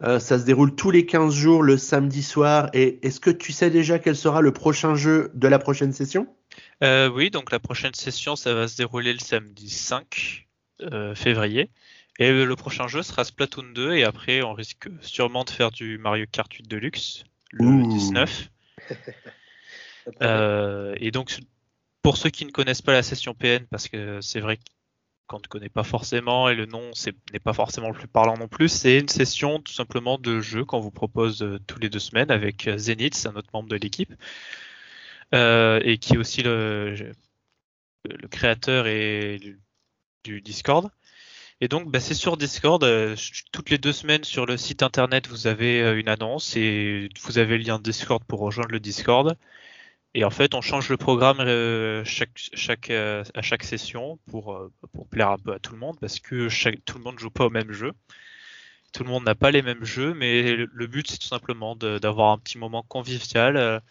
Ça 0.02 0.20
se 0.20 0.46
déroule 0.46 0.76
tous 0.76 0.92
les 0.92 1.06
15 1.06 1.34
jours 1.34 1.64
le 1.64 1.78
samedi 1.78 2.24
soir. 2.24 2.70
Et 2.74 3.06
est-ce 3.06 3.20
que 3.20 3.30
tu 3.30 3.52
sais 3.52 3.70
déjà 3.70 4.00
quel 4.00 4.16
sera 4.16 4.42
le 4.42 4.52
prochain 4.52 4.96
jeu 4.96 5.32
de 5.34 5.48
la 5.48 5.60
prochaine 5.60 5.94
session? 5.94 6.28
Oui, 6.82 7.30
donc 7.32 7.52
la 7.52 7.60
prochaine 7.60 7.94
session, 7.94 8.36
ça 8.36 8.54
va 8.54 8.68
se 8.68 8.78
dérouler 8.78 9.14
le 9.14 9.20
samedi 9.20 9.70
5 9.70 10.48
février. 11.16 11.70
Et 12.18 12.32
le 12.32 12.56
prochain 12.56 12.88
jeu 12.88 13.04
sera 13.04 13.26
Splatoon 13.26 13.74
2 13.74 13.96
et 13.96 14.04
après 14.04 14.42
on 14.42 14.54
risque 14.54 14.88
sûrement 15.02 15.44
de 15.44 15.50
faire 15.50 15.72
du 15.72 15.98
Mario 15.98 16.26
Kart 16.32 16.52
8 16.52 16.68
Deluxe 16.68 17.26
le 17.52 17.88
19. 17.88 18.50
euh, 20.22 20.96
et 20.98 21.12
donc 21.12 21.38
pour 22.02 22.18
ceux 22.18 22.30
qui 22.30 22.46
ne 22.46 22.52
connaissent 22.52 22.82
pas 22.82 22.94
la 22.94 23.04
session 23.04 23.34
PN, 23.34 23.66
parce 23.70 23.90
que 23.90 24.22
c'est 24.22 24.40
vrai 24.40 24.60
qu'on 25.28 25.38
ne 25.38 25.48
connaît 25.48 25.70
pas 25.70 25.84
forcément 25.84 26.50
et 26.50 26.56
le 26.56 26.66
nom 26.66 26.92
n'est 27.34 27.40
pas 27.40 27.54
forcément 27.54 27.90
le 27.90 27.96
plus 27.96 28.08
parlant 28.08 28.38
non 28.38 28.48
plus, 28.48 28.70
c'est 28.70 29.00
une 29.00 29.10
session 29.10 29.60
tout 29.60 29.74
simplement 29.74 30.18
de 30.18 30.40
jeu 30.40 30.66
qu'on 30.66 30.80
vous 30.80 30.92
propose 30.92 31.42
euh, 31.42 31.60
tous 31.68 31.80
les 31.80 31.90
deux 31.90 32.00
semaines 32.00 32.32
avec 32.32 32.68
euh, 32.68 32.78
Zenith, 32.78 33.28
un 33.30 33.36
autre 33.36 33.50
membre 33.54 33.70
de 33.70 33.76
l'équipe, 33.76 34.14
euh, 35.34 35.80
et 35.84 35.98
qui 35.98 36.14
est 36.14 36.18
aussi 36.18 36.44
le, 36.44 37.12
créateur 38.30 38.88
et 38.88 39.40
du 40.24 40.42
Discord. 40.42 40.90
Et 41.62 41.68
donc, 41.68 41.90
bah, 41.90 42.00
c'est 42.00 42.14
sur 42.14 42.38
Discord. 42.38 42.86
Toutes 43.52 43.70
les 43.70 43.78
deux 43.78 43.94
semaines 43.94 44.24
sur 44.24 44.46
le 44.46 44.58
site 44.58 44.84
internet, 44.84 45.28
vous 45.28 45.48
avez 45.48 45.80
une 46.00 46.10
annonce 46.10 46.56
et 46.58 47.10
vous 47.22 47.38
avez 47.40 47.58
le 47.58 47.64
lien 47.64 47.80
Discord 47.80 48.24
pour 48.26 48.42
rejoindre 48.42 48.72
le 48.72 48.80
Discord. 48.80 49.38
Et 50.16 50.24
en 50.24 50.32
fait, 50.32 50.56
on 50.56 50.62
change 50.62 50.90
le 50.90 50.98
programme 50.98 51.40
euh, 51.42 52.04
chaque, 52.06 52.90
à 52.90 53.42
chaque 53.42 53.64
session 53.64 54.18
pour, 54.28 54.60
pour 54.94 55.08
plaire 55.08 55.30
un 55.30 55.38
peu 55.38 55.54
à 55.54 55.60
tout 55.60 55.74
le 55.74 55.78
monde 55.78 55.98
parce 56.00 56.20
que 56.20 56.48
tout 56.86 56.98
le 56.98 57.04
monde 57.04 57.20
joue 57.20 57.30
pas 57.30 57.46
au 57.46 57.50
même 57.52 57.72
jeu. 57.72 57.92
Tout 58.94 59.04
le 59.04 59.10
monde 59.10 59.26
n'a 59.26 59.36
pas 59.36 59.52
les 59.52 59.62
mêmes 59.62 59.84
jeux, 59.84 60.14
mais 60.14 60.56
le, 60.56 60.88
but, 60.88 61.06
c'est 61.12 61.18
tout 61.18 61.28
simplement 61.28 61.76
d'avoir 61.76 62.32
un 62.32 62.38
petit 62.38 62.58
moment 62.58 62.82
convivial 62.82 63.82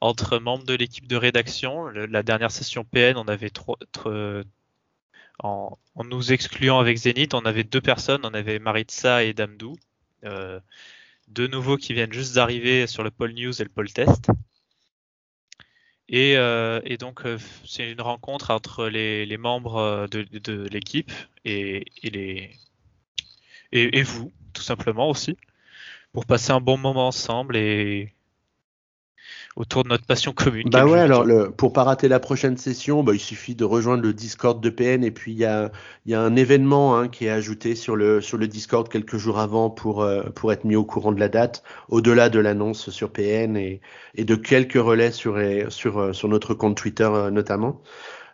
entre 0.00 0.38
membres 0.38 0.64
de 0.64 0.74
l'équipe 0.74 1.06
de 1.06 1.16
rédaction. 1.16 1.86
la 1.86 2.22
dernière 2.24 2.50
session 2.50 2.84
PN, 2.84 3.16
on 3.16 3.28
avait 3.28 3.50
trois, 3.50 3.78
en, 5.42 5.78
nous 6.04 6.32
excluant 6.32 6.78
avec 6.78 6.96
Zénith, 6.96 7.34
on 7.34 7.44
avait 7.44 7.64
deux 7.64 7.80
personnes, 7.80 8.20
on 8.24 8.34
avait 8.34 8.58
Maritza 8.58 9.24
et 9.24 9.32
Damdou, 9.34 9.76
euh, 10.24 10.60
deux 11.28 11.46
nouveaux 11.46 11.76
qui 11.76 11.94
viennent 11.94 12.12
juste 12.12 12.34
d'arriver 12.34 12.86
sur 12.86 13.02
le 13.02 13.10
pôle 13.10 13.32
news 13.32 13.60
et 13.60 13.64
le 13.64 13.70
pôle 13.70 13.92
test. 13.92 14.30
Et, 16.08 16.36
euh, 16.36 16.80
donc 16.98 17.26
euh, 17.26 17.38
c'est 17.64 17.90
une 17.90 18.00
rencontre 18.00 18.50
entre 18.50 18.88
les, 18.88 19.36
membres 19.36 20.06
de, 20.10 20.68
l'équipe 20.70 21.12
et, 21.44 21.84
les 22.02 22.50
et, 23.72 24.02
vous, 24.02 24.32
tout 24.54 24.62
simplement 24.62 25.10
aussi, 25.10 25.36
pour 26.12 26.26
passer 26.26 26.52
un 26.52 26.60
bon 26.60 26.78
moment 26.78 27.08
ensemble 27.08 27.56
et, 27.56 28.14
autour 29.56 29.84
de 29.84 29.88
notre 29.88 30.06
passion 30.06 30.32
commune. 30.32 30.68
Bah 30.70 30.86
ouais, 30.86 31.00
alors 31.00 31.24
le, 31.24 31.50
pour 31.50 31.72
pas 31.72 31.84
rater 31.84 32.08
la 32.08 32.20
prochaine 32.20 32.56
session, 32.56 33.02
bah, 33.02 33.12
il 33.14 33.20
suffit 33.20 33.54
de 33.54 33.64
rejoindre 33.64 34.02
le 34.02 34.12
Discord 34.12 34.60
de 34.60 34.70
PN 34.70 35.02
et 35.02 35.10
puis 35.10 35.32
il 35.32 35.38
y 35.38 35.44
a, 35.44 35.72
y 36.06 36.14
a 36.14 36.20
un 36.20 36.36
événement 36.36 36.96
hein, 36.96 37.08
qui 37.08 37.26
est 37.26 37.30
ajouté 37.30 37.74
sur 37.74 37.96
le, 37.96 38.20
sur 38.20 38.38
le 38.38 38.46
Discord 38.46 38.88
quelques 38.88 39.16
jours 39.16 39.38
avant 39.38 39.70
pour, 39.70 40.02
euh, 40.02 40.22
pour 40.34 40.52
être 40.52 40.64
mis 40.64 40.76
au 40.76 40.84
courant 40.84 41.12
de 41.12 41.20
la 41.20 41.28
date, 41.28 41.62
au-delà 41.88 42.28
de 42.28 42.38
l'annonce 42.38 42.90
sur 42.90 43.10
PN 43.10 43.56
et, 43.56 43.80
et 44.14 44.24
de 44.24 44.36
quelques 44.36 44.74
relais 44.74 45.10
sur, 45.10 45.38
sur, 45.70 45.98
euh, 45.98 46.12
sur 46.12 46.28
notre 46.28 46.54
compte 46.54 46.76
Twitter 46.76 47.08
euh, 47.10 47.30
notamment. 47.30 47.82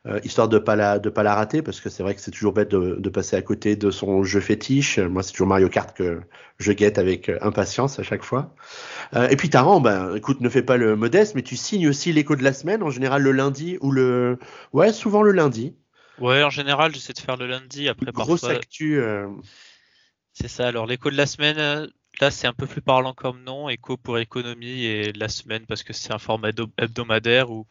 Euh, 0.07 0.21
histoire 0.23 0.51
de 0.51 0.59
pas 0.59 0.77
la 0.77 0.99
de 0.99 1.09
pas 1.09 1.23
la 1.23 1.35
rater 1.35 1.63
parce 1.63 1.81
que 1.81 1.89
c'est 1.89 2.03
vrai 2.03 2.15
que 2.15 2.21
c'est 2.21 2.31
toujours 2.31 2.53
bête 2.53 2.71
de, 2.71 2.97
de, 2.99 3.09
passer 3.09 3.37
à 3.37 3.43
côté 3.43 3.75
de 3.75 3.91
son 3.91 4.23
jeu 4.23 4.41
fétiche. 4.41 4.99
Moi, 4.99 5.23
c'est 5.23 5.33
toujours 5.33 5.47
Mario 5.47 5.71
Kart 5.71 5.97
que 5.97 6.21
je 6.59 6.73
guette 6.73 6.99
avec 6.99 7.31
euh, 7.31 7.39
impatience 7.41 7.99
à 7.99 8.03
chaque 8.03 8.23
fois. 8.23 8.55
Euh, 9.15 9.29
et 9.31 9.37
puis 9.37 9.49
Taran, 9.49 9.81
ben 9.81 10.15
écoute, 10.15 10.43
ne 10.43 10.51
fais 10.51 10.63
pas 10.63 10.77
le 10.77 10.95
modeste, 10.95 11.35
mais 11.35 11.41
tu 11.41 11.57
signes 11.57 11.89
aussi 11.89 12.13
l'écho 12.13 12.37
de 12.37 12.43
la 12.43 12.53
semaine 12.53 12.83
en 12.83 12.91
général 12.91 13.23
le 13.23 13.33
lundi 13.33 13.79
ou 13.81 13.93
le 13.93 14.39
ouais 14.75 14.93
souvent 14.93 15.23
le 15.23 15.33
lundi. 15.33 15.75
Ouais, 16.19 16.43
en 16.43 16.51
général, 16.51 16.95
j'essaie 16.95 17.15
de 17.15 17.19
faire 17.19 17.39
le 17.39 17.47
lundi 17.47 17.89
après 17.89 18.13
Grosse 18.13 18.45
actu. 18.45 19.01
C'est 20.35 20.49
ça. 20.49 20.69
Alors 20.69 20.85
l'écho 20.85 21.11
de 21.11 21.17
la 21.17 21.27
semaine, 21.27 21.57
là 22.21 22.31
c'est 22.31 22.47
un 22.47 22.53
peu 22.53 22.67
plus 22.67 22.83
parlant 22.83 23.15
comme 23.15 23.43
nom, 23.43 23.71
écho 23.71 23.97
pour 23.97 24.19
économie 24.19 24.85
et 24.85 25.15
la 25.15 25.29
semaine 25.29 25.65
parce 25.67 25.83
que 25.83 25.95
c'est 25.95 26.13
un 26.13 26.19
format 26.19 26.51
hebdomadaire 26.77 27.51
où 27.51 27.67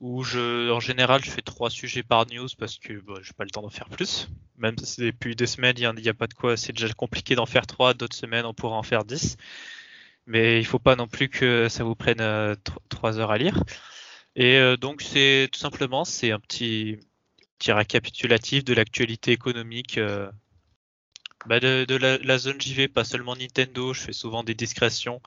où 0.00 0.24
je, 0.24 0.70
en 0.70 0.80
général, 0.80 1.24
je 1.24 1.30
fais 1.30 1.42
trois 1.42 1.70
sujets 1.70 2.02
par 2.02 2.26
news 2.26 2.48
parce 2.58 2.78
que 2.78 2.94
bon, 3.00 3.22
j'ai 3.22 3.32
pas 3.32 3.44
le 3.44 3.50
temps 3.50 3.62
d'en 3.62 3.70
faire 3.70 3.88
plus. 3.88 4.28
Même 4.58 4.76
si 4.78 5.02
depuis 5.02 5.36
des 5.36 5.46
semaines, 5.46 5.76
il 5.78 5.88
n'y 5.94 6.08
a, 6.08 6.14
pas 6.14 6.26
de 6.26 6.34
quoi, 6.34 6.56
c'est 6.56 6.72
déjà 6.72 6.92
compliqué 6.92 7.34
d'en 7.34 7.46
faire 7.46 7.66
trois. 7.66 7.94
D'autres 7.94 8.16
semaines, 8.16 8.46
on 8.46 8.54
pourra 8.54 8.76
en 8.76 8.82
faire 8.82 9.04
dix. 9.04 9.36
Mais 10.26 10.60
il 10.60 10.64
faut 10.64 10.78
pas 10.78 10.96
non 10.96 11.08
plus 11.08 11.28
que 11.28 11.68
ça 11.68 11.84
vous 11.84 11.94
prenne 11.94 12.20
euh, 12.20 12.54
trois 12.88 13.18
heures 13.18 13.30
à 13.30 13.38
lire. 13.38 13.62
Et 14.36 14.56
euh, 14.58 14.76
donc, 14.76 15.02
c'est 15.02 15.48
tout 15.52 15.58
simplement, 15.58 16.04
c'est 16.04 16.30
un 16.32 16.40
petit, 16.40 16.98
récapitulatif 17.66 18.64
de 18.64 18.74
l'actualité 18.74 19.30
économique 19.30 19.98
euh, 19.98 20.28
bah 21.46 21.60
de, 21.60 21.96
la, 21.96 22.38
zone 22.38 22.60
JV, 22.60 22.88
pas 22.88 23.04
seulement 23.04 23.36
Nintendo. 23.36 23.92
Je 23.92 24.00
fais 24.00 24.12
souvent 24.12 24.42
des 24.44 24.54
discrétions 24.54 25.20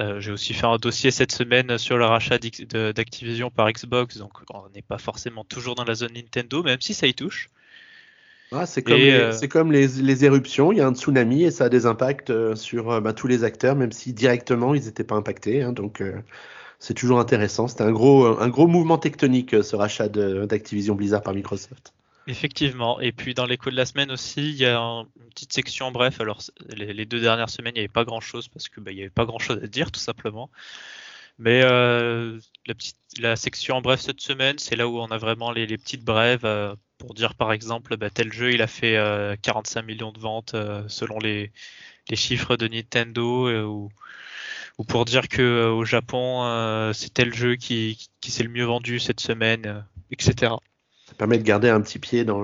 euh, 0.00 0.20
j'ai 0.20 0.32
aussi 0.32 0.54
fait 0.54 0.66
un 0.66 0.76
dossier 0.76 1.10
cette 1.10 1.32
semaine 1.32 1.76
sur 1.76 1.98
le 1.98 2.06
rachat 2.06 2.38
d'Activision 2.38 3.50
par 3.50 3.70
Xbox, 3.70 4.16
donc 4.16 4.32
on 4.50 4.68
n'est 4.74 4.82
pas 4.82 4.98
forcément 4.98 5.44
toujours 5.44 5.74
dans 5.74 5.84
la 5.84 5.94
zone 5.94 6.14
Nintendo, 6.14 6.62
même 6.62 6.80
si 6.80 6.94
ça 6.94 7.06
y 7.06 7.14
touche. 7.14 7.50
Ah, 8.52 8.66
c'est 8.66 8.82
comme, 8.82 8.96
les, 8.96 9.12
euh, 9.12 9.46
comme 9.50 9.72
les, 9.72 9.86
les, 9.88 10.24
éruptions, 10.24 10.72
il 10.72 10.78
y 10.78 10.80
a 10.80 10.86
un 10.86 10.94
tsunami 10.94 11.44
et 11.44 11.50
ça 11.50 11.64
a 11.64 11.68
des 11.68 11.86
impacts 11.86 12.30
euh, 12.30 12.54
sur 12.54 13.00
bah, 13.00 13.12
tous 13.12 13.26
les 13.26 13.44
acteurs, 13.44 13.76
même 13.76 13.92
si 13.92 14.12
directement 14.12 14.74
ils 14.74 14.84
n'étaient 14.84 15.04
pas 15.04 15.14
impactés. 15.14 15.62
Hein, 15.62 15.72
donc 15.72 16.02
c'est 16.78 16.94
toujours 16.94 17.18
intéressant. 17.20 17.68
C'était 17.68 17.84
un 17.84 17.92
gros, 17.92 18.26
un 18.40 18.48
gros 18.48 18.66
mouvement 18.66 18.98
tectonique 18.98 19.62
ce 19.62 19.76
rachat 19.76 20.08
d'Activision 20.08 20.94
Blizzard 20.94 21.22
par 21.22 21.34
Microsoft. 21.34 21.94
Effectivement. 22.26 23.00
Et 23.00 23.12
puis 23.12 23.34
dans 23.34 23.46
l'écho 23.46 23.70
de 23.70 23.76
la 23.76 23.86
semaine 23.86 24.10
aussi, 24.10 24.50
il 24.50 24.56
y 24.56 24.66
a 24.66 24.78
une 24.78 25.06
petite 25.30 25.52
section 25.52 25.90
bref. 25.90 26.20
Alors 26.20 26.40
les, 26.68 27.04
deux 27.04 27.20
dernières 27.20 27.50
semaines, 27.50 27.72
il 27.74 27.78
n'y 27.78 27.84
avait 27.84 27.88
pas 27.88 28.04
grand 28.04 28.20
chose 28.20 28.48
parce 28.48 28.68
que 28.68 28.80
bah, 28.80 28.92
il 28.92 28.96
n'y 28.96 29.00
avait 29.00 29.10
pas 29.10 29.24
grand 29.24 29.38
chose 29.38 29.60
à 29.62 29.66
dire 29.66 29.90
tout 29.90 30.00
simplement. 30.00 30.50
Mais 31.38 31.62
euh, 31.64 32.38
la, 32.66 32.74
petite, 32.74 32.98
la 33.18 33.36
section 33.36 33.76
en 33.76 33.82
bref 33.82 34.00
cette 34.00 34.20
semaine, 34.20 34.58
c'est 34.58 34.76
là 34.76 34.86
où 34.86 34.98
on 35.00 35.06
a 35.06 35.18
vraiment 35.18 35.50
les, 35.50 35.66
petites 35.66 36.04
brèves 36.04 36.44
euh, 36.44 36.76
pour 36.98 37.14
dire 37.14 37.34
par 37.34 37.52
exemple, 37.52 37.96
bah, 37.96 38.10
tel 38.10 38.32
jeu 38.32 38.52
il 38.52 38.62
a 38.62 38.66
fait 38.68 38.96
45 39.42 39.80
euh, 39.80 39.82
millions 39.84 40.12
de 40.12 40.20
ventes 40.20 40.54
selon 40.88 41.18
les, 41.18 41.50
chiffres 42.14 42.56
de 42.56 42.68
Nintendo 42.68 43.50
ou, 43.66 43.88
ou, 44.78 44.84
pour 44.84 45.04
dire 45.04 45.28
que 45.28 45.66
au 45.68 45.84
Japon 45.84 46.92
c'est 46.94 47.14
tel 47.14 47.34
jeu 47.34 47.56
qui 47.56 47.98
s'est 48.22 48.44
le 48.44 48.50
mieux 48.50 48.64
vendu 48.64 49.00
cette 49.00 49.20
semaine, 49.20 49.84
etc 50.10 50.52
ça 51.12 51.18
permet 51.18 51.36
de 51.36 51.42
garder 51.42 51.68
un 51.68 51.82
petit 51.82 51.98
pied 51.98 52.24
dans 52.24 52.42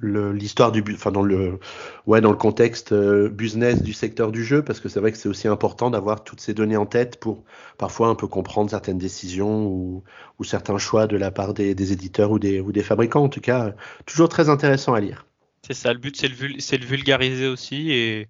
l'histoire 0.00 0.72
du 0.72 0.82
enfin 0.94 1.12
dans 1.12 1.22
le 1.22 1.58
ouais 2.06 2.22
dans 2.22 2.30
le 2.30 2.38
contexte 2.38 2.92
euh, 2.92 3.28
business 3.28 3.82
du 3.82 3.92
secteur 3.92 4.32
du 4.32 4.42
jeu 4.44 4.64
parce 4.64 4.80
que 4.80 4.88
c'est 4.88 4.98
vrai 4.98 5.12
que 5.12 5.18
c'est 5.18 5.28
aussi 5.28 5.46
important 5.46 5.90
d'avoir 5.90 6.24
toutes 6.24 6.40
ces 6.40 6.54
données 6.54 6.78
en 6.78 6.86
tête 6.86 7.20
pour 7.20 7.44
parfois 7.76 8.08
un 8.08 8.14
peu 8.14 8.26
comprendre 8.26 8.70
certaines 8.70 8.96
décisions 8.96 9.66
ou, 9.66 10.02
certains 10.42 10.78
choix 10.78 11.06
de 11.06 11.16
la 11.16 11.30
part 11.30 11.54
des, 11.54 11.92
éditeurs 11.92 12.32
ou 12.32 12.38
des, 12.40 12.82
fabricants. 12.82 13.22
En 13.22 13.28
tout 13.28 13.40
cas 13.40 13.74
toujours 14.06 14.28
très 14.28 14.48
intéressant 14.48 14.94
à 14.94 15.00
lire. 15.00 15.26
C'est 15.64 15.74
ça 15.74 15.92
le 15.92 15.98
but 15.98 16.16
c'est 16.16 16.28
le, 16.28 16.34
le 16.48 16.86
vulgariser 16.86 17.46
aussi 17.46 17.92
et 17.92 18.28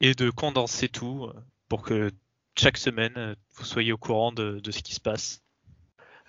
et 0.00 0.14
de 0.14 0.30
condenser 0.30 0.88
tout 0.88 1.28
pour 1.68 1.82
que 1.82 2.10
chaque 2.58 2.78
semaine 2.78 3.36
vous 3.54 3.64
soyez 3.64 3.92
au 3.92 3.98
courant 3.98 4.32
de, 4.32 4.60
ce 4.70 4.82
qui 4.82 4.94
se 4.94 5.00
passe 5.00 5.42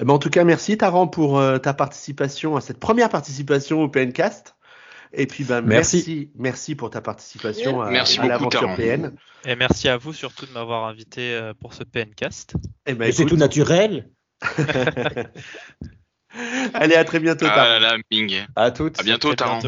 ben, 0.05 0.13
en 0.13 0.19
tout 0.19 0.29
cas, 0.29 0.43
merci 0.43 0.77
Taran 0.77 1.07
pour 1.07 1.39
euh, 1.39 1.57
ta 1.57 1.73
participation 1.73 2.55
à 2.55 2.61
cette 2.61 2.79
première 2.79 3.09
participation 3.09 3.81
au 3.81 3.89
PNcast. 3.89 4.55
Et 5.11 5.25
puis 5.25 5.43
ben, 5.43 5.61
merci. 5.61 6.31
merci, 6.37 6.75
pour 6.75 6.91
ta 6.91 7.01
participation 7.01 7.81
à, 7.81 7.91
l'aventure 7.91 8.75
PN. 8.75 9.15
Et 9.45 9.55
merci 9.55 9.89
à 9.89 9.97
vous 9.97 10.13
surtout 10.13 10.45
de 10.45 10.51
m'avoir 10.51 10.85
invité 10.85 11.33
euh, 11.33 11.53
pour 11.59 11.73
ce 11.73 11.83
PNcast. 11.83 12.53
Eh 12.85 12.93
ben, 12.93 13.11
c'est 13.11 13.25
tout 13.25 13.37
naturel. 13.37 14.09
Allez, 16.73 16.95
à 16.95 17.03
très 17.03 17.19
bientôt. 17.19 17.47
Ah 17.49 17.79
là. 17.79 17.97
À 18.55 18.71
toutes. 18.71 18.99
À 18.99 19.03
bientôt, 19.03 19.33
Taran. 19.33 19.59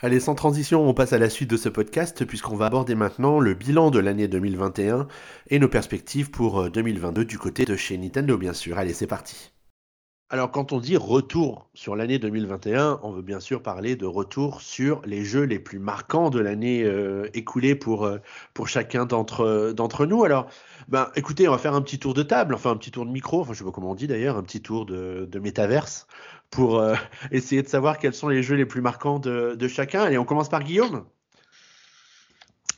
Allez, 0.00 0.20
sans 0.20 0.36
transition, 0.36 0.88
on 0.88 0.94
passe 0.94 1.12
à 1.12 1.18
la 1.18 1.28
suite 1.28 1.50
de 1.50 1.56
ce 1.56 1.68
podcast 1.68 2.24
puisqu'on 2.24 2.54
va 2.54 2.66
aborder 2.66 2.94
maintenant 2.94 3.40
le 3.40 3.54
bilan 3.54 3.90
de 3.90 3.98
l'année 3.98 4.28
2021 4.28 5.08
et 5.48 5.58
nos 5.58 5.66
perspectives 5.66 6.30
pour 6.30 6.70
2022 6.70 7.22
euh, 7.22 7.24
du 7.24 7.36
côté 7.36 7.64
de 7.64 7.74
chez 7.74 7.98
Nintendo, 7.98 8.38
bien 8.38 8.52
sûr. 8.52 8.78
Allez, 8.78 8.92
c'est 8.92 9.08
parti. 9.08 9.50
Alors, 10.30 10.52
quand 10.52 10.72
on 10.72 10.78
dit 10.78 10.96
retour 10.96 11.68
sur 11.74 11.96
l'année 11.96 12.20
2021, 12.20 13.00
on 13.02 13.10
veut 13.10 13.22
bien 13.22 13.40
sûr 13.40 13.60
parler 13.60 13.96
de 13.96 14.06
retour 14.06 14.60
sur 14.60 15.02
les 15.04 15.24
jeux 15.24 15.44
les 15.44 15.58
plus 15.58 15.80
marquants 15.80 16.30
de 16.30 16.38
l'année 16.38 16.84
euh, 16.84 17.28
écoulée 17.34 17.74
pour, 17.74 18.04
euh, 18.04 18.18
pour 18.54 18.68
chacun 18.68 19.04
d'entre, 19.04 19.72
d'entre 19.72 20.06
nous. 20.06 20.22
Alors, 20.22 20.46
ben, 20.86 21.10
écoutez, 21.16 21.48
on 21.48 21.52
va 21.52 21.58
faire 21.58 21.74
un 21.74 21.82
petit 21.82 21.98
tour 21.98 22.14
de 22.14 22.22
table, 22.22 22.54
enfin 22.54 22.70
un 22.70 22.76
petit 22.76 22.92
tour 22.92 23.04
de 23.04 23.10
micro, 23.10 23.40
enfin 23.40 23.52
je 23.52 23.58
sais 23.58 23.64
pas 23.64 23.72
comment 23.72 23.90
on 23.90 23.94
dit 23.96 24.06
d'ailleurs, 24.06 24.36
un 24.36 24.42
petit 24.44 24.60
tour 24.62 24.86
de, 24.86 25.26
de 25.28 25.38
métaverse 25.40 26.06
pour 26.50 26.78
euh, 26.78 26.94
essayer 27.30 27.62
de 27.62 27.68
savoir 27.68 27.98
quels 27.98 28.14
sont 28.14 28.28
les 28.28 28.42
jeux 28.42 28.56
les 28.56 28.66
plus 28.66 28.80
marquants 28.80 29.18
de, 29.18 29.68
chacun. 29.68 30.02
Allez, 30.02 30.18
on 30.18 30.24
commence 30.24 30.48
par 30.48 30.62
Guillaume. 30.62 31.04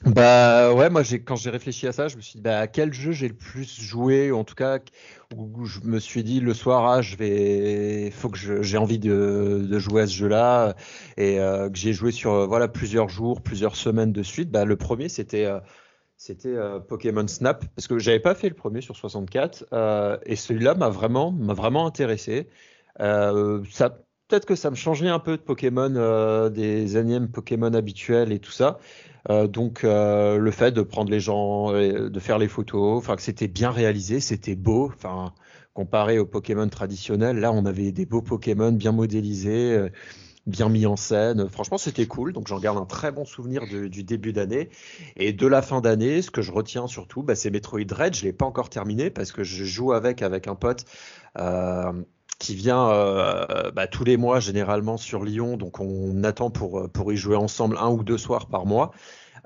Bah 0.07 0.73
ouais, 0.73 0.89
moi 0.89 1.03
quand 1.27 1.37
j'ai 1.37 1.51
réfléchi 1.51 1.87
à 1.87 1.93
ça, 1.93 2.09
je 2.09 2.17
me 2.17 2.23
suis 2.23 2.37
dit 2.37 2.41
bah, 2.41 2.61
à 2.61 2.67
quel 2.67 2.91
jeu 2.91 3.13
j'ai 3.13 3.29
le 3.29 3.35
plus 3.35 3.83
joué, 3.83 4.31
ou 4.31 4.39
en 4.39 4.45
tout 4.45 4.55
cas 4.55 4.79
où 5.37 5.67
je 5.67 5.81
me 5.81 5.99
suis 5.99 6.25
dit 6.25 6.41
le 6.41 6.55
soir 6.55 6.87
ah 6.87 7.03
je 7.03 7.17
vais, 7.17 8.11
faut 8.11 8.31
que 8.31 8.63
j'ai 8.63 8.79
envie 8.79 8.99
de, 8.99 9.79
jouer 9.79 10.03
à 10.03 10.07
ce 10.07 10.15
jeu-là 10.15 10.75
et 11.19 11.39
euh, 11.39 11.69
que 11.69 11.77
j'ai 11.77 11.93
joué 11.93 12.13
sur 12.13 12.49
voilà 12.49 12.67
plusieurs 12.67 13.11
jours, 13.11 13.43
plusieurs 13.43 13.77
semaines 13.77 14.11
de 14.11 14.23
suite. 14.23 14.51
Bah 14.51 14.65
le 14.65 14.77
premier 14.77 15.11
c'était 15.11 15.45
euh, 15.45 15.61
c'était 16.17 16.57
Pokémon 16.89 17.29
Snap 17.29 17.67
parce 17.77 17.87
que 17.87 17.99
j'avais 17.99 18.21
pas 18.21 18.35
fait 18.35 18.49
le 18.49 18.55
premier 18.55 18.81
sur 18.81 18.97
64 18.97 19.67
et 20.25 20.37
celui-là 20.37 20.77
m'a 20.77 20.89
vraiment 20.89 21.31
m'a 21.31 21.53
vraiment 21.53 21.87
intéressé. 21.87 22.49
Euh, 23.01 23.63
ça, 23.71 23.91
peut-être 24.29 24.47
que 24.47 24.55
ça 24.55 24.71
me 24.71 24.77
changeait 24.77 25.09
un 25.09 25.19
peu 25.19 25.37
de 25.37 25.43
Pokémon, 25.43 25.93
euh, 25.97 26.49
des 26.51 26.97
énièmes 26.97 27.29
Pokémon 27.29 27.73
habituels 27.75 28.33
et 28.33 28.39
tout 28.39 28.53
ça. 28.53 28.79
Euh, 29.29 29.47
donc 29.47 29.83
le 29.83 30.51
fait 30.51 30.73
de 30.73 30.83
prendre 30.83 31.11
les 31.11 31.21
gens, 31.21 31.73
de 31.73 32.21
faire 32.21 32.39
les 32.39 32.49
photos, 32.49 32.99
enfin 32.99 33.17
que 33.17 33.23
c'était 33.23 33.49
bien 33.49 33.71
réalisé, 33.71 34.21
c'était 34.21 34.57
beau, 34.57 34.91
enfin 34.95 35.35
comparé 35.73 36.19
aux 36.19 36.27
Pokémon 36.27 36.69
traditionnels, 36.69 37.39
là 37.39 37.53
on 37.53 37.65
avait 37.65 37.93
des 37.93 38.05
beaux 38.05 38.23
Pokémon 38.23 38.73
bien 38.73 38.93
modélisés, 38.93 39.89
bien 40.47 40.69
mis 40.71 40.87
en 40.87 40.97
scène. 40.97 41.49
Franchement 41.49 41.77
c'était 41.77 42.07
cool, 42.07 42.33
donc 42.33 42.49
j'en 42.49 42.59
garde 42.59 42.79
un 42.79 42.87
très 42.87 43.13
bon 43.13 43.27
souvenir 43.27 43.63
du 43.67 44.05
début 44.05 44.33
d'année 44.33 44.71
et 45.17 45.33
de 45.35 45.47
la 45.47 45.61
fin 45.61 45.83
d'année. 45.83 46.23
Ce 46.23 46.31
que 46.31 46.41
je 46.43 46.51
retiens 46.51 46.87
surtout, 46.87 47.23
bah, 47.23 47.35
c'est 47.35 47.51
Metroid 47.51 47.85
Dread. 47.85 48.15
Je 48.15 48.25
l'ai 48.25 48.33
pas 48.33 48.47
encore 48.47 48.71
terminé 48.71 49.11
parce 49.11 49.33
que 49.33 49.45
je 49.45 49.65
joue 49.65 49.93
avec 49.93 50.23
avec 50.23 50.49
un 50.49 50.55
pote 50.55 50.87
qui 52.41 52.57
vient 52.57 52.91
euh, 52.91 53.71
bah, 53.71 53.87
tous 53.87 54.03
les 54.03 54.17
mois 54.17 54.41
généralement 54.41 54.97
sur 54.97 55.23
Lyon. 55.25 55.57
Donc 55.57 55.79
on 55.79 56.25
attend 56.25 56.51
pour, 56.51 56.91
pour 56.91 57.13
y 57.13 57.17
jouer 57.17 57.37
ensemble 57.37 57.77
un 57.79 57.91
ou 57.91 58.03
deux 58.03 58.19
soirs 58.19 58.49
par 58.49 58.67
mois. 58.67 58.91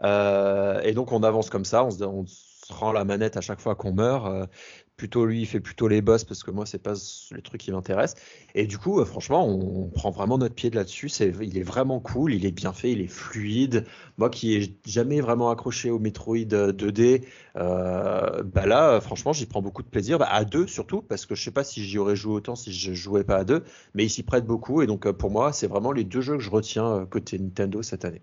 Euh, 0.02 0.80
et 0.82 0.92
donc 0.92 1.12
on 1.12 1.22
avance 1.22 1.50
comme 1.50 1.66
ça, 1.66 1.84
on 1.84 1.90
se, 1.90 2.04
on 2.04 2.24
se 2.26 2.72
rend 2.72 2.92
la 2.92 3.04
manette 3.04 3.36
à 3.36 3.42
chaque 3.42 3.60
fois 3.60 3.74
qu'on 3.74 3.92
meurt. 3.92 4.48
Euh, 4.94 5.04
plutôt 5.04 5.26
lui, 5.26 5.42
il 5.42 5.46
fait 5.46 5.60
plutôt 5.60 5.88
les 5.88 6.00
boss 6.02 6.24
parce 6.24 6.42
que 6.42 6.50
moi, 6.50 6.66
c'est 6.66 6.82
pas 6.82 6.94
le 7.30 7.42
truc 7.42 7.60
qui 7.60 7.72
m'intéresse. 7.72 8.14
Et 8.54 8.66
du 8.66 8.78
coup, 8.78 9.00
euh, 9.00 9.04
franchement, 9.04 9.46
on, 9.46 9.88
prend 9.88 10.10
vraiment 10.10 10.38
notre 10.38 10.54
pied 10.54 10.70
là-dessus. 10.70 11.08
C'est, 11.08 11.32
il 11.42 11.58
est 11.58 11.62
vraiment 11.62 12.00
cool, 12.00 12.34
il 12.34 12.46
est 12.46 12.52
bien 12.52 12.72
fait, 12.72 12.92
il 12.92 13.00
est 13.00 13.08
fluide. 13.08 13.86
Moi 14.18 14.30
qui 14.30 14.54
ai 14.54 14.78
jamais 14.86 15.20
vraiment 15.20 15.50
accroché 15.50 15.90
au 15.90 15.98
Metroid 15.98 16.46
2D, 16.46 17.24
euh, 17.56 18.42
bah 18.44 18.66
là, 18.66 19.00
franchement, 19.00 19.32
j'y 19.32 19.46
prends 19.46 19.62
beaucoup 19.62 19.82
de 19.82 19.88
plaisir. 19.88 20.18
Bah, 20.18 20.28
à 20.30 20.44
deux 20.44 20.66
surtout, 20.66 21.02
parce 21.02 21.26
que 21.26 21.34
je 21.34 21.42
sais 21.44 21.50
pas 21.50 21.64
si 21.64 21.84
j'y 21.84 21.98
aurais 21.98 22.16
joué 22.16 22.34
autant 22.34 22.56
si 22.56 22.72
je 22.72 22.92
jouais 22.94 23.24
pas 23.24 23.36
à 23.36 23.44
deux, 23.44 23.64
mais 23.94 24.04
il 24.04 24.10
s'y 24.10 24.22
prête 24.22 24.46
beaucoup. 24.46 24.82
Et 24.82 24.86
donc, 24.86 25.06
euh, 25.06 25.12
pour 25.12 25.30
moi, 25.30 25.52
c'est 25.52 25.66
vraiment 25.66 25.92
les 25.92 26.04
deux 26.04 26.20
jeux 26.20 26.36
que 26.36 26.42
je 26.42 26.50
retiens 26.50 27.06
côté 27.10 27.38
Nintendo 27.38 27.82
cette 27.82 28.04
année. 28.04 28.22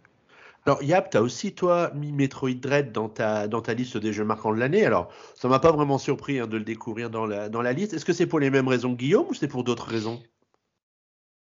Alors 0.66 0.84
Yap, 0.84 1.10
tu 1.10 1.18
as 1.18 1.24
aussi 1.24 1.56
toi 1.56 1.92
mis 1.96 2.12
Metroid 2.12 2.54
Dread 2.54 2.92
dans 2.92 3.10
ta, 3.10 3.74
liste 3.74 3.98
des 3.98 4.14
jeux 4.14 4.24
marquants 4.24 4.54
de 4.54 4.60
l'année. 4.60 4.86
Alors 4.86 5.12
ça 5.36 5.48
m'a 5.48 5.60
pas 5.60 5.72
vraiment 5.72 5.98
surpris 5.98 6.40
hein, 6.40 6.48
de 6.48 6.58
le 6.58 6.64
découvrir 6.64 7.10
dans 7.10 7.26
la, 7.26 7.74
liste. 7.74 7.94
Est-ce 7.94 8.06
que 8.06 8.14
c'est 8.14 8.28
pour 8.28 8.40
les 8.40 8.50
mêmes 8.52 8.68
raisons 8.68 8.94
que 8.94 9.00
Guillaume 9.00 9.28
ou 9.28 9.34
c'est 9.34 9.48
pour 9.48 9.64
d'autres 9.64 9.88
raisons? 9.88 10.22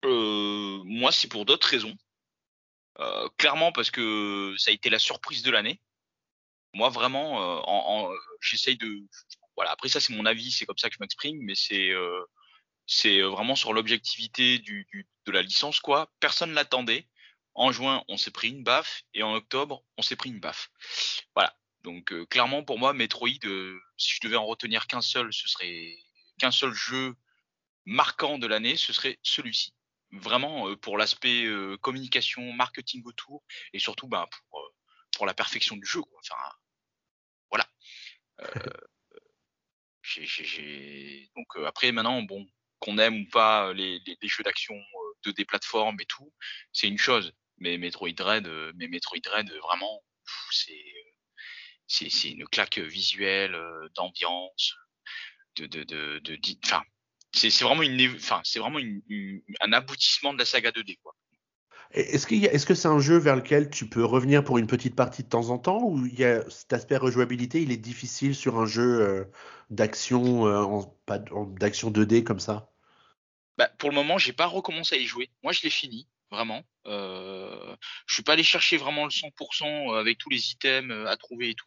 Euh, 0.07 0.81
Moi 0.85 1.13
c'est 1.13 1.29
pour 1.29 1.45
d'autres 1.45 1.69
raisons. 1.69 1.95
Euh, 2.99 3.29
clairement 3.37 3.73
parce 3.73 3.91
que 3.91 4.55
ça 4.59 4.71
a 4.71 4.75
été 4.75 4.89
la 4.89 4.99
surprise 4.99 5.43
de 5.43 5.51
l'année. 5.51 5.81
Moi 6.73 6.89
vraiment, 6.89 7.61
euh, 7.61 8.17
j'essaye 8.41 8.77
de... 8.77 8.89
Voilà, 9.57 9.73
après 9.73 9.89
ça 9.89 10.01
c'est 10.01 10.15
mon 10.15 10.25
avis, 10.25 10.51
c'est 10.51 10.65
comme 10.65 10.79
ça 10.79 10.89
que 10.89 10.95
je 10.95 11.03
m'exprime, 11.03 11.39
mais 11.43 11.55
c'est 11.55 11.91
c'est 12.87 13.21
vraiment 13.21 13.55
sur 13.55 13.73
l'objectivité 13.75 14.59
du, 14.59 14.87
de 15.27 15.33
la 15.33 15.43
licence 15.43 15.79
quoi. 15.81 16.11
Personne 16.21 16.53
l'attendait. 16.55 17.07
En 17.55 17.73
juin, 17.73 18.05
on 18.09 18.17
s'est 18.17 18.31
pris 18.31 18.49
une 18.49 18.63
baffe 18.63 19.03
et 19.13 19.23
en 19.23 19.35
octobre, 19.35 19.85
on 19.97 20.03
s'est 20.03 20.17
pris 20.17 20.31
une 20.31 20.41
baffe. 20.41 20.71
Voilà. 21.35 21.57
Donc 21.83 22.13
euh, 22.13 22.27
clairement 22.27 22.63
pour 22.63 22.79
moi, 22.79 22.93
Metroid, 22.93 23.45
euh, 23.45 23.81
si 23.97 24.15
je 24.15 24.21
devais 24.21 24.37
en 24.37 24.47
retenir 24.47 24.87
qu'un 24.87 25.01
seul, 25.01 25.33
ce 25.33 25.49
serait 25.49 25.97
qu'un 26.39 26.51
seul 26.51 26.73
jeu 26.73 27.17
marquant 27.87 28.39
de 28.39 28.47
l'année, 28.47 28.77
ce 28.77 28.93
serait 28.93 29.19
celui-ci. 29.23 29.75
Vraiment 30.13 30.69
euh, 30.69 30.77
pour 30.77 30.99
l'aspect 30.99 31.47
communication, 31.81 32.53
marketing 32.53 33.03
autour 33.05 33.43
et 33.73 33.79
surtout 33.79 34.09
ben, 34.09 34.27
pour, 34.51 34.73
pour 35.13 35.27
la 35.27 35.35
perfection 35.35 35.77
du 35.77 35.87
jeu. 35.87 36.03
Quoi. 36.03 36.21
Enfin, 36.21 36.37
voilà. 37.51 37.69
Donc 41.37 41.47
après 41.67 41.93
maintenant, 41.93 42.23
bon, 42.23 42.47
qu'on 42.81 42.99
aime 42.99 43.23
ou 43.23 43.29
pas 43.31 43.73
les, 43.73 44.01
les, 44.01 44.19
les 44.21 44.29
jeux 44.29 44.43
d'action 44.43 44.75
de 45.25 45.31
des 45.31 45.45
plateformes 45.45 46.01
et 46.01 46.07
tout, 46.07 46.33
c'est 46.73 46.89
une 46.89 46.99
chose 46.99 47.33
mais 47.61 47.79
Metroid 47.79 48.13
Dread, 48.13 48.47
euh, 48.47 48.73
mais 48.77 48.89
Metroid 48.89 49.21
Dread, 49.23 49.51
euh, 49.51 49.59
vraiment, 49.61 50.03
c'est 50.51 50.73
euh, 50.73 51.11
c'est 51.87 52.31
une 52.31 52.47
claque 52.47 52.79
visuelle, 52.79 53.57
d'ambiance, 53.95 54.75
de 55.57 55.67
de 55.67 55.83
de, 55.85 56.19
de, 56.21 56.39
enfin, 56.65 56.83
c'est 57.33 57.51
vraiment 57.63 57.83
une, 57.83 58.15
enfin, 58.15 58.41
c'est 58.45 58.61
vraiment 58.61 58.79
une, 58.79 59.03
un 59.61 59.73
aboutissement 59.73 60.33
de 60.33 60.39
la 60.39 60.45
saga 60.45 60.71
2D 60.71 60.99
quoi. 61.03 61.15
Est-ce 61.91 62.29
qu'il 62.29 62.45
est-ce 62.45 62.65
que 62.65 62.77
c'est 62.77 62.87
un 62.87 63.01
jeu 63.01 63.19
vers 63.19 63.35
lequel 63.35 63.69
tu 63.69 63.89
peux 63.89 64.05
revenir 64.05 64.45
pour 64.45 64.59
une 64.59 64.69
petite 64.69 64.95
partie 64.95 65.25
de 65.25 65.29
temps 65.29 65.51
en 65.51 65.59
temps 65.59 65.83
ou 65.83 66.07
il 66.07 66.17
y 66.17 66.25
a 66.25 66.49
cet 66.49 66.73
aspect 66.73 66.97
rejouabilité, 66.97 67.61
il 67.61 67.73
est 67.73 67.77
difficile 67.77 68.37
sur 68.37 68.61
un 68.61 68.67
jeu 68.67 69.29
d'action 69.71 70.85
d'action 71.09 71.91
2D 71.91 72.23
comme 72.23 72.39
ça? 72.39 72.71
Bah, 73.59 73.69
pour 73.79 73.91
le 73.91 73.97
moment, 73.97 74.17
j'ai 74.17 74.33
pas 74.33 74.47
recommencé 74.47 74.95
à 74.95 74.99
y 74.99 75.07
jouer. 75.07 75.29
Moi, 75.43 75.51
je 75.51 75.63
l'ai 75.63 75.71
fini 75.71 76.07
vraiment. 76.31 76.63
Euh, 76.87 77.77
je 78.07 78.15
suis 78.15 78.23
pas 78.23 78.33
allé 78.33 78.43
chercher 78.43 78.77
vraiment 78.77 79.05
le 79.05 79.11
100% 79.11 79.99
avec 79.99 80.19
tous 80.19 80.31
les 80.31 80.51
items 80.53 80.91
euh, 80.91 81.07
à 81.07 81.17
trouver 81.17 81.51
et 81.51 81.55
tout. 81.55 81.67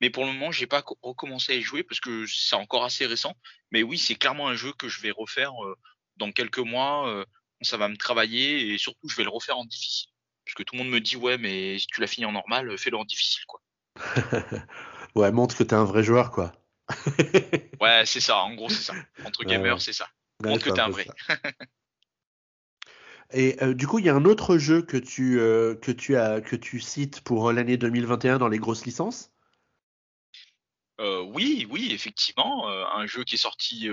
Mais 0.00 0.10
pour 0.10 0.24
le 0.24 0.32
moment, 0.32 0.52
j'ai 0.52 0.66
pas 0.66 0.82
recommencé 1.02 1.52
à 1.52 1.56
y 1.56 1.62
jouer 1.62 1.82
parce 1.82 2.00
que 2.00 2.26
c'est 2.26 2.56
encore 2.56 2.84
assez 2.84 3.06
récent. 3.06 3.34
Mais 3.70 3.82
oui, 3.82 3.98
c'est 3.98 4.14
clairement 4.14 4.48
un 4.48 4.54
jeu 4.54 4.72
que 4.72 4.88
je 4.88 5.00
vais 5.00 5.10
refaire 5.10 5.52
euh, 5.64 5.76
dans 6.16 6.32
quelques 6.32 6.58
mois. 6.58 7.08
Euh, 7.08 7.24
ça 7.62 7.76
va 7.76 7.88
me 7.88 7.96
travailler 7.96 8.72
et 8.72 8.78
surtout 8.78 9.08
je 9.08 9.16
vais 9.16 9.24
le 9.24 9.30
refaire 9.30 9.58
en 9.58 9.64
difficile. 9.64 10.10
Parce 10.44 10.54
que 10.54 10.62
tout 10.62 10.74
le 10.74 10.82
monde 10.82 10.92
me 10.92 11.00
dit 11.00 11.16
ouais 11.16 11.38
mais 11.38 11.78
si 11.78 11.86
tu 11.86 12.00
l'as 12.00 12.06
fini 12.06 12.26
en 12.26 12.32
normal, 12.32 12.76
fais-le 12.76 12.96
en 12.96 13.04
difficile 13.04 13.44
quoi. 13.46 13.60
ouais, 15.14 15.32
montre 15.32 15.56
que 15.56 15.62
t'es 15.62 15.74
un 15.74 15.84
vrai 15.84 16.02
joueur 16.02 16.30
quoi. 16.30 16.52
ouais, 17.80 18.04
c'est 18.04 18.20
ça, 18.20 18.38
en 18.38 18.54
gros 18.54 18.68
c'est 18.68 18.82
ça. 18.82 18.94
Entre 19.24 19.44
gamers, 19.44 19.80
c'est 19.80 19.94
ça. 19.94 20.08
montre 20.42 20.64
que 20.64 20.70
t'es 20.70 20.80
un 20.80 20.90
vrai. 20.90 21.06
Et 23.32 23.62
euh, 23.62 23.74
du 23.74 23.86
coup, 23.86 23.98
il 23.98 24.04
y 24.04 24.08
a 24.08 24.14
un 24.14 24.24
autre 24.24 24.58
jeu 24.58 24.82
que 24.82 24.96
tu, 24.96 25.40
euh, 25.40 25.74
que 25.74 25.92
tu, 25.92 26.16
as, 26.16 26.40
que 26.40 26.56
tu 26.56 26.80
cites 26.80 27.20
pour 27.22 27.52
l'année 27.52 27.76
2021 27.76 28.38
dans 28.38 28.48
les 28.48 28.58
grosses 28.58 28.84
licences? 28.84 29.32
Euh, 31.00 31.22
Oui, 31.22 31.66
oui, 31.70 31.92
effectivement. 31.92 32.68
un 32.68 33.06
jeu 33.06 33.24
qui 33.24 33.34
est 33.34 33.38
sorti 33.38 33.88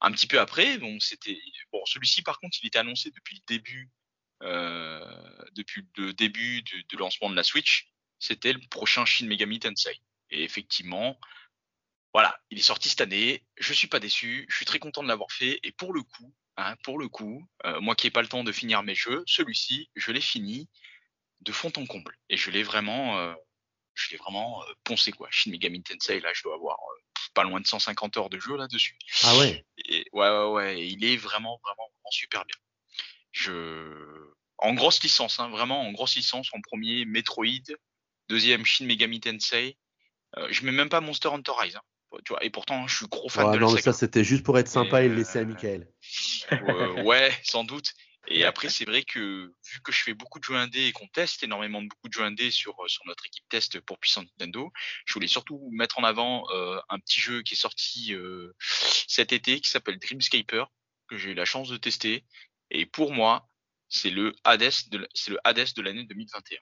un 0.00 0.12
petit 0.12 0.26
peu 0.26 0.40
après. 0.40 0.78
C'était 1.00 1.38
bon, 1.72 1.80
celui-ci 1.84 2.22
par 2.22 2.40
contre, 2.40 2.58
il 2.62 2.66
était 2.66 2.78
annoncé 2.78 3.10
depuis 3.10 3.36
le 3.36 3.42
début, 3.46 3.90
depuis 5.52 5.86
le 5.96 6.12
début 6.12 6.62
du, 6.62 6.96
lancement 6.96 7.30
de 7.30 7.36
la 7.36 7.44
Switch. 7.44 7.92
C'était 8.18 8.52
le 8.52 8.60
prochain 8.70 9.04
Shin 9.04 9.26
Megami 9.26 9.60
Tensei. 9.60 10.00
Et 10.30 10.42
effectivement, 10.42 11.18
voilà, 12.12 12.36
il 12.50 12.58
est 12.58 12.62
sorti 12.62 12.88
cette 12.88 13.00
année. 13.00 13.46
Je 13.58 13.72
suis 13.72 13.86
pas 13.86 14.00
déçu. 14.00 14.46
Je 14.48 14.56
suis 14.56 14.66
très 14.66 14.80
content 14.80 15.04
de 15.04 15.08
l'avoir 15.08 15.30
fait. 15.30 15.60
Et 15.62 15.70
pour 15.70 15.92
le 15.92 16.02
coup, 16.02 16.34
Hein, 16.60 16.74
pour 16.82 16.98
le 16.98 17.08
coup, 17.08 17.48
euh, 17.66 17.80
moi 17.80 17.94
qui 17.94 18.06
n'ai 18.06 18.10
pas 18.10 18.20
le 18.20 18.26
temps 18.26 18.42
de 18.42 18.50
finir 18.50 18.82
mes 18.82 18.96
jeux, 18.96 19.22
celui-ci, 19.26 19.88
je 19.94 20.10
l'ai 20.10 20.20
fini 20.20 20.68
de 21.42 21.52
fond 21.52 21.70
en 21.76 21.86
comble. 21.86 22.18
Et 22.30 22.36
je 22.36 22.50
l'ai 22.50 22.64
vraiment, 22.64 23.16
euh, 23.16 23.32
je 23.94 24.10
l'ai 24.10 24.16
vraiment 24.16 24.60
euh, 24.64 24.72
poncé 24.82 25.12
quoi. 25.12 25.28
Shin 25.30 25.52
Megami 25.52 25.84
Tensei, 25.84 26.18
là, 26.18 26.32
je 26.34 26.42
dois 26.42 26.56
avoir 26.56 26.76
pas 27.32 27.44
loin 27.44 27.60
de 27.60 27.66
150 27.66 28.16
heures 28.16 28.28
de 28.28 28.40
jeu 28.40 28.56
là-dessus. 28.56 28.98
Ah 29.22 29.38
ouais. 29.38 29.64
Et, 29.84 30.04
ouais, 30.12 30.28
ouais, 30.28 30.50
ouais. 30.50 30.88
il 30.88 31.04
est 31.04 31.16
vraiment, 31.16 31.60
vraiment, 31.62 31.88
super 32.10 32.44
bien. 32.44 32.56
Je, 33.30 34.32
en 34.56 34.74
grosse 34.74 35.00
licence, 35.00 35.38
hein, 35.38 35.50
vraiment 35.50 35.82
en 35.82 35.92
grosse 35.92 36.16
licence. 36.16 36.48
En 36.52 36.60
premier, 36.60 37.04
Metroid. 37.04 37.76
Deuxième, 38.28 38.64
Shin 38.64 38.86
Megami 38.86 39.20
Tensei. 39.20 39.78
je 40.50 40.64
mets 40.64 40.72
même 40.72 40.88
pas 40.88 41.00
Monster 41.00 41.28
Hunter 41.28 41.52
Rise. 41.56 41.76
Hein 41.76 41.82
et 42.40 42.50
pourtant, 42.50 42.86
je 42.86 42.96
suis 42.96 43.06
gros 43.06 43.28
fan 43.28 43.52
de 43.52 43.58
non, 43.58 43.74
la 43.74 43.80
ça, 43.80 43.92
c'était 43.92 44.24
juste 44.24 44.44
pour 44.44 44.58
être 44.58 44.68
sympa 44.68 45.02
et, 45.02 45.08
le 45.08 45.14
laisser 45.14 45.40
à 45.40 45.44
Michael. 45.44 45.88
ouais, 47.04 47.32
sans 47.42 47.64
doute. 47.64 47.92
Et 48.30 48.44
après, 48.44 48.68
c'est 48.68 48.84
vrai 48.84 49.04
que 49.04 49.54
vu 49.72 49.80
que 49.82 49.90
je 49.90 50.02
fais 50.02 50.12
beaucoup 50.12 50.38
de 50.38 50.44
jeux 50.44 50.54
indés 50.54 50.86
et 50.86 50.92
qu'on 50.92 51.06
teste 51.08 51.42
énormément 51.42 51.80
de 51.80 51.88
beaucoup 51.88 52.08
de 52.08 52.12
jeux 52.12 52.24
indés 52.24 52.50
sur, 52.50 52.72
euh, 52.82 52.88
sur 52.88 53.02
notre 53.06 53.24
équipe 53.24 53.48
test 53.48 53.80
pour 53.80 53.98
Puissant 53.98 54.22
Nintendo, 54.22 54.70
je 55.06 55.14
voulais 55.14 55.28
surtout 55.28 55.70
mettre 55.72 55.98
en 55.98 56.04
avant 56.04 56.44
euh, 56.50 56.78
un 56.90 56.98
petit 56.98 57.20
jeu 57.20 57.42
qui 57.42 57.54
est 57.54 57.56
sorti 57.56 58.14
euh, 58.14 58.54
cet 58.60 59.32
été 59.32 59.60
qui 59.60 59.70
s'appelle 59.70 59.98
Dreamscaper, 59.98 60.64
que 61.08 61.16
j'ai 61.16 61.30
eu 61.30 61.34
la 61.34 61.46
chance 61.46 61.70
de 61.70 61.78
tester. 61.78 62.26
Et 62.70 62.84
pour 62.84 63.12
moi, 63.12 63.48
c'est 63.88 64.10
le 64.10 64.34
Hades 64.44 64.74
de, 64.90 65.08
c'est 65.14 65.30
le 65.30 65.38
Hades 65.44 65.72
de 65.74 65.82
l'année 65.82 66.04
2021. 66.04 66.58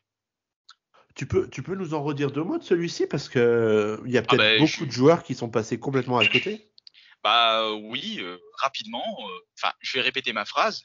Tu 1.16 1.26
peux, 1.26 1.48
tu 1.48 1.62
peux 1.62 1.74
nous 1.74 1.94
en 1.94 2.02
redire 2.02 2.30
deux 2.30 2.44
mots 2.44 2.58
de 2.58 2.62
celui-ci? 2.62 3.06
Parce 3.06 3.30
que 3.30 4.00
il 4.04 4.12
y 4.12 4.18
a 4.18 4.20
ah 4.20 4.22
peut-être 4.22 4.38
ben, 4.38 4.60
beaucoup 4.60 4.84
de 4.84 4.92
joueurs 4.92 5.22
qui 5.22 5.34
sont 5.34 5.48
passés 5.48 5.80
complètement 5.80 6.18
à 6.18 6.26
côté. 6.26 6.70
Bah 7.24 7.62
euh, 7.62 7.72
oui, 7.72 8.18
euh, 8.20 8.38
rapidement. 8.56 9.02
Euh, 9.02 9.40
enfin, 9.58 9.72
je 9.80 9.94
vais 9.94 10.00
répéter 10.00 10.32
ma 10.32 10.44
phrase. 10.44 10.84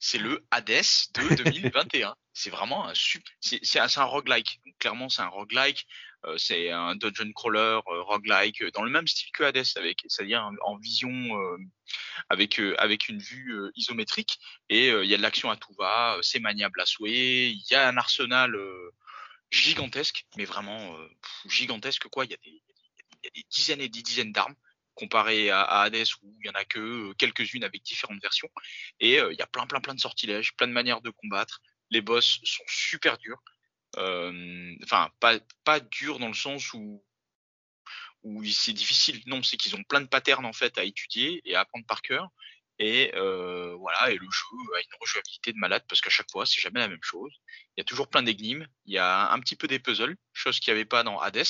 C'est 0.00 0.18
le 0.18 0.44
Hades 0.50 0.66
de 0.66 1.34
2021. 1.44 2.16
c'est 2.32 2.50
vraiment 2.50 2.88
un. 2.88 2.94
C'est 3.40 3.78
un, 3.78 3.86
un 3.94 4.04
roguelike. 4.04 4.60
clairement, 4.80 5.08
c'est 5.08 5.22
un 5.22 5.28
roguelike. 5.28 5.86
c'est 6.36 6.72
un 6.72 6.96
dungeon 6.96 7.30
crawler 7.32 7.78
roguelike 7.86 8.64
dans 8.74 8.82
le 8.82 8.90
même 8.90 9.06
style 9.06 9.30
que 9.32 9.44
Hades, 9.44 9.66
avec, 9.76 10.00
c'est-à-dire 10.08 10.50
en, 10.62 10.76
vision 10.78 11.12
avec 12.28 12.60
avec 12.78 13.08
une 13.08 13.20
vue 13.20 13.70
isométrique. 13.76 14.40
Et 14.70 14.88
il 14.88 15.08
y 15.08 15.14
a 15.14 15.16
de 15.16 15.22
l'action 15.22 15.48
à 15.48 15.56
tout 15.56 15.74
va. 15.78 16.18
C'est 16.22 16.40
maniable 16.40 16.80
à 16.80 16.86
souhait. 16.86 17.50
Il 17.50 17.64
y 17.70 17.76
a 17.76 17.86
un 17.86 17.96
arsenal 17.96 18.56
gigantesque, 19.50 20.26
mais 20.36 20.44
vraiment 20.44 20.96
euh, 20.98 21.08
gigantesque 21.46 22.08
quoi. 22.08 22.24
Il 22.24 22.30
y, 22.30 22.34
a 22.34 22.38
des, 22.38 23.44
dizaines 23.50 23.80
et 23.80 23.88
des 23.88 24.02
dizaines 24.02 24.32
d'armes 24.32 24.54
comparé 24.94 25.50
à, 25.50 25.62
Hades 25.82 26.06
où 26.22 26.36
il 26.40 26.46
y 26.46 26.50
en 26.50 26.54
a 26.54 26.64
que 26.64 26.78
euh, 26.78 27.14
quelques-unes 27.14 27.64
avec 27.64 27.82
différentes 27.82 28.20
versions. 28.20 28.50
Et 29.00 29.20
euh, 29.20 29.32
il 29.32 29.38
y 29.38 29.42
a 29.42 29.46
plein 29.46 29.66
plein 29.66 29.80
plein 29.80 29.94
de 29.94 30.00
sortilèges, 30.00 30.54
plein 30.56 30.68
de 30.68 30.72
manières 30.72 31.00
de 31.00 31.10
combattre. 31.10 31.60
Les 31.90 32.00
boss 32.00 32.40
sont 32.44 32.64
super 32.66 33.18
durs. 33.18 33.42
Enfin, 33.96 35.10
pas 35.20 35.38
pas 35.64 35.80
durs 35.80 36.18
dans 36.18 36.28
le 36.28 36.34
sens 36.34 36.72
où 36.74 37.04
où 38.22 38.44
c'est 38.44 38.72
difficile. 38.72 39.22
Non, 39.26 39.42
c'est 39.42 39.56
qu'ils 39.56 39.76
ont 39.76 39.84
plein 39.84 40.00
de 40.00 40.06
patterns 40.06 40.44
en 40.44 40.52
fait 40.52 40.76
à 40.78 40.84
étudier 40.84 41.40
et 41.44 41.54
à 41.54 41.60
apprendre 41.60 41.86
par 41.86 42.02
cœur. 42.02 42.28
Et 42.78 43.12
euh, 43.16 43.74
voilà, 43.76 44.10
et 44.12 44.16
le 44.16 44.30
jeu 44.30 44.56
a 44.76 44.80
une 44.80 45.00
rejouabilité 45.00 45.52
de 45.52 45.58
malade 45.58 45.84
parce 45.88 46.00
qu'à 46.00 46.10
chaque 46.10 46.30
fois, 46.30 46.46
c'est 46.46 46.60
jamais 46.60 46.78
la 46.78 46.88
même 46.88 47.02
chose. 47.02 47.32
Il 47.76 47.80
y 47.80 47.82
a 47.82 47.84
toujours 47.84 48.08
plein 48.08 48.22
d'énigmes, 48.22 48.66
il 48.86 48.94
y 48.94 48.98
a 48.98 49.32
un 49.32 49.40
petit 49.40 49.56
peu 49.56 49.66
des 49.66 49.80
puzzles, 49.80 50.16
chose 50.32 50.60
qu'il 50.60 50.72
n'y 50.72 50.78
avait 50.78 50.84
pas 50.84 51.02
dans 51.02 51.18
Hades. 51.18 51.44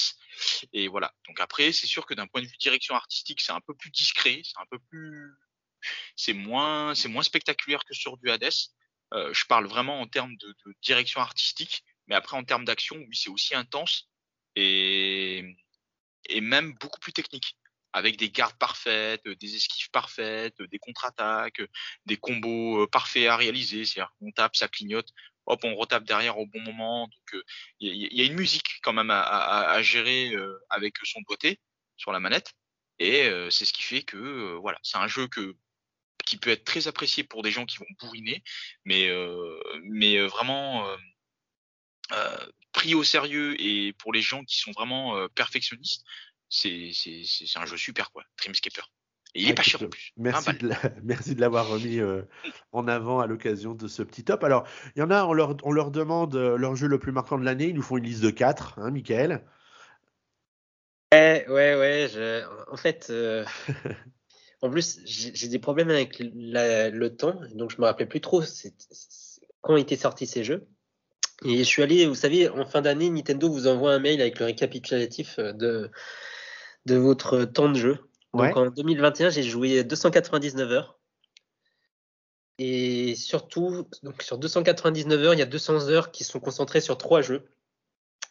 Et 0.73 0.89
voilà. 0.89 1.15
Donc 1.27 1.39
après, 1.41 1.73
c'est 1.73 1.87
sûr 1.87 2.07
que 2.07 2.15
d'un 2.15 2.27
point 2.27 2.41
de 2.41 2.47
vue 2.47 2.57
direction 2.59 2.95
artistique, 2.95 3.43
c'est 3.43 3.53
un 3.53 3.61
peu 3.61 3.75
plus 3.75 3.91
discret, 3.91 4.41
c'est 4.43 4.59
un 4.59 4.67
peu 4.71 4.79
plus, 4.89 5.35
c'est 6.17 6.33
moins, 6.33 6.95
c'est 6.95 7.09
moins 7.09 7.23
spectaculaire 7.23 7.85
que 7.85 7.95
sur 7.95 8.17
du 8.17 8.31
Hades. 8.31 8.49
Euh, 9.15 9.33
je 9.35 9.45
parle 9.47 9.67
vraiment 9.67 10.01
en 10.01 10.07
termes 10.07 10.37
de, 10.37 10.49
de, 10.49 10.75
direction 10.83 11.21
artistique, 11.21 11.85
mais 12.07 12.15
après 12.15 12.37
en 12.37 12.45
termes 12.45 12.65
d'action, 12.65 12.97
oui, 12.97 13.17
c'est 13.17 13.31
aussi 13.31 13.55
intense 13.55 14.09
et 14.55 15.45
et 16.29 16.41
même 16.43 16.75
beaucoup 16.75 17.01
plus 17.01 17.13
technique 17.13 17.57
avec 17.99 18.17
des 18.17 18.31
gardes 18.31 18.57
parfaites, 18.57 19.27
euh, 19.27 19.35
des 19.37 19.57
esquives 19.57 19.91
parfaites, 19.91 20.61
euh, 20.61 20.69
des 20.69 20.79
contre-attaques, 20.79 21.61
euh, 21.61 21.69
des 22.07 22.17
combos 22.17 22.87
parfaits 22.87 23.27
à 23.27 23.37
réaliser. 23.37 23.85
C'est-à-dire 23.85 24.13
qu'on 24.19 24.31
tape, 24.31 24.57
ça 24.57 24.69
clignote, 24.69 25.09
hop, 25.47 25.61
on 25.65 25.75
retape 25.75 26.05
derrière 26.05 26.39
au 26.39 26.47
bon 26.47 26.61
moment. 26.61 27.09
Donc 27.09 27.43
il 27.81 27.95
y, 27.95 28.21
a 28.21 28.25
une 28.25 28.37
musique 28.37 28.81
quand 28.83 28.93
même 28.93 29.11
à, 29.11 29.83
gérer 29.83 30.33
avec 30.71 30.95
son 31.05 31.21
doigté 31.23 31.61
sur 31.97 32.13
la 32.13 32.21
manette. 32.21 32.55
Et 32.99 33.31
c'est 33.51 33.65
ce 33.65 33.73
qui 33.73 33.83
fait 33.83 34.03
que 34.03 34.57
voilà, 34.61 34.79
c'est 34.83 34.99
un 34.99 35.09
jeu 35.09 35.29
qui 36.27 36.37
peut 36.37 36.51
être 36.51 36.65
très 36.65 36.89
apprécié 36.89 37.25
pour 37.25 37.43
des 37.43 37.51
gens 37.51 37.67
qui 37.67 37.79
vont 37.79 37.87
bourriner, 38.01 38.43
mais 38.85 39.11
mais 39.83 40.19
vraiment 40.27 40.87
pris 42.73 42.95
au 42.95 43.05
sérieux 43.05 43.61
et 43.61 43.93
pour 43.95 44.13
les 44.13 44.23
gens 44.23 44.45
qui 44.45 44.59
sont 44.59 44.73
vraiment 44.73 45.29
perfectionnistes, 45.31 46.05
c'est 46.49 46.93
un 47.57 47.67
jeu 47.67 47.77
super, 47.77 48.11
quoi. 48.11 48.25
Dreamscaper. 48.39 48.83
Et 49.35 49.43
il 49.43 49.51
est 49.51 49.55
pas 49.55 49.63
cher 49.63 49.83
en 49.83 49.89
plus. 49.89 50.13
Merci, 50.17 50.53
de, 50.55 50.71
merci 51.03 51.35
de 51.35 51.41
l'avoir 51.41 51.69
remis 51.69 52.01
euh, 52.01 52.23
en 52.73 52.89
avant 52.89 53.21
à 53.21 53.27
l'occasion 53.27 53.75
de 53.75 53.87
ce 53.87 54.03
petit 54.03 54.25
top. 54.25 54.43
Alors, 54.43 54.67
il 54.97 55.01
y 55.01 55.03
en 55.03 55.11
a, 55.11 55.25
on 55.25 55.33
leur, 55.33 55.57
on 55.65 55.73
leur 55.73 55.91
demande 55.91 56.35
euh, 56.35 56.57
leur 56.57 56.77
jeu 56.77 56.87
le 56.87 56.99
plus 56.99 57.13
marquant 57.13 57.39
de 57.39 57.45
l'année. 57.45 57.69
Ils 57.69 57.75
nous 57.75 57.83
font 57.83 57.99
une 57.99 58.05
liste 58.05 58.23
de 58.23 58.31
4, 58.31 58.79
hein, 58.79 58.91
Michael 58.91 59.43
Ouais, 61.13 61.47
ouais, 61.49 61.75
ouais. 61.75 62.43
En 62.71 62.77
fait, 62.77 63.09
euh, 63.11 63.45
en 64.63 64.71
plus, 64.71 65.01
j'ai 65.05 65.49
des 65.49 65.59
problèmes 65.59 65.91
avec 65.91 66.19
le 66.21 67.09
temps, 67.09 67.41
donc 67.55 67.71
je 67.71 67.81
me 67.81 67.87
rappelais 67.87 68.07
plus 68.07 68.21
trop 68.21 68.43
quand 69.63 69.77
étaient 69.77 69.97
sortis 69.97 70.27
ces 70.27 70.45
jeux. 70.45 70.67
Et 71.45 71.59
je 71.59 71.63
suis 71.63 71.83
allé, 71.83 72.07
vous 72.07 72.15
savez, 72.15 72.49
en 72.49 72.67
fin 72.67 72.83
d'année, 72.83 73.09
Nintendo 73.09 73.49
vous 73.49 73.69
envoie 73.69 73.93
un 73.93 74.01
mail 74.01 74.21
avec 74.21 74.39
le 74.39 74.47
récapitulatif 74.47 75.39
de, 75.39 75.91
de 76.89 76.97
votre 76.97 77.45
temps 77.45 77.69
de 77.69 77.79
jeu. 77.79 77.99
Donc 78.35 78.57
en 78.57 78.71
2021, 78.71 79.31
j'ai 79.31 79.43
joué 79.43 79.85
299 79.85 80.73
heures. 80.73 80.99
Et 82.59 83.15
surtout, 83.15 83.87
donc 84.03 84.23
sur 84.23 84.39
299 84.39 85.23
heures, 85.23 85.35
il 85.35 85.39
y 85.39 85.43
a 85.43 85.47
200 85.47 85.89
heures 85.89 86.11
qui 86.11 86.25
sont 86.25 86.41
concentrées 86.41 86.81
sur 86.81 86.99
trois 86.99 87.23
jeux. 87.23 87.49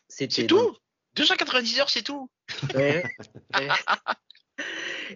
C'est 0.09 0.27
tout? 0.27 0.75
290 1.15 1.79
heures, 1.79 1.89
c'est 1.89 2.03
tout? 2.03 2.29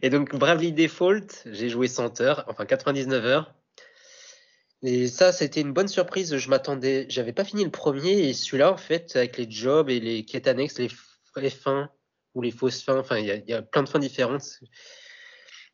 Et 0.01 0.09
donc 0.09 0.35
Bravely 0.35 0.71
Default, 0.71 1.27
j'ai 1.45 1.69
joué 1.69 1.87
100 1.87 2.21
heures, 2.21 2.45
enfin 2.47 2.65
99 2.65 3.25
heures. 3.25 3.53
Et 4.83 5.07
ça, 5.07 5.31
c'était 5.31 5.61
une 5.61 5.73
bonne 5.73 5.87
surprise. 5.87 6.37
Je 6.37 6.49
m'attendais, 6.49 7.05
j'avais 7.09 7.33
pas 7.33 7.43
fini 7.43 7.63
le 7.63 7.71
premier 7.71 8.29
et 8.29 8.33
celui-là, 8.33 8.71
en 8.71 8.77
fait, 8.77 9.15
avec 9.15 9.37
les 9.37 9.49
jobs 9.49 9.89
et 9.89 9.99
les 9.99 10.25
quêtes 10.25 10.47
annexes, 10.47 10.79
les, 10.79 10.89
les 11.35 11.49
fins, 11.49 11.91
ou 12.35 12.41
les 12.41 12.51
fausses 12.51 12.81
fins. 12.81 12.99
Enfin, 12.99 13.17
il 13.17 13.25
y, 13.25 13.53
a, 13.53 13.61
plein 13.61 13.83
de 13.83 13.89
fins 13.89 13.99
différentes. 13.99 14.59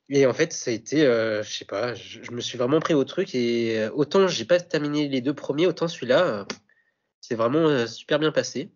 Et 0.09 0.25
en 0.25 0.33
fait, 0.33 0.53
ça 0.53 0.71
a 0.71 0.73
été, 0.73 1.05
euh, 1.05 1.43
je 1.43 1.51
sais 1.51 1.65
pas, 1.65 1.93
je, 1.93 2.31
me 2.31 2.41
suis 2.41 2.57
vraiment 2.57 2.79
pris 2.79 2.93
au 2.93 3.03
truc. 3.03 3.35
Et 3.35 3.79
euh, 3.79 3.91
autant 3.93 4.27
j'ai 4.27 4.45
pas 4.45 4.59
terminé 4.59 5.07
les 5.07 5.21
deux 5.21 5.33
premiers, 5.33 5.67
autant 5.67 5.87
celui-là, 5.87 6.23
euh, 6.23 6.45
c'est 7.21 7.35
vraiment 7.35 7.85
super 7.87 8.19
bien 8.19 8.31
passé. 8.31 8.71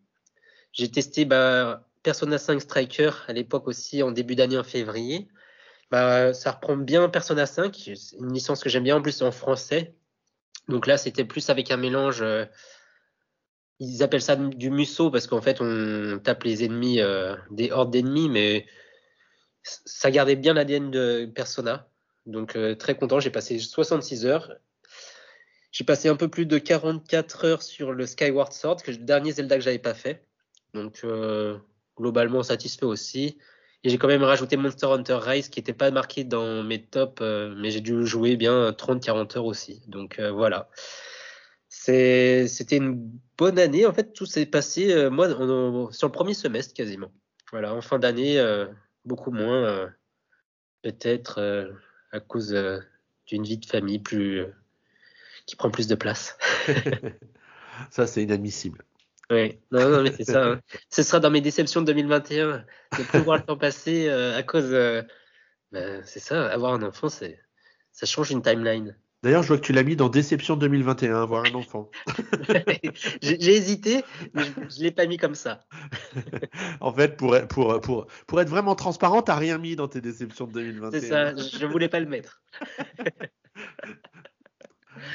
J'ai 0.74 0.90
testé 0.92 1.26
bah, 1.26 1.88
Persona 2.04 2.38
5 2.38 2.62
Striker 2.62 3.12
à 3.28 3.34
l'époque 3.34 3.68
aussi 3.68 4.04
en 4.04 4.12
début 4.12 4.36
d'année 4.36 4.58
en 4.58 4.64
février. 4.64 5.30
Bah, 5.90 6.34
ça 6.34 6.52
reprend 6.52 6.78
bien 6.78 7.10
Persona 7.10 7.46
5, 7.46 7.88
une 8.20 8.34
licence 8.34 8.64
que 8.64 8.70
j'aime 8.70 8.84
bien 8.84 8.98
en 8.98 9.02
plus 9.02 9.22
en 9.22 9.32
français. 9.32 9.96
Donc 10.68 10.88
là, 10.88 10.98
c'était 10.98 11.26
plus 11.26 11.50
avec 11.50 11.72
un 11.72 11.78
mélange 11.78 12.24
ils 13.82 14.04
appellent 14.04 14.22
ça 14.22 14.36
du 14.36 14.70
musso 14.70 15.10
parce 15.10 15.26
qu'en 15.26 15.42
fait, 15.42 15.58
on 15.60 16.20
tape 16.24 16.44
les 16.44 16.64
ennemis, 16.64 17.02
euh, 17.02 17.36
des 17.50 17.72
hordes 17.72 17.92
d'ennemis, 17.92 18.30
mais 18.30 18.68
ça 19.64 20.12
gardait 20.12 20.36
bien 20.36 20.54
l'ADN 20.54 20.92
de 20.92 21.26
Persona. 21.34 21.90
Donc, 22.28 22.56
euh, 22.56 22.76
très 22.76 22.96
content. 22.96 23.20
J'ai 23.20 23.32
passé 23.32 23.58
66 23.58 24.28
heures. 24.28 24.54
J'ai 25.72 25.84
passé 25.84 26.10
un 26.10 26.16
peu 26.16 26.28
plus 26.28 26.46
de 26.46 26.60
44 26.60 27.46
heures 27.46 27.64
sur 27.64 27.92
le 27.92 28.06
Skyward 28.06 28.54
Sword, 28.54 28.84
que 28.84 28.92
le 28.92 28.98
dernier 28.98 29.32
Zelda 29.32 29.56
que 29.58 29.64
j'avais 29.64 29.80
pas 29.80 29.96
fait. 29.96 30.28
Donc 30.76 31.00
euh, 31.04 31.58
globalement 31.98 32.44
satisfait 32.44 32.86
aussi. 32.86 33.40
Et 33.84 33.90
j'ai 33.90 33.98
quand 33.98 34.08
même 34.08 34.24
rajouté 34.24 34.58
Monster 34.58 34.88
Hunter 34.88 35.18
Rise 35.20 35.50
qui 35.50 35.60
n'était 35.60 35.74
pas 35.74 35.90
marqué 35.90 36.24
dans 36.24 36.62
mes 36.62 36.84
tops, 36.84 37.22
mais 37.22 37.72
j'ai 37.72 37.82
dû 37.82 38.06
jouer 38.06 38.36
bien 38.36 38.70
30-40 38.70 39.38
heures 39.40 39.46
aussi. 39.46 39.82
Donc 39.88 40.20
voilà. 40.20 40.70
C'était 41.84 42.78
une 42.78 43.12
bonne 43.40 43.58
année. 43.58 43.88
En 43.88 43.94
fait, 43.94 44.14
tout 44.14 44.28
s'est 44.28 44.46
passé 44.46 44.94
euh, 44.94 45.10
moi, 45.10 45.28
sur 45.92 46.08
le 46.08 46.12
premier 46.12 46.36
semestre 46.36 46.76
quasiment. 46.76 47.12
Voilà, 47.52 47.74
en 47.74 47.82
fin 47.82 47.98
d'année, 47.98 48.40
euh, 48.40 48.68
beaucoup 49.04 49.32
moins. 49.32 49.64
euh, 49.66 49.88
Peut-être 50.84 51.40
à 52.12 52.20
cause 52.20 52.56
d'une 53.28 53.44
vie 53.44 53.58
de 53.58 53.66
famille 53.66 54.00
plus 54.00 54.44
qui 55.46 55.56
prend 55.56 55.70
plus 55.72 55.88
de 55.88 55.94
place. 55.96 56.38
Ça, 57.92 58.06
c'est 58.08 58.24
inadmissible. 58.24 58.84
Oui, 59.30 59.60
non, 59.72 59.90
non, 59.90 60.04
mais 60.04 60.12
c'est 60.12 60.24
ça. 60.26 60.44
hein. 60.46 60.62
Ce 60.90 61.04
sera 61.04 61.20
dans 61.20 61.30
mes 61.30 61.40
déceptions 61.42 61.82
de 61.82 61.86
2021 61.86 62.66
de 62.98 63.04
plus 63.04 63.20
voir 63.20 63.38
le 63.38 63.44
temps 63.44 63.58
passer 63.58 64.10
à 64.10 64.44
cause. 64.44 64.72
ben, 65.72 66.04
c'est 66.04 66.20
ça, 66.20 66.48
avoir 66.48 66.74
un 66.74 66.84
enfant, 66.84 67.10
c'est 67.10 67.40
ça 67.92 68.06
change 68.06 68.32
une 68.32 68.42
timeline. 68.42 68.96
D'ailleurs, 69.24 69.44
je 69.44 69.50
vois 69.50 69.58
que 69.58 69.64
tu 69.64 69.72
l'as 69.72 69.84
mis 69.84 69.96
dans 69.96 70.10
Déception 70.10 70.56
2021, 70.58 71.22
avoir 71.22 71.46
un 71.46 71.54
enfant. 71.54 71.92
J'ai 73.22 73.56
hésité, 73.56 74.04
mais 74.34 74.44
je, 74.44 74.52
je 74.78 74.82
l'ai 74.82 74.92
pas 74.92 75.06
mis 75.06 75.18
comme 75.18 75.36
ça. 75.36 75.62
En 76.80 76.92
fait, 76.92 77.18
pour, 77.18 77.38
pour, 77.48 77.80
pour, 77.82 78.08
pour 78.28 78.42
être 78.42 78.50
vraiment 78.50 78.76
transparent, 78.76 79.22
t'as 79.22 79.36
rien 79.36 79.58
mis 79.60 79.76
dans 79.76 79.88
tes 79.88 80.02
déceptions 80.02 80.48
de 80.48 80.54
2021. 80.54 81.00
C'est 81.00 81.08
ça, 81.08 81.36
je 81.36 81.66
voulais 81.66 81.90
pas 81.90 82.00
le 82.00 82.08
mettre. 82.08 82.42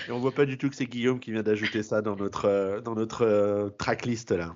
Et 0.09 0.13
on 0.13 0.19
voit 0.19 0.33
pas 0.33 0.47
du 0.47 0.59
tout 0.59 0.69
que 0.69 0.77
c'est 0.77 0.87
Guillaume 0.87 1.21
qui 1.21 1.33
vient 1.33 1.43
d'ajouter 1.43 1.83
ça 1.83 2.03
dans 2.03 2.17
notre, 2.17 2.47
euh, 2.47 2.81
dans 2.81 2.95
notre 2.95 3.23
euh, 3.23 3.71
tracklist 3.71 4.31
là. 4.31 4.55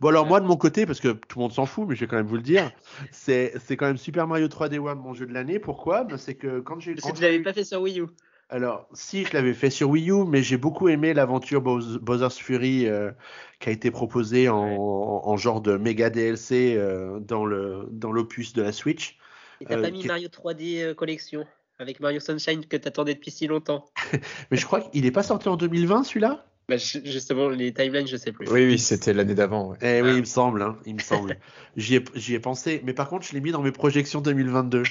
Bon 0.00 0.08
alors 0.08 0.26
moi 0.26 0.40
de 0.40 0.46
mon 0.46 0.56
côté, 0.56 0.86
parce 0.86 1.00
que 1.00 1.08
tout 1.08 1.38
le 1.38 1.42
monde 1.42 1.52
s'en 1.52 1.66
fout, 1.66 1.86
mais 1.88 1.94
je 1.94 2.00
vais 2.00 2.06
quand 2.06 2.16
même 2.16 2.26
vous 2.26 2.36
le 2.36 2.42
dire, 2.42 2.70
c'est 3.10 3.52
c'est 3.64 3.76
quand 3.76 3.86
même 3.86 3.96
Super 3.96 4.26
Mario 4.26 4.46
3D 4.48 4.78
World 4.78 5.00
mon 5.00 5.14
jeu 5.14 5.26
de 5.26 5.32
l'année. 5.32 5.58
Pourquoi? 5.58 6.04
Ben, 6.04 6.16
C'est 6.16 6.34
que 6.34 6.60
quand 6.60 6.80
j'ai 6.80 6.92
eu 6.92 6.94
Parce 6.96 7.12
que 7.12 7.16
tu 7.16 7.22
l'avais 7.22 7.40
pas 7.40 7.52
fait 7.52 7.64
sur 7.64 7.80
Wii 7.82 8.00
U. 8.00 8.06
Alors, 8.50 8.86
si, 8.92 9.24
je 9.24 9.32
l'avais 9.32 9.54
fait 9.54 9.70
sur 9.70 9.88
Wii 9.88 10.10
U, 10.10 10.24
mais 10.26 10.42
j'ai 10.42 10.58
beaucoup 10.58 10.88
aimé 10.88 11.14
l'aventure 11.14 11.62
Bows- 11.62 11.98
Bowser's 11.98 12.38
Fury 12.38 12.86
euh, 12.86 13.10
qui 13.58 13.70
a 13.70 13.72
été 13.72 13.90
proposée 13.90 14.50
en, 14.50 14.58
en 14.58 15.36
genre 15.38 15.62
de 15.62 15.76
méga 15.78 16.10
DLC 16.10 16.74
euh, 16.76 17.18
dans 17.20 17.46
le 17.46 17.88
dans 17.90 18.12
l'opus 18.12 18.52
de 18.52 18.62
la 18.62 18.70
Switch. 18.72 19.18
Et 19.60 19.64
t'as 19.64 19.78
Euh, 19.78 19.82
pas 19.82 19.90
mis 19.90 20.00
qui- 20.00 20.08
Mario 20.08 20.28
3D 20.28 20.82
euh, 20.82 20.94
Collection 20.94 21.46
avec 21.78 22.00
Mario 22.00 22.20
Sunshine 22.20 22.66
que 22.66 22.76
t'attendais 22.76 23.14
depuis 23.14 23.30
si 23.30 23.46
longtemps. 23.46 23.86
Mais 24.50 24.56
je 24.58 24.66
crois 24.66 24.82
qu'il 24.82 25.06
est 25.06 25.10
pas 25.10 25.22
sorti 25.22 25.48
en 25.48 25.56
2020 25.56 26.04
celui-là? 26.04 26.44
Bah, 26.68 26.76
ju- 26.78 27.02
justement, 27.04 27.48
les 27.50 27.74
timelines, 27.74 28.06
je 28.06 28.16
sais 28.16 28.32
plus. 28.32 28.48
Oui, 28.48 28.64
oui, 28.66 28.78
c'était 28.78 29.12
l'année 29.12 29.34
d'avant. 29.34 29.74
Eh 29.82 29.98
Ah. 29.98 30.02
oui, 30.02 30.12
il 30.14 30.20
me 30.20 30.24
semble, 30.24 30.62
hein, 30.62 30.78
il 30.86 30.94
me 30.94 31.00
semble. 31.00 31.38
J'y 31.76 31.96
ai, 31.96 32.04
j'y 32.14 32.34
ai 32.34 32.38
pensé, 32.40 32.80
mais 32.84 32.94
par 32.94 33.08
contre, 33.08 33.26
je 33.26 33.32
l'ai 33.32 33.40
mis 33.40 33.50
dans 33.52 33.60
mes 33.62 33.72
projections 33.72 34.20
2022. 34.20 34.84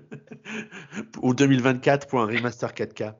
Ou 1.22 1.34
2024 1.34 2.06
pour 2.06 2.20
un 2.20 2.26
remaster 2.26 2.72
4K. 2.72 3.14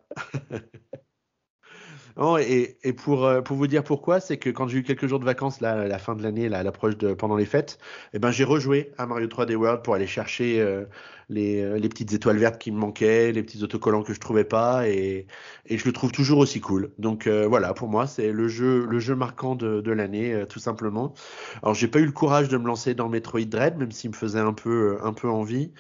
Et, 2.41 2.77
et 2.82 2.93
pour, 2.93 3.24
euh, 3.24 3.41
pour 3.41 3.57
vous 3.57 3.66
dire 3.66 3.82
pourquoi, 3.85 4.20
c'est 4.20 4.37
que 4.37 4.51
quand 4.51 4.69
j'ai 4.69 4.78
eu 4.78 4.82
quelques 4.82 5.07
jours 5.07 5.20
de 5.20 5.24
vacances 5.24 5.61
là, 5.61 5.87
la 5.87 5.99
fin 5.99 6.15
de 6.15 6.23
l'année, 6.23 6.49
là, 6.49 6.62
l'approche 6.62 6.97
de 6.97 7.15
pendant 7.15 7.37
les 7.37 7.47
fêtes, 7.47 7.78
eh 8.12 8.19
ben, 8.19 8.31
j'ai 8.31 8.45
rejoué 8.45 8.93
à 8.99 9.07
Mario 9.07 9.27
3D 9.28 9.55
World 9.55 9.82
pour 9.82 9.95
aller 9.95 10.07
chercher 10.07 10.61
euh, 10.61 10.85
les, 11.28 11.61
euh, 11.62 11.78
les 11.78 11.89
petites 11.89 12.12
étoiles 12.12 12.37
vertes 12.39 12.59
qui 12.61 12.73
me 12.73 12.78
manquaient, 12.78 13.32
les 13.32 13.43
petits 13.43 13.62
autocollants 13.62 14.03
que 14.03 14.12
je 14.12 14.20
trouvais 14.20 14.45
pas, 14.45 14.89
et, 14.89 15.27
et 15.66 15.78
je 15.78 15.85
le 15.87 15.93
trouve 15.93 16.12
toujours 16.12 16.39
aussi 16.39 16.61
cool. 16.61 16.93
Donc 16.99 17.27
euh, 17.27 17.47
voilà, 17.47 17.73
pour 17.74 17.89
moi, 17.89 18.07
c'est 18.07 18.32
le 18.32 18.49
jeu, 18.49 18.85
le 18.87 18.99
jeu 18.99 19.15
marquant 19.15 19.55
de, 19.55 19.81
de 19.81 19.93
l'année, 19.93 20.32
euh, 20.35 20.47
tout 20.47 20.59
simplement. 20.61 21.15
Alors 21.62 21.74
j'ai 21.74 21.89
pas 21.89 22.01
eu 22.01 22.07
le 22.07 22.12
courage 22.12 22.49
de 22.49 22.57
me 22.59 22.66
lancer 22.66 22.95
dans 22.95 23.09
Metroid 23.09 23.45
Dread, 23.47 23.78
même 23.78 23.93
s'il 23.93 24.11
me 24.11 24.16
faisait 24.16 24.41
un 24.41 24.53
peu, 24.53 24.99
un 25.03 25.12
peu 25.12 25.28
envie. 25.28 25.73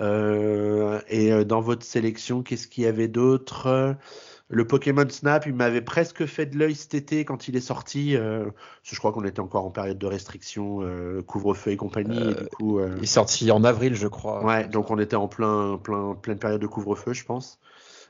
Euh, 0.00 1.00
et 1.08 1.32
euh, 1.32 1.44
dans 1.44 1.60
votre 1.60 1.84
sélection, 1.84 2.42
qu'est-ce 2.42 2.66
qu'il 2.66 2.84
y 2.84 2.86
avait 2.86 3.08
d'autre? 3.08 3.96
Le 4.48 4.66
Pokémon 4.66 5.08
Snap, 5.08 5.46
il 5.46 5.54
m'avait 5.54 5.80
presque 5.80 6.26
fait 6.26 6.46
de 6.46 6.58
l'œil 6.58 6.74
cet 6.74 6.94
été 6.94 7.24
quand 7.24 7.48
il 7.48 7.56
est 7.56 7.60
sorti. 7.60 8.14
Euh, 8.14 8.44
parce 8.44 8.90
que 8.90 8.94
je 8.94 8.98
crois 8.98 9.12
qu'on 9.12 9.24
était 9.24 9.40
encore 9.40 9.64
en 9.64 9.70
période 9.70 9.98
de 9.98 10.06
restriction, 10.06 10.80
euh, 10.82 11.22
couvre-feu 11.22 11.70
et 11.72 11.76
compagnie. 11.76 12.30
et 12.30 12.34
du 12.34 12.46
coup, 12.48 12.78
euh, 12.78 12.94
Il 12.98 13.04
est 13.04 13.06
sorti 13.06 13.50
en 13.50 13.64
avril, 13.64 13.94
je 13.94 14.06
crois. 14.06 14.44
Ouais, 14.44 14.68
donc 14.68 14.90
on 14.90 14.98
était 14.98 15.16
en 15.16 15.28
plein, 15.28 15.78
plein, 15.78 16.14
pleine 16.14 16.38
période 16.38 16.60
de 16.60 16.66
couvre-feu, 16.66 17.14
je 17.14 17.24
pense, 17.24 17.58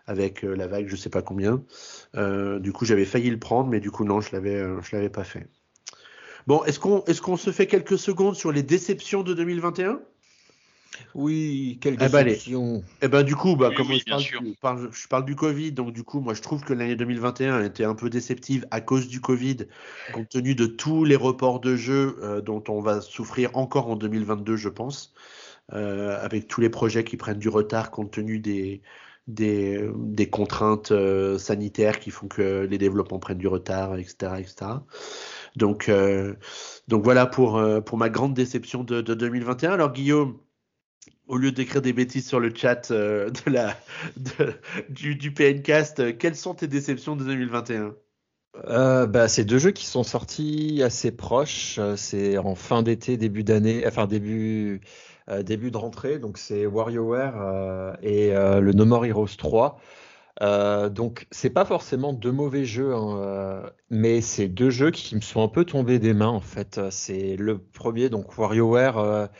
avec 0.07 0.45
euh, 0.45 0.55
la 0.55 0.67
vague, 0.67 0.89
je 0.89 0.97
sais 0.97 1.09
pas 1.11 1.23
combien. 1.23 1.63
Euh, 2.17 2.59
du 2.59 2.73
coup, 2.73 2.85
j'avais 2.85 3.05
failli 3.05 3.31
le 3.31 3.39
prendre, 3.39 3.71
mais 3.71 3.81
du 3.81 3.91
coup, 3.93 4.05
non, 4.05 4.21
je 4.21 4.33
l'avais, 4.33 4.57
euh, 4.57 4.81
je 4.83 4.97
l'avais 4.97 5.11
pas 5.11 5.25
fait. 5.25 5.47
Bon, 6.47 6.63
est-ce 6.65 6.79
qu'on, 6.79 7.05
est-ce 7.05 7.23
qu'on 7.23 7.37
se 7.37 7.53
fait 7.53 7.67
quelques 7.67 7.99
secondes 7.99 8.35
sur 8.35 8.53
les 8.53 8.63
déceptions 8.63 9.23
de 9.23 9.35
2021 9.35 10.01
Oui, 11.15 11.79
quelle 11.81 11.95
Eh 11.95 12.09
ben, 12.09 12.25
déception. 12.25 12.83
Eh 13.03 13.09
ben, 13.09 13.23
du 13.23 13.37
coup, 13.37 13.57
bah, 13.57 13.69
Oui, 13.71 13.77
comme 13.77 13.89
oui, 13.89 14.03
je, 14.07 14.61
parle 14.61 14.91
je 14.93 15.09
parle 15.09 15.25
du 15.25 15.37
Covid, 15.37 15.73
donc 15.73 15.93
du 15.93 16.03
coup, 16.03 16.21
moi, 16.21 16.35
je 16.35 16.43
trouve 16.43 16.63
que 16.65 16.73
l'année 16.73 16.97
2021 16.97 17.65
était 17.65 17.85
un 17.85 17.95
peu 17.95 18.11
déceptive 18.11 18.67
à 18.71 18.81
cause 18.81 19.09
du 19.09 19.21
Covid, 19.21 19.59
compte 20.13 20.29
tenu 20.29 20.55
de 20.55 20.67
tous 20.67 21.05
les 21.05 21.17
reports 21.17 21.61
de 21.61 21.77
jeux 21.77 22.17
euh, 22.23 22.41
dont 22.41 22.63
on 22.69 22.81
va 22.81 23.01
souffrir 23.01 23.51
encore 23.57 23.89
en 23.89 23.97
2022, 23.97 24.57
je 24.57 24.69
pense, 24.69 25.15
euh, 25.73 26.19
avec 26.23 26.49
tous 26.49 26.61
les 26.61 26.71
projets 26.71 27.05
qui 27.05 27.17
prennent 27.17 27.39
du 27.39 27.49
retard 27.49 27.91
compte 27.91 28.11
tenu 28.11 28.39
des, 28.39 28.83
des, 29.27 29.89
des 29.97 30.29
contraintes 30.29 30.93
euh, 30.93 31.39
sanitaires 31.39 31.99
qui 31.99 32.11
font 32.11 32.29
que 32.29 32.67
les 32.69 32.79
développements 32.79 33.19
prennent 33.19 33.39
du 33.39 33.49
retard, 33.49 33.97
etc., 33.97 34.33
etc. 34.39 34.67
Donc, 35.57 35.89
euh, 35.89 36.35
donc 36.89 37.05
voilà 37.05 37.27
pour, 37.27 37.57
euh, 37.57 37.81
pour 37.81 37.97
ma 37.99 38.11
grande 38.11 38.35
déception 38.35 38.85
de, 38.85 39.01
de 39.01 39.15
2021. 39.15 39.73
Alors, 39.73 39.93
Guillaume, 39.93 40.39
au 41.27 41.37
lieu 41.37 41.53
d'écrire 41.53 41.83
des 41.83 41.93
bêtises 41.93 42.27
sur 42.27 42.41
le 42.41 42.53
chat 42.55 42.91
euh, 42.91 43.31
de 43.47 43.53
la, 43.53 43.77
du, 44.89 45.17
du 45.17 45.33
PNcast, 45.33 46.01
euh, 46.01 46.13
quelles 46.13 46.37
sont 46.37 46.55
tes 46.55 46.69
déceptions 46.69 47.17
de 47.17 47.25
2021 47.25 47.95
Euh, 48.69 49.07
bah, 49.07 49.29
c'est 49.29 49.45
deux 49.45 49.59
jeux 49.59 49.73
qui 49.73 49.87
sont 49.87 50.05
sortis 50.05 50.83
assez 50.85 51.11
proches. 51.11 51.81
C'est 51.97 52.39
en 52.39 52.55
fin 52.55 52.83
d'été, 52.83 53.17
début 53.17 53.43
d'année, 53.43 53.85
enfin 53.87 54.07
début, 54.07 54.81
début 55.43 55.71
de 55.71 55.77
rentrée. 55.77 56.19
Donc 56.19 56.39
c'est 56.39 56.65
WarioWare 56.67 57.97
et 58.03 58.31
le 58.31 58.73
No 58.73 58.85
More 58.85 59.07
Heroes 59.07 59.37
3. 59.37 59.81
Euh, 60.43 60.89
donc 60.89 61.27
c'est 61.31 61.51
pas 61.51 61.65
forcément 61.65 62.13
deux 62.13 62.33
mauvais 62.33 62.65
jeux, 62.65 62.95
hein, 62.95 63.71
mais 63.91 64.21
c'est 64.21 64.49
deux 64.49 64.71
jeux 64.71 64.91
qui 64.93 65.17
me 65.17 65.21
sont 65.21 65.43
un 65.43 65.49
peu 65.49 65.65
tombés 65.65 65.99
des 65.99 66.15
mains 66.15 66.29
en 66.29 66.41
fait. 66.41 66.81
C'est 66.91 67.35
le 67.37 67.59
premier, 67.59 68.09
donc 68.09 68.39
WarioWare. 68.39 69.31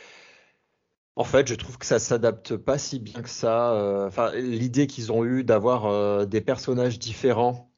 En 1.17 1.25
fait, 1.25 1.47
je 1.49 1.55
trouve 1.55 1.79
que 1.79 1.87
ça 1.87 1.99
s'adapte 1.99 2.57
pas 2.57 2.79
si 2.79 2.99
bien 2.99 3.23
que 3.23 3.29
ça. 3.29 3.73
euh, 3.75 4.07
Enfin, 4.09 4.33
l'idée 4.35 4.87
qu'ils 4.87 5.13
ont 5.13 5.25
eue 5.25 5.45
d'avoir 5.45 5.87
euh, 5.87 6.25
des 6.27 6.41
personnages 6.41 6.99
différents 6.99 7.71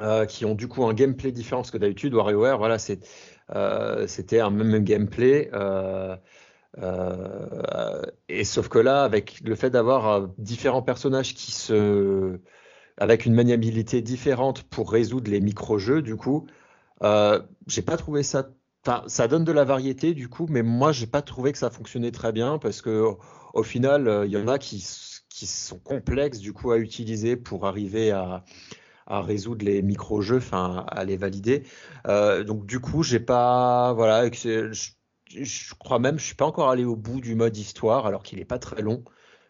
euh, 0.00 0.26
qui 0.26 0.44
ont 0.46 0.54
du 0.54 0.68
coup 0.68 0.84
un 0.86 0.94
gameplay 0.94 1.32
différent 1.32 1.62
parce 1.62 1.70
que 1.72 1.78
d'habitude 1.78 2.14
WarioWare 2.14 2.58
voilà 2.58 2.78
c'était 2.78 4.40
un 4.40 4.50
même 4.50 4.84
gameplay 4.84 5.50
et 8.28 8.44
sauf 8.44 8.68
que 8.68 8.78
là 8.78 9.02
avec 9.04 9.40
le 9.40 9.54
fait 9.54 9.70
d'avoir 9.70 10.28
différents 10.38 10.82
personnages 10.82 11.34
qui 11.34 11.52
se 11.52 12.40
avec 12.98 13.26
une 13.26 13.34
maniabilité 13.34 14.02
différente 14.02 14.64
pour 14.64 14.92
résoudre 14.92 15.30
les 15.30 15.40
micro-jeux 15.40 16.02
du 16.02 16.16
coup 16.16 16.46
j'ai 17.66 17.82
pas 17.82 17.96
trouvé 17.96 18.22
ça 18.22 18.50
enfin 18.86 19.04
ça 19.06 19.28
donne 19.28 19.44
de 19.44 19.52
la 19.52 19.64
variété 19.64 20.14
du 20.14 20.28
coup 20.28 20.46
mais 20.48 20.62
moi 20.62 20.92
j'ai 20.92 21.06
pas 21.06 21.22
trouvé 21.22 21.52
que 21.52 21.58
ça 21.58 21.70
fonctionnait 21.70 22.12
très 22.12 22.32
bien 22.32 22.58
parce 22.58 22.82
que 22.82 23.04
au 23.54 23.62
final 23.62 24.08
euh, 24.08 24.26
il 24.26 24.32
y 24.32 24.36
en 24.36 24.48
a 24.48 24.58
qui 24.58 24.80
sont 24.80 25.78
complexes 25.78 26.38
du 26.38 26.52
coup 26.52 26.70
à 26.70 26.78
utiliser 26.78 27.36
pour 27.36 27.66
arriver 27.66 28.10
à 28.10 28.42
résoudre 29.22 29.64
les 29.64 29.82
micro-jeux, 29.82 30.36
enfin 30.38 30.84
à 30.88 31.04
les 31.04 31.16
valider. 31.16 31.64
Euh, 32.06 32.44
donc 32.44 32.66
du 32.66 32.80
coup, 32.80 33.02
j'ai 33.02 33.20
pas, 33.20 33.92
voilà, 33.92 34.30
je, 34.32 34.72
je 35.26 35.74
crois 35.74 35.98
même, 35.98 36.18
je 36.18 36.24
suis 36.24 36.34
pas 36.34 36.46
encore 36.46 36.70
allé 36.70 36.84
au 36.84 36.96
bout 36.96 37.20
du 37.20 37.34
mode 37.34 37.56
histoire, 37.56 38.06
alors 38.06 38.22
qu'il 38.22 38.38
est 38.38 38.44
pas 38.44 38.58
très 38.58 38.82
long. 38.82 39.04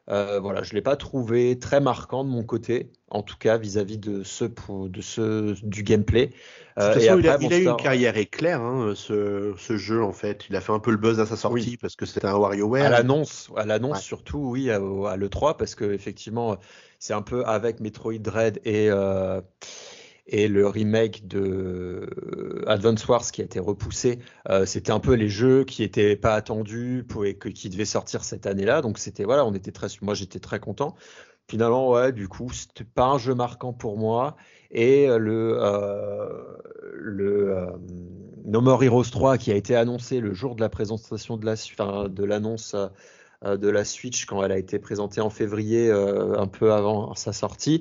Euh, 0.09 0.41
voilà, 0.41 0.63
je 0.63 0.73
l'ai 0.75 0.83
pas 0.83 0.97
trouvé 0.97 1.59
très 1.59 1.81
marquant 1.81 2.25
de 2.25 2.31
mon 2.31 2.43
côté, 2.43 2.91
en 3.11 3.23
tout 3.23 3.37
cas 3.39 3.59
vis-à-vis 3.59 3.99
de 3.99 4.25
ce 4.25 4.45
de 4.45 5.01
ce 5.01 5.65
du 5.65 5.83
gameplay. 5.85 6.33
Euh, 6.79 6.95
toute 6.95 7.03
et 7.03 7.07
façon, 7.07 7.19
il 7.21 7.29
a, 7.29 7.33
après, 7.35 7.47
il 7.47 7.53
a 7.53 7.59
eu 7.59 7.65
une 7.65 7.77
carrière 7.77 8.17
éclair, 8.17 8.61
hein, 8.63 8.95
ce, 8.97 9.55
ce 9.57 9.77
jeu, 9.77 10.03
en 10.03 10.13
fait. 10.13 10.47
Il 10.49 10.57
a 10.57 10.61
fait 10.61 10.73
un 10.73 10.79
peu 10.81 10.91
le 10.91 10.97
buzz 10.97 11.21
à 11.21 11.27
sa 11.27 11.37
sortie 11.37 11.71
Oui. 11.71 11.77
parce 11.77 11.95
que 11.95 12.07
c'était 12.07 12.27
un 12.27 12.37
WarioWare. 12.37 12.87
À 12.87 12.89
l'annonce, 12.89 13.51
à 13.57 13.67
l'annonce 13.67 13.99
Ouais. 13.99 14.03
surtout, 14.03 14.39
oui, 14.39 14.71
à, 14.71 14.77
à 14.77 15.17
l'E3, 15.17 15.57
parce 15.57 15.75
que 15.75 15.85
effectivement, 15.93 16.57
c'est 16.99 17.13
un 17.13 17.23
peu 17.23 17.45
avec 17.45 17.81
Metroid 17.81 18.19
Dread 18.19 18.61
et, 18.65 18.89
euh, 18.91 19.41
et 20.31 20.47
le 20.49 20.67
remake 20.69 21.27
de 21.27 21.41
euh, 21.41 22.65
Advance 22.69 23.07
Wars 23.09 23.23
qui 23.33 23.43
a 23.43 23.45
été 23.45 23.59
repoussé. 23.59 24.21
euh, 24.49 24.65
c'était 24.65 24.93
un 24.93 25.01
peu 25.01 25.15
les 25.15 25.29
jeux 25.29 25.65
qui 25.65 25.83
étaient 25.83 26.17
pas 26.17 26.35
attendus 26.35 27.05
et 27.25 27.37
qui 27.37 27.69
devaient 27.69 27.85
sortir 27.85 28.23
cette 28.25 28.47
année-là. 28.47 28.81
Donc 28.81 28.99
c'était 28.99 29.25
voilà, 29.25 29.45
on 29.45 29.53
était 29.55 29.73
très, 29.73 29.89
moi 30.03 30.15
j'étais 30.15 30.39
très 30.39 30.61
content. 30.61 30.95
finalement, 31.51 31.91
ouais, 31.91 32.13
du 32.13 32.29
coup, 32.29 32.51
c'était 32.53 32.85
pas 32.85 33.07
un 33.07 33.19
jeu 33.19 33.35
marquant 33.35 33.73
pour 33.73 33.99
moi. 33.99 34.37
Et 34.71 35.09
le, 35.09 35.59
euh, 35.61 36.29
le 36.95 37.57
euh, 37.57 37.67
No 38.45 38.61
More 38.61 38.85
Heroes 38.85 39.11
3 39.11 39.37
qui 39.37 39.51
a 39.51 39.57
été 39.57 39.75
annoncé 39.75 40.21
le 40.21 40.33
jour 40.33 40.55
de 40.55 40.61
la 40.61 40.69
présentation 40.69 41.37
de 41.37 41.47
la, 41.47 41.57
de 42.09 42.25
l'annonce 42.25 42.77
de 43.45 43.69
la 43.69 43.85
Switch 43.85 44.27
quand 44.27 44.45
elle 44.45 44.53
a 44.53 44.59
été 44.59 44.79
présentée 44.79 45.21
en 45.21 45.31
février, 45.31 45.91
un 45.91 46.47
peu 46.47 46.73
avant 46.73 47.15
sa 47.15 47.33
sortie. 47.33 47.81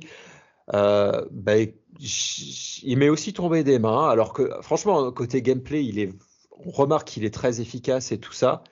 bah, 0.72 1.54
il 2.00 2.98
m'est 2.98 3.10
aussi 3.10 3.34
tombé 3.34 3.64
des 3.64 3.80
mains, 3.80 4.10
alors 4.10 4.34
que 4.34 4.50
franchement, 4.62 5.12
côté 5.12 5.42
gameplay, 5.42 5.86
il 5.86 6.00
est, 6.00 6.14
on 6.52 6.72
remarque 6.72 7.08
qu'il 7.08 7.26
est 7.26 7.34
très 7.34 7.62
efficace 7.62 8.12
et 8.12 8.20
tout 8.20 8.34
ça. 8.34 8.64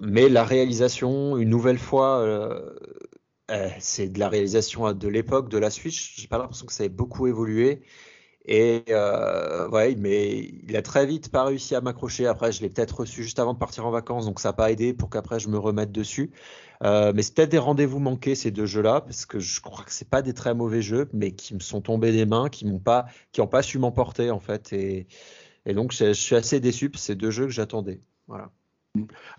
mais 0.00 0.28
la 0.28 0.44
réalisation, 0.44 1.36
une 1.36 1.50
nouvelle 1.50 1.78
fois, 1.78 2.18
euh, 2.20 2.74
c'est 3.80 4.08
de 4.08 4.18
la 4.18 4.28
réalisation 4.28 4.92
de 4.92 5.08
l'époque 5.08 5.48
de 5.48 5.58
la 5.58 5.70
Switch. 5.70 6.16
J'ai 6.16 6.28
pas 6.28 6.38
l'impression 6.38 6.66
que 6.66 6.72
ça 6.72 6.84
ait 6.84 6.88
beaucoup 6.88 7.26
évolué. 7.26 7.82
Et 8.46 8.84
euh, 8.90 9.68
ouais, 9.70 9.94
mais 9.96 10.52
il 10.68 10.76
a 10.76 10.82
très 10.82 11.06
vite 11.06 11.30
pas 11.30 11.44
réussi 11.44 11.74
à 11.74 11.80
m'accrocher. 11.80 12.26
Après, 12.26 12.52
je 12.52 12.60
l'ai 12.60 12.68
peut-être 12.68 13.00
reçu 13.00 13.22
juste 13.22 13.38
avant 13.38 13.54
de 13.54 13.58
partir 13.58 13.86
en 13.86 13.90
vacances, 13.90 14.26
donc 14.26 14.38
ça 14.38 14.50
n'a 14.50 14.52
pas 14.52 14.70
aidé 14.70 14.92
pour 14.92 15.08
qu'après 15.08 15.40
je 15.40 15.48
me 15.48 15.58
remette 15.58 15.92
dessus. 15.92 16.30
Euh, 16.82 17.12
mais 17.14 17.22
c'est 17.22 17.34
peut-être 17.34 17.50
des 17.50 17.58
rendez-vous 17.58 18.00
manqués 18.00 18.34
ces 18.34 18.50
deux 18.50 18.66
jeux-là, 18.66 19.00
parce 19.00 19.24
que 19.24 19.38
je 19.38 19.60
crois 19.62 19.84
que 19.84 19.92
c'est 19.92 20.08
pas 20.08 20.20
des 20.20 20.34
très 20.34 20.54
mauvais 20.54 20.82
jeux, 20.82 21.08
mais 21.14 21.32
qui 21.32 21.54
me 21.54 21.60
sont 21.60 21.80
tombés 21.80 22.12
des 22.12 22.26
mains, 22.26 22.50
qui 22.50 22.66
m'ont 22.66 22.80
pas, 22.80 23.06
qui 23.32 23.40
ont 23.40 23.46
pas 23.46 23.62
su 23.62 23.78
m'emporter 23.78 24.30
en 24.30 24.40
fait. 24.40 24.72
Et, 24.74 25.06
et 25.66 25.74
donc 25.74 25.92
je, 25.92 26.12
suis 26.12 26.36
assez 26.36 26.60
déçu. 26.60 26.90
C'est 26.96 27.14
deux 27.14 27.30
jeux 27.30 27.46
que 27.46 27.52
j'attendais. 27.52 28.00
Voilà. 28.28 28.50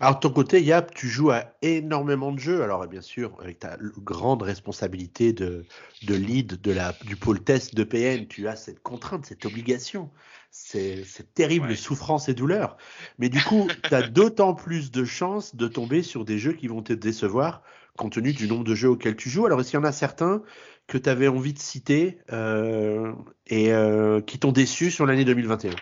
Alors, 0.00 0.16
de 0.16 0.20
ton 0.20 0.30
côté, 0.30 0.62
Yap, 0.62 0.94
tu 0.94 1.08
joues 1.08 1.30
à 1.30 1.54
énormément 1.62 2.30
de 2.30 2.38
jeux. 2.38 2.62
Alors, 2.62 2.86
bien 2.86 3.00
sûr, 3.00 3.36
avec 3.40 3.60
ta 3.60 3.78
grande 3.98 4.42
responsabilité 4.42 5.32
de, 5.32 5.64
de 6.02 6.14
lead 6.14 6.60
de 6.60 6.72
la, 6.72 6.92
du 7.06 7.16
pôle 7.16 7.42
test 7.42 7.74
de 7.74 7.82
PN, 7.82 8.26
tu 8.26 8.48
as 8.48 8.56
cette 8.56 8.82
contrainte, 8.82 9.24
cette 9.24 9.46
obligation. 9.46 10.10
C'est 10.50 11.04
terrible, 11.34 11.74
souffrance 11.76 12.28
et 12.28 12.34
douleur. 12.34 12.76
Mais 13.18 13.30
du 13.30 13.42
coup, 13.42 13.66
tu 13.82 13.94
as 13.94 14.02
d'autant 14.02 14.54
plus 14.54 14.90
de 14.90 15.04
chances 15.04 15.56
de 15.56 15.68
tomber 15.68 16.02
sur 16.02 16.24
des 16.24 16.38
jeux 16.38 16.52
qui 16.52 16.66
vont 16.66 16.82
te 16.82 16.92
décevoir 16.92 17.62
compte 17.96 18.12
tenu 18.12 18.34
du 18.34 18.46
nombre 18.46 18.64
de 18.64 18.74
jeux 18.74 18.90
auxquels 18.90 19.16
tu 19.16 19.30
joues. 19.30 19.46
Alors, 19.46 19.60
est-ce 19.60 19.70
qu'il 19.70 19.78
y 19.78 19.82
en 19.82 19.84
a 19.84 19.92
certains 19.92 20.42
que 20.86 20.98
tu 20.98 21.08
avais 21.08 21.28
envie 21.28 21.54
de 21.54 21.58
citer 21.58 22.18
euh, 22.30 23.12
et 23.46 23.72
euh, 23.72 24.20
qui 24.20 24.38
t'ont 24.38 24.52
déçu 24.52 24.90
sur 24.90 25.06
l'année 25.06 25.24
2021 25.24 25.70
ben, 25.70 25.76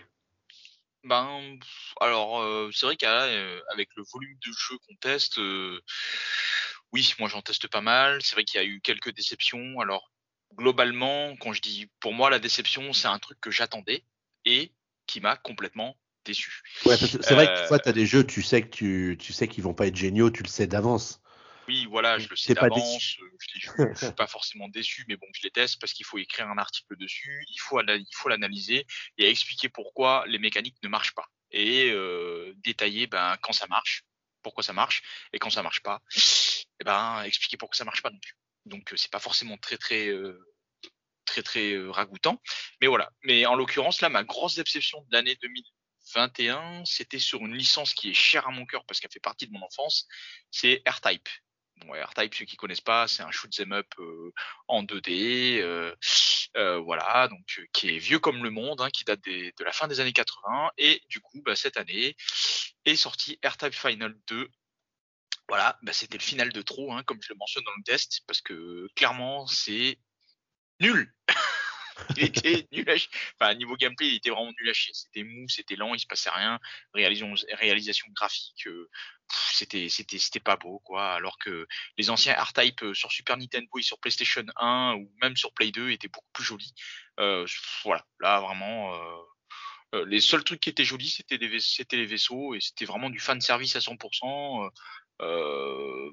alors, 2.05 2.43
euh, 2.43 2.71
c'est 2.73 2.85
vrai 2.87 2.97
qu'avec 2.97 3.89
le 3.97 4.05
volume 4.13 4.37
de 4.47 4.53
jeux 4.53 4.77
qu'on 4.87 4.95
teste, 4.97 5.39
euh, 5.39 5.81
oui, 6.93 7.15
moi 7.19 7.29
j'en 7.29 7.41
teste 7.41 7.67
pas 7.69 7.81
mal. 7.81 8.23
C'est 8.23 8.35
vrai 8.35 8.45
qu'il 8.45 8.61
y 8.61 8.65
a 8.65 8.67
eu 8.67 8.81
quelques 8.83 9.15
déceptions. 9.15 9.81
Alors, 9.81 10.13
globalement, 10.55 11.35
quand 11.37 11.53
je 11.53 11.63
dis 11.63 11.91
pour 12.01 12.13
moi 12.13 12.29
la 12.31 12.39
déception, 12.39 12.93
c'est 12.93 13.09
un 13.09 13.19
truc 13.19 13.41
que 13.41 13.51
j'attendais 13.51 14.05
et 14.45 14.73
qui 15.07 15.21
m'a 15.21 15.37
complètement 15.37 15.97
déçu. 16.25 16.63
Ouais, 16.85 16.97
c'est 16.97 17.35
vrai 17.35 17.47
que 17.47 17.69
toi, 17.69 17.79
tu 17.79 17.89
as 17.89 17.93
des 17.93 18.07
jeux, 18.07 18.25
tu 18.25 18.43
sais 18.43 18.63
que 18.63 18.69
tu, 18.69 19.17
tu 19.19 19.33
sais 19.33 19.49
qu'ils 19.49 19.65
vont 19.65 19.75
pas 19.75 19.87
être 19.87 19.97
géniaux, 19.97 20.31
tu 20.31 20.43
le 20.43 20.49
sais 20.49 20.67
d'avance. 20.67 21.23
Oui, 21.69 21.87
voilà, 21.91 22.19
je 22.19 22.29
le 22.29 22.37
sais 22.37 22.55
d'avance. 22.55 23.17
Euh, 23.21 23.31
je 23.49 23.83
ne 23.83 23.95
suis 23.95 24.13
pas 24.13 24.27
forcément 24.27 24.69
déçu, 24.69 25.05
mais 25.09 25.17
bon, 25.17 25.27
je 25.33 25.43
les 25.45 25.51
teste 25.51 25.81
parce 25.81 25.93
qu'il 25.93 26.05
faut 26.05 26.19
écrire 26.19 26.49
un 26.49 26.59
article 26.59 26.97
dessus, 26.99 27.45
il 27.49 27.59
faut, 27.59 27.81
il 27.81 28.07
faut 28.13 28.29
l'analyser 28.29 28.87
et 29.17 29.31
expliquer 29.31 29.69
pourquoi 29.69 30.25
les 30.27 30.39
mécaniques 30.39 30.77
ne 30.83 30.89
marchent 30.89 31.15
pas. 31.15 31.27
Et 31.57 31.91
euh, 31.91 32.53
détailler 32.57 33.07
ben, 33.07 33.37
quand 33.41 33.53
ça 33.53 33.67
marche, 33.69 34.05
pourquoi 34.43 34.65
ça 34.65 34.73
marche, 34.73 35.03
et 35.33 35.39
quand 35.39 35.51
ça 35.51 35.63
marche 35.63 35.83
pas, 35.83 36.03
et 36.81 36.85
ben, 36.85 37.23
expliquer 37.23 37.57
pourquoi 37.57 37.77
ça 37.77 37.85
marche 37.85 38.03
pas 38.03 38.11
non 38.11 38.19
plus. 38.19 38.35
Donc, 38.67 38.93
euh, 38.93 38.97
c'est 38.97 39.11
pas 39.11 39.21
forcément 39.21 39.57
très, 39.57 39.79
très, 39.79 40.11
très, 41.25 41.43
très 41.43 41.79
ragoûtant. 41.89 42.43
Mais 42.81 42.89
voilà. 42.89 43.09
Mais 43.23 43.47
en 43.47 43.55
l'occurrence, 43.55 44.01
là, 44.01 44.09
ma 44.09 44.25
grosse 44.25 44.57
déception 44.57 45.01
de 45.03 45.13
l'année 45.13 45.37
2021, 45.41 46.85
c'était 46.85 47.21
sur 47.21 47.41
une 47.41 47.55
licence 47.55 47.95
qui 47.95 48.11
est 48.11 48.15
chère 48.15 48.49
à 48.49 48.51
mon 48.51 48.67
cœur 48.67 48.85
parce 48.87 48.99
qu'elle 49.01 49.13
fait 49.13 49.21
partie 49.21 49.47
de 49.47 49.53
mon 49.53 49.63
enfance, 49.63 50.09
c'est 50.51 50.83
R-Type. 50.89 51.29
Bon, 51.77 51.93
R-Type, 51.93 52.35
ceux 52.35 52.45
qui 52.45 52.57
connaissent 52.57 52.81
pas, 52.81 53.09
c'est 53.09 53.23
un 53.23 53.31
shoot 53.31 53.51
'em 53.61 53.73
up 53.73 53.87
euh, 53.99 54.33
en 54.69 54.83
2D, 54.83 55.61
euh, 55.61 55.95
euh, 56.57 56.79
voilà, 56.79 57.29
donc 57.29 57.61
qui 57.73 57.89
est 57.91 57.99
vieux 57.99 58.19
comme 58.19 58.43
le 58.45 58.51
monde, 58.51 58.81
hein, 58.81 58.91
qui 58.91 59.05
date 59.05 59.21
de 59.25 59.65
la 59.65 59.73
fin 59.73 59.89
des 59.89 60.01
années 60.01 60.13
80, 60.13 60.71
et 60.79 61.03
du 61.09 61.21
coup, 61.21 61.43
bah, 61.43 61.57
cette 61.57 61.77
année 61.77 62.17
est 62.85 62.97
sorti 62.97 63.39
R-Type 63.45 63.75
Final 63.75 64.15
2. 64.29 64.49
Voilà, 65.49 65.79
bah, 65.83 65.93
c'était 65.93 66.17
le 66.19 66.23
final 66.23 66.53
de 66.53 66.63
trop, 66.63 66.93
hein, 66.93 67.03
comme 67.05 67.21
je 67.23 67.29
le 67.31 67.37
mentionne 67.37 67.65
dans 67.65 67.75
le 67.77 67.83
test, 67.85 68.23
parce 68.27 68.41
que 68.41 68.89
clairement, 68.95 69.47
c'est 69.47 69.99
nul. 70.81 71.13
il 72.17 72.25
était 72.25 72.67
nul 72.73 72.89
à 72.91 72.97
chier. 72.97 73.11
Enfin, 73.39 73.55
niveau 73.55 73.77
gameplay, 73.77 74.09
il 74.09 74.15
était 74.17 74.31
vraiment 74.31 74.53
nul 74.59 74.71
à 74.71 74.73
chier. 74.73 74.93
C'était 74.95 75.23
mou, 75.25 75.49
c'était 75.49 75.77
lent, 75.77 75.95
il 75.95 76.01
se 76.01 76.07
passait 76.07 76.31
rien. 76.31 76.59
Réalisation, 76.95 77.35
réalisation 77.59 78.07
graphique, 78.15 78.69
c'était, 79.31 79.89
c'était, 79.89 80.19
c'était 80.19 80.41
pas 80.41 80.57
beau, 80.57 80.81
quoi. 80.81 81.15
Alors 81.15 81.39
que 81.39 81.67
les 81.97 82.11
anciens 82.11 82.35
R-Type 82.35 82.83
euh, 82.83 82.95
sur 82.95 83.11
Super 83.13 83.37
Nintendo 83.37 83.69
et 83.79 83.83
sur 83.83 83.99
PlayStation 83.99 84.45
1 84.57 84.95
ou 84.99 85.13
même 85.23 85.37
sur 85.37 85.53
Play 85.53 85.71
2 85.71 85.91
étaient 85.91 86.09
beaucoup 86.09 86.31
plus 86.33 86.45
jolis. 86.45 86.75
Euh, 87.21 87.47
voilà, 87.85 88.05
là 88.21 88.41
vraiment. 88.41 88.95
Euh, 89.95 90.05
les 90.07 90.21
seuls 90.21 90.43
trucs 90.43 90.61
qui 90.61 90.71
étaient 90.71 90.85
jolis, 90.85 91.11
c'était, 91.11 91.39
c'était 91.61 91.97
les 91.97 92.07
vaisseaux 92.07 92.55
et 92.55 92.61
c'était 92.61 92.85
vraiment 92.85 93.11
du 93.11 93.21
fan 93.21 93.41
service 93.41 93.77
à 93.77 93.81
100%. 93.81 94.71
Euh, 95.23 96.11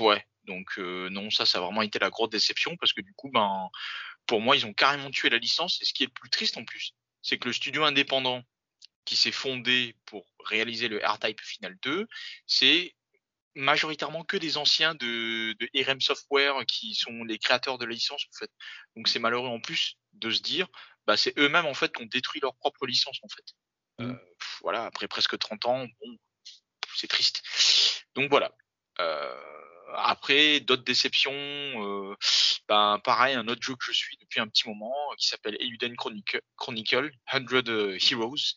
ouais, 0.00 0.26
donc 0.44 0.78
non, 0.78 1.30
ça, 1.30 1.46
ça 1.46 1.58
a 1.58 1.60
vraiment 1.60 1.82
été 1.82 1.98
la 2.00 2.10
grosse 2.10 2.30
déception 2.30 2.76
parce 2.76 2.92
que 2.92 3.00
du 3.00 3.12
coup, 3.14 3.30
ben, 3.32 3.68
pour 4.26 4.40
moi, 4.40 4.56
ils 4.56 4.66
ont 4.66 4.72
carrément 4.72 5.10
tué 5.10 5.30
la 5.30 5.38
licence. 5.38 5.80
Et 5.80 5.84
ce 5.84 5.92
qui 5.92 6.02
est 6.02 6.06
le 6.06 6.12
plus 6.12 6.30
triste 6.30 6.56
en 6.56 6.64
plus, 6.64 6.94
c'est 7.22 7.38
que 7.38 7.46
le 7.46 7.52
studio 7.52 7.84
indépendant 7.84 8.42
qui 9.04 9.16
s'est 9.16 9.32
fondé 9.32 9.96
pour 10.06 10.26
réaliser 10.44 10.88
le 10.88 10.98
R-Type 11.04 11.40
Final 11.40 11.76
2, 11.82 12.06
c'est 12.46 12.94
majoritairement 13.54 14.24
que 14.24 14.36
des 14.36 14.56
anciens 14.56 14.94
de, 14.94 15.52
de 15.54 15.84
RM 15.84 16.00
Software 16.00 16.64
qui 16.66 16.94
sont 16.94 17.24
les 17.24 17.38
créateurs 17.38 17.78
de 17.78 17.84
la 17.84 17.92
licence 17.92 18.24
en 18.28 18.38
fait. 18.38 18.50
Donc 18.96 19.08
c'est 19.08 19.18
malheureux 19.18 19.48
en 19.48 19.60
plus 19.60 19.96
de 20.12 20.30
se 20.30 20.40
dire, 20.40 20.68
bah 21.06 21.16
c'est 21.16 21.36
eux-mêmes 21.38 21.66
en 21.66 21.74
fait 21.74 21.92
qui 21.94 22.02
ont 22.02 22.06
détruit 22.06 22.40
leur 22.40 22.54
propre 22.56 22.86
licence 22.86 23.18
en 23.22 23.28
fait. 23.28 24.04
Mmh. 24.04 24.10
Euh, 24.10 24.34
voilà, 24.62 24.84
après 24.84 25.08
presque 25.08 25.36
30 25.36 25.66
ans, 25.66 25.86
bon, 25.86 26.16
c'est 26.94 27.08
triste. 27.08 27.42
Donc 28.14 28.30
voilà. 28.30 28.52
Euh, 29.00 29.36
après, 29.96 30.60
d'autres 30.60 30.84
déceptions, 30.84 31.32
euh, 31.32 32.14
ben, 32.70 33.00
pareil, 33.02 33.34
un 33.34 33.48
autre 33.48 33.62
jeu 33.62 33.74
que 33.74 33.84
je 33.84 33.90
suis 33.90 34.16
depuis 34.18 34.38
un 34.38 34.46
petit 34.46 34.68
moment 34.68 34.94
qui 35.18 35.26
s'appelle 35.26 35.56
Euden 35.60 35.96
Chronicle, 35.96 36.40
Chronicle 36.56 37.10
100 37.32 37.52
euh, 37.68 37.98
Heroes. 38.12 38.54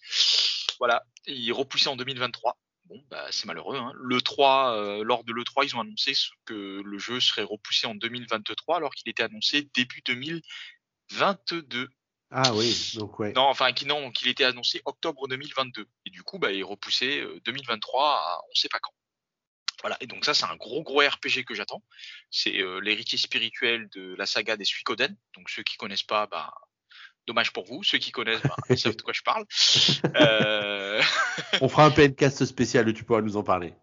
Voilà, 0.78 1.04
il 1.26 1.50
est 1.50 1.52
repoussé 1.52 1.90
en 1.90 1.96
2023. 1.96 2.56
Bon, 2.86 3.04
bah, 3.10 3.26
c'est 3.32 3.48
malheureux. 3.48 3.76
Hein. 3.76 3.92
Le 3.96 4.22
3, 4.22 4.76
euh, 4.78 5.04
lors 5.04 5.24
de 5.24 5.34
l'E3, 5.34 5.66
ils 5.66 5.76
ont 5.76 5.80
annoncé 5.80 6.14
que 6.46 6.84
le 6.86 7.00
jeu 7.00 7.20
serait 7.20 7.42
repoussé 7.42 7.88
en 7.88 7.96
2023 7.96 8.78
alors 8.78 8.94
qu'il 8.94 9.10
était 9.10 9.24
annoncé 9.24 9.68
début 9.74 10.04
2022. 10.06 11.90
Ah 12.30 12.54
oui, 12.54 12.92
donc 12.94 13.18
ouais. 13.18 13.34
Non, 13.34 13.46
enfin, 13.46 13.72
qu'il 13.74 14.28
était 14.28 14.44
annoncé 14.44 14.84
octobre 14.86 15.28
2022. 15.28 15.88
Et 16.06 16.12
du 16.12 16.22
coup, 16.22 16.38
bah, 16.38 16.52
il 16.52 16.60
est 16.60 16.64
repoussé 16.64 17.26
2023 17.46 18.16
à 18.16 18.42
on 18.48 18.54
sait 18.54 18.70
pas 18.70 18.80
quand. 18.80 18.94
Voilà, 19.84 19.98
et 20.00 20.08
donc 20.08 20.26
ça 20.26 20.34
c'est 20.34 20.46
un 20.46 20.56
gros 20.56 20.82
gros 20.82 21.02
RPG 21.02 21.44
que 21.46 21.54
j'attends. 21.54 21.84
C'est 22.32 22.58
euh, 22.62 22.80
l'héritier 22.80 23.18
spirituel 23.18 23.90
de 23.94 24.16
la 24.16 24.26
saga 24.26 24.58
des 24.58 24.66
Suikoden. 24.66 25.16
Donc 25.36 25.50
ceux 25.50 25.64
qui 25.64 25.78
connaissent 25.78 26.04
pas, 26.04 26.26
bah 26.28 26.54
dommage 27.28 27.52
pour 27.52 27.66
vous. 27.66 27.84
Ceux 27.84 27.98
qui 27.98 28.12
connaissent, 28.12 28.42
bah, 28.42 28.56
ils 28.70 28.78
savent 28.78 28.96
de 28.96 29.02
quoi 29.02 29.14
je 29.14 29.22
parle. 29.22 29.46
Euh... 30.16 31.02
On 31.62 31.68
fera 31.68 31.86
un 31.86 31.92
PNcast 31.92 32.46
spécial 32.46 32.88
où 32.88 32.94
tu 32.94 33.04
pourras 33.04 33.22
nous 33.22 33.38
en 33.38 33.44
parler. 33.44 33.74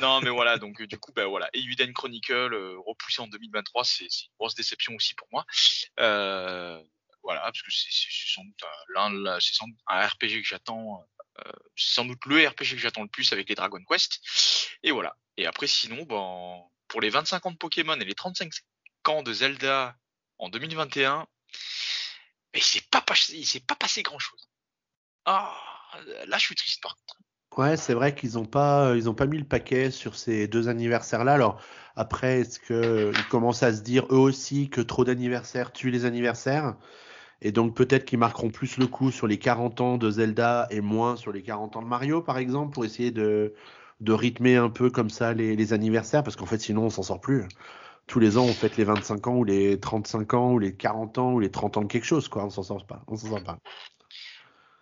Non, 0.00 0.20
mais 0.20 0.30
voilà, 0.30 0.58
donc 0.58 0.80
du 0.82 0.98
coup, 0.98 1.12
bah 1.12 1.26
voilà, 1.26 1.50
Chronicle 1.94 2.54
euh, 2.54 2.78
repoussé 2.86 3.20
en 3.20 3.26
2023, 3.26 3.84
c'est 3.84 4.04
une 4.04 4.34
grosse 4.38 4.54
déception 4.54 4.94
aussi 4.94 5.14
pour 5.14 5.28
moi. 5.30 5.44
Euh, 6.00 6.82
voilà, 7.22 7.40
parce 7.42 7.62
que 7.62 7.70
c'est 7.70 7.90
sans 7.90 8.44
doute 8.44 9.40
c'est 9.40 9.64
un 9.88 10.06
RPG 10.06 10.42
que 10.42 10.48
j'attends 10.48 11.00
euh, 11.00 11.04
c'est 11.76 11.94
sans 11.94 12.04
doute 12.04 12.24
le 12.26 12.46
RPG 12.46 12.74
que 12.74 12.78
j'attends 12.78 13.02
le 13.02 13.08
plus 13.08 13.32
avec 13.32 13.48
les 13.48 13.54
Dragon 13.54 13.80
Quest. 13.88 14.20
Et 14.82 14.90
voilà. 14.90 15.16
Et 15.36 15.46
après, 15.46 15.66
sinon, 15.66 16.04
ben, 16.04 16.60
pour 16.88 17.00
les 17.00 17.10
25 17.10 17.46
ans 17.46 17.50
de 17.50 17.56
Pokémon 17.56 17.94
et 17.94 18.04
les 18.04 18.14
35 18.14 18.52
ans 19.08 19.22
de 19.22 19.32
Zelda 19.32 19.96
en 20.38 20.48
2021, 20.48 21.26
mais 22.54 22.60
c'est 22.60 22.88
pas, 22.90 23.04
il 23.30 23.46
s'est 23.46 23.60
pas 23.60 23.76
passé 23.76 24.02
grand 24.02 24.18
chose. 24.18 24.48
Ah, 25.24 25.56
là, 26.26 26.38
je 26.38 26.44
suis 26.44 26.54
triste 26.54 26.82
par 26.82 26.96
contre. 26.96 27.16
Ouais, 27.56 27.76
c'est 27.76 27.92
vrai 27.94 28.14
qu'ils 28.14 28.34
n'ont 28.34 28.46
pas, 28.46 28.94
ils 28.96 29.10
ont 29.10 29.14
pas 29.14 29.26
mis 29.26 29.38
le 29.38 29.44
paquet 29.44 29.90
sur 29.90 30.16
ces 30.16 30.48
deux 30.48 30.68
anniversaires-là. 30.68 31.34
Alors 31.34 31.62
après, 31.96 32.40
est-ce 32.40 32.58
qu'ils 32.58 33.26
commencent 33.28 33.62
à 33.62 33.74
se 33.74 33.82
dire 33.82 34.06
eux 34.06 34.18
aussi 34.18 34.70
que 34.70 34.80
trop 34.80 35.04
d'anniversaires 35.04 35.72
tuent 35.72 35.90
les 35.90 36.06
anniversaires? 36.06 36.76
Et 37.42 37.52
donc 37.52 37.74
peut-être 37.76 38.04
qu'ils 38.04 38.18
marqueront 38.18 38.50
plus 38.50 38.78
le 38.78 38.86
coup 38.86 39.10
sur 39.10 39.26
les 39.26 39.38
40 39.38 39.80
ans 39.80 39.98
de 39.98 40.10
Zelda 40.10 40.68
et 40.70 40.80
moins 40.80 41.16
sur 41.16 41.32
les 41.32 41.42
40 41.42 41.76
ans 41.76 41.82
de 41.82 41.88
Mario, 41.88 42.22
par 42.22 42.38
exemple, 42.38 42.72
pour 42.72 42.84
essayer 42.84 43.10
de, 43.10 43.52
de 44.00 44.12
rythmer 44.12 44.56
un 44.56 44.70
peu 44.70 44.90
comme 44.90 45.10
ça 45.10 45.34
les, 45.34 45.56
les 45.56 45.72
anniversaires, 45.72 46.22
parce 46.22 46.36
qu'en 46.36 46.46
fait 46.46 46.60
sinon 46.60 46.84
on 46.84 46.90
s'en 46.90 47.02
sort 47.02 47.20
plus. 47.20 47.44
tous 48.06 48.20
les 48.20 48.36
ans, 48.38 48.44
on 48.44 48.52
fête 48.52 48.76
les 48.76 48.84
25 48.84 49.26
ans 49.26 49.36
ou 49.36 49.44
les 49.44 49.78
35 49.80 50.34
ans 50.34 50.52
ou 50.52 50.58
les 50.58 50.76
40 50.76 51.18
ans 51.18 51.32
ou 51.32 51.40
les 51.40 51.50
30 51.50 51.76
ans 51.78 51.82
de 51.82 51.86
quelque 51.86 52.04
chose, 52.04 52.28
quoi. 52.28 52.44
On 52.44 52.50
s'en 52.50 52.62
sort 52.62 52.86
pas. 52.86 53.02
On 53.08 53.16
s'en 53.16 53.28
sort 53.28 53.42
pas. 53.42 53.58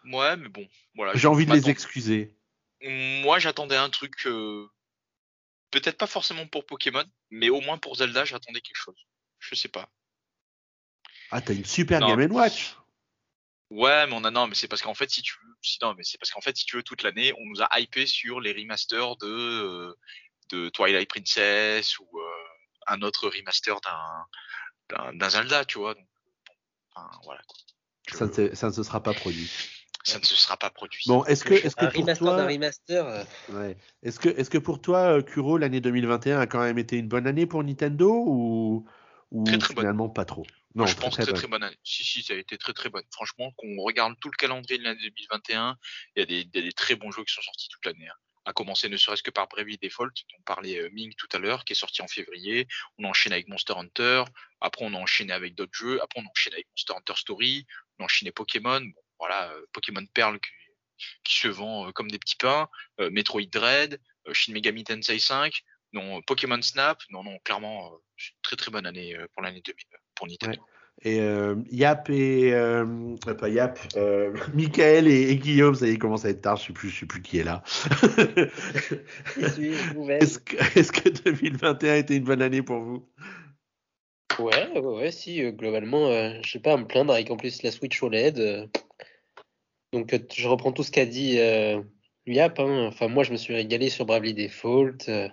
Ouais, 0.05 0.37
mais 0.37 0.49
bon, 0.49 0.67
voilà. 0.95 1.15
J'ai 1.15 1.29
envie 1.29 1.47
de 1.47 1.53
les 1.53 1.69
excuser. 1.71 2.35
Moi, 2.83 3.39
j'attendais 3.39 3.77
un 3.77 3.91
truc, 3.91 4.27
euh, 4.27 4.67
peut-être 5.71 5.99
pas 5.99 6.07
forcément 6.07 6.47
pour 6.47 6.65
Pokémon, 6.65 7.05
mais 7.31 7.51
au 7.51 7.61
moins 7.61 7.79
pour 7.79 7.97
Zelda, 7.97 8.25
j'attendais 8.25 8.61
quelque 8.61 8.77
chose. 8.77 9.07
Je 9.39 9.55
sais 9.55 9.69
pas. 9.69 9.89
Ah, 11.31 11.41
t'as 11.41 11.55
une 11.55 11.65
super 11.65 12.01
Non. 12.01 12.17
Game 12.17 12.33
Watch. 12.33 12.77
Ouais, 13.71 14.07
mais 14.07 14.13
on 14.15 14.25
a 14.25 14.31
non, 14.33 14.49
mais 14.49 14.55
c'est 14.57 14.67
parce 14.67 14.83
qu'en 14.83 14.95
fait, 14.95 15.11
si 15.11 15.23
tu 15.23 15.33
veux, 15.45 15.55
si, 15.63 15.79
non, 15.81 15.95
mais 15.97 16.03
c'est 16.03 16.19
parce 16.19 16.31
qu'en 16.33 16.41
fait, 16.41 16.57
si 16.57 16.65
tu 16.65 16.77
veux, 16.77 16.83
toute 16.83 17.03
l'année, 17.05 17.33
on 17.39 17.47
nous 17.47 17.63
a 17.63 17.79
hypé 17.81 18.05
sur 18.07 18.41
les 18.41 18.53
remasters 18.53 19.17
de 19.19 19.27
euh, 19.29 19.95
de 20.51 20.69
Twilight 20.71 21.09
Princess 21.09 21.99
ou 22.01 22.09
euh, 22.19 22.23
un 22.89 23.01
autre 23.03 23.29
remaster 23.29 23.81
d'un 23.81 24.27
d'un 24.89 25.15
d'un 25.15 25.29
Zelda, 25.31 25.65
tu 25.65 25.79
vois. 25.79 25.95
Donc, 25.95 26.07
enfin, 26.97 27.09
voilà. 27.25 27.41
quoi. 27.47 27.57
Je- 28.09 28.17
Ça 28.17 28.27
ne, 28.27 28.33
se- 28.33 28.55
ça 28.57 28.67
ne 28.69 28.73
se 28.73 28.83
sera 28.83 29.01
pas 29.01 29.15
produit. 29.15 29.49
ça 30.03 30.19
ne 30.19 30.25
se 30.25 30.35
sera 30.35 30.57
pas 30.57 30.71
produit. 30.71 31.05
Bon, 31.07 31.25
est-ce 31.27 31.45
que, 31.45 31.55
est-ce 31.55 31.77
que 31.77 31.85
Un 31.85 31.91
pour 31.91 32.01
remaster 32.01 32.25
d'un 32.27 32.37
toi, 32.37 32.47
remaster. 32.47 33.07
euh, 33.07 33.25
ouais. 33.51 33.77
est-ce 34.03 34.19
que, 34.19 34.31
est-ce 34.31 34.51
que 34.51 34.59
pour 34.59 34.81
toi, 34.81 35.23
Kuro, 35.23 35.59
l'année 35.59 35.81
2021 35.81 36.41
a 36.41 36.47
quand 36.49 36.59
même 36.61 36.79
été 36.79 36.97
une 36.97 37.07
bonne 37.07 37.29
année 37.29 37.47
pour 37.47 37.63
Nintendo 37.63 38.11
ou, 38.27 38.85
ou 39.31 39.45
Très, 39.45 39.59
très 39.59 39.75
bonne. 39.75 39.85
finalement 39.85 40.09
pas 40.09 40.25
trop? 40.25 40.45
Non, 40.75 40.87
je 40.87 40.95
pense 40.97 41.15
très 41.15 41.25
très 41.25 41.33
très 41.33 41.49
bonne 41.49 41.63
année. 41.65 41.77
Si 41.83 42.05
si, 42.05 42.23
ça 42.23 42.33
a 42.35 42.37
été 42.37 42.57
très 42.57 42.73
très 42.73 42.91
bonne. 42.91 43.05
Franchement, 43.13 43.53
qu'on 43.57 43.77
regarde 43.83 44.15
tout 44.21 44.31
le 44.31 44.37
calendrier 44.37 44.79
de 44.79 44.85
l'année 44.85 45.01
2021, 45.01 45.77
il 46.15 46.21
y, 46.21 46.23
a 46.23 46.27
des, 46.27 46.59
a 46.59 46.63
des 46.63 46.73
très 46.73 46.95
bons 46.95 47.11
jeux 47.11 47.25
qui 47.25 47.35
sont 47.35 47.43
sortis 47.43 47.69
toute 47.69 47.85
l'année. 47.87 48.09
hein. 48.09 48.15
À 48.47 48.53
commencer 48.53 48.89
ne 48.89 48.97
serait-ce 48.97 49.23
que 49.23 49.31
par 49.31 49.49
Bravely 49.49 49.79
Default, 49.83 50.07
dont 50.09 50.37
on 50.39 50.43
parlait 50.43 50.79
euh, 50.81 50.89
Ming 50.93 51.13
tout 51.19 51.29
à 51.33 51.39
l'heure, 51.39 51.65
qui 51.65 51.73
est 51.75 51.77
sorti 51.77 52.01
en 52.03 52.09
février. 52.09 52.67
On 52.99 53.05
a 53.05 53.09
enchaîné 53.09 53.35
avec 53.35 53.49
Monster 53.49 53.75
Hunter. 53.77 54.25
Après, 54.61 54.85
on 54.85 54.95
a 54.95 54.97
enchaîné 54.99 55.33
avec 55.33 55.55
d'autres 55.55 55.75
jeux. 55.75 56.01
Après, 56.03 56.21
on 56.21 56.25
a 56.25 56.31
enchaîné 56.31 56.55
avec 56.57 56.67
Monster 56.69 56.95
Hunter 56.97 57.15
Story. 57.21 57.67
On 57.99 58.03
a 58.03 58.05
enchaîné 58.07 58.31
Pokémon. 58.33 58.81
Bon, 58.81 59.03
voilà, 59.19 59.51
euh, 59.51 59.67
Pokémon 59.73 60.07
Perle 60.15 60.41
qui, 60.41 60.51
qui 61.25 61.39
se 61.39 61.49
vend 61.49 61.89
euh, 61.89 61.93
comme 61.93 62.11
des 62.11 62.19
petits 62.19 62.37
pains. 62.37 62.69
Euh, 63.01 63.11
Metroid 63.11 63.43
Dread, 63.53 64.01
euh, 64.27 64.33
Shin 64.33 64.53
Megami 64.53 64.85
Tensei 64.85 65.19
5. 65.19 65.53
Non, 65.93 66.23
Pokémon 66.23 66.63
Snap. 66.63 67.03
Non, 67.11 67.23
non, 67.23 67.39
clairement, 67.41 67.93
euh, 67.93 67.97
c'est 68.17 68.31
une 68.31 68.41
très 68.43 68.57
très 68.57 68.71
bonne 68.71 68.87
année 68.87 69.17
euh, 69.17 69.27
pour 69.35 69.43
l'année 69.43 69.61
2000 69.61 69.85
pour 70.21 70.29
Nintendo. 70.29 70.61
Et 71.03 71.19
euh, 71.21 71.57
Yap 71.71 72.11
et 72.11 72.53
euh, 72.53 72.85
euh, 73.27 73.35
pas 73.35 73.49
Yap, 73.49 73.79
euh, 73.97 74.35
Michael 74.55 75.09
et, 75.09 75.31
et 75.31 75.37
Guillaume, 75.37 75.75
ça 75.75 75.87
y 75.87 75.93
est, 75.93 75.99
commence 75.99 76.27
à 76.27 76.29
être 76.29 76.43
tard, 76.43 76.59
je 76.59 76.67
sais 76.67 76.73
plus, 76.75 76.91
je 76.91 77.01
sais 77.01 77.07
plus 77.07 77.23
qui 77.23 77.39
est 77.39 77.45
là. 77.45 77.63
est-ce 79.41 80.39
que, 80.39 80.79
est-ce 80.79 80.93
que 80.93 81.09
2021 81.09 81.93
a 81.93 81.97
été 81.97 82.17
une 82.17 82.25
bonne 82.25 82.43
année 82.43 82.61
pour 82.61 82.81
vous? 82.81 83.09
Ouais, 84.39 84.71
ouais, 84.75 84.81
ouais, 84.81 85.11
si, 85.11 85.43
euh, 85.43 85.53
globalement, 85.53 86.09
euh, 86.09 86.35
je 86.45 86.51
sais 86.51 86.61
pas 86.61 86.75
à 86.75 86.77
me 86.77 86.87
plaindre 86.87 87.15
avec 87.15 87.31
en 87.31 87.37
plus 87.39 87.63
la 87.63 87.71
Switch 87.71 88.03
OLED. 88.03 88.39
euh. 88.39 88.67
donc, 89.95 90.13
euh, 90.13 90.19
je 90.35 90.49
reprends 90.49 90.73
tout 90.73 90.83
ce 90.83 90.91
qu'a 90.91 91.07
dit 91.07 91.39
euh, 91.39 91.81
Yap. 92.27 92.61
hein. 92.61 92.87
Enfin, 92.89 93.09
moi, 93.09 93.25
je 93.25 93.33
me 93.33 93.39
suis 93.39 93.55
régalé 93.55 93.89
sur 93.89 94.05
Bravely 94.05 94.35
Default, 94.35 95.09
euh, 95.09 95.29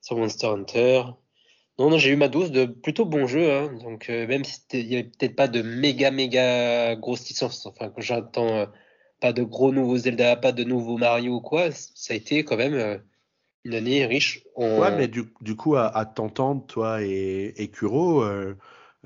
sur 0.00 0.16
Monster 0.16 0.46
Hunter. 0.46 1.02
Non, 1.78 1.96
j'ai 1.98 2.10
eu 2.10 2.16
ma 2.16 2.28
dose 2.28 2.52
de 2.52 2.66
plutôt 2.66 3.04
bons 3.04 3.26
jeux. 3.26 3.50
Hein. 3.50 3.72
Donc, 3.82 4.10
euh, 4.10 4.26
même 4.26 4.44
si 4.44 4.60
il 4.74 4.92
y 4.92 4.94
avait 4.94 5.04
peut-être 5.04 5.36
pas 5.36 5.48
de 5.48 5.62
méga, 5.62 6.10
méga 6.10 6.94
grosse 6.96 7.42
enfin, 7.42 7.88
quand 7.88 8.00
j'attends 8.00 8.56
euh, 8.56 8.66
pas 9.20 9.32
de 9.32 9.42
gros 9.42 9.72
nouveaux 9.72 9.96
Zelda, 9.96 10.36
pas 10.36 10.52
de 10.52 10.64
nouveaux 10.64 10.98
Mario 10.98 11.36
ou 11.36 11.40
quoi, 11.40 11.70
ça 11.70 12.14
a 12.14 12.16
été 12.16 12.44
quand 12.44 12.56
même 12.56 12.74
euh, 12.74 12.98
une 13.64 13.74
année 13.74 14.04
riche. 14.04 14.44
Ouais, 14.56 14.94
mais 14.96 15.08
du, 15.08 15.32
du 15.40 15.56
coup, 15.56 15.76
à, 15.76 15.86
à 15.86 16.04
t'entendre, 16.04 16.66
toi 16.66 17.02
et, 17.02 17.54
et 17.56 17.68
Kuro, 17.68 18.22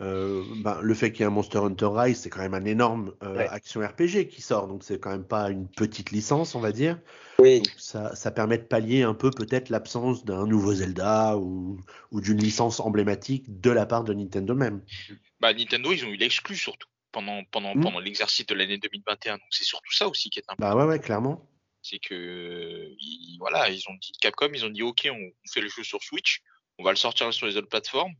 euh, 0.01 0.43
ben, 0.56 0.78
le 0.82 0.94
fait 0.94 1.10
qu'il 1.12 1.20
y 1.20 1.23
ait 1.23 1.27
un 1.27 1.31
Monster 1.31 1.59
Hunter 1.59 1.89
Rise, 1.90 2.20
c'est 2.20 2.31
quand 2.31 2.40
même 2.40 2.55
un 2.55 2.64
énorme 2.64 3.14
euh, 3.23 3.36
Ouais. 3.36 3.48
action 3.48 3.81
RPG 3.81 4.28
qui 4.28 4.43
sort, 4.43 4.68
donc 4.68 4.82
c'est 4.85 4.98
quand 5.01 5.10
même 5.10 5.24
pas 5.27 5.51
une 5.51 5.68
petite 5.68 6.10
licence, 6.10 6.55
on 6.55 6.60
va 6.60 6.73
dire. 6.73 6.98
Oui, 7.39 7.59
Donc 7.60 7.73
ça, 7.78 8.14
ça 8.14 8.31
permet 8.31 8.59
de 8.59 8.64
pallier 8.64 9.02
un 9.02 9.14
peu 9.14 9.31
peut-être 9.31 9.68
l'absence 9.70 10.24
d'un 10.24 10.47
nouveau 10.47 10.74
Zelda 10.74 11.36
ou, 11.39 11.81
ou 12.12 12.20
d'une 12.20 12.39
licence 12.39 12.81
emblématique 12.81 13.60
de 13.60 13.70
la 13.70 13.86
part 13.86 14.05
de 14.05 14.12
Nintendo 14.12 14.55
même. 14.55 14.82
Bah, 15.40 15.52
Nintendo, 15.55 15.93
ils 15.93 16.05
ont 16.05 16.09
eu 16.09 16.16
l'exclu 16.16 16.56
surtout 16.56 16.89
pendant, 17.12 17.43
pendant, 17.51 17.74
Mm. 17.74 17.82
pendant 17.82 18.01
l'exercice 18.01 18.44
de 18.47 18.55
l'année 18.55 18.78
2021. 18.78 19.35
Donc 19.35 19.47
c'est 19.51 19.64
surtout 19.64 19.93
ça 19.93 20.09
aussi 20.09 20.28
qui 20.31 20.39
est 20.40 20.44
important. 20.48 20.77
Bah 20.77 20.85
ouais, 20.85 20.89
ouais, 20.90 20.98
clairement. 21.01 21.48
C'est 21.82 21.98
que 21.98 22.90
ils, 22.98 23.36
voilà, 23.39 23.70
ils 23.70 23.82
ont 23.89 23.94
dit 24.01 24.12
Capcom, 24.20 24.48
ils 24.52 24.64
ont 24.64 24.70
dit 24.70 24.82
OK, 24.82 25.09
on, 25.10 25.14
on 25.16 25.51
fait 25.52 25.60
le 25.60 25.68
jeu 25.68 25.85
sur 25.85 26.02
Switch, 26.02 26.43
on 26.78 26.85
va 26.85 26.90
le 26.90 26.97
sortir 26.97 27.32
sur 27.32 27.47
les 27.47 27.56
autres 27.56 27.68
plateformes. 27.68 28.12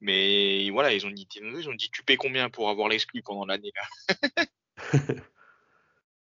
Mais 0.00 0.70
voilà, 0.70 0.92
ils 0.92 1.06
ont 1.06 1.10
dit 1.10 1.26
Nintendo, 1.32 1.58
ils 1.58 1.68
ont 1.68 1.74
dit 1.74 1.90
tu 1.90 2.02
payes 2.02 2.16
combien 2.16 2.50
pour 2.50 2.68
avoir 2.68 2.88
l'exclu 2.88 3.22
pendant 3.22 3.46
l'année 3.46 3.72
là? 3.74 4.44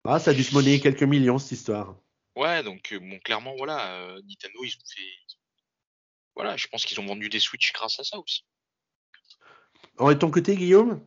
Ah, 0.04 0.18
ça 0.18 0.30
a 0.30 0.34
dû 0.34 0.42
se 0.42 0.54
monnayer 0.54 0.80
quelques 0.80 1.02
millions 1.02 1.38
cette 1.38 1.52
histoire. 1.52 1.94
Ouais, 2.34 2.62
donc 2.62 2.92
euh, 2.92 2.98
bon, 2.98 3.18
clairement 3.18 3.54
voilà, 3.56 3.96
euh, 3.96 4.20
Nintendo, 4.26 4.58
ils 4.64 4.72
ont 4.72 4.86
fait. 4.86 5.36
Voilà, 6.34 6.56
je 6.56 6.68
pense 6.68 6.86
qu'ils 6.86 6.98
ont 7.00 7.06
vendu 7.06 7.28
des 7.28 7.38
Switch 7.38 7.72
grâce 7.74 8.00
à 8.00 8.04
ça 8.04 8.18
aussi. 8.18 8.46
En 9.98 10.08
de 10.08 10.14
ton 10.14 10.30
côté, 10.30 10.56
Guillaume? 10.56 11.04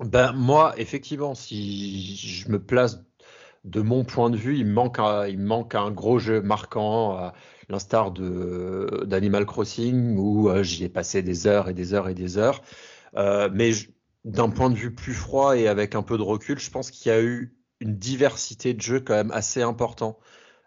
Ben, 0.00 0.32
moi, 0.32 0.74
effectivement, 0.78 1.34
si 1.34 2.16
je 2.16 2.48
me 2.48 2.64
place 2.64 3.04
de 3.64 3.82
mon 3.82 4.04
point 4.04 4.30
de 4.30 4.36
vue, 4.36 4.58
il 4.58 4.66
me 4.66 4.72
manque 4.72 4.98
un, 4.98 5.26
il 5.26 5.38
me 5.38 5.46
manque 5.46 5.74
un 5.74 5.90
gros 5.90 6.18
jeu 6.18 6.40
marquant, 6.40 7.16
à 7.16 7.34
l'instar 7.72 8.12
d'Animal 8.12 9.46
Crossing, 9.46 10.16
où 10.16 10.48
euh, 10.48 10.62
j'y 10.62 10.84
ai 10.84 10.88
passé 10.88 11.22
des 11.22 11.46
heures 11.46 11.68
et 11.68 11.74
des 11.74 11.94
heures 11.94 12.08
et 12.08 12.14
des 12.14 12.38
heures. 12.38 12.62
Euh, 13.16 13.48
mais 13.52 13.72
d'un 14.24 14.50
point 14.50 14.70
de 14.70 14.76
vue 14.76 14.94
plus 14.94 15.14
froid 15.14 15.56
et 15.56 15.66
avec 15.66 15.94
un 15.94 16.02
peu 16.02 16.16
de 16.18 16.22
recul, 16.22 16.58
je 16.58 16.70
pense 16.70 16.90
qu'il 16.90 17.10
y 17.10 17.14
a 17.14 17.20
eu 17.22 17.56
une 17.80 17.96
diversité 17.96 18.74
de 18.74 18.80
jeux 18.80 19.00
quand 19.00 19.14
même 19.14 19.32
assez 19.32 19.62
important, 19.62 20.20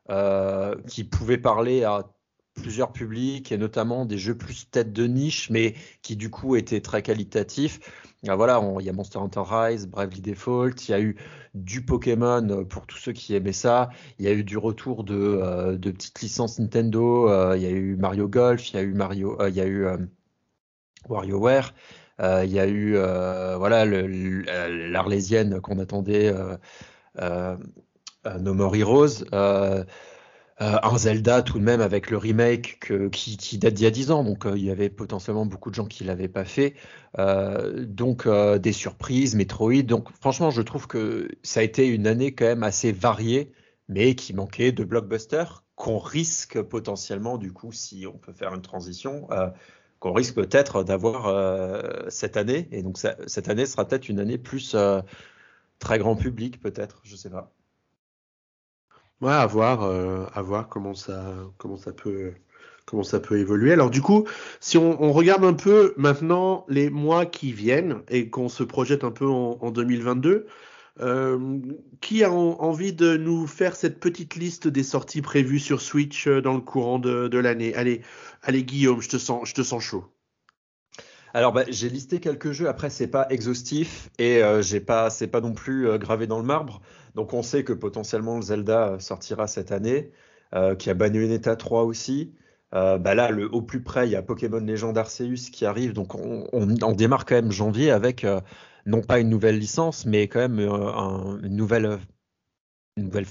euh, 0.10 0.76
qui 0.88 1.04
pouvaient 1.04 1.38
parler 1.38 1.84
à 1.84 2.12
plusieurs 2.56 2.92
publics 2.92 3.52
et 3.52 3.58
notamment 3.58 4.06
des 4.06 4.18
jeux 4.18 4.38
plus 4.38 4.70
tête 4.70 4.92
de 4.92 5.06
niche, 5.06 5.50
mais 5.50 5.76
qui 6.02 6.16
du 6.16 6.30
coup 6.30 6.56
étaient 6.56 6.82
très 6.82 7.04
qualitatifs. 7.04 7.80
Ah, 8.28 8.36
voilà, 8.36 8.60
il 8.80 8.86
y 8.86 8.90
a 8.90 8.94
Monster 8.94 9.20
Hunter 9.20 9.44
Rise, 9.46 9.88
Bravely 9.88 10.22
Default, 10.22 10.88
il 10.88 10.92
y 10.92 10.94
a 10.96 11.00
eu 11.00 11.16
du 11.54 11.86
Pokémon 11.86 12.48
euh, 12.50 12.64
pour 12.64 12.88
tous 12.88 12.98
ceux 12.98 13.14
qui 13.14 13.36
aimaient 13.36 13.54
ça, 13.54 13.90
il 14.18 14.26
y 14.26 14.28
a 14.28 14.32
eu 14.32 14.44
du 14.44 14.58
retour 14.58 15.04
de, 15.04 15.14
euh, 15.16 15.78
petites 15.78 16.22
licences 16.22 16.58
Nintendo, 16.58 17.30
euh, 17.30 17.56
il 17.56 17.62
y 17.62 17.68
a 17.68 17.70
eu 17.70 17.96
Mario 17.98 18.28
Golf, 18.28 18.72
il 18.72 18.78
y 18.78 18.80
a 18.80 18.82
eu 18.82 18.94
Mario, 18.94 19.38
il 19.48 19.54
y 19.56 19.62
a 19.62 19.68
eu 19.68 19.86
WarioWare, 21.08 21.74
il 22.20 22.52
y 22.52 22.60
a 22.60 22.68
eu 22.68 22.94
voilà 23.58 23.86
l'Arlésienne 23.86 25.62
qu'on 25.62 25.78
attendait, 25.80 26.34
No 27.20 28.54
More 28.54 28.76
Heroes. 28.76 29.24
Euh, 30.62 30.78
un 30.84 30.98
Zelda 30.98 31.42
tout 31.42 31.60
de 31.60 31.64
même 31.64 31.82
avec 31.82 32.10
le 32.10 32.18
remake 32.18 32.80
qui, 33.12 33.58
date 33.58 33.74
d'il 33.74 33.84
y 33.84 33.88
a 33.88 33.92
10 33.92 34.12
ans, 34.12 34.24
donc 34.24 34.46
euh, 34.46 34.58
il 34.58 34.64
y 34.64 34.72
avait 34.72 34.90
potentiellement 34.90 35.46
beaucoup 35.46 35.70
de 35.70 35.76
gens 35.76 35.86
qui 35.86 36.06
l'avaient 36.06 36.30
pas 36.30 36.46
fait. 36.46 36.76
Euh, 37.20 37.86
donc 37.86 38.28
des 38.28 38.72
surprises, 38.72 39.36
Metroid. 39.36 39.84
Donc 39.84 40.12
franchement, 40.22 40.52
je 40.52 40.62
trouve 40.62 40.88
que 40.88 41.30
ça 41.44 41.60
a 41.60 41.64
été 41.64 41.88
une 41.88 42.08
année 42.08 42.34
quand 42.34 42.46
même 42.46 42.64
assez 42.64 42.94
variée, 42.94 43.52
mais 43.90 44.16
qui 44.16 44.34
manquait 44.34 44.72
de 44.72 44.84
blockbusters 44.86 45.64
qu'on 45.76 45.98
risque 46.00 46.62
potentiellement, 46.62 47.38
du 47.38 47.52
coup, 47.52 47.74
si 47.74 48.06
on 48.08 48.18
peut 48.18 48.34
faire 48.34 48.54
une 48.54 48.62
transition, 48.62 49.28
qu'on 50.00 50.14
risque 50.14 50.36
peut-être 50.36 50.84
d'avoir 50.84 52.10
cette 52.10 52.38
année. 52.38 52.70
Et 52.72 52.82
donc 52.82 52.98
cette 52.98 53.50
année 53.50 53.66
sera 53.66 53.86
peut-être 53.86 54.08
une 54.08 54.20
année 54.20 54.38
plus 54.38 54.76
très 55.80 56.00
grand 56.00 56.16
public, 56.16 56.62
peut-être, 56.62 57.02
je 57.04 57.16
sais 57.18 57.30
pas. 57.30 57.52
Ouais, 59.22 59.32
à 59.32 59.46
voir, 59.46 59.84
euh, 59.84 60.26
à 60.34 60.42
voir 60.42 60.68
comment 60.68 60.94
ça, 60.94 61.34
comment 61.58 61.78
ça 61.78 61.94
peut, 61.94 62.34
comment 62.86 63.04
ça 63.04 63.20
peut 63.20 63.40
évoluer. 63.40 63.72
Alors 63.72 63.90
du 63.90 64.02
coup, 64.02 64.28
si 64.60 64.78
on, 64.78 65.12
regarde 65.14 65.44
un 65.46 65.54
peu 65.54 65.94
maintenant 65.98 66.66
les 66.68 66.90
mois 66.90 67.26
qui 67.26 67.52
viennent 67.54 68.02
et 68.10 68.30
qu'on 68.30 68.50
se 68.50 68.64
projette 68.64 69.04
un 69.06 69.12
peu 69.12 69.28
en, 69.28 69.58
en 69.62 69.72
2022, 69.72 70.48
euh, 71.02 71.60
qui 72.02 72.24
a 72.24 72.32
en- 72.32 72.58
envie 72.60 72.94
de 72.94 73.16
nous 73.18 73.48
faire 73.48 73.76
cette 73.76 74.00
petite 74.00 74.36
liste 74.36 74.68
des 74.68 74.84
sorties 74.84 75.22
prévues 75.22 75.60
sur 75.60 75.82
Switch 75.82 76.28
euh, 76.28 76.42
dans 76.42 76.54
le 76.54 76.62
courant 76.62 77.00
de, 77.00 77.38
l'année? 77.38 77.74
Allez, 77.76 78.02
allez 78.44 78.64
Guillaume, 78.64 79.02
je 79.02 79.10
te 79.10 79.18
sens, 79.18 79.48
je 79.48 79.54
te 79.54 79.64
sens 79.64 79.82
chaud. 79.84 80.06
Alors 81.34 81.52
bah, 81.52 81.64
j'ai 81.68 81.90
listé 81.90 82.20
quelques 82.20 82.52
jeux. 82.52 82.68
Après 82.70 82.90
c'est 82.90 83.08
pas 83.08 83.28
exhaustif 83.30 84.10
et 84.20 84.42
euh, 84.44 84.62
j'ai 84.62 84.80
pas 84.80 85.10
c'est 85.10 85.28
pas 85.28 85.42
non 85.42 85.54
plus 85.54 85.98
gravé 86.00 86.28
dans 86.28 86.40
le 86.40 86.46
marbre. 86.46 86.82
Donc 87.16 87.34
on 87.34 87.42
sait 87.42 87.64
que 87.64 87.74
potentiellement 87.74 88.36
le 88.36 88.42
Zelda 88.42 89.00
sortira 89.00 89.48
cette 89.48 89.72
année, 89.72 90.12
euh, 90.54 90.76
qu'il 90.76 90.90
y 90.90 90.92
a 90.92 90.94
Bayonetta 90.94 91.56
3 91.56 91.84
aussi. 91.84 92.34
Euh, 92.74 92.98
bah 92.98 93.16
là 93.16 93.30
le 93.32 93.50
au 93.54 93.62
plus 93.62 93.82
près 93.84 94.08
il 94.08 94.12
y 94.12 94.16
a 94.16 94.22
Pokémon 94.22 94.60
Legend 94.60 94.98
Arceus 94.98 95.50
qui 95.52 95.66
arrive. 95.66 95.94
Donc 95.94 96.16
on, 96.16 96.92
démarre 96.94 97.26
quand 97.26 97.36
même 97.36 97.52
janvier 97.52 97.92
avec 97.92 98.24
euh, 98.26 98.42
non 98.86 99.02
pas 99.02 99.20
une 99.20 99.30
nouvelle 99.30 99.58
licence 99.58 100.06
mais 100.06 100.28
quand 100.28 100.40
même 100.40 100.60
euh, 100.60 100.92
un- 100.94 101.40
une 101.42 101.56
nouvelle 101.56 102.00
une 102.98 103.06
nouvelle 103.06 103.28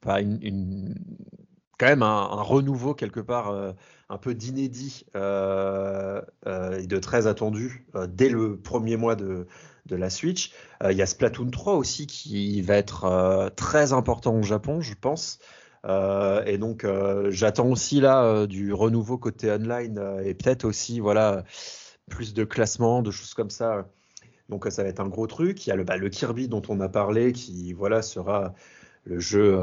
pas 0.00 0.20
une, 0.20 0.94
quand 1.78 1.86
même 1.86 2.02
un, 2.02 2.24
renouveau 2.42 2.94
quelque 2.94 3.20
part 3.20 3.74
un 4.08 4.18
peu 4.18 4.34
d'inédit 4.34 5.04
et 5.14 5.18
de 6.86 6.98
très 6.98 7.26
attendu 7.26 7.86
dès 8.08 8.28
le 8.28 8.58
premier 8.58 8.96
mois 8.96 9.16
de, 9.16 9.46
de 9.86 9.96
la 9.96 10.10
Switch. 10.10 10.52
Euh, 10.82 10.92
Il 10.92 10.98
y 10.98 11.02
a 11.02 11.06
Splatoon 11.06 11.50
3 11.50 11.74
aussi 11.74 12.06
qui 12.06 12.60
va 12.62 12.76
être 12.76 13.04
euh, 13.04 13.48
très 13.50 13.92
important 13.92 14.36
au 14.36 14.42
Japon, 14.42 14.80
je 14.80 14.94
pense. 14.94 15.38
Euh, 15.84 16.44
et 16.44 16.58
donc 16.58 16.86
j'attends 17.30 17.68
aussi 17.68 18.00
là 18.00 18.46
du 18.46 18.72
renouveau 18.72 19.18
côté 19.18 19.50
online 19.50 20.00
et 20.24 20.32
peut-être 20.34 20.64
aussi 20.64 21.00
voilà 21.00 21.42
plus 22.08 22.34
de 22.34 22.44
classement, 22.44 23.02
de 23.02 23.10
choses 23.10 23.34
comme 23.34 23.50
ça. 23.50 23.88
Donc 24.48 24.66
ça 24.70 24.84
va 24.84 24.88
être 24.88 25.00
un 25.00 25.08
gros 25.08 25.26
truc. 25.26 25.66
Il 25.66 25.70
y 25.70 25.72
a 25.72 25.76
le, 25.76 25.82
bah, 25.82 25.98
Kirby 26.08 26.46
dont 26.46 26.62
on 26.68 26.80
a 26.80 26.88
parlé 26.88 27.32
qui 27.32 27.72
voilà 27.72 28.00
sera 28.02 28.54
le 29.06 29.18
jeu, 29.18 29.58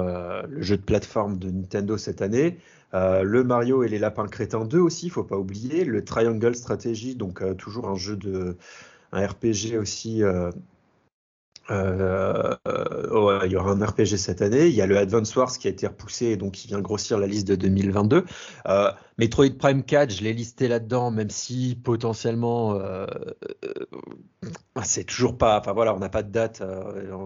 le 0.50 0.62
jeu 0.62 0.76
de 0.76 0.82
plateforme 0.82 1.40
de 1.40 1.50
Nintendo 1.52 1.98
cette 1.98 2.22
année. 2.22 2.58
Le 2.92 3.44
Mario 3.44 3.84
et 3.84 3.88
les 3.88 4.00
Lapins 4.00 4.28
Crétins 4.28 4.66
2 4.66 4.78
aussi, 4.78 5.10
faut 5.10 5.24
pas 5.24 5.38
oublier. 5.38 5.86
Le 5.86 6.04
Triangle 6.04 6.54
Strategy, 6.54 7.16
donc 7.16 7.42
toujours 7.56 7.88
un 7.88 7.96
jeu 7.96 8.18
de 8.18 8.58
un 9.12 9.26
RPG 9.26 9.78
aussi. 9.78 10.24
euh, 10.24 10.52
euh, 12.68 13.10
ouais, 13.12 13.46
il 13.46 13.52
y 13.52 13.56
aura 13.56 13.72
un 13.72 13.86
RPG 13.86 14.18
cette 14.18 14.42
année. 14.42 14.68
Il 14.68 14.74
y 14.74 14.82
a 14.82 14.88
le 14.88 14.98
Advance 14.98 15.36
Wars 15.36 15.52
qui 15.58 15.68
a 15.68 15.72
été 15.72 15.88
repoussé 15.88 16.28
et 16.28 16.38
donc 16.38 16.54
qui 16.54 16.68
vient 16.68 16.82
grossir 16.82 17.20
la 17.20 17.28
liste 17.28 17.48
de 17.48 17.56
2022. 17.56 18.26
Euh, 18.68 18.92
Metroid 19.18 19.58
Prime 19.58 19.84
4, 19.84 20.12
je 20.12 20.24
l'ai 20.24 20.34
listé 20.34 20.68
là-dedans, 20.68 21.12
même 21.12 21.30
si 21.30 21.80
potentiellement 21.84 22.80
c'est 24.84 25.04
toujours 25.04 25.38
pas. 25.38 25.60
Enfin 25.60 25.74
voilà, 25.74 25.94
on 25.96 26.00
n'a 26.00 26.10
pas 26.10 26.24
de 26.24 26.32
date. 26.32 26.64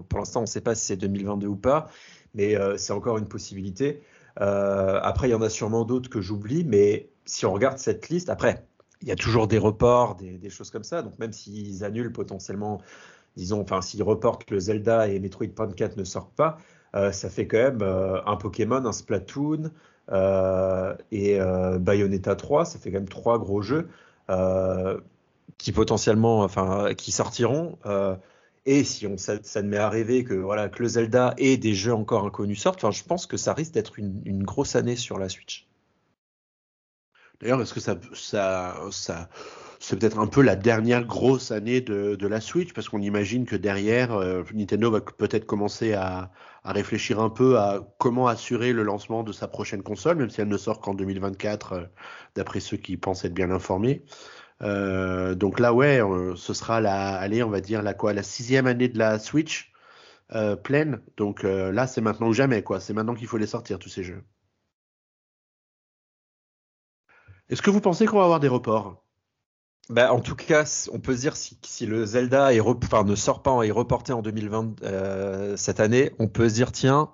pour 0.10 0.20
l'instant, 0.20 0.40
on 0.40 0.44
ne 0.44 0.48
sait 0.48 0.62
pas 0.62 0.76
si 0.76 0.86
c'est 0.86 0.98
2022 0.98 1.48
ou 1.48 1.56
pas, 1.56 1.88
mais 2.34 2.56
c'est 2.78 2.94
encore 2.94 3.18
une 3.18 3.28
possibilité. 3.28 4.02
Après, 4.36 5.30
il 5.30 5.32
y 5.32 5.36
en 5.36 5.42
a 5.42 5.50
sûrement 5.50 5.86
d'autres 5.86 6.10
que 6.10 6.22
j'oublie, 6.22 6.64
mais 6.66 7.10
si 7.26 7.46
on 7.46 7.54
regarde 7.54 7.78
cette 7.78 8.10
liste, 8.10 8.30
après, 8.30 8.66
il 9.04 9.10
y 9.10 9.12
a 9.12 9.16
toujours 9.16 9.48
des 9.48 9.58
reports, 9.58 10.16
des, 10.16 10.50
choses 10.50 10.72
comme 10.72 10.84
ça. 10.84 11.02
Donc 11.02 11.20
même 11.20 11.34
s'ils 11.34 11.84
annulent 11.84 12.12
potentiellement, 12.12 12.82
disons, 13.36 13.62
enfin 13.62 13.82
s'ils 13.82 14.04
reportent 14.04 14.50
le 14.50 14.60
Zelda 14.60 15.10
et 15.10 15.20
Metroid 15.20 15.48
Prime 15.54 15.76
4 15.76 15.98
ne 15.98 16.04
sortent 16.06 16.34
pas, 16.34 16.58
euh, 16.96 17.12
ça 17.12 17.30
fait 17.30 17.46
quand 17.48 17.58
même 17.58 17.82
euh, 17.82 18.24
un 18.26 18.38
Pokémon, 18.38 18.86
un 18.86 18.92
Splatoon 18.94 19.72
euh, 20.12 20.96
et 21.12 21.40
Bayonetta 21.80 22.36
3. 22.36 22.66
Ça 22.66 22.80
fait 22.80 22.92
quand 22.92 23.00
même 23.00 23.10
trois 23.10 23.38
gros 23.40 23.62
jeux 23.62 23.90
qui 25.58 25.72
potentiellement, 25.72 26.42
enfin, 26.42 26.94
qui 26.96 27.12
sortiront. 27.12 27.78
et 28.66 28.84
si 28.86 29.06
on, 29.08 29.18
ça, 29.18 29.36
ça 29.44 29.62
met 29.62 29.78
à 29.78 29.90
rêver 29.90 30.24
que 30.24 30.34
voilà 30.34 30.70
que 30.70 30.82
le 30.82 30.90
Zelda 30.90 31.34
et 31.38 31.58
des 31.58 31.74
jeux 31.74 31.94
encore 31.94 32.26
inconnus 32.26 32.62
sortent, 32.62 32.90
je 32.92 33.04
pense 33.04 33.28
que 33.28 33.38
ça 33.38 33.54
risque 33.54 33.74
d'être 33.74 34.00
une 34.00 34.44
grosse 34.44 34.76
année 34.76 34.96
sur 34.96 35.20
la 35.20 35.30
Switch. 35.30 35.68
D'ailleurs, 37.40 37.62
est-ce 37.62 37.74
que 37.74 37.80
ça, 37.80 37.98
ça, 38.14 38.76
ça, 38.92 39.30
c'est 39.84 40.00
peut-être 40.00 40.18
un 40.18 40.28
peu 40.28 40.42
la 40.42 40.56
dernière 40.56 41.04
grosse 41.04 41.52
année 41.52 41.82
de, 41.82 42.28
la 42.28 42.40
Switch? 42.40 42.72
Parce 42.72 42.88
qu'on 42.88 43.02
imagine 43.02 43.46
que 43.46 43.58
derrière, 43.58 44.14
euh, 44.14 44.44
Nintendo 44.54 44.90
va 44.90 45.02
peut-être 45.02 45.46
commencer 45.46 45.94
à, 45.94 46.32
réfléchir 46.64 47.20
un 47.20 47.30
peu 47.30 47.60
à 47.60 47.86
comment 47.98 48.28
assurer 48.28 48.72
le 48.72 48.84
lancement 48.84 49.24
de 49.24 49.34
sa 49.34 49.50
prochaine 49.50 49.84
console, 49.84 50.16
même 50.16 50.30
si 50.30 50.40
elle 50.40 50.48
ne 50.48 50.56
sort 50.56 50.80
qu'en 50.80 50.94
2024, 50.94 51.74
euh, 51.74 51.84
d'après 52.36 52.62
ceux 52.62 52.78
qui 52.78 52.96
pensent 52.96 53.26
être 53.26 53.34
bien 53.34 53.52
informés. 53.52 54.06
Euh, 54.62 55.36
donc 55.36 55.60
là, 55.60 55.74
ouais, 55.74 56.00
ce 56.38 56.54
sera 56.54 56.80
la, 56.80 57.16
allez, 57.16 57.44
on 57.44 57.50
va 57.50 57.60
dire 57.60 57.84
la 57.84 57.94
quoi, 57.94 58.14
la 58.14 58.24
sixième 58.24 58.68
année 58.68 58.88
de 58.88 58.98
la 58.98 59.20
Switch 59.20 59.74
pleine. 60.64 61.02
Donc 61.18 61.44
là, 61.44 61.88
c'est 61.88 62.02
maintenant 62.02 62.30
ou 62.30 62.34
jamais, 62.34 62.64
quoi. 62.64 62.80
C'est 62.80 62.94
maintenant 62.94 63.16
qu'il 63.16 63.28
faut 63.28 63.38
les 63.38 63.48
sortir 63.48 63.78
tous 63.80 63.90
ces 63.90 64.04
jeux. 64.04 64.24
Est-ce 67.54 67.62
que 67.62 67.70
vous 67.70 67.80
pensez 67.80 68.06
qu'on 68.06 68.18
va 68.18 68.26
avoir 68.26 68.42
des 68.42 68.50
reports? 68.50 69.02
Bah, 69.90 70.12
en 70.14 70.20
tout 70.22 70.36
cas, 70.36 70.66
on 70.92 71.00
peut 71.00 71.16
se 71.16 71.22
dire 71.22 71.36
si, 71.38 71.58
si 71.64 71.86
le 71.86 72.06
Zelda 72.06 72.54
est 72.54 72.60
rep- 72.60 72.84
enfin, 72.84 73.04
ne 73.06 73.16
sort 73.16 73.42
pas 73.44 73.64
et 73.64 73.68
est 73.68 73.72
reporté 73.72 74.12
en 74.14 74.22
2020 74.22 74.76
euh, 74.84 75.56
cette 75.58 75.80
année, 75.80 76.12
on 76.20 76.28
peut 76.28 76.50
se 76.50 76.56
dire 76.56 76.72
tiens, 76.74 77.12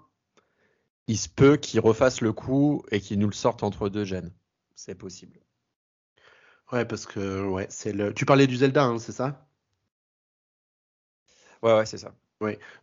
il 1.08 1.18
se 1.18 1.28
peut 1.28 1.58
qu'il 1.58 1.82
refasse 1.82 2.22
le 2.22 2.32
coup 2.32 2.86
et 2.90 3.02
qu'il 3.02 3.20
nous 3.20 3.28
le 3.28 3.34
sorte 3.34 3.64
entre 3.64 3.90
deux 3.90 4.06
gènes. 4.06 4.32
C'est 4.76 4.96
possible. 4.96 5.42
Ouais, 6.72 6.86
parce 6.86 7.06
que 7.06 7.44
ouais, 7.46 7.68
c'est 7.70 7.92
le. 7.94 8.14
Tu 8.14 8.26
parlais 8.26 8.48
du 8.48 8.56
Zelda, 8.56 8.84
hein, 8.86 8.98
c'est 9.00 9.12
ça? 9.12 9.50
Ouais, 11.64 11.74
ouais, 11.76 11.86
c'est 11.86 11.98
ça. 11.98 12.14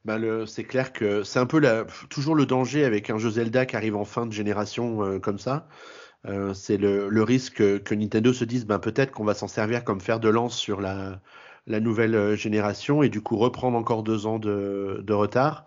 Bah 0.04 0.18
c'est 0.46 0.64
clair 0.64 0.92
que 0.92 1.22
c'est 1.24 1.38
un 1.38 1.46
peu 1.46 1.58
la, 1.60 1.84
toujours 2.10 2.34
le 2.34 2.46
danger 2.46 2.84
avec 2.84 3.08
un 3.10 3.18
jeu 3.18 3.30
Zelda 3.30 3.64
qui 3.66 3.76
arrive 3.76 3.96
en 3.96 4.04
fin 4.04 4.26
de 4.26 4.32
génération 4.32 5.02
euh, 5.02 5.18
comme 5.18 5.38
ça. 5.38 5.68
Euh, 6.26 6.54
c'est 6.54 6.76
le, 6.76 7.08
le 7.08 7.22
risque 7.22 7.82
que, 7.82 7.94
Nintendo 7.94 8.32
se 8.32 8.44
dise, 8.44 8.66
ben 8.66 8.78
peut-être 8.78 9.12
qu'on 9.12 9.24
va 9.24 9.34
s'en 9.34 9.48
servir 9.48 9.84
comme 9.84 10.00
fer 10.00 10.20
de 10.20 10.28
lance 10.28 10.56
sur 10.56 10.80
la, 10.80 11.20
la 11.66 11.80
nouvelle 11.80 12.14
euh, 12.14 12.36
génération 12.36 13.02
et 13.02 13.08
du 13.08 13.20
coup 13.20 13.36
reprendre 13.36 13.78
encore 13.78 14.02
deux 14.02 14.26
ans 14.26 14.38
de, 14.38 15.02
de 15.04 15.12
retard. 15.12 15.66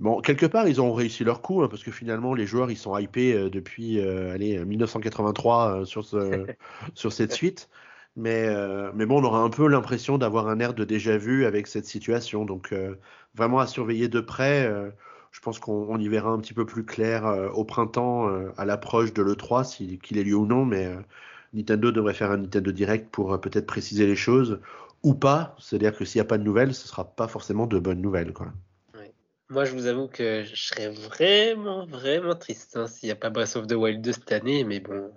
Bon, 0.00 0.22
quelque 0.22 0.46
part, 0.46 0.66
ils 0.66 0.80
ont 0.80 0.94
réussi 0.94 1.24
leur 1.24 1.42
coup 1.42 1.62
hein, 1.62 1.68
parce 1.68 1.84
que 1.84 1.90
finalement, 1.90 2.32
les 2.32 2.46
joueurs, 2.46 2.70
ils 2.70 2.78
sont 2.78 2.96
hypés 2.96 3.34
euh, 3.34 3.50
depuis 3.50 4.00
euh, 4.00 4.32
allez, 4.32 4.64
1983 4.64 5.80
euh, 5.82 5.84
sur, 5.84 6.06
ce, 6.06 6.46
sur 6.94 7.12
cette 7.12 7.32
suite. 7.32 7.68
Mais, 8.16 8.48
mais 8.92 9.06
bon, 9.06 9.20
on 9.20 9.24
aura 9.24 9.38
un 9.38 9.50
peu 9.50 9.68
l'impression 9.68 10.18
d'avoir 10.18 10.48
un 10.48 10.58
air 10.58 10.74
de 10.74 10.84
déjà-vu 10.84 11.44
avec 11.46 11.68
cette 11.68 11.86
situation. 11.86 12.44
Donc, 12.44 12.74
vraiment 13.36 13.60
à 13.60 13.68
surveiller 13.68 14.08
de 14.08 14.20
près. 14.20 14.68
Je 15.30 15.40
pense 15.40 15.58
qu'on 15.58 15.86
on 15.88 15.98
y 15.98 16.08
verra 16.08 16.30
un 16.30 16.40
petit 16.40 16.54
peu 16.54 16.66
plus 16.66 16.84
clair 16.84 17.26
euh, 17.26 17.48
au 17.50 17.64
printemps, 17.64 18.28
euh, 18.28 18.50
à 18.56 18.64
l'approche 18.64 19.12
de 19.12 19.22
l'E3, 19.22 19.64
si, 19.64 19.98
qu'il 19.98 20.18
ait 20.18 20.24
lieu 20.24 20.34
ou 20.34 20.46
non. 20.46 20.64
Mais 20.64 20.86
euh, 20.86 21.00
Nintendo 21.54 21.92
devrait 21.92 22.14
faire 22.14 22.30
un 22.30 22.38
Nintendo 22.38 22.72
Direct 22.72 23.10
pour 23.10 23.40
peut-être 23.40 23.66
préciser 23.66 24.06
les 24.06 24.16
choses 24.16 24.60
ou 25.02 25.14
pas. 25.14 25.56
C'est-à-dire 25.58 25.96
que 25.96 26.04
s'il 26.04 26.18
n'y 26.18 26.26
a 26.26 26.28
pas 26.28 26.38
de 26.38 26.42
nouvelles, 26.42 26.74
ce 26.74 26.88
sera 26.88 27.04
pas 27.04 27.28
forcément 27.28 27.66
de 27.66 27.78
bonnes 27.78 28.02
nouvelles. 28.02 28.32
Quoi. 28.32 28.52
Moi, 29.50 29.64
je 29.64 29.72
vous 29.72 29.86
avoue 29.86 30.06
que 30.06 30.44
je 30.44 30.54
serais 30.54 30.90
vraiment, 30.90 31.84
vraiment 31.84 32.36
triste 32.36 32.76
hein, 32.76 32.86
s'il 32.86 33.08
n'y 33.08 33.12
a 33.12 33.16
pas 33.16 33.30
Breath 33.30 33.56
of 33.56 33.66
the 33.66 33.72
Wild 33.72 34.00
2 34.00 34.12
cette 34.12 34.32
année, 34.32 34.62
mais 34.62 34.78
bon. 34.78 35.10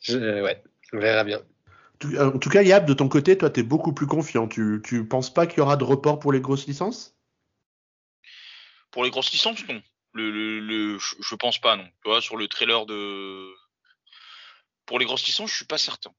Je, 0.00 0.42
ouais, 0.42 0.62
on 0.92 0.98
verra 0.98 1.24
bien. 1.24 1.40
En 2.18 2.38
tout 2.38 2.50
cas, 2.50 2.62
Yab, 2.62 2.84
de 2.84 2.92
ton 2.92 3.08
côté, 3.08 3.38
toi, 3.38 3.48
tu 3.48 3.60
es 3.60 3.62
beaucoup 3.62 3.94
plus 3.94 4.06
confiant. 4.06 4.48
Tu, 4.48 4.82
tu 4.84 5.06
penses 5.06 5.32
pas 5.32 5.46
qu'il 5.46 5.58
y 5.58 5.60
aura 5.62 5.78
de 5.78 5.84
report 5.84 6.18
pour 6.18 6.30
les 6.30 6.40
grosses 6.40 6.66
licences? 6.66 7.15
Pour 8.96 9.04
les 9.04 9.10
grosses 9.10 9.30
licences, 9.30 9.62
non. 9.68 9.82
Le, 10.14 10.30
le, 10.58 10.98
je, 10.98 11.34
pense 11.34 11.58
pas, 11.58 11.76
non. 11.76 11.84
Tu 11.84 12.08
vois, 12.08 12.22
sur 12.22 12.38
le 12.38 12.48
trailer 12.48 12.86
de. 12.86 13.54
Pour 14.86 14.98
les 14.98 15.04
grosses 15.04 15.26
licences, 15.26 15.50
je 15.50 15.56
suis 15.56 15.66
pas 15.66 15.76
certain. 15.76 16.14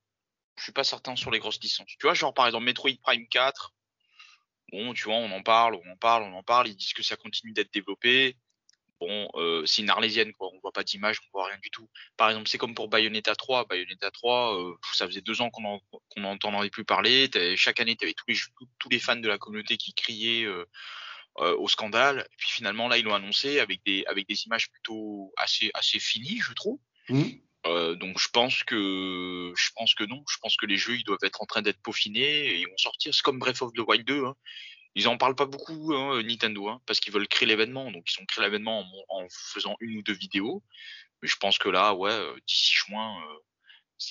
Je 0.58 0.62
suis 0.62 0.74
pas 0.74 0.84
certain 0.84 1.16
sur 1.16 1.32
les 1.32 1.40
grosses 1.40 1.60
licences. 1.60 1.88
Tu 1.88 2.06
vois, 2.06 2.14
genre 2.14 2.36
par 2.36 2.46
exemple 2.46 2.66
Metroid 2.66 2.92
Prime 3.02 3.28
4. 3.30 3.74
Bon, 4.72 4.94
tu 4.94 5.06
vois, 5.06 5.16
on 5.16 5.32
en 5.32 5.42
parle, 5.42 5.74
on 5.84 5.92
en 5.92 5.96
parle, 5.96 6.22
on 6.22 6.38
en 6.38 6.44
parle. 6.44 6.68
Ils 6.68 6.76
disent 6.76 6.94
que 6.94 7.02
ça 7.02 7.16
continue 7.16 7.52
d'être 7.52 7.74
développé. 7.74 8.38
Bon, 9.00 9.28
euh, 9.34 9.66
c'est 9.66 9.82
une 9.82 9.90
arlésienne, 9.90 10.32
quoi. 10.34 10.52
On 10.54 10.60
voit 10.60 10.72
pas 10.72 10.84
d'image, 10.84 11.18
on 11.20 11.40
voit 11.40 11.48
rien 11.48 11.58
du 11.64 11.72
tout. 11.72 11.90
Par 12.16 12.30
exemple, 12.30 12.48
c'est 12.48 12.60
comme 12.60 12.76
pour 12.76 12.90
Bayonetta 12.90 13.34
3. 13.34 13.66
Bayonetta 13.66 14.12
3, 14.12 14.56
euh, 14.56 14.76
ça 14.94 15.08
faisait 15.08 15.22
deux 15.22 15.42
ans 15.42 15.50
qu'on 15.50 15.66
en, 15.66 16.38
qu'on 16.38 16.70
plus 16.70 16.86
parler. 16.86 17.28
Chaque 17.56 17.80
année, 17.80 17.96
tu 17.96 18.06
avais 18.06 18.14
tous 18.14 18.90
les, 18.92 19.00
fans 19.00 19.16
de 19.16 19.28
la 19.28 19.40
communauté 19.40 19.78
qui 19.78 19.96
criaient 19.96 20.46
euh, 20.46 20.64
au 21.38 21.68
scandale. 21.68 22.28
Et 22.32 22.36
puis 22.38 22.50
finalement, 22.50 22.88
là, 22.88 22.98
ils 22.98 23.04
l'ont 23.04 23.14
annoncé 23.14 23.60
avec 23.60 23.84
des, 23.86 24.04
avec 24.08 24.28
des 24.28 24.44
images 24.46 24.70
plutôt 24.70 25.34
assez, 25.38 25.70
assez 25.74 26.00
finies, 26.00 26.40
je 26.42 26.54
trouve. 26.54 26.80
Mhm. 27.10 27.40
Euh, 27.66 27.96
donc 27.96 28.20
je 28.20 28.30
pense 28.30 28.64
que 28.64 29.54
je 29.56 29.70
pense 29.76 29.94
que 29.96 30.04
non. 30.04 30.24
Je 30.30 30.38
pense 30.38 30.56
que 30.58 30.66
les 30.66 30.78
jeux 30.78 30.96
ils 30.96 31.04
doivent 31.04 31.24
être 31.24 31.42
en 31.42 31.46
train 31.46 31.62
d'être 31.62 31.82
peaufinés 31.82 32.48
et 32.48 32.60
ils 32.60 32.68
vont 32.68 32.78
sortir. 32.78 33.14
C'est 33.14 33.24
comme 33.24 33.40
Breath 33.40 33.62
of 33.62 33.74
the 33.74 33.80
Wild 33.80 34.06
2. 34.06 34.26
Hein. 34.26 34.36
Ils 34.96 35.08
en 35.08 35.18
parlent 35.18 35.36
pas 35.36 35.46
beaucoup 35.46 35.94
hein, 35.94 36.22
Nintendo 36.24 36.70
hein, 36.70 36.82
parce 36.86 37.00
qu'ils 37.00 37.14
veulent 37.14 37.28
créer 37.28 37.48
l'événement. 37.48 37.92
Donc 37.92 38.12
ils 38.12 38.22
ont 38.22 38.26
créé 38.26 38.44
l'événement 38.44 38.80
en, 38.80 39.24
en 39.24 39.28
faisant 39.30 39.76
une 39.80 39.98
ou 39.98 40.02
deux 40.02 40.14
vidéos. 40.14 40.64
Mais 41.22 41.28
je 41.28 41.36
pense 41.38 41.58
que 41.58 41.70
là, 41.70 41.94
ouais, 41.94 42.12
euh, 42.12 42.36
d'ici 42.48 42.76
juin, 42.76 43.18
euh, 43.22 43.40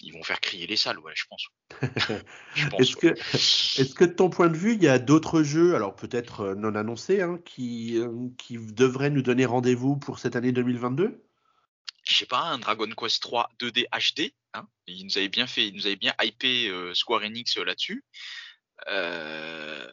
ils 0.00 0.12
vont 0.12 0.22
faire 0.22 0.40
crier 0.40 0.66
les 0.66 0.76
salles. 0.76 0.98
Ouais, 0.98 1.12
je 1.14 1.24
pense. 1.28 1.46
Est-ce 2.78 2.96
ouais. 3.06 3.88
que, 3.94 4.04
de 4.04 4.12
ton 4.12 4.30
point 4.30 4.48
de 4.48 4.56
vue, 4.56 4.74
il 4.74 4.82
y 4.82 4.88
a 4.88 4.98
d'autres 4.98 5.42
jeux, 5.42 5.74
alors 5.74 5.94
peut-être 5.94 6.40
euh, 6.40 6.54
non 6.54 6.74
annoncés, 6.74 7.22
hein, 7.22 7.38
qui, 7.44 7.98
euh, 7.98 8.10
qui 8.38 8.58
devraient 8.58 9.10
nous 9.10 9.22
donner 9.22 9.46
rendez-vous 9.46 9.96
pour 9.96 10.18
cette 10.18 10.36
année 10.36 10.52
2022 10.52 11.22
je 12.06 12.14
sais 12.14 12.26
pas, 12.26 12.42
un 12.42 12.58
Dragon 12.58 12.88
Quest 12.96 13.22
3 13.22 13.50
2D 13.60 13.86
HD. 13.90 14.32
Hein 14.54 14.68
il 14.86 15.04
nous 15.04 15.18
avait 15.18 15.28
bien 15.28 15.46
fait, 15.46 15.66
il 15.66 15.74
nous 15.74 15.86
avait 15.86 15.96
bien 15.96 16.14
hypé 16.22 16.68
euh, 16.68 16.94
Square 16.94 17.22
Enix 17.22 17.58
euh, 17.58 17.64
là-dessus. 17.64 18.04
Euh, 18.88 19.90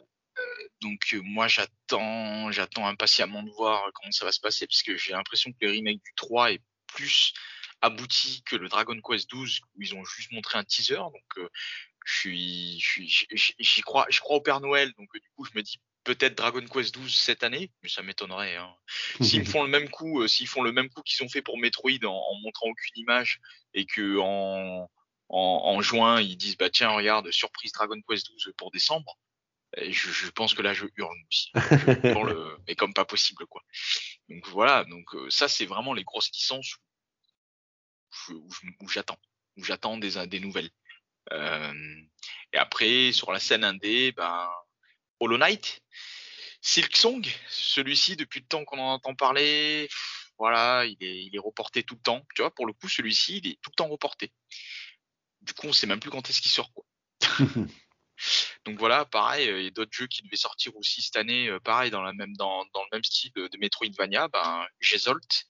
donc 0.80 1.16
moi 1.22 1.48
j'attends, 1.48 2.50
j'attends 2.52 2.86
impatiemment 2.86 3.42
de 3.42 3.50
voir 3.50 3.90
comment 3.94 4.12
ça 4.12 4.26
va 4.26 4.32
se 4.32 4.40
passer 4.40 4.66
parce 4.66 4.82
que 4.82 4.96
j'ai 4.96 5.12
l'impression 5.12 5.50
que 5.52 5.56
le 5.62 5.70
remake 5.70 6.02
du 6.04 6.12
3 6.16 6.52
est 6.52 6.62
plus 6.86 7.32
abouti 7.84 8.42
que 8.44 8.56
le 8.56 8.68
Dragon 8.68 8.98
Quest 9.00 9.28
12 9.30 9.60
où 9.74 9.82
ils 9.82 9.94
ont 9.94 10.04
juste 10.04 10.32
montré 10.32 10.58
un 10.58 10.64
teaser. 10.64 10.96
Donc 10.96 11.38
euh, 11.38 11.48
je 12.04 12.18
suis, 12.18 12.80
je 12.80 12.90
suis, 13.36 13.54
j'y- 13.58 13.80
crois, 13.82 14.06
je 14.08 14.20
crois 14.20 14.36
au 14.36 14.40
Père 14.40 14.60
Noël. 14.60 14.92
Donc 14.98 15.08
euh, 15.14 15.20
du 15.20 15.28
coup 15.36 15.44
je 15.44 15.50
me 15.54 15.62
dis 15.62 15.80
peut-être 16.04 16.36
Dragon 16.36 16.64
Quest 16.66 16.94
12 16.94 17.14
cette 17.14 17.42
année, 17.42 17.70
mais 17.82 17.88
ça 17.88 18.02
m'étonnerait. 18.02 18.56
Hein. 18.56 18.74
S'ils 19.20 19.46
font 19.46 19.62
le 19.62 19.68
même 19.68 19.88
coup, 19.88 20.22
euh, 20.22 20.28
s'ils 20.28 20.48
font 20.48 20.62
le 20.62 20.72
même 20.72 20.88
coup 20.88 21.02
qu'ils 21.02 21.24
ont 21.24 21.28
fait 21.28 21.42
pour 21.42 21.58
Metroid 21.58 22.04
en, 22.04 22.12
en, 22.12 22.40
montrant 22.40 22.68
aucune 22.68 23.02
image 23.02 23.40
et 23.74 23.86
que 23.86 24.18
en, 24.18 24.90
en, 25.28 25.80
juin 25.82 26.20
ils 26.20 26.36
disent 26.36 26.56
bah 26.56 26.70
tiens 26.70 26.90
regarde 26.90 27.30
surprise 27.30 27.72
Dragon 27.72 28.00
Quest 28.08 28.26
12 28.28 28.52
pour 28.56 28.70
décembre, 28.70 29.18
je, 29.76 30.10
je, 30.10 30.30
pense 30.30 30.54
que 30.54 30.62
là 30.62 30.72
je 30.72 30.86
hurle 30.96 31.16
aussi, 31.28 31.50
le, 31.54 32.56
mais 32.68 32.74
comme 32.74 32.94
pas 32.94 33.04
possible 33.04 33.46
quoi. 33.46 33.62
Donc 34.28 34.46
voilà, 34.48 34.84
donc 34.84 35.14
euh, 35.14 35.28
ça 35.30 35.48
c'est 35.48 35.66
vraiment 35.66 35.94
les 35.94 36.04
grosses 36.04 36.30
licences 36.32 36.76
où, 36.76 36.80
où 38.80 38.88
j'attends, 38.88 39.18
où 39.56 39.64
j'attends 39.64 39.98
des, 39.98 40.26
des 40.26 40.40
nouvelles. 40.40 40.70
Euh, 41.32 42.02
et 42.52 42.58
après 42.58 43.12
sur 43.12 43.32
la 43.32 43.40
scène 43.40 43.64
indé, 43.64 44.12
ben 44.12 44.50
Hollow 45.20 45.38
Knight, 45.38 45.80
Silksong, 46.60 47.26
celui-ci 47.48 48.16
depuis 48.16 48.40
le 48.40 48.46
temps 48.46 48.64
qu'on 48.64 48.78
en 48.78 48.94
entend 48.94 49.14
parler, 49.14 49.88
voilà, 50.38 50.84
il 50.84 50.96
est, 51.00 51.24
il 51.24 51.34
est 51.34 51.40
reporté 51.40 51.82
tout 51.82 51.94
le 51.94 52.02
temps. 52.02 52.26
Tu 52.34 52.42
vois, 52.42 52.54
pour 52.54 52.66
le 52.66 52.72
coup, 52.72 52.88
celui-ci, 52.88 53.38
il 53.38 53.46
est 53.46 53.58
tout 53.62 53.70
le 53.70 53.76
temps 53.76 53.88
reporté. 53.88 54.32
Du 55.42 55.52
coup, 55.54 55.68
on 55.68 55.72
sait 55.72 55.86
même 55.86 56.00
plus 56.00 56.10
quand 56.10 56.28
est-ce 56.28 56.40
qu'il 56.40 56.50
sort, 56.50 56.72
quoi. 56.72 56.84
Donc 58.64 58.78
voilà, 58.78 59.04
pareil, 59.04 59.48
il 59.48 59.64
y 59.64 59.66
a 59.66 59.70
d'autres 59.70 59.92
jeux 59.92 60.06
qui 60.06 60.22
devaient 60.22 60.36
sortir 60.36 60.74
aussi 60.76 61.02
cette 61.02 61.16
année, 61.16 61.48
euh, 61.48 61.60
pareil 61.60 61.90
dans 61.90 62.02
la 62.02 62.12
même 62.12 62.34
dans, 62.36 62.64
dans 62.72 62.82
le 62.84 62.88
même 62.92 63.04
style 63.04 63.32
de, 63.34 63.58
Metroidvania, 63.58 64.28
ben 64.28 64.66
Gezolt, 64.80 65.46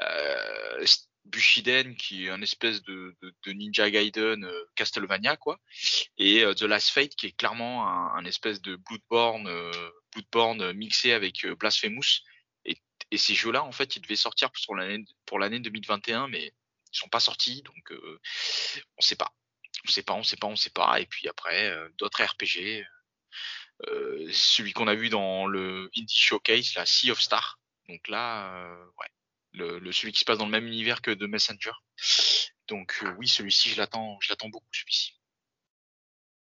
euh, 0.00 0.86
Bushiden 1.24 1.94
qui 1.96 2.26
est 2.26 2.30
un 2.30 2.42
espèce 2.42 2.82
de, 2.82 3.16
de, 3.22 3.52
Ninja 3.52 3.90
Gaiden 3.90 4.44
euh, 4.44 4.64
Castlevania 4.74 5.36
quoi, 5.36 5.60
et 6.18 6.42
euh, 6.44 6.54
The 6.54 6.62
Last 6.62 6.90
Fate 6.90 7.14
qui 7.14 7.26
est 7.26 7.36
clairement 7.36 7.86
un, 7.88 8.24
espèce 8.24 8.60
de 8.60 8.76
Bloodborne 8.76 9.48
Bloodborne 10.12 10.72
mixé 10.72 11.12
avec 11.12 11.46
Blasphemous. 11.58 12.22
Et, 12.64 12.76
et 13.10 13.18
ces 13.18 13.34
jeux-là 13.34 13.64
en 13.64 13.72
fait 13.72 13.96
ils 13.96 14.02
devaient 14.02 14.16
sortir 14.16 14.50
pour 14.64 14.76
l'année 14.76 15.04
pour 15.26 15.38
l'année 15.38 15.60
2021, 15.60 16.28
mais 16.28 16.52
ils 16.92 16.98
sont 16.98 17.08
pas 17.08 17.20
sortis 17.20 17.62
donc 17.62 17.92
on 17.92 19.00
sait 19.00 19.16
pas 19.16 19.32
on 19.84 19.90
sait 19.90 20.02
pas, 20.02 20.14
on 20.14 20.22
sait 20.22 20.36
pas, 20.36 20.46
on 20.46 20.56
sait 20.56 20.70
pas. 20.70 21.00
Et 21.00 21.06
puis 21.06 21.28
après, 21.28 21.70
euh, 21.70 21.88
d'autres 21.98 22.22
RPG. 22.22 22.84
Euh, 23.88 24.28
celui 24.32 24.72
qu'on 24.72 24.86
a 24.86 24.94
vu 24.94 25.08
dans 25.08 25.46
le 25.46 25.90
Indie 25.96 26.16
Showcase, 26.16 26.74
la 26.76 26.86
Sea 26.86 27.10
of 27.10 27.20
Star. 27.20 27.58
Donc 27.88 28.06
là, 28.08 28.54
euh, 28.54 28.84
ouais, 29.00 29.08
le, 29.52 29.92
celui 29.92 30.12
qui 30.12 30.20
se 30.20 30.24
passe 30.24 30.38
dans 30.38 30.46
le 30.46 30.50
même 30.50 30.66
univers 30.66 31.02
que 31.02 31.10
The 31.10 31.22
Messenger. 31.22 31.72
Donc 32.68 33.04
oui, 33.18 33.28
celui-ci, 33.28 33.70
je 33.70 33.78
l'attends, 33.78 34.18
je 34.20 34.30
l'attends 34.30 34.48
beaucoup, 34.48 34.66
celui-ci. 34.72 35.18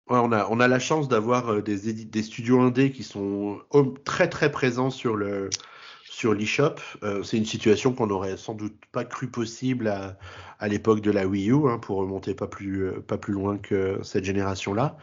Ouais, 0.08 0.20
on 0.22 0.32
a, 0.32 0.48
on 0.48 0.60
a 0.60 0.68
la 0.68 0.80
chance 0.80 1.08
d'avoir 1.08 1.62
des, 1.62 1.94
des 2.06 2.24
studios 2.24 2.60
indés 2.60 2.92
qui 2.92 3.04
sont 3.04 3.62
très 4.06 4.30
très 4.30 4.52
présents 4.52 4.90
sur 4.90 5.16
le, 5.16 5.50
sur 6.22 6.36
l'eShop. 6.36 6.76
Euh, 7.02 7.24
c'est 7.24 7.38
une 7.38 7.46
situation 7.46 7.94
qu'on 7.94 8.06
n'aurait 8.06 8.38
sans 8.38 8.54
doute 8.54 8.76
pas 8.92 9.06
cru 9.06 9.26
possible 9.26 9.88
à, 9.88 10.18
à 10.60 10.68
l'époque 10.68 11.02
de 11.02 11.10
la 11.10 11.26
Wii 11.26 11.50
U, 11.50 11.68
hein, 11.68 11.80
pour 11.80 11.98
remonter 11.98 12.36
pas 12.36 12.46
plus, 12.46 12.84
euh, 12.84 13.04
pas 13.06 13.18
plus 13.18 13.34
loin 13.34 13.58
que 13.58 13.98
cette 14.04 14.24
génération-là. 14.24 14.98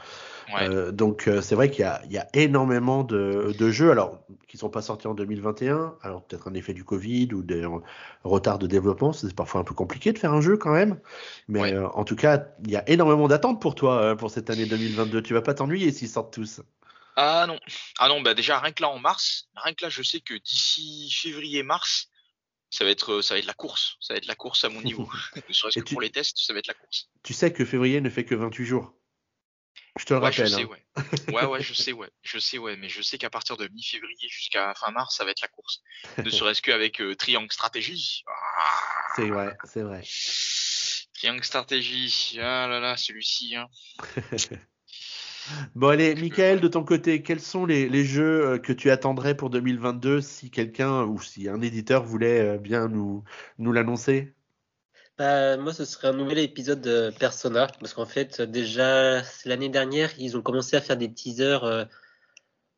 Euh, 0.62 0.92
donc 0.92 1.28
c'est 1.42 1.54
vrai 1.56 1.70
qu'il 1.70 1.84
y, 2.08 2.14
y 2.14 2.18
a, 2.18 2.26
énormément 2.32 3.02
de, 3.02 3.52
de, 3.58 3.70
jeux, 3.70 3.90
alors 3.90 4.20
qui 4.46 4.56
sont 4.56 4.70
pas 4.70 4.80
sortis 4.80 5.08
en 5.08 5.12
2021, 5.12 5.96
alors 6.02 6.22
peut-être 6.22 6.48
un 6.48 6.54
effet 6.54 6.72
du 6.72 6.84
Covid 6.84 7.34
ou 7.34 7.42
des 7.42 7.66
retards 8.24 8.58
de 8.58 8.66
développement, 8.66 9.12
c'est 9.12 9.34
parfois 9.34 9.60
un 9.60 9.64
peu 9.64 9.74
compliqué 9.74 10.10
de 10.12 10.18
faire 10.18 10.32
un 10.32 10.40
jeu 10.40 10.56
quand 10.56 10.72
même, 10.72 10.98
mais 11.48 11.76
en 11.76 12.02
tout 12.04 12.16
cas 12.16 12.46
il 12.64 12.70
y 12.70 12.76
a 12.76 12.88
énormément 12.88 13.28
d'attentes 13.28 13.60
pour 13.60 13.74
toi 13.74 14.16
pour 14.16 14.30
cette 14.30 14.48
année 14.48 14.64
2022. 14.64 15.20
Tu 15.20 15.34
vas 15.34 15.42
pas 15.42 15.52
t'ennuyer 15.52 15.92
s'ils 15.92 16.08
sortent 16.08 16.32
tous. 16.32 16.62
Ah 17.20 17.46
non, 17.48 17.58
ah 17.98 18.06
non, 18.06 18.20
bah 18.20 18.32
déjà 18.32 18.60
rien 18.60 18.70
que 18.70 18.80
là 18.80 18.88
en 18.90 19.00
mars, 19.00 19.48
rien 19.56 19.74
que 19.74 19.84
là 19.84 19.90
je 19.90 20.04
sais 20.04 20.20
que 20.20 20.34
d'ici 20.34 21.10
février-mars, 21.10 22.10
ça 22.70 22.84
va 22.84 22.90
être 22.90 23.22
ça 23.22 23.34
va 23.34 23.40
être 23.40 23.46
la 23.46 23.54
course, 23.54 23.96
ça 24.00 24.14
va 24.14 24.18
être 24.18 24.26
la 24.26 24.36
course 24.36 24.62
à 24.62 24.68
mon 24.68 24.80
niveau. 24.82 25.10
ne 25.48 25.52
serait-ce 25.52 25.80
que 25.80 25.88
pour 25.90 26.00
les 26.00 26.10
tests, 26.10 26.38
ça 26.38 26.52
va 26.52 26.60
être 26.60 26.68
la 26.68 26.74
course. 26.74 27.10
Tu 27.24 27.34
sais 27.34 27.52
que 27.52 27.64
février 27.64 28.00
ne 28.00 28.08
fait 28.08 28.24
que 28.24 28.36
28 28.36 28.64
jours. 28.64 28.94
Je 29.98 30.04
te 30.04 30.14
le 30.14 30.20
rappelle. 30.20 30.46
Je 30.46 30.54
sais, 30.54 30.62
hein. 30.62 30.66
ouais. 30.66 31.34
ouais, 31.34 31.44
ouais, 31.46 31.60
je 31.60 31.74
sais, 31.74 31.90
ouais, 31.90 32.08
je 32.22 32.38
sais, 32.38 32.58
ouais, 32.58 32.76
mais 32.76 32.88
je 32.88 33.02
sais 33.02 33.18
qu'à 33.18 33.30
partir 33.30 33.56
de 33.56 33.66
mi-février 33.66 34.28
jusqu'à 34.28 34.72
fin 34.74 34.92
mars, 34.92 35.16
ça 35.16 35.24
va 35.24 35.32
être 35.32 35.40
la 35.40 35.48
course. 35.48 35.82
Ne 36.18 36.30
serait-ce 36.30 36.62
qu'avec 36.62 37.00
euh, 37.00 37.16
Triangle 37.16 37.52
Stratégie. 37.52 38.22
Ah. 38.28 39.12
c'est 39.16 39.28
vrai, 39.28 39.56
c'est 39.64 39.82
vrai. 39.82 40.04
Triangle 41.14 41.42
Stratégie, 41.42 42.38
ah 42.40 42.68
là 42.68 42.78
là, 42.78 42.96
celui-ci. 42.96 43.56
Hein. 43.56 43.66
Bon 45.74 45.88
allez, 45.88 46.14
Michael, 46.14 46.60
de 46.60 46.68
ton 46.68 46.84
côté, 46.84 47.22
quels 47.22 47.40
sont 47.40 47.66
les, 47.66 48.04
jeux 48.04 48.46
euh, 48.46 48.58
que 48.58 48.72
tu 48.72 48.90
attendrais 48.90 49.36
pour 49.36 49.50
2022 49.50 50.20
si 50.20 50.50
quelqu'un 50.50 51.04
ou 51.04 51.20
si 51.20 51.48
un 51.48 51.60
éditeur 51.60 52.04
voulait 52.04 52.40
euh, 52.40 52.58
bien 52.58 52.88
nous, 52.88 53.24
nous 53.58 53.72
l'annoncer? 53.72 54.34
Bah, 55.16 55.56
Moi, 55.56 55.72
ce 55.72 55.84
serait 55.84 56.08
un 56.08 56.12
nouvel 56.12 56.38
épisode 56.38 56.80
de 56.80 57.10
Persona, 57.18 57.66
parce 57.80 57.94
qu'en 57.94 58.06
fait, 58.06 58.40
déjà, 58.40 59.22
l'année 59.44 59.68
dernière, 59.68 60.10
ils 60.18 60.36
ont 60.36 60.42
commencé 60.42 60.76
à 60.76 60.80
faire 60.80 60.96
des 60.96 61.12
teasers 61.12 61.64
euh, 61.64 61.84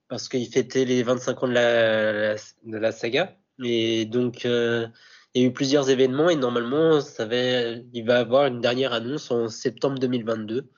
parce 0.09 0.29
qu'ils 0.29 0.49
fêtaient 0.49 0.85
les 0.85 1.03
25 1.03 1.43
ans 1.43 1.49
de 1.49 1.53
la, 1.53 2.35
de 2.35 2.77
la 2.79 2.93
saga. 2.93 3.37
Et 3.63 4.07
donc, 4.07 4.45
il 4.45 4.91
y 5.35 5.45
a 5.45 5.49
eu 5.49 5.53
plusieurs 5.53 5.91
événements 5.91 6.31
et 6.31 6.37
normalement, 6.37 7.01
ça 7.01 7.27
va, 7.27 7.37
il 7.37 8.05
va 8.05 8.15
y 8.15 8.21
avoir 8.21 8.47
une 8.47 8.61
dernière 8.61 8.93
annonce 8.93 9.31
en 9.31 9.49
septembre 9.49 9.99
2022. 9.99 10.69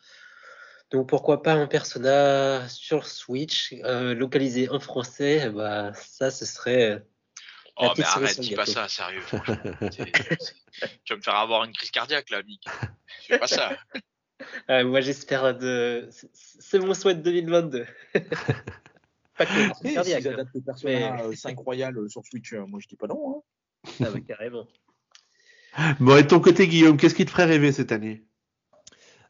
Donc 0.92 1.08
pourquoi 1.08 1.42
pas 1.42 1.54
un 1.54 1.66
personnage 1.66 2.68
sur 2.68 3.06
Switch 3.06 3.74
euh, 3.84 4.14
localisé 4.14 4.68
en 4.68 4.78
français 4.78 5.48
Bah 5.48 5.92
ça, 5.94 6.30
ce 6.30 6.44
serait. 6.44 6.92
Euh, 6.92 6.98
oh 7.76 7.88
mais 7.96 8.04
arrête, 8.04 8.38
dis 8.38 8.54
pas 8.54 8.66
ça, 8.66 8.88
sérieux. 8.88 9.22
tu 11.04 11.12
vas 11.12 11.16
me 11.16 11.22
faire 11.22 11.36
avoir 11.36 11.64
une 11.64 11.72
crise 11.72 11.90
cardiaque 11.90 12.28
là, 12.28 12.42
Mick. 12.42 12.64
Fais 13.26 13.38
pas 13.38 13.46
ça. 13.46 13.76
Euh, 14.70 14.84
moi 14.84 15.00
j'espère 15.00 15.56
de. 15.56 16.08
C'est 16.34 16.80
mon 16.80 16.94
souhait 16.94 17.14
de 17.14 17.22
2022. 17.22 17.86
pas 18.12 19.46
que 19.46 19.66
une 19.66 19.70
crise 19.70 19.94
cardiaque. 19.94 20.22
Si 20.22 20.28
hein. 20.28 20.46
le 20.52 20.60
personnage 20.60 21.36
5 21.36 21.58
Royal 21.60 21.94
sur 22.10 22.26
Switch, 22.26 22.52
moi 22.52 22.80
je 22.82 22.88
dis 22.88 22.96
pas 22.96 23.06
non. 23.06 23.36
Hein. 23.36 23.92
Ah 24.00 24.10
bah 24.10 24.18
carrément. 24.26 24.66
Bon, 26.00 26.16
et 26.16 26.24
de 26.24 26.26
ton 26.26 26.40
côté, 26.40 26.66
Guillaume, 26.66 26.96
qu'est-ce 26.96 27.14
qui 27.14 27.24
te 27.24 27.30
ferait 27.30 27.44
rêver 27.44 27.70
cette 27.70 27.92
année? 27.92 28.24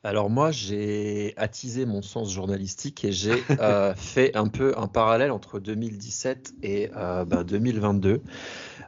Alors 0.05 0.31
moi, 0.31 0.51
j'ai 0.51 1.33
attisé 1.37 1.87
mon 1.87 2.03
sens 2.03 2.33
journalistique 2.33 3.05
et 3.05 3.13
j'ai 3.13 3.43
euh, 3.61 3.95
fait 3.97 4.37
un 4.37 4.49
peu 4.49 4.75
un 4.77 4.89
parallèle 4.89 5.31
entre 5.31 5.61
2017 5.61 6.55
et 6.63 6.91
euh, 6.97 7.25
2022. 7.25 8.19
Ben, 8.19 8.23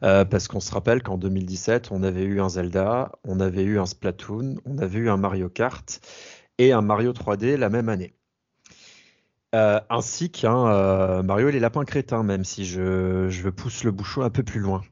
euh, 0.02 0.24
parce 0.24 0.48
qu'on 0.48 0.58
se 0.58 0.72
rappelle 0.72 1.02
qu'en 1.02 1.16
2017, 1.16 1.92
on 1.92 2.02
avait 2.02 2.24
eu 2.24 2.40
un 2.40 2.48
Zelda, 2.48 3.12
on 3.24 3.38
avait 3.38 3.62
eu 3.62 3.78
un 3.78 3.86
Splatoon, 3.86 4.56
on 4.64 4.78
avait 4.78 4.98
eu 4.98 5.08
un 5.08 5.16
Mario 5.16 5.48
Kart 5.48 6.00
et 6.58 6.72
un 6.72 6.82
Mario 6.82 7.12
3D 7.12 7.56
la 7.56 7.68
même 7.68 7.88
année. 7.88 8.14
Euh, 9.54 9.80
ainsi 9.88 10.30
qu'un 10.30 11.22
Mario 11.22 11.48
et 11.48 11.52
les 11.52 11.60
lapins 11.60 11.84
crétins, 11.84 12.24
même 12.24 12.44
si 12.44 12.64
je, 12.64 13.28
je 13.28 13.48
pousse 13.50 13.84
le 13.84 13.92
bouchon 13.92 14.22
un 14.22 14.30
peu 14.30 14.42
plus 14.42 14.58
loin. 14.58 14.82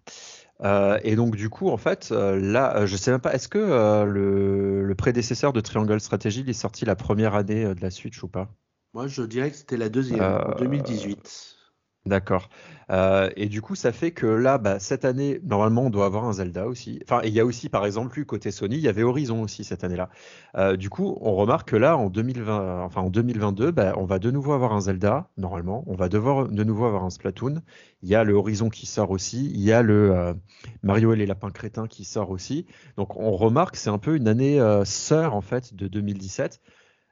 Euh, 0.65 0.99
et 1.03 1.17
donc 1.17 1.37
du 1.37 1.49
coup, 1.49 1.71
en 1.71 1.77
fait, 1.77 2.11
euh, 2.13 2.39
là, 2.41 2.77
euh, 2.77 2.87
je 2.87 2.97
sais 2.97 3.11
même 3.11 3.21
pas, 3.21 3.35
est-ce 3.35 3.49
que 3.49 3.59
le, 3.59 4.85
le, 4.85 4.95
prédécesseur 4.95 5.53
de 5.53 5.61
Triangle 5.61 6.01
Strategy 6.01 6.41
il 6.41 6.51
est 6.51 6.53
sorti 6.53 6.85
la 6.85 6.95
première 6.95 7.35
année 7.35 7.65
de 7.75 7.81
la 7.81 7.91
Switch 7.91 8.23
ou 8.23 8.29
pas? 8.29 8.49
Moi, 8.95 9.09
je 9.09 9.23
dirais 9.23 9.51
que 9.51 9.57
c'était 9.57 9.77
la 9.77 9.89
deuxième, 9.89 10.23
en 10.23 10.55
2018. 10.59 11.57
D'accord. 12.05 12.49
Euh, 12.91 13.31
et 13.37 13.47
du 13.49 13.63
coup, 13.63 13.77
ça 13.77 13.93
fait 13.93 14.11
que 14.11 14.27
là, 14.27 14.59
bah, 14.59 14.81
cette 14.81 15.05
année, 15.05 15.39
normalement, 15.45 15.83
on 15.83 15.91
doit 15.91 16.05
avoir 16.05 16.25
un 16.25 16.33
Zelda 16.33 16.67
aussi. 16.67 16.99
Enfin, 17.05 17.21
il 17.23 17.33
y 17.33 17.39
a 17.39 17.45
aussi, 17.45 17.69
par 17.69 17.87
exemple, 17.87 18.17
lui, 18.19 18.27
côté 18.27 18.51
Sony, 18.51 18.75
il 18.75 18.83
y 18.83 18.89
avait 18.89 19.05
Horizon 19.05 19.41
aussi 19.41 19.63
cette 19.63 19.85
année-là. 19.85 20.11
Euh, 20.57 20.77
du 20.77 20.91
coup, 20.91 21.17
on 21.21 21.37
remarque 21.37 21.71
que 21.71 21.77
là, 21.77 21.97
en 21.97 22.11
2020, 22.11 22.83
enfin 22.83 23.03
en 23.03 23.11
2022, 23.11 23.71
bah, 23.71 23.95
on 23.97 24.05
va 24.05 24.19
de 24.19 24.33
nouveau 24.33 24.53
avoir 24.53 24.73
un 24.73 24.81
Zelda, 24.81 25.31
normalement. 25.37 25.85
On 25.87 25.95
va 25.95 26.09
devoir 26.09 26.49
de 26.49 26.65
nouveau 26.65 26.87
avoir 26.87 27.05
un 27.05 27.11
Splatoon. 27.11 27.63
Il 28.03 28.09
y 28.09 28.17
a 28.17 28.25
le 28.25 28.35
Horizon 28.35 28.69
qui 28.69 28.87
sort 28.87 29.13
aussi. 29.13 29.47
Il 29.55 29.61
y 29.61 29.71
a 29.71 29.83
le 29.83 30.11
euh, 30.11 30.35
Mario 30.83 31.13
et 31.13 31.17
les 31.17 31.27
lapins 31.27 31.51
crétins 31.51 31.87
qui 31.87 32.05
sort 32.05 32.31
aussi. 32.31 32.67
Donc, 32.97 33.17
on 33.17 33.31
remarque, 33.37 33.77
c'est 33.77 33.91
un 33.91 33.99
peu 33.99 34.17
une 34.17 34.27
année 34.27 34.61
sœur 34.85 35.35
en 35.37 35.41
fait 35.41 35.75
de 35.75 35.87
2017. 35.87 36.61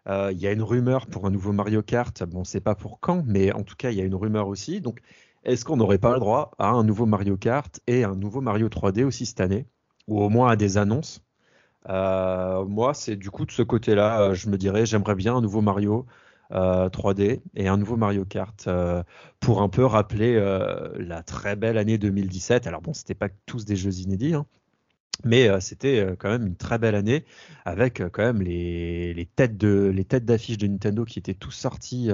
Euh, 0.09 0.33
il 0.33 0.39
y 0.39 0.47
a 0.47 0.53
une 0.53 0.63
rumeur 0.63 1.07
pour 1.07 1.27
un 1.27 1.31
nouveau 1.31 1.53
Mario 1.53 1.83
Kart. 1.83 2.23
Bon, 2.25 2.39
on 2.39 2.41
ne 2.41 2.45
sait 2.45 2.61
pas 2.61 2.75
pour 2.75 3.01
quand, 3.01 3.23
mais 3.27 3.53
en 3.53 3.63
tout 3.63 3.77
cas, 3.77 3.91
il 3.91 3.99
y 3.99 4.01
a 4.01 4.05
une 4.05 4.15
rumeur 4.15 4.49
aussi. 4.49 4.81
Donc, 4.81 5.01
est-ce 5.45 5.65
qu'on 5.65 5.77
n'aurait 5.77 5.99
pas 5.99 6.15
le 6.15 6.21
droit 6.21 6.53
à 6.59 6.69
un 6.71 6.85
nouveau 6.85 7.07
Mario 7.07 7.37
Kart 7.37 7.81
et 7.87 8.05
un 8.05 8.17
nouveau 8.17 8.41
Mario 8.41 8.69
3D 8.69 9.05
aussi 9.05 9.27
cette 9.27 9.41
année? 9.41 9.67
Ou 10.09 10.21
au 10.23 10.29
moins 10.31 10.51
à 10.51 10.57
des 10.57 10.79
annonces? 10.79 11.23
Euh, 11.89 12.65
Moi, 12.67 12.95
c'est 12.95 13.17
du 13.17 13.31
coup 13.31 13.47
de 13.47 13.53
ce 13.53 13.63
côté-là, 13.63 14.23
euh, 14.23 14.35
je 14.35 14.49
me 14.51 14.59
dirais, 14.59 14.87
j'aimerais 14.87 15.15
bien 15.15 15.37
un 15.37 15.41
nouveau 15.43 15.61
Mario 15.63 16.07
3D 16.51 17.43
et 17.55 17.69
un 17.69 17.77
nouveau 17.77 17.97
Mario 17.97 18.25
Kart 18.25 18.69
pour 19.39 19.63
un 19.63 19.69
peu 19.69 19.85
rappeler 19.85 20.35
la 20.97 21.23
très 21.23 21.55
belle 21.57 21.79
année 21.79 21.97
2017. 21.97 22.67
Alors 22.67 22.83
bon, 22.83 22.93
c'était 22.93 23.15
pas 23.15 23.29
tous 23.47 23.65
des 23.65 23.77
jeux 23.77 24.01
inédits, 24.01 24.35
hein, 24.35 24.47
mais 25.25 25.49
euh, 25.49 25.61
c'était 25.61 26.01
euh, 26.01 26.17
quand 26.19 26.31
même 26.31 26.47
une 26.47 26.57
très 26.57 26.79
belle 26.79 26.95
année 26.95 27.25
avec 27.65 28.01
euh, 28.01 28.09
quand 28.11 28.23
même 28.23 28.43
les, 28.43 29.15
les 29.15 29.27
têtes 29.27 29.57
de 29.57 29.93
les 29.95 30.05
têtes 30.05 30.25
d'affiche 30.25 30.59
de 30.59 30.67
Nintendo 30.67 31.05
qui 31.05 31.19
étaient 31.19 31.35
tous 31.35 31.51
sortis 31.51 32.11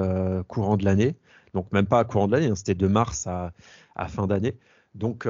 courant 0.48 0.76
de 0.76 0.84
l'année. 0.84 1.16
donc 1.54 1.70
même 1.72 1.86
pas 1.86 2.04
courant 2.04 2.26
de 2.26 2.32
l'année, 2.32 2.48
hein, 2.48 2.54
c'était 2.54 2.74
de 2.74 2.86
mars 2.86 3.26
à, 3.26 4.08
fin 4.08 4.26
d'année. 4.26 4.58
Donc 4.94 5.26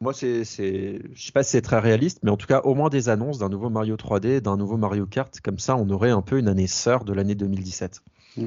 moi, 0.00 0.12
c'est, 0.12 0.42
je 0.42 1.00
sais 1.14 1.30
pas 1.32 1.44
si 1.44 1.50
c'est 1.52 1.62
très 1.62 1.78
réaliste, 1.78 2.18
mais 2.24 2.32
en 2.32 2.36
tout 2.36 2.48
cas, 2.48 2.62
au 2.62 2.74
moins 2.74 2.88
des 2.88 3.08
annonces 3.08 3.38
d'un 3.38 3.48
nouveau 3.48 3.70
Mario 3.70 3.94
3D, 3.94 4.40
d'un 4.40 4.56
nouveau 4.56 4.76
Mario 4.76 5.06
Kart, 5.06 5.40
comme 5.40 5.60
ça, 5.60 5.76
on 5.76 5.88
aurait 5.90 6.10
un 6.10 6.22
peu 6.22 6.38
une 6.40 6.48
année 6.48 6.66
sœur 6.66 7.04
de 7.04 7.12
l'année 7.12 7.36
2017. 7.36 8.02
Mm. 8.36 8.46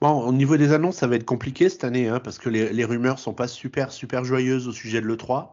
Bon, 0.00 0.26
au 0.26 0.32
niveau 0.32 0.56
des 0.56 0.72
annonces, 0.72 0.96
ça 0.96 1.06
va 1.06 1.14
être 1.14 1.24
compliqué 1.24 1.68
cette 1.68 1.84
année, 1.84 2.08
hein, 2.08 2.18
parce 2.18 2.38
que 2.38 2.48
les, 2.48 2.72
les, 2.72 2.84
rumeurs 2.84 3.20
sont 3.20 3.34
pas 3.34 3.46
super, 3.46 3.92
super 3.92 4.24
joyeuses 4.24 4.66
au 4.66 4.72
sujet 4.72 5.00
de 5.00 5.06
l'E3. 5.06 5.50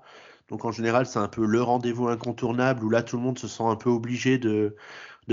Donc 0.54 0.66
en 0.66 0.72
général, 0.72 1.08
c'est 1.08 1.18
un 1.18 1.28
peu 1.28 1.48
le 1.48 1.64
rendez-vous 1.64 2.10
incontournable 2.10 2.84
où 2.86 2.90
là, 2.92 3.02
tout 3.02 3.18
le 3.18 3.24
monde 3.24 3.40
se 3.40 3.48
sent 3.48 3.64
un 3.64 3.76
peu 3.76 3.90
obligé 3.90 4.38
de, 4.38 4.76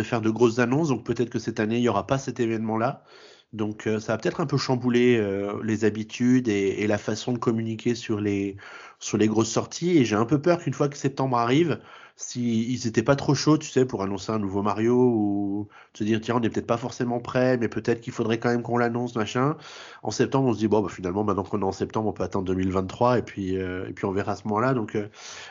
faire 0.02 0.22
de 0.22 0.30
grosses 0.30 0.60
annonces. 0.60 0.88
Donc 0.88 1.04
peut-être 1.04 1.28
que 1.28 1.38
cette 1.38 1.60
année, 1.60 1.76
il 1.76 1.82
n'y 1.82 1.90
aura 1.90 2.06
pas 2.06 2.16
cet 2.16 2.40
événement-là. 2.40 3.04
Donc 3.52 3.86
euh, 3.86 3.98
ça 3.98 4.12
va 4.12 4.18
peut-être 4.18 4.40
un 4.40 4.46
peu 4.46 4.56
chambouler 4.56 5.16
euh, 5.16 5.60
les 5.64 5.84
habitudes 5.84 6.48
et, 6.48 6.86
la 6.86 6.98
façon 6.98 7.32
de 7.32 7.38
communiquer 7.38 7.94
sur 7.96 8.20
les, 8.20 8.56
sur 9.00 9.18
les 9.18 9.26
grosses 9.26 9.50
sorties. 9.50 9.98
Et 9.98 10.04
j'ai 10.04 10.14
un 10.16 10.24
peu 10.24 10.40
peur 10.40 10.60
qu'une 10.60 10.72
fois 10.74 10.88
que 10.88 10.96
septembre 10.96 11.36
arrive, 11.36 11.80
s'ils 12.16 12.78
si 12.78 12.86
n'étaient 12.86 13.02
pas 13.02 13.16
trop 13.16 13.34
chauds, 13.34 13.58
tu 13.58 13.68
sais, 13.68 13.84
pour 13.84 14.02
annoncer 14.02 14.30
un 14.30 14.38
nouveau 14.38 14.62
Mario 14.62 14.94
ou 14.94 15.68
se 15.94 16.04
dire 16.04 16.20
tiens 16.20 16.36
on 16.36 16.40
n'est 16.40 16.50
peut-être 16.50 16.66
pas 16.66 16.76
forcément 16.76 17.18
prêt, 17.18 17.56
mais 17.58 17.68
peut-être 17.68 18.00
qu'il 18.00 18.12
faudrait 18.12 18.38
quand 18.38 18.50
même 18.50 18.62
qu'on 18.62 18.78
l'annonce, 18.78 19.16
machin. 19.16 19.56
En 20.04 20.12
septembre, 20.12 20.48
on 20.48 20.52
se 20.52 20.58
dit 20.58 20.68
bon 20.68 20.80
bah, 20.82 20.88
finalement 20.88 21.24
maintenant 21.24 21.42
qu'on 21.42 21.62
est 21.62 21.64
en 21.64 21.72
septembre, 21.72 22.08
on 22.08 22.12
peut 22.12 22.22
attendre 22.22 22.44
2023 22.46 23.18
et 23.18 23.22
puis 23.22 23.56
euh, 23.56 23.88
et 23.88 23.92
puis 23.92 24.04
on 24.04 24.12
verra 24.12 24.32
à 24.32 24.36
ce 24.36 24.46
moment-là. 24.46 24.74
Donc 24.74 24.96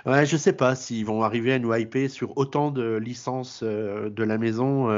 ouais, 0.05 0.25
je 0.25 0.37
sais 0.37 0.53
pas 0.53 0.75
s'ils 0.75 1.05
vont 1.05 1.23
arriver 1.23 1.51
à 1.53 1.59
nous 1.59 1.73
hyper 1.73 2.09
sur 2.09 2.37
autant 2.37 2.71
de 2.71 2.95
licences 2.95 3.61
de 3.63 4.23
la 4.23 4.37
maison. 4.37 4.89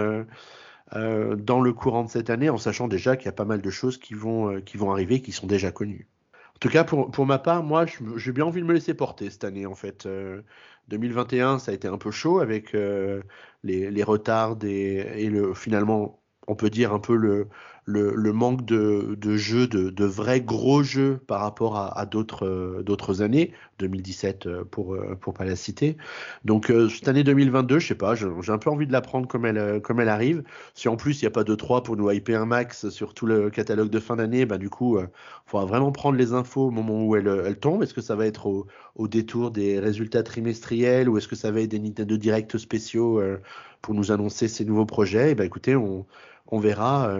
Euh, 0.95 1.35
dans 1.35 1.61
le 1.61 1.72
courant 1.72 2.03
de 2.03 2.09
cette 2.09 2.30
année, 2.30 2.49
en 2.49 2.57
sachant 2.57 2.88
déjà 2.89 3.15
qu'il 3.15 3.27
y 3.27 3.30
a 3.30 3.34
pas 3.34 3.45
mal 3.45 3.61
de 3.61 3.69
choses 3.69 3.97
qui 3.97 4.13
vont, 4.13 4.51
euh, 4.51 4.61
qui 4.61 4.76
vont 4.77 4.91
arriver, 4.91 5.22
qui 5.22 5.31
sont 5.31 5.47
déjà 5.47 5.72
connues. 5.72 6.07
En 6.55 6.59
tout 6.59 6.69
cas, 6.69 6.84
pour, 6.84 7.09
pour 7.11 7.26
ma 7.26 7.39
part, 7.39 7.63
moi, 7.63 7.85
j'ai 8.18 8.31
bien 8.34 8.45
envie 8.45 8.61
de 8.61 8.65
me 8.65 8.73
laisser 8.73 8.93
porter 8.93 9.30
cette 9.30 9.45
année, 9.45 9.65
en 9.65 9.73
fait. 9.73 10.07
2021, 10.89 11.55
euh, 11.55 11.57
ça 11.59 11.72
a 11.72 11.73
été 11.73 11.88
un 11.88 11.97
peu 11.97 12.11
chaud 12.11 12.39
avec 12.39 12.73
les, 12.73 13.89
les, 13.91 14.03
retards 14.03 14.57
et 14.63 15.30
le, 15.30 15.53
finalement, 15.53 16.22
on 16.47 16.55
peut 16.55 16.69
dire 16.69 16.93
un 16.93 16.99
peu 16.99 17.15
le, 17.15 17.47
le, 17.85 18.33
manque 18.33 18.65
de, 18.65 19.17
jeux, 19.37 19.67
de, 19.67 20.05
vrais 20.05 20.41
gros 20.41 20.83
jeux 20.83 21.19
par 21.27 21.41
rapport 21.41 21.77
à, 21.77 22.05
d'autres 22.05 22.45
euh, 22.45 22.83
d'autres 22.83 23.21
années, 23.21 23.53
2017 23.79 24.45
euh, 24.45 24.63
pour 24.69 24.93
euh, 24.93 25.17
pour 25.19 25.33
pas 25.33 25.45
la 25.45 25.55
citer. 25.55 25.97
Donc 26.45 26.71
cette 26.89 27.07
année 27.07 27.23
2022, 27.23 27.79
je 27.79 27.87
sais 27.87 27.95
pas, 27.95 28.15
j'ai 28.15 28.27
un 28.49 28.57
peu 28.57 28.69
envie 28.69 28.87
de 28.87 28.91
la 28.91 29.01
prendre 29.01 29.27
comme 29.27 29.45
elle 29.45 29.81
elle 29.99 30.09
arrive. 30.09 30.43
Si 30.73 30.87
en 30.87 30.95
plus 30.95 31.21
il 31.21 31.25
n'y 31.25 31.27
a 31.27 31.31
pas 31.31 31.43
de 31.43 31.55
3 31.55 31.83
pour 31.83 31.97
nous 31.97 32.09
hyper 32.11 32.41
un 32.41 32.45
max 32.45 32.89
sur 32.89 33.13
tout 33.13 33.25
le 33.25 33.49
catalogue 33.49 33.89
de 33.89 33.99
fin 33.99 34.15
d'année, 34.15 34.45
bah 34.45 34.57
du 34.57 34.69
coup, 34.69 34.99
il 34.99 35.07
faudra 35.45 35.65
vraiment 35.65 35.91
prendre 35.91 36.17
les 36.17 36.33
infos 36.33 36.67
au 36.67 36.71
moment 36.71 37.03
où 37.03 37.15
elles, 37.15 37.27
elles 37.45 37.59
tombent. 37.59 37.83
Est-ce 37.83 37.93
que 37.93 38.01
ça 38.01 38.15
va 38.15 38.25
être 38.25 38.47
au, 38.95 39.07
détour 39.07 39.51
des 39.51 39.79
résultats 39.79 40.23
trimestriels 40.23 41.09
ou 41.09 41.17
est-ce 41.17 41.27
que 41.27 41.35
ça 41.35 41.51
va 41.51 41.61
être 41.61 41.71
des 41.71 41.79
Nintendo 41.79 42.17
Direct 42.17 42.57
spéciaux 42.57 43.21
pour 43.81 43.93
nous 43.93 44.11
annoncer 44.11 44.47
ces 44.47 44.65
nouveaux 44.65 44.85
projets? 44.85 45.29
Et 45.29 45.31
eh 45.31 45.35
ben 45.35 45.43
écoutez, 45.43 45.75
on 45.75 46.05
verra 46.59 47.11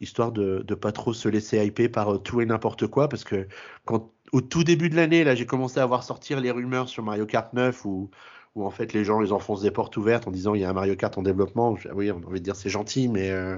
histoire 0.00 0.32
de 0.32 0.64
ne 0.68 0.74
pas 0.74 0.92
trop 0.92 1.12
se 1.12 1.28
laisser 1.28 1.64
hyper 1.64 1.90
par 1.90 2.14
euh, 2.14 2.18
tout 2.18 2.40
et 2.40 2.46
n'importe 2.46 2.86
quoi, 2.86 3.08
parce 3.08 3.24
que 3.24 3.46
quand 3.84 4.10
au 4.32 4.40
tout 4.40 4.64
début 4.64 4.88
de 4.88 4.96
l'année, 4.96 5.22
là, 5.22 5.34
j'ai 5.34 5.46
commencé 5.46 5.78
à 5.78 5.86
voir 5.86 6.02
sortir 6.02 6.40
les 6.40 6.50
rumeurs 6.50 6.88
sur 6.88 7.04
Mario 7.04 7.24
Kart 7.26 7.52
9 7.52 7.84
où, 7.84 8.10
en 8.56 8.70
fait 8.70 8.92
les 8.92 9.04
gens 9.04 9.18
les 9.18 9.32
enfoncent 9.32 9.62
des 9.62 9.72
portes 9.72 9.96
ouvertes 9.96 10.28
en 10.28 10.30
disant 10.30 10.54
il 10.54 10.60
y 10.60 10.64
a 10.64 10.70
un 10.70 10.72
Mario 10.72 10.96
Kart 10.96 11.16
en 11.18 11.22
développement. 11.22 11.76
Oui, 11.92 12.10
on 12.10 12.20
a 12.22 12.26
envie 12.26 12.40
de 12.40 12.44
dire 12.44 12.56
c'est 12.56 12.70
gentil, 12.70 13.08
mais 13.08 13.30
euh, 13.30 13.56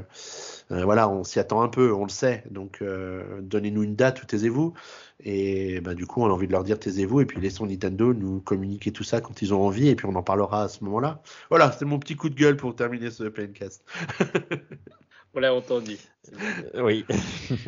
euh, 0.70 0.84
voilà, 0.84 1.08
on 1.08 1.22
s'y 1.22 1.38
attend 1.38 1.62
un 1.62 1.68
peu, 1.68 1.92
on 1.92 2.04
le 2.04 2.10
sait. 2.10 2.44
Donc 2.50 2.82
donnez-nous 3.40 3.82
une 3.82 3.94
date 3.94 4.22
ou 4.22 4.26
taisez-vous. 4.26 4.74
Et 5.20 5.80
bah, 5.80 5.94
du 5.94 6.06
coup, 6.06 6.22
on 6.22 6.26
a 6.26 6.30
envie 6.30 6.46
de 6.46 6.52
leur 6.52 6.64
dire 6.64 6.78
taisez-vous 6.78 7.20
et 7.20 7.26
puis 7.26 7.40
laissons 7.40 7.66
Nintendo 7.66 8.12
nous 8.14 8.40
communiquer 8.40 8.90
tout 8.90 9.04
ça 9.04 9.20
quand 9.20 9.42
ils 9.42 9.54
ont 9.54 9.62
envie 9.62 9.88
et 9.88 9.96
puis 9.96 10.06
on 10.06 10.14
en 10.14 10.22
parlera 10.22 10.64
à 10.64 10.68
ce 10.68 10.82
moment-là. 10.84 11.22
Voilà, 11.50 11.72
c'était 11.72 11.84
mon 11.84 11.98
petit 11.98 12.16
coup 12.16 12.28
de 12.28 12.34
gueule 12.34 12.56
pour 12.56 12.74
terminer 12.74 13.10
ce 13.10 13.24
Playcast. 13.24 13.84
On 15.36 15.40
l'a 15.40 15.52
entendu. 15.52 15.98
Euh, 16.74 16.80
oui. 16.80 17.04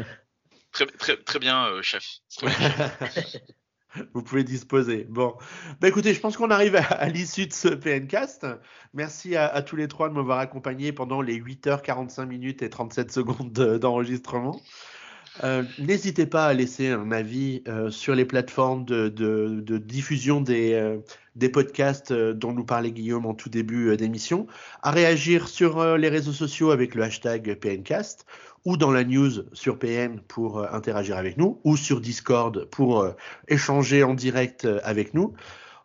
très, 0.72 0.86
très, 0.86 1.16
très 1.18 1.38
bien, 1.38 1.66
euh, 1.66 1.82
chef. 1.82 2.20
Vous 4.14 4.22
pouvez 4.22 4.42
disposer. 4.42 5.04
Bon, 5.10 5.36
bah 5.80 5.88
écoutez, 5.88 6.14
je 6.14 6.20
pense 6.20 6.38
qu'on 6.38 6.50
arrive 6.50 6.76
à, 6.76 7.08
l'issue 7.10 7.46
de 7.46 7.52
ce 7.52 7.68
PNcast. 7.68 8.46
Merci 8.94 9.36
à, 9.36 9.60
tous 9.60 9.76
les 9.76 9.86
trois 9.86 10.08
de 10.08 10.14
m'avoir 10.14 10.38
accompagné 10.38 10.92
pendant 10.92 11.20
les 11.20 11.38
8h45 11.38 12.24
minutes 12.24 12.62
et 12.62 12.70
37 12.70 13.12
secondes 13.12 13.52
d'enregistrement. 13.52 14.58
Euh, 15.44 15.62
n'hésitez 15.78 16.26
pas 16.26 16.46
à 16.46 16.54
laisser 16.54 16.88
un 16.88 17.12
avis 17.12 17.62
euh, 17.68 17.90
sur 17.90 18.14
les 18.14 18.24
plateformes 18.24 18.84
de, 18.84 19.78
diffusion 19.78 20.40
des, 20.40 20.74
euh, 20.74 20.98
des 21.36 21.48
podcasts 21.48 22.12
dont 22.12 22.52
nous 22.52 22.64
parlait 22.64 22.90
Guillaume 22.90 23.26
en 23.26 23.34
tout 23.34 23.48
début 23.48 23.96
d'émission, 23.96 24.46
à 24.82 24.90
réagir 24.90 25.48
sur 25.48 25.96
les 25.96 26.08
réseaux 26.08 26.32
sociaux 26.32 26.70
avec 26.70 26.94
le 26.94 27.04
hashtag 27.04 27.54
PNcast 27.54 28.26
ou 28.64 28.76
dans 28.76 28.90
la 28.90 29.04
news 29.04 29.30
sur 29.52 29.78
PN 29.78 30.20
pour 30.26 30.60
interagir 30.74 31.16
avec 31.16 31.36
nous 31.36 31.60
ou 31.64 31.76
sur 31.76 32.00
Discord 32.00 32.66
pour 32.70 33.06
échanger 33.46 34.02
en 34.02 34.14
direct 34.14 34.66
avec 34.82 35.14
nous. 35.14 35.34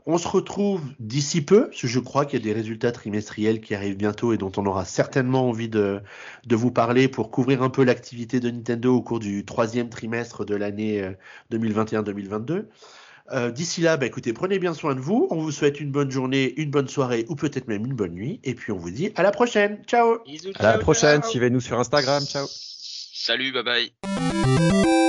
On 0.05 0.17
se 0.17 0.27
retrouve 0.27 0.81
d'ici 0.99 1.41
peu, 1.41 1.67
parce 1.69 1.81
que 1.81 1.87
je 1.87 1.99
crois 1.99 2.25
qu'il 2.25 2.39
y 2.39 2.41
a 2.41 2.45
des 2.45 2.53
résultats 2.53 2.91
trimestriels 2.91 3.61
qui 3.61 3.73
arrivent 3.73 3.95
bientôt 3.95 4.33
et 4.33 4.37
dont 4.37 4.51
on 4.57 4.65
aura 4.65 4.85
certainement 4.85 5.47
envie 5.47 5.69
de, 5.69 6.01
de 6.45 6.55
vous 6.55 6.71
parler 6.71 7.07
pour 7.07 7.31
couvrir 7.31 7.63
un 7.63 7.69
peu 7.69 7.83
l'activité 7.83 8.39
de 8.39 8.49
Nintendo 8.49 8.95
au 8.95 9.01
cours 9.01 9.19
du 9.19 9.45
troisième 9.45 9.89
trimestre 9.89 10.45
de 10.45 10.55
l'année 10.55 11.09
2021-2022. 11.51 12.51
Euh, 12.51 12.63
euh, 13.31 13.51
d'ici 13.51 13.81
là, 13.81 13.97
bah, 13.97 14.05
écoutez, 14.05 14.33
prenez 14.33 14.59
bien 14.59 14.73
soin 14.73 14.95
de 14.95 14.99
vous. 14.99 15.27
On 15.31 15.37
vous 15.37 15.51
souhaite 15.51 15.79
une 15.79 15.91
bonne 15.91 16.11
journée, 16.11 16.53
une 16.57 16.69
bonne 16.69 16.87
soirée 16.87 17.25
ou 17.29 17.35
peut-être 17.35 17.67
même 17.67 17.85
une 17.85 17.93
bonne 17.93 18.13
nuit. 18.13 18.39
Et 18.43 18.53
puis 18.53 18.71
on 18.71 18.77
vous 18.77 18.91
dit 18.91 19.11
à 19.15 19.23
la 19.23 19.31
prochaine. 19.31 19.81
Ciao. 19.87 20.19
à 20.55 20.63
la 20.63 20.77
prochaine. 20.77 21.23
Suivez-nous 21.23 21.61
sur 21.61 21.79
Instagram. 21.79 22.23
Ciao. 22.25 22.45
Salut, 22.47 23.53
bye 23.53 23.63
bye. 23.63 25.02